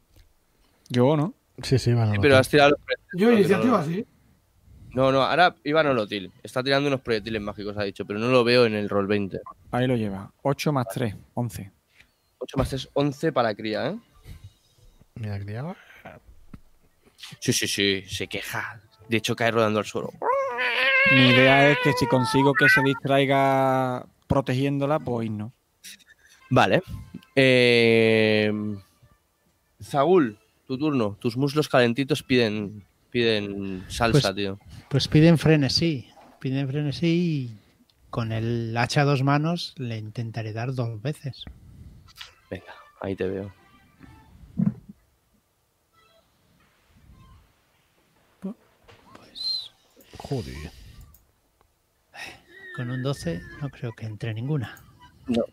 [0.88, 1.34] Yo, ¿no?
[1.62, 2.12] Sí, sí, bueno.
[2.12, 2.80] Sí, pero has tirado los
[3.14, 4.06] Yo, iniciativa, sí.
[4.98, 6.32] No, no, ahora iba Nolotil.
[6.42, 9.38] Está tirando unos proyectiles mágicos, ha dicho, pero no lo veo en el roll 20.
[9.70, 10.32] Ahí lo lleva.
[10.42, 11.70] 8 más 3, 11.
[12.38, 13.98] 8 más 3, 11 para cría, ¿eh?
[15.14, 15.76] Mira, criado.
[17.38, 18.80] Sí, sí, sí, se queja.
[19.08, 20.10] De hecho, cae rodando al suelo.
[21.12, 25.52] Mi idea es que si consigo que se distraiga protegiéndola, pues no.
[26.50, 26.82] Vale.
[27.36, 28.52] Eh...
[29.80, 31.16] Zagul, tu turno.
[31.20, 34.58] Tus muslos calentitos piden, piden salsa, Pues- tío.
[34.90, 36.08] Pues piden frenesí.
[36.40, 37.58] Piden frenesí y
[38.10, 41.44] con el hacha a dos manos le intentaré dar dos veces.
[42.50, 43.52] Venga, ahí te veo.
[49.14, 49.70] Pues
[50.16, 50.54] Joder.
[52.76, 54.80] con un 12 no creo que entre ninguna.
[55.26, 55.44] No,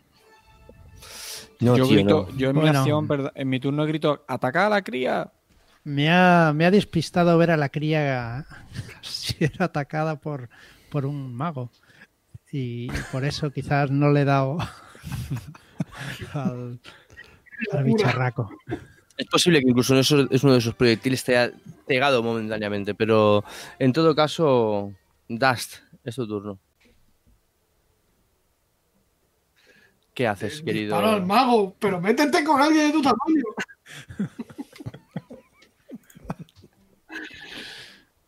[1.77, 2.37] yo tío, grito, no.
[2.37, 2.79] yo en mi Bueno.
[2.79, 5.31] acción, en mi turno grito, ataca a la cría.
[5.85, 8.45] Me ha, me ha despistado ver a la cría
[9.01, 10.49] ser atacada por,
[10.89, 11.69] por un mago.
[12.51, 14.57] Y por eso quizás no le he dado
[16.33, 16.79] al,
[17.71, 18.49] al bicharraco.
[19.17, 21.53] Es posible que incluso en esos- es uno de esos proyectiles te haya
[21.87, 23.43] pegado momentáneamente, pero
[23.79, 24.91] en todo caso,
[25.29, 26.59] Dust, es tu turno.
[30.13, 30.95] ¿Qué haces, querido?
[30.95, 33.43] Disparo al mago, pero métete con alguien de tu tamaño.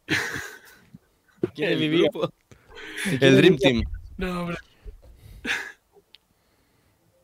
[1.56, 2.02] Quiere El vivir.
[2.11, 2.32] grupo.
[3.22, 3.84] El Dream Team.
[4.18, 4.58] No, hombre.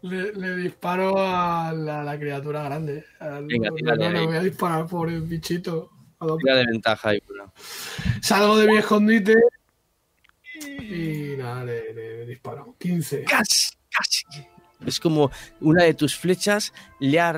[0.01, 3.05] Le, le disparo a la, a la criatura grande.
[3.19, 5.89] Al- Venga, no, tírale no, voy a disparar por el bichito.
[6.39, 7.53] Tira de ventaja ahí, bueno.
[8.21, 9.35] Salgo de mi escondite
[10.81, 12.75] y nada, le, le disparo.
[12.79, 13.23] 15.
[13.23, 14.23] Casi, casi.
[14.85, 15.31] Es como
[15.61, 17.33] una de tus flechas le ha,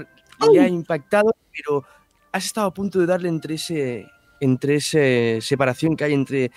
[0.51, 1.83] le ha impactado, pero
[2.31, 4.07] has estado a punto de darle entre ese
[4.45, 6.51] entre esa separación que hay entre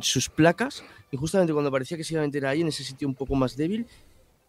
[0.00, 3.06] sus placas y justamente cuando parecía que se iba a meter ahí en ese sitio
[3.06, 3.86] un poco más débil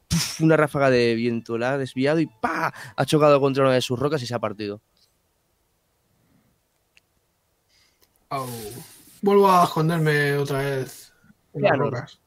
[0.08, 0.42] ¡puf!
[0.42, 2.74] una ráfaga de viento la ha desviado y ¡pa!
[2.96, 4.82] ha chocado contra una de sus rocas y se ha partido.
[9.22, 11.14] Vuelvo a esconderme otra vez
[11.54, 12.20] en las rocas.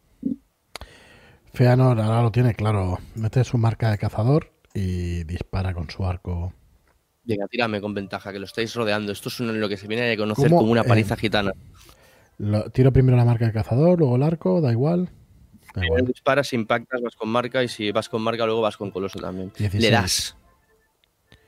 [1.52, 2.98] Feanor ahora lo tiene claro.
[3.14, 6.52] Mete su marca de cazador y dispara con su arco.
[7.24, 10.16] Venga tírame con ventaja que lo estáis rodeando esto es lo que se viene a
[10.16, 10.60] conocer ¿Cómo?
[10.60, 11.52] como una Eh, paliza gitana
[12.38, 15.10] Lo- tiro primero la marca de cazador, luego el arco, da igual.
[15.74, 16.06] Da igual.
[16.06, 19.52] disparas, impactas, vas con marca y si vas con marca luego vas con coloso también.
[19.58, 19.82] 16.
[19.82, 20.36] Le das.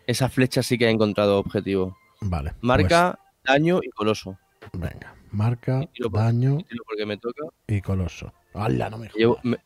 [0.07, 1.97] Esa flecha sí que ha encontrado objetivo.
[2.21, 2.53] Vale.
[2.61, 4.39] Marca, daño y coloso.
[4.71, 5.15] pues, venga.
[5.31, 7.47] Marca, Y tiro por- daño Y tiro porque me toca.
[7.69, 8.35] y coloso.
[8.53, 8.91] ¡Hala!
[8.91, 9.45] No me Llevo- jodas.
[9.47, 9.59] me-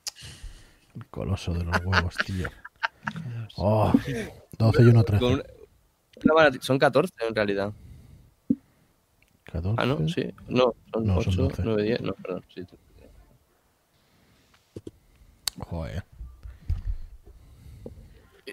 [0.94, 2.48] El coloso de los huevos, tío.
[3.56, 3.92] Oh,
[4.58, 5.20] 12 y 1, 13.
[5.20, 5.55] con una- una mala-
[6.60, 7.72] son 14 en realidad.
[9.44, 9.74] 14.
[9.80, 10.32] Ah, no, sí.
[10.48, 11.62] No, son No, son 8, 12.
[11.64, 12.00] 9, 10.
[12.02, 12.44] No, perdón.
[12.54, 12.66] Sí.
[15.58, 16.04] Joder.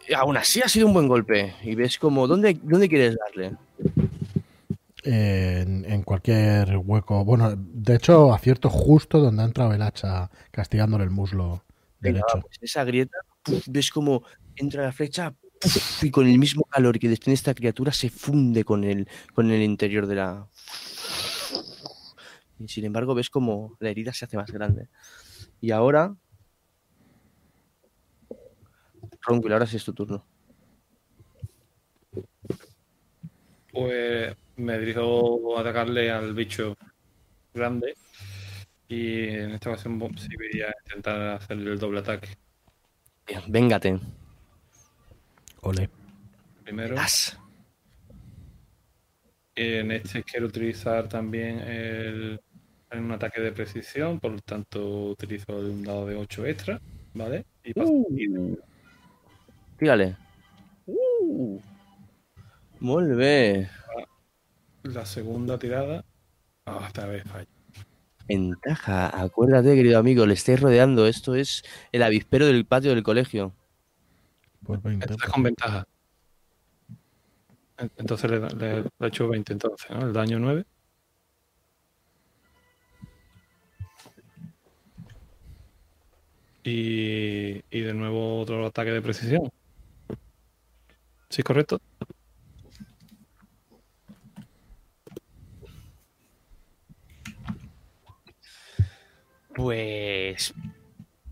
[0.08, 1.53] Y Aún así ha sido un buen golpe.
[1.64, 3.56] Y ves como, ¿dónde, dónde quieres darle?
[5.03, 7.25] en, en cualquier hueco.
[7.25, 11.64] Bueno, de hecho, acierto justo donde ha entrado el hacha castigándole el muslo
[12.00, 12.38] Venga, derecho.
[12.38, 13.17] va, pues esa grieta,
[13.67, 14.24] ves como
[14.56, 15.33] entra la flecha
[16.01, 19.61] y con el mismo calor que desprende esta criatura se funde con el, con el
[19.61, 20.48] interior de la.
[22.59, 24.90] Y sin embargo, ves como la herida se hace más grande.
[25.61, 26.16] Y ahora.
[29.22, 30.25] Ronquil, ahora sí es tu turno.
[33.72, 36.77] Pues me dirijo a atacarle al bicho
[37.53, 37.95] grande.
[38.88, 42.30] Y en esta ocasión sí voy a intentar hacerle el doble ataque.
[43.25, 44.00] Bien, véngate.
[45.64, 45.90] Ole.
[46.64, 47.00] Primero.
[47.00, 47.38] As.
[49.56, 52.42] En este quiero utilizar también el,
[52.92, 56.82] un ataque de precisión, por lo tanto utilizo un dado de 8 extra,
[57.14, 57.45] ¿vale?
[57.64, 58.58] Y paso Uh.
[59.77, 60.16] Tírale.
[60.85, 61.59] Uh.
[64.83, 66.03] La segunda tirada.
[66.66, 67.48] Ah, esta vez fallo.
[68.27, 69.22] Ventaja.
[69.22, 71.08] Acuérdate, querido amigo, le estáis rodeando.
[71.08, 73.53] Esto es el avispero del patio del colegio.
[74.66, 75.06] Pues 20.
[75.11, 75.88] Esta es con ventaja.
[77.77, 80.06] En- Entonces le, le- le he hecho 20 entonces, ¿no?
[80.08, 80.66] El daño 9.
[86.64, 89.50] Y, y de nuevo otro ataque de precisión.
[91.30, 91.80] ¿Sí, correcto?
[99.56, 100.53] Pues.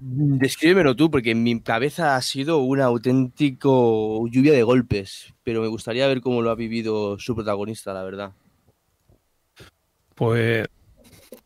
[0.03, 5.31] Descríbemelo tú, porque en mi cabeza ha sido un auténtico lluvia de golpes.
[5.43, 8.31] Pero me gustaría ver cómo lo ha vivido su protagonista, la verdad.
[10.15, 10.67] Pues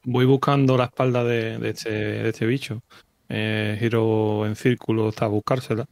[0.03, 2.81] voy buscando la espalda de, este, de este bicho.
[3.27, 5.85] Eh, giro en círculo hasta buscársela.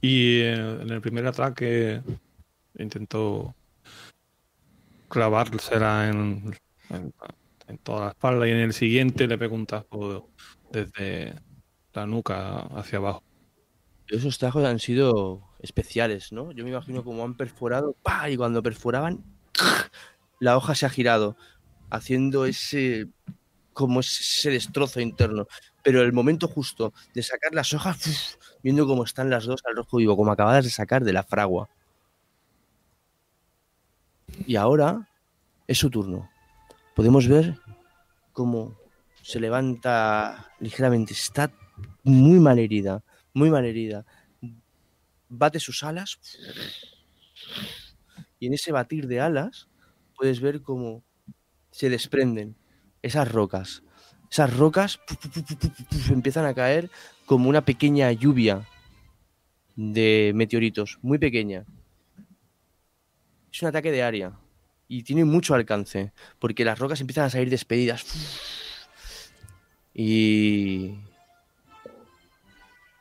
[0.00, 2.02] Y eh, en el primer ataque
[2.78, 3.52] intento
[5.08, 6.54] clavársela en,
[7.82, 10.28] toda la espalda y en el siguiente le pego un tajo
[10.70, 11.34] desde
[11.92, 13.22] la nuca hacia abajo.
[14.08, 16.52] Esos tajos han sido especiales, ¿no?
[16.52, 18.28] Yo me imagino cómo han perforado, ¡pa!
[18.30, 19.24] y cuando perforaban,
[20.40, 21.36] la hoja se ha girado,
[21.90, 23.08] haciendo ese
[23.72, 25.46] como ese destrozo interno.
[25.82, 29.98] Pero el momento justo de sacar las hojas, viendo cómo están las dos al rojo
[29.98, 31.68] vivo, como acabadas de sacar de la fragua.
[34.46, 35.08] Y ahora
[35.66, 36.30] es su turno.
[36.94, 37.58] Podemos ver
[38.32, 38.79] cómo
[39.30, 41.12] se levanta ligeramente.
[41.12, 41.52] Está
[42.02, 44.04] muy mal herida, muy mal herida.
[45.28, 46.18] Bate sus alas.
[48.40, 49.68] Y en ese batir de alas
[50.16, 51.04] puedes ver cómo
[51.70, 52.56] se desprenden
[53.02, 53.84] esas rocas.
[54.32, 54.98] Esas rocas
[56.10, 56.90] empiezan a caer
[57.24, 58.66] como una pequeña lluvia
[59.76, 61.66] de meteoritos, muy pequeña.
[63.52, 64.36] Es un ataque de área
[64.88, 68.58] y tiene mucho alcance, porque las rocas empiezan a salir despedidas.
[69.94, 70.94] Y...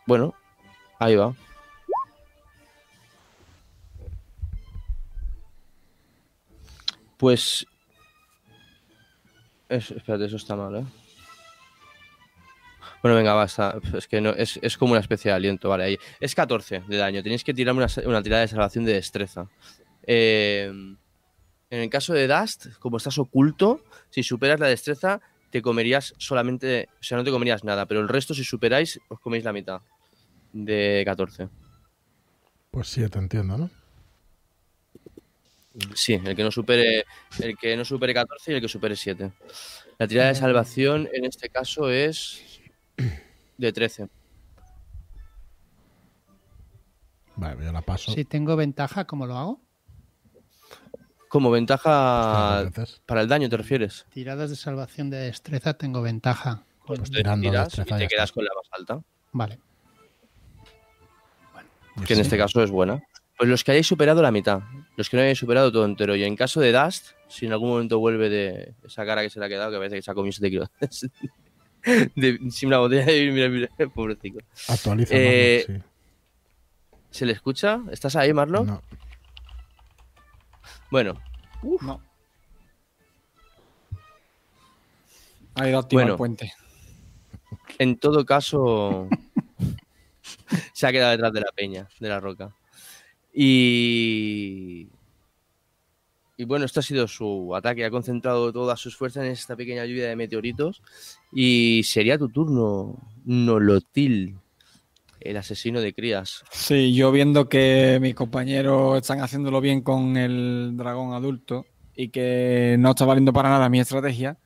[0.05, 0.33] Bueno,
[0.99, 1.33] ahí va.
[7.17, 7.65] Pues...
[9.67, 10.85] Es- espérate, eso está mal, ¿eh?
[13.01, 13.75] Bueno, venga, basta.
[13.95, 15.83] Es que no, es, es como una especie de aliento, vale.
[15.85, 15.97] Ahí.
[16.19, 17.23] Es 14 de daño.
[17.23, 19.47] Tenéis que tirarme una, una tirada de salvación de destreza.
[20.03, 20.65] Eh,
[21.69, 26.89] en el caso de Dust, como estás oculto, si superas la destreza, te comerías solamente.
[26.99, 29.81] O sea, no te comerías nada, pero el resto, si superáis, os coméis la mitad
[30.53, 31.49] de 14.
[32.71, 33.69] Pues 7, entiendo, ¿no?
[35.95, 37.05] Sí, el que no supere,
[37.39, 39.31] el que no supere 14 y el que supere 7.
[39.97, 42.59] La tirada de salvación en este caso es
[43.57, 44.09] de 13.
[47.35, 48.11] Vale, yo la paso.
[48.11, 49.61] Si tengo ventaja, ¿cómo lo hago?
[51.29, 52.71] Como ventaja
[53.05, 54.05] para el daño, ¿te refieres?
[54.09, 56.63] Tiradas de salvación de destreza tengo ventaja.
[56.85, 59.01] Pues te tirando tiras destreza y ya te quedas con la más alta,
[59.31, 59.59] Vale.
[62.05, 63.01] que en este caso es buena.
[63.37, 64.61] Pues los que hayáis superado la mitad,
[64.97, 66.15] los que no hayáis superado todo entero.
[66.15, 69.39] Y en caso de Dust, si en algún momento vuelve de esa cara que se
[69.39, 70.69] le ha quedado, que parece que se ha comido 7 kilos
[72.15, 74.39] de, sin una botella de mira, mira, pobrecito.
[74.67, 75.13] Actualiza.
[75.15, 75.81] Eh,
[77.11, 77.81] ¿Se le escucha?
[77.91, 78.33] ¿Estás ahí.
[78.33, 78.65] Marlon?
[78.65, 78.81] No,
[80.91, 81.13] Bueno,
[81.81, 82.01] No.
[85.55, 86.13] Ha ido a activar Bueno.
[86.13, 86.53] el puente.
[87.79, 89.07] En todo caso,
[90.73, 92.55] se ha quedado detrás de la peña, de la roca.
[93.33, 94.87] Y.
[96.37, 97.83] Y bueno, este ha sido su ataque.
[97.83, 100.81] Ha concentrado todas sus fuerzas en esta pequeña lluvia de meteoritos.
[101.33, 102.95] Y sería tu turno,
[103.25, 104.37] Nolotil.
[105.19, 106.43] El asesino de crías.
[106.51, 111.65] Sí, yo viendo que mis compañeros están haciéndolo bien con el dragón adulto
[111.95, 114.37] y que no está valiendo para nada mi estrategia,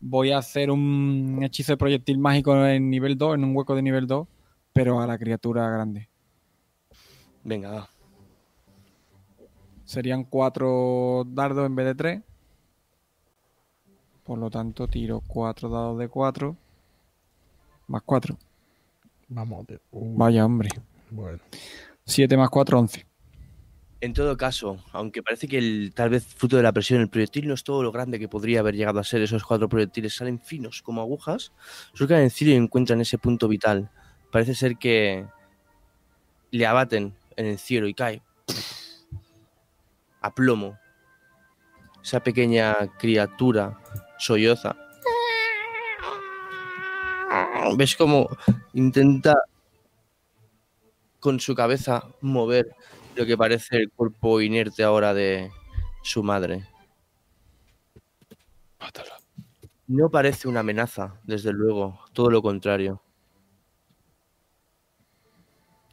[0.00, 3.82] voy a hacer un hechizo de proyectil mágico en nivel 2, en un hueco de
[3.82, 4.26] nivel 2,
[4.72, 6.08] pero a la criatura grande.
[7.44, 7.90] Venga, va.
[9.84, 12.22] Serían cuatro dardos en vez de tres.
[14.24, 16.56] Por lo tanto, tiro cuatro dados de cuatro.
[17.88, 18.38] Más cuatro.
[19.34, 19.66] Vamos.
[19.66, 20.68] de- Vaya, hombre.
[21.10, 21.38] Bueno.
[22.04, 23.06] 7 más 4, 11.
[24.00, 27.46] En todo caso, aunque parece que el, tal vez fruto de la presión el proyectil
[27.46, 30.40] no es todo lo grande que podría haber llegado a ser, esos cuatro proyectiles salen
[30.40, 31.52] finos como agujas,
[31.94, 33.90] surcan en Ciro y encuentran ese punto vital.
[34.32, 35.24] Parece ser que
[36.50, 38.22] le abaten en el cielo y cae
[40.20, 40.76] a plomo.
[42.02, 43.78] Esa pequeña criatura
[44.18, 44.74] solloza.
[47.76, 48.28] ¿Ves cómo
[48.74, 49.34] intenta
[51.20, 52.74] con su cabeza mover
[53.14, 55.50] lo que parece el cuerpo inerte ahora de
[56.02, 56.68] su madre?
[58.80, 59.12] Mátalo.
[59.86, 63.02] No parece una amenaza, desde luego, todo lo contrario.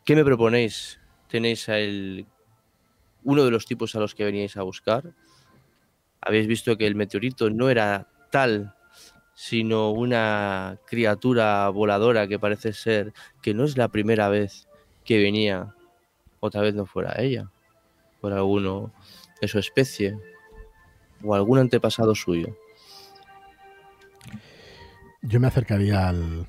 [0.05, 0.99] ¿Qué me proponéis?
[1.27, 2.25] ¿Tenéis a el...
[3.23, 5.13] uno de los tipos a los que veníais a buscar?
[6.21, 8.75] Habéis visto que el meteorito no era tal,
[9.39, 14.67] sino una criatura voladora que parece ser que no es la primera vez
[15.05, 15.73] que venía,
[16.41, 17.49] otra vez no fuera ella,
[18.19, 18.91] por alguno
[19.39, 20.17] de su especie
[21.23, 22.57] o algún antepasado suyo.
[25.21, 26.45] Yo me acercaría al,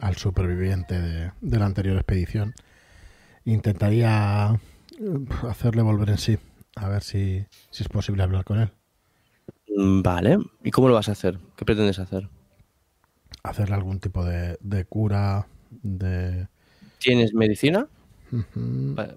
[0.00, 2.52] al superviviente de, de la anterior expedición.
[3.44, 4.58] Intentaría
[4.98, 6.38] eh, hacerle volver en sí.
[6.74, 8.72] A ver si, si es posible hablar con él.
[9.76, 10.38] Mm, Vale.
[10.64, 11.38] ¿Y cómo lo vas a hacer?
[11.56, 12.28] ¿Qué pretendes hacer?
[13.42, 15.46] Hacerle algún tipo de, de cura.
[15.70, 16.48] De.
[16.98, 17.86] ¿Tienes medicina?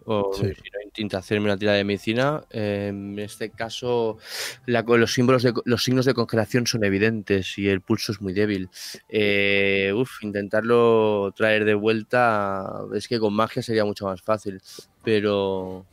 [0.06, 0.46] O Sí.
[0.46, 2.44] si no, intenta hacerme una tirada de medicina.
[2.50, 4.18] Eh, en este caso,
[4.66, 8.32] la- los, símbolos de, los signos de congelación son evidentes y el pulso es muy
[8.34, 8.70] débil.
[9.10, 14.62] Eh, uf, intentarlo traer de vuelta es que con magia sería mucho más fácil.
[15.04, 15.86] Pero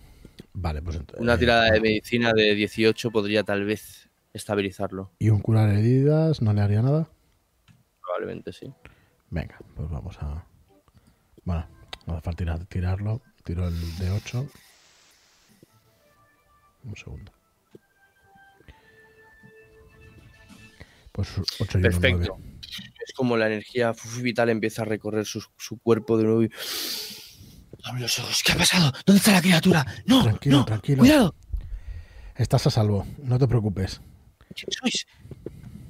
[0.53, 5.13] Vale, pues ent- una eh, tirada de medicina de 18 podría tal vez estabilizarlo.
[5.19, 7.09] ¿Y un curar heridas no le haría nada?
[8.03, 8.73] Probablemente sí.
[9.31, 10.45] Venga, pues vamos a.
[11.45, 11.67] Bueno,
[12.07, 13.23] no hace falta tirar- tirarlo.
[13.45, 14.47] Tiro el de 8.
[16.85, 17.33] Un segundo.
[21.13, 22.39] Pues 8 y 1, Perfecto.
[23.07, 23.93] Es como la energía
[24.23, 26.51] vital empieza a recorrer su, su cuerpo de nuevo y...
[27.85, 28.43] Abre los ojos.
[28.45, 28.93] ¿Qué ha pasado?
[29.07, 29.87] ¿Dónde está la criatura?
[30.07, 30.65] No, Tranquilo, no.
[30.65, 30.99] tranquilo.
[30.99, 31.35] Cuidado.
[32.37, 34.01] Estás a salvo, no te preocupes.
[34.55, 35.07] ¿Quién sois?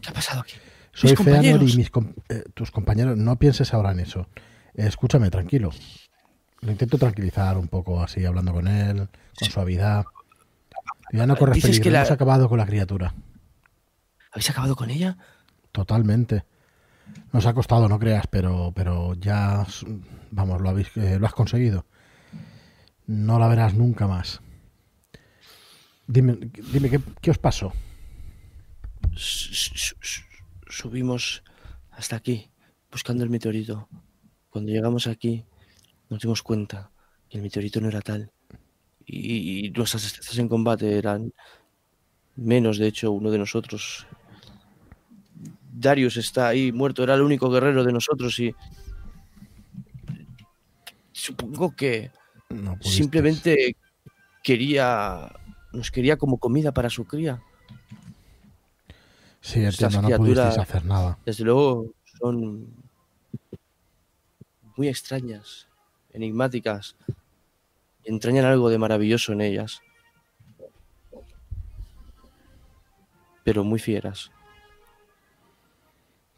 [0.00, 0.54] ¿Qué ha pasado aquí?
[0.92, 3.16] Soy Feanor y mis com- eh, tus compañeros.
[3.16, 4.28] No pienses ahora en eso.
[4.74, 5.70] Escúchame, tranquilo.
[6.60, 10.04] Lo intento tranquilizar un poco así, hablando con él, con suavidad.
[11.12, 13.14] Ya no corres peligro, que la- hemos acabado con la criatura.
[14.32, 15.16] ¿Habéis acabado con ella?
[15.72, 16.44] Totalmente.
[17.32, 19.64] Nos ha costado, no creas, pero, pero ya,
[20.30, 21.86] vamos, lo, habéis, eh, lo has conseguido.
[23.06, 24.40] No la verás nunca más.
[26.06, 26.38] Dime,
[26.72, 27.72] dime ¿qué, qué os pasó?
[30.68, 31.42] Subimos
[31.90, 32.50] hasta aquí,
[32.90, 33.88] buscando el meteorito.
[34.50, 35.44] Cuando llegamos aquí,
[36.08, 36.90] nos dimos cuenta
[37.28, 38.30] que el meteorito no era tal.
[39.04, 41.32] Y, y nuestras destrezas en combate eran
[42.36, 44.06] menos, de hecho, uno de nosotros.
[45.72, 48.54] Darius está ahí muerto, era el único guerrero de nosotros y...
[51.12, 52.10] Supongo que
[52.50, 53.76] No simplemente
[54.42, 55.32] quería...
[55.72, 57.42] Nos quería como comida para su cría.
[59.40, 61.18] Sí, entiendo, no pudisteis hacer nada.
[61.24, 62.66] Desde luego son
[64.76, 65.68] muy extrañas,
[66.12, 66.96] enigmáticas,
[68.04, 69.80] entrañan algo de maravilloso en ellas.
[73.44, 74.30] Pero muy fieras.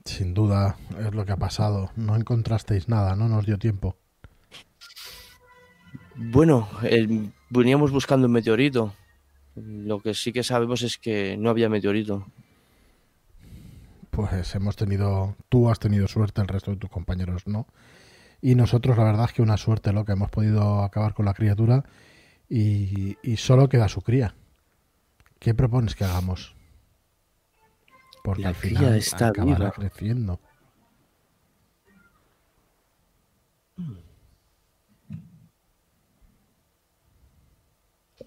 [0.04, 1.90] Sin duda es lo que ha pasado.
[1.96, 3.96] No encontrasteis nada, no nos dio tiempo.
[6.14, 6.68] Bueno,
[7.48, 8.94] veníamos buscando un meteorito.
[9.56, 12.26] Lo que sí que sabemos es que no había meteorito.
[14.10, 17.66] Pues hemos tenido, tú has tenido suerte, el resto de tus compañeros no.
[18.42, 21.84] Y nosotros la verdad es que una suerte loca, hemos podido acabar con la criatura
[22.48, 24.34] y, y solo queda su cría.
[25.38, 26.54] ¿Qué propones que hagamos?
[28.22, 29.70] Porque La al cría final está acabará viva.
[29.70, 30.40] creciendo.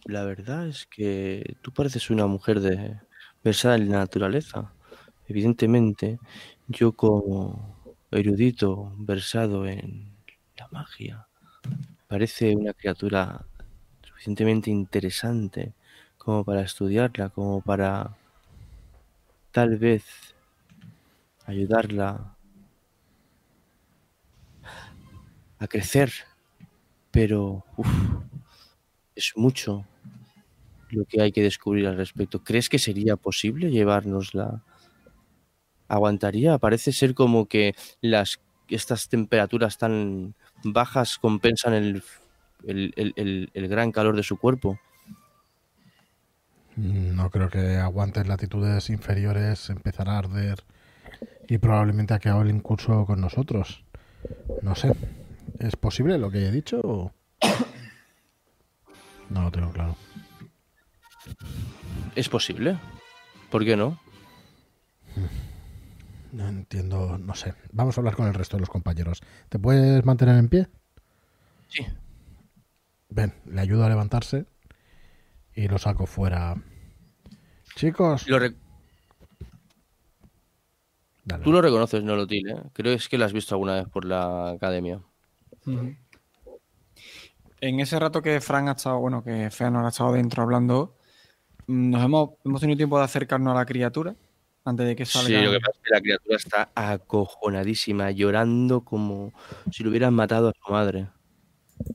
[0.06, 3.00] La verdad es que tú pareces una mujer de
[3.44, 4.74] versada en la naturaleza.
[5.34, 6.20] Evidentemente,
[6.68, 7.76] yo como
[8.12, 10.16] erudito versado en
[10.60, 11.28] la magia.
[12.08, 13.46] Parece una criatura
[14.04, 15.74] suficientemente interesante
[16.18, 18.16] como para estudiarla, como para
[19.54, 20.04] tal vez
[21.46, 22.36] ayudarla
[25.60, 26.12] a crecer.
[27.12, 27.88] Pero uf,
[29.16, 29.86] es mucho
[30.90, 32.44] lo que hay que descubrir al respecto.
[32.44, 34.62] ¿Crees que sería posible llevárnosla?
[35.88, 36.58] ¿Aguantaría?
[36.58, 38.40] Parece ser como que las
[38.70, 42.04] estas temperaturas tan bajas compensan el,
[42.66, 44.80] el, el- el gran calor de su cuerpo.
[46.76, 50.64] No creo que aguante en latitudes inferiores, empezará a arder
[51.48, 53.84] y probablemente acabe el incurso con nosotros.
[54.64, 54.92] No sé.
[55.60, 56.80] ¿Es posible lo que he dicho?
[56.84, 57.12] o-
[59.30, 59.96] No lo tengo claro.
[62.16, 62.78] ¿Es posible?
[63.52, 64.00] ¿Por qué no?
[66.34, 67.54] No entiendo, no sé.
[67.72, 69.22] Vamos a hablar con el resto de los compañeros.
[69.50, 70.68] ¿Te puedes mantener en pie?
[71.68, 71.86] Sí.
[73.10, 74.46] Ven, le ayudo a levantarse
[75.54, 76.56] y lo saco fuera.
[77.76, 78.56] Chicos, Lo re-
[81.24, 81.44] dale.
[81.44, 82.64] Tú lo reconoces, Nolotil, ¿eh?
[82.74, 85.00] Creo es que lo has visto alguna vez por la academia.
[87.62, 90.96] En ese rato que Frank ha estado, bueno, que Feanor ha estado dentro hablando,
[91.68, 94.16] mm, nos hemos, hemos tenido tiempo de acercarnos a la criatura
[94.66, 95.28] antes de que salga.
[95.28, 99.34] Sí, lo que pasa es que la criatura está acojonadísima, llorando como
[99.72, 101.10] si lo hubieran matado a su madre.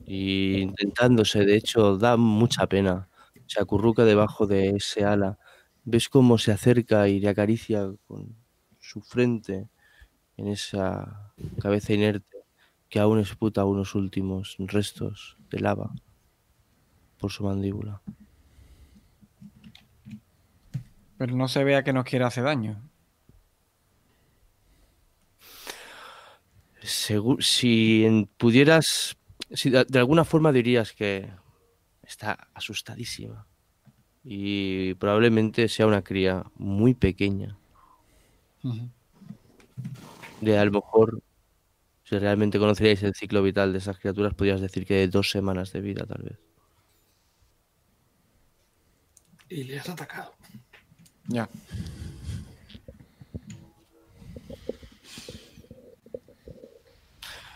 [0.05, 3.09] Y intentándose, de hecho, da mucha pena.
[3.47, 5.39] Se acurruca debajo de ese ala.
[5.85, 8.35] Ves cómo se acerca y le acaricia con
[8.79, 9.69] su frente
[10.37, 12.37] en esa cabeza inerte
[12.89, 15.93] que aún esputa unos últimos restos de lava
[17.19, 18.01] por su mandíbula.
[21.19, 22.81] Pero no se vea que nos quiere hacer daño.
[26.81, 29.17] Segu- si pudieras,
[29.51, 31.29] si de, de alguna forma dirías que
[32.03, 33.45] está asustadísima
[34.23, 37.57] y probablemente sea una cría muy pequeña,
[40.39, 41.21] de a lo mejor,
[42.05, 45.73] si realmente conoceríais el ciclo vital de esas criaturas, podrías decir que de dos semanas
[45.73, 46.39] de vida tal vez.
[49.49, 50.38] Y le has atacado.
[51.29, 51.47] Ya.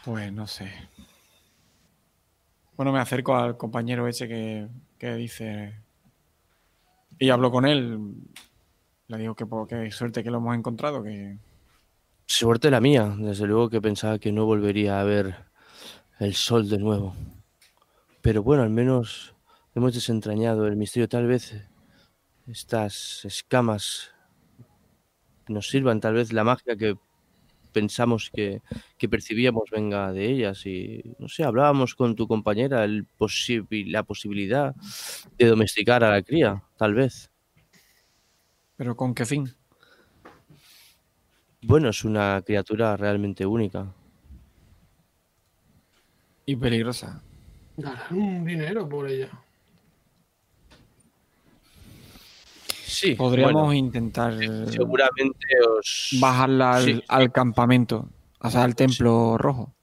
[0.05, 0.71] Pues no sé.
[2.77, 5.73] Bueno, me acerco al compañero ese que, que dice.
[7.19, 8.15] Y hablo con él.
[9.07, 11.37] Le digo que qué suerte que lo hemos encontrado, que
[12.25, 15.35] Suerte la mía, desde luego que pensaba que no volvería a ver
[16.19, 17.15] el sol de nuevo.
[18.21, 19.35] Pero bueno, al menos
[19.75, 21.09] hemos desentrañado el misterio.
[21.09, 21.53] Tal vez
[22.47, 24.11] estas escamas
[25.47, 26.97] nos sirvan, tal vez la magia que
[27.73, 28.61] pensamos que,
[28.97, 30.65] que percibíamos venga de ellas.
[30.65, 34.75] Y no sé, hablábamos con tu compañera el posi- la posibilidad
[35.37, 37.31] de domesticar a la cría, tal vez.
[38.77, 39.53] Pero ¿con qué fin?
[41.61, 43.93] Bueno, es una criatura realmente única.
[46.45, 47.23] Y peligrosa.
[47.77, 49.29] Ganar un dinero por ella.
[52.93, 53.73] Sí, Podríamos bueno.
[53.73, 54.33] intentar
[54.69, 55.47] Seguramente
[55.77, 57.03] os bajarla al, Sí.
[57.07, 58.07] al campamento,
[58.39, 59.73] o sea, al templo rojo.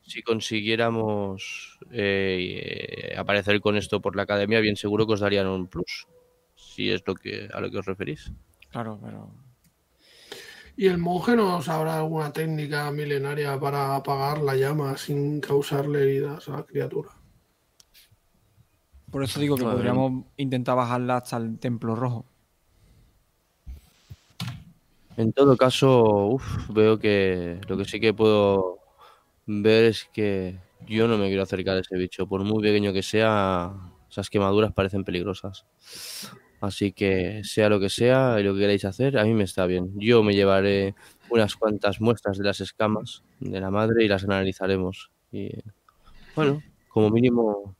[0.00, 5.46] si consiguiéramos eh, eh, aparecer con esto por la academia, bien seguro que os darían
[5.46, 6.06] un plus.
[6.54, 8.32] Si es lo que a lo que os referís.
[8.70, 9.30] Claro, pero
[10.76, 16.48] ¿Y el monje no sabrá alguna técnica milenaria para apagar la llama sin causarle heridas
[16.48, 17.10] a la criatura?
[19.10, 22.24] por eso digo que podríamos intentar bajarla hasta el templo rojo.
[25.16, 28.80] En todo caso, uf, veo que lo que sí que puedo
[29.46, 32.26] ver es que yo no me quiero acercar a ese bicho.
[32.26, 33.72] Por muy pequeño que sea,
[34.10, 35.66] esas quemaduras parecen peligrosas.
[36.60, 39.66] Así que sea lo que sea y lo que queráis hacer, a mí me está
[39.66, 39.92] bien.
[39.96, 40.94] Yo me llevaré
[41.30, 45.10] unas cuantas muestras de las escamas de la madre y las analizaremos.
[45.30, 45.50] Y
[46.34, 47.76] bueno, como mínimo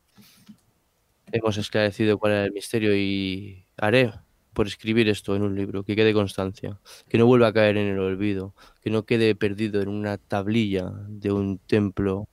[1.33, 4.13] hemos esclarecido cuál era el misterio y haré
[4.55, 7.89] por escribir esto en un libro, que quede constancia, que no vuelva a caer en
[7.89, 12.29] el olvido, que no quede perdido en una tablilla de un templo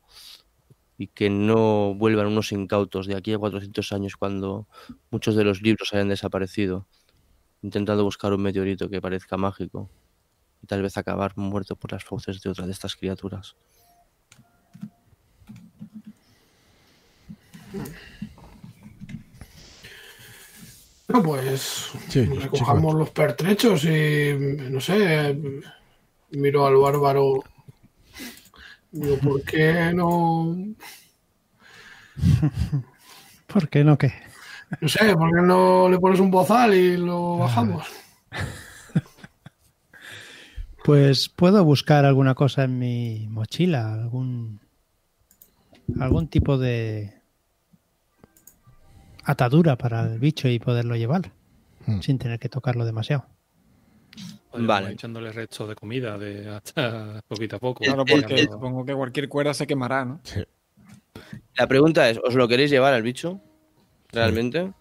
[0.98, 4.68] y que no vuelvan unos incautos de aquí a 400 años cuando
[5.10, 6.86] muchos de los libros hayan desaparecido,
[7.64, 9.90] intentando buscar un meteorito que parezca mágico
[10.62, 13.56] y tal vez acabar muerto por las fauces de otra de estas criaturas.
[21.12, 24.34] Bueno, pues Sí, recojamos los pertrechos y
[24.70, 25.38] no sé,
[26.32, 27.44] miro al bárbaro
[28.92, 30.58] Digo, ¿por qué no?
[33.48, 34.14] ¿Por qué no qué?
[34.82, 37.88] No sé, ¿por qué no le pones un bozal y lo bajamos?
[40.84, 44.60] Pues puedo buscar alguna cosa en mi mochila, algún
[46.00, 47.21] algún tipo de
[49.24, 51.32] atadura para el bicho y poderlo llevar
[51.86, 52.00] Hmm.
[52.02, 53.26] sin tener que tocarlo demasiado.
[54.54, 54.92] Vale.
[54.92, 57.84] echándole restos de comida de hasta poquito a poco.
[57.84, 60.20] Claro, porque el- supongo que cualquier cuerda se quemará, ¿no?
[60.24, 60.42] Sí.
[61.56, 63.40] La pregunta es, ¿os lo queréis llevar al bicho?
[64.12, 64.74] ¿Realmente?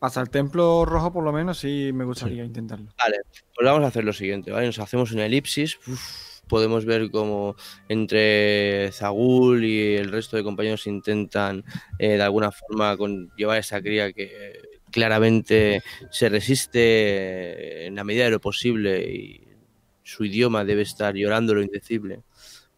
[0.00, 2.92] Hasta el templo rojo, por lo menos, sí me gustaría intentarlo.
[2.98, 3.18] Vale,
[3.54, 4.66] pues vamos a hacer lo siguiente, ¿vale?
[4.66, 7.56] Nos hacemos una elipsis, uf, podemos ver cómo
[7.88, 11.64] entre Zagul y el resto de compañeros intentan
[11.98, 18.04] eh, de alguna forma con llevar esa cría que claramente se resiste eh, en la
[18.04, 19.48] medida de lo posible y
[20.02, 22.20] su idioma debe estar llorando lo indecible.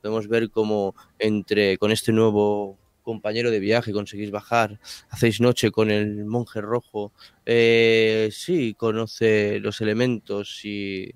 [0.00, 4.78] Podemos ver cómo entre con este nuevo compañero de viaje conseguís bajar,
[5.10, 7.12] hacéis noche con el monje rojo,
[7.44, 11.12] eh, sí, conoce los elementos y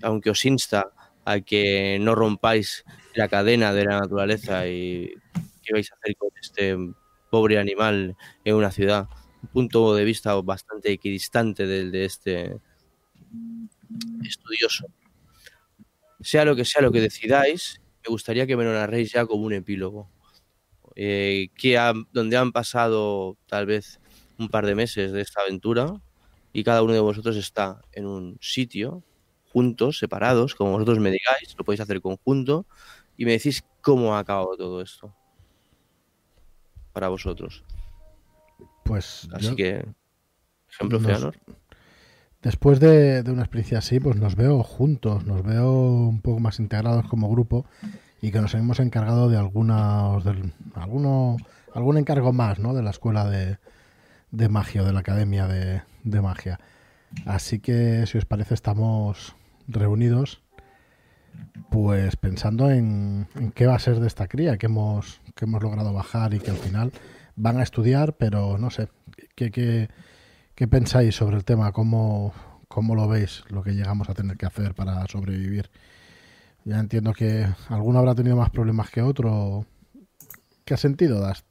[0.00, 0.92] aunque os insta
[1.28, 2.84] a que no rompáis
[3.14, 5.12] la cadena de la naturaleza y
[5.62, 6.74] qué vais a hacer con este
[7.30, 9.08] pobre animal en una ciudad.
[9.42, 12.60] Un punto de vista bastante equidistante del de este
[14.24, 14.86] estudioso.
[16.20, 19.44] Sea lo que sea lo que decidáis, me gustaría que me lo narréis ya como
[19.44, 20.10] un epílogo.
[20.96, 21.78] Eh, que
[22.12, 24.00] donde han pasado tal vez
[24.38, 25.92] un par de meses de esta aventura
[26.52, 29.04] y cada uno de vosotros está en un sitio,
[29.52, 32.66] juntos, separados, como vosotros me digáis, lo podéis hacer conjunto
[33.16, 35.14] y me decís cómo ha acabado todo esto
[36.92, 37.64] para vosotros.
[38.84, 39.86] Pues Así yo, que,
[40.70, 41.36] ejemplo, Nos- Feanor.
[42.42, 46.58] después de, de una experiencia así, pues nos veo juntos, nos veo un poco más
[46.58, 47.66] integrados como grupo
[48.20, 51.36] y que nos hemos encargado de algunos, del, alguno,
[51.74, 52.74] algún encargo más, ¿no?
[52.74, 53.58] De la escuela de,
[54.30, 56.58] de magia, o de la academia de, de magia.
[57.26, 59.34] Así que, si os parece, estamos
[59.68, 60.42] reunidos,
[61.70, 65.92] pues pensando en, qué va a ser de esta cría que hemos, que hemos logrado
[65.92, 66.92] bajar y que al final
[67.36, 68.88] van a estudiar, pero no sé,
[69.36, 69.88] ¿qué, qué,
[70.54, 71.72] qué pensáis sobre el tema?
[71.72, 72.32] ¿Cómo,
[72.68, 75.70] ¿Cómo lo veis, lo que llegamos a tener que hacer para sobrevivir?
[76.64, 79.64] Ya entiendo que alguno habrá tenido más problemas que otro.
[80.64, 81.46] ¿Qué has sentido, Dast?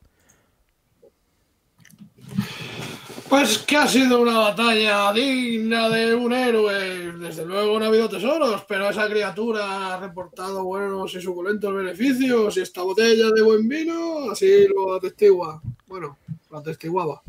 [3.30, 7.12] Pues que ha sido una batalla digna de un héroe.
[7.14, 12.56] Desde luego no ha habido tesoros, pero esa criatura ha reportado buenos y suculentos beneficios
[12.56, 15.62] y esta botella de buen vino así lo atestigua.
[15.88, 16.18] Bueno,
[16.50, 17.22] lo atestiguaba.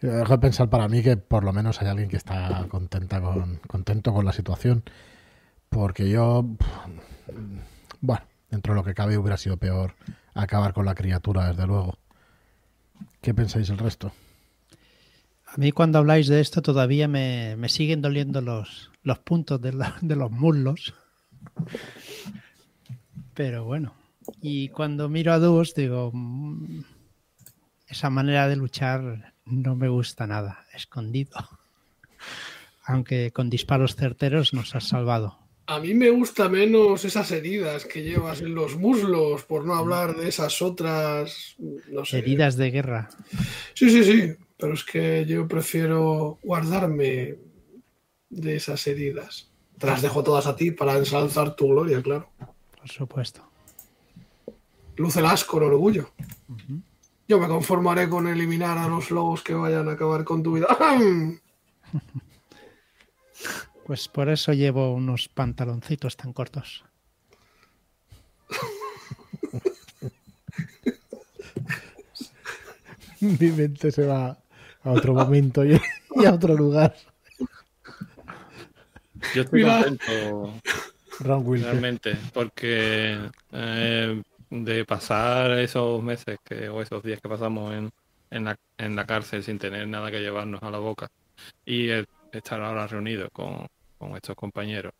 [0.00, 2.88] Dejo de pensar para mí que por lo menos hay alguien que está con,
[3.66, 4.84] contento con la situación.
[5.68, 6.44] Porque yo,
[8.00, 9.94] bueno, dentro de lo que cabe hubiera sido peor
[10.34, 11.99] acabar con la criatura, desde luego.
[13.20, 14.12] ¿Qué pensáis el resto?
[15.46, 19.72] A mí cuando habláis de esto todavía me, me siguen doliendo los, los puntos de,
[20.00, 20.94] de los muslos.
[23.34, 23.94] Pero bueno.
[24.40, 26.82] Y cuando miro a Dus digo, "Mm,
[27.88, 31.36] esa manera de luchar no me gusta nada, escondido.
[32.84, 35.39] Aunque con disparos certeros nos has salvado.
[35.70, 40.16] A mí me gusta menos esas heridas que llevas en los muslos, por no hablar
[40.16, 41.54] de esas otras,
[41.92, 42.18] no sé.
[42.18, 43.08] Heridas de guerra.
[43.74, 47.36] Sí, sí, sí, pero es que yo prefiero guardarme
[48.30, 49.52] de esas heridas.
[49.78, 52.28] Te las dejo todas a ti para ensalzar tu gloria, claro.
[52.76, 53.48] Por supuesto.
[54.96, 56.10] Lúcelas con orgullo.
[57.28, 60.66] Yo me conformaré con eliminar a los lobos que vayan a acabar con tu vida.
[63.90, 66.84] Pues por eso llevo unos pantaloncitos tan cortos.
[73.20, 74.38] Mi mente se va
[74.84, 75.72] a otro momento y,
[76.14, 76.94] y a otro lugar.
[79.34, 79.82] Yo estoy Mira.
[79.82, 80.54] contento
[81.18, 81.70] Ron Wilson.
[81.72, 83.18] realmente porque
[83.50, 87.90] eh, de pasar esos meses que, o esos días que pasamos en,
[88.30, 91.10] en, la, en la cárcel sin tener nada que llevarnos a la boca
[91.64, 93.66] y el estar ahora reunidos con,
[94.00, 94.94] con estos compañeros,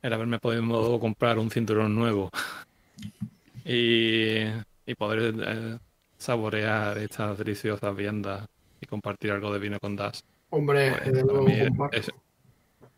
[0.00, 2.30] el haberme podido comprar un cinturón nuevo
[3.64, 4.44] y,
[4.86, 5.78] y poder eh,
[6.16, 8.46] saborear estas deliciosas viandas
[8.80, 10.22] y compartir algo de vino con Das.
[10.50, 11.52] Hombre, Pues, para mí
[11.90, 12.12] es,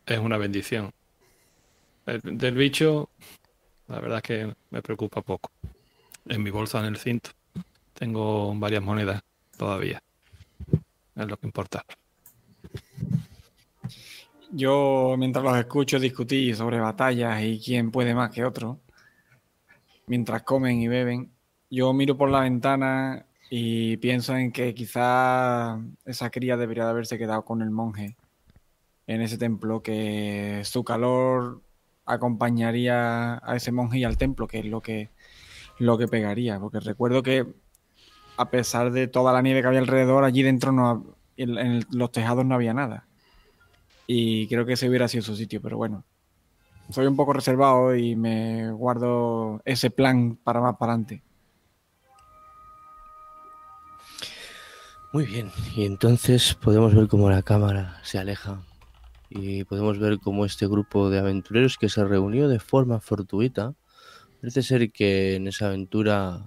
[0.04, 0.90] es una bendición.
[2.04, 3.08] El- del bicho,
[3.88, 5.50] la verdad es que me preocupa poco.
[6.26, 7.30] En mi bolsa, en el cinto,
[7.94, 9.22] tengo varias monedas
[9.56, 10.02] todavía.
[11.14, 11.82] Es lo que importa.
[14.52, 18.80] Yo, mientras los escucho discutir sobre batallas y quién puede más que otro,
[20.06, 21.32] mientras comen y beben,
[21.70, 27.18] yo miro por la ventana y pienso en que quizá esa cría debería de haberse
[27.18, 28.16] quedado con el monje
[29.06, 31.62] en ese templo, que su calor
[32.04, 35.10] acompañaría a ese monje y al templo, que es lo que,
[35.78, 36.60] lo que pegaría.
[36.60, 37.46] Porque recuerdo que
[38.36, 42.12] a pesar de toda la nieve que había alrededor, allí dentro no, en, en los
[42.12, 43.05] tejados no había nada.
[44.06, 46.04] Y creo que ese hubiera sido su sitio, pero bueno.
[46.90, 51.22] Soy un poco reservado y me guardo ese plan para más para adelante.
[55.12, 58.60] Muy bien, y entonces podemos ver cómo la cámara se aleja
[59.30, 63.74] y podemos ver cómo este grupo de aventureros que se reunió de forma fortuita,
[64.40, 66.44] parece ser que en esa aventura,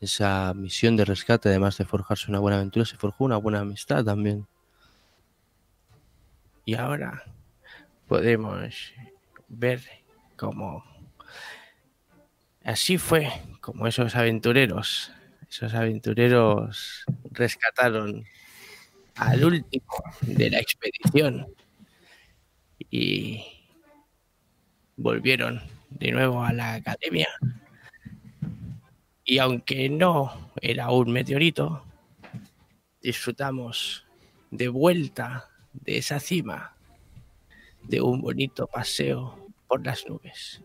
[0.00, 4.04] esa misión de rescate, además de forjarse una buena aventura, se forjó una buena amistad
[4.04, 4.46] también.
[6.68, 7.24] Y ahora
[8.08, 8.92] podemos
[9.48, 9.80] ver
[10.36, 10.84] cómo
[12.62, 13.32] así fue
[13.62, 15.10] como esos aventureros,
[15.48, 18.22] esos aventureros rescataron
[19.14, 21.46] al último de la expedición
[22.90, 23.46] y
[24.98, 27.28] volvieron de nuevo a la academia.
[29.24, 31.82] Y aunque no era un meteorito,
[33.00, 34.04] disfrutamos
[34.50, 36.76] de vuelta de esa cima,
[37.82, 40.62] de un bonito paseo por las nubes.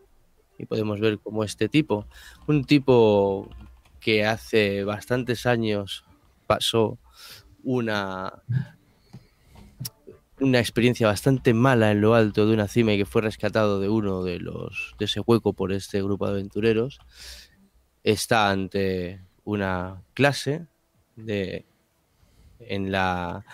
[0.58, 2.08] Y podemos ver cómo este tipo,
[2.48, 3.50] un tipo
[4.00, 6.04] que hace bastantes años
[6.46, 6.98] pasó
[7.64, 8.44] una
[10.40, 13.88] una experiencia bastante mala en lo alto de una cima y que fue rescatado de
[13.88, 17.00] uno de los de ese hueco por este grupo de aventureros
[18.04, 20.68] está ante una clase
[21.16, 21.66] de
[22.60, 23.46] en la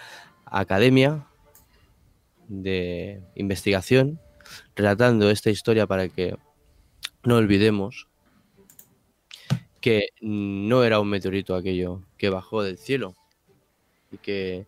[0.46, 1.28] academia
[2.50, 4.20] de investigación
[4.76, 6.36] relatando esta historia para que
[7.24, 8.08] no olvidemos
[9.80, 13.16] que no era un meteorito aquello que bajó del cielo
[14.12, 14.68] y que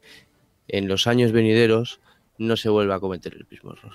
[0.68, 2.00] en los años venideros
[2.38, 3.94] no se vuelva a cometer el mismo error.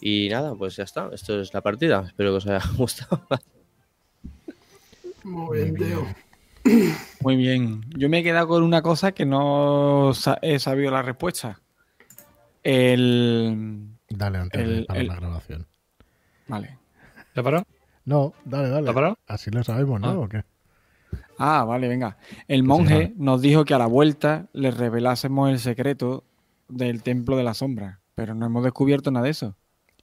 [0.00, 1.10] Y nada, pues ya está.
[1.12, 2.04] Esto es la partida.
[2.06, 3.26] Espero que os haya gustado.
[5.24, 6.06] Muy bien, tío.
[7.20, 7.80] Muy bien.
[7.96, 10.12] Yo me he quedado con una cosa que no
[10.42, 11.60] he sabido la respuesta.
[12.62, 13.88] El.
[14.08, 15.66] Dale antes de El- parar el- la grabación.
[16.48, 16.78] Vale.
[17.34, 17.64] ¿Ya paró?
[18.04, 18.80] No, dale, dale.
[18.80, 19.18] ¿Está parado?
[19.26, 20.08] Así lo sabemos, ¿no?
[20.08, 20.18] Ah.
[20.18, 20.44] ¿O qué?
[21.38, 22.16] Ah, vale, venga.
[22.48, 26.24] El sí, monje nos dijo que a la vuelta le revelásemos el secreto
[26.68, 29.54] del templo de la sombra, pero no hemos descubierto nada de eso.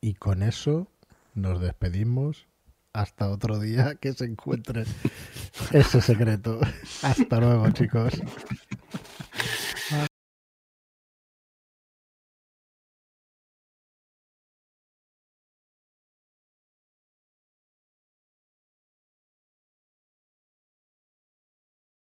[0.01, 0.87] Y con eso
[1.33, 2.47] nos despedimos
[2.93, 4.85] hasta otro día que se encuentre
[5.73, 6.59] ese secreto.
[7.03, 8.13] Hasta luego, chicos.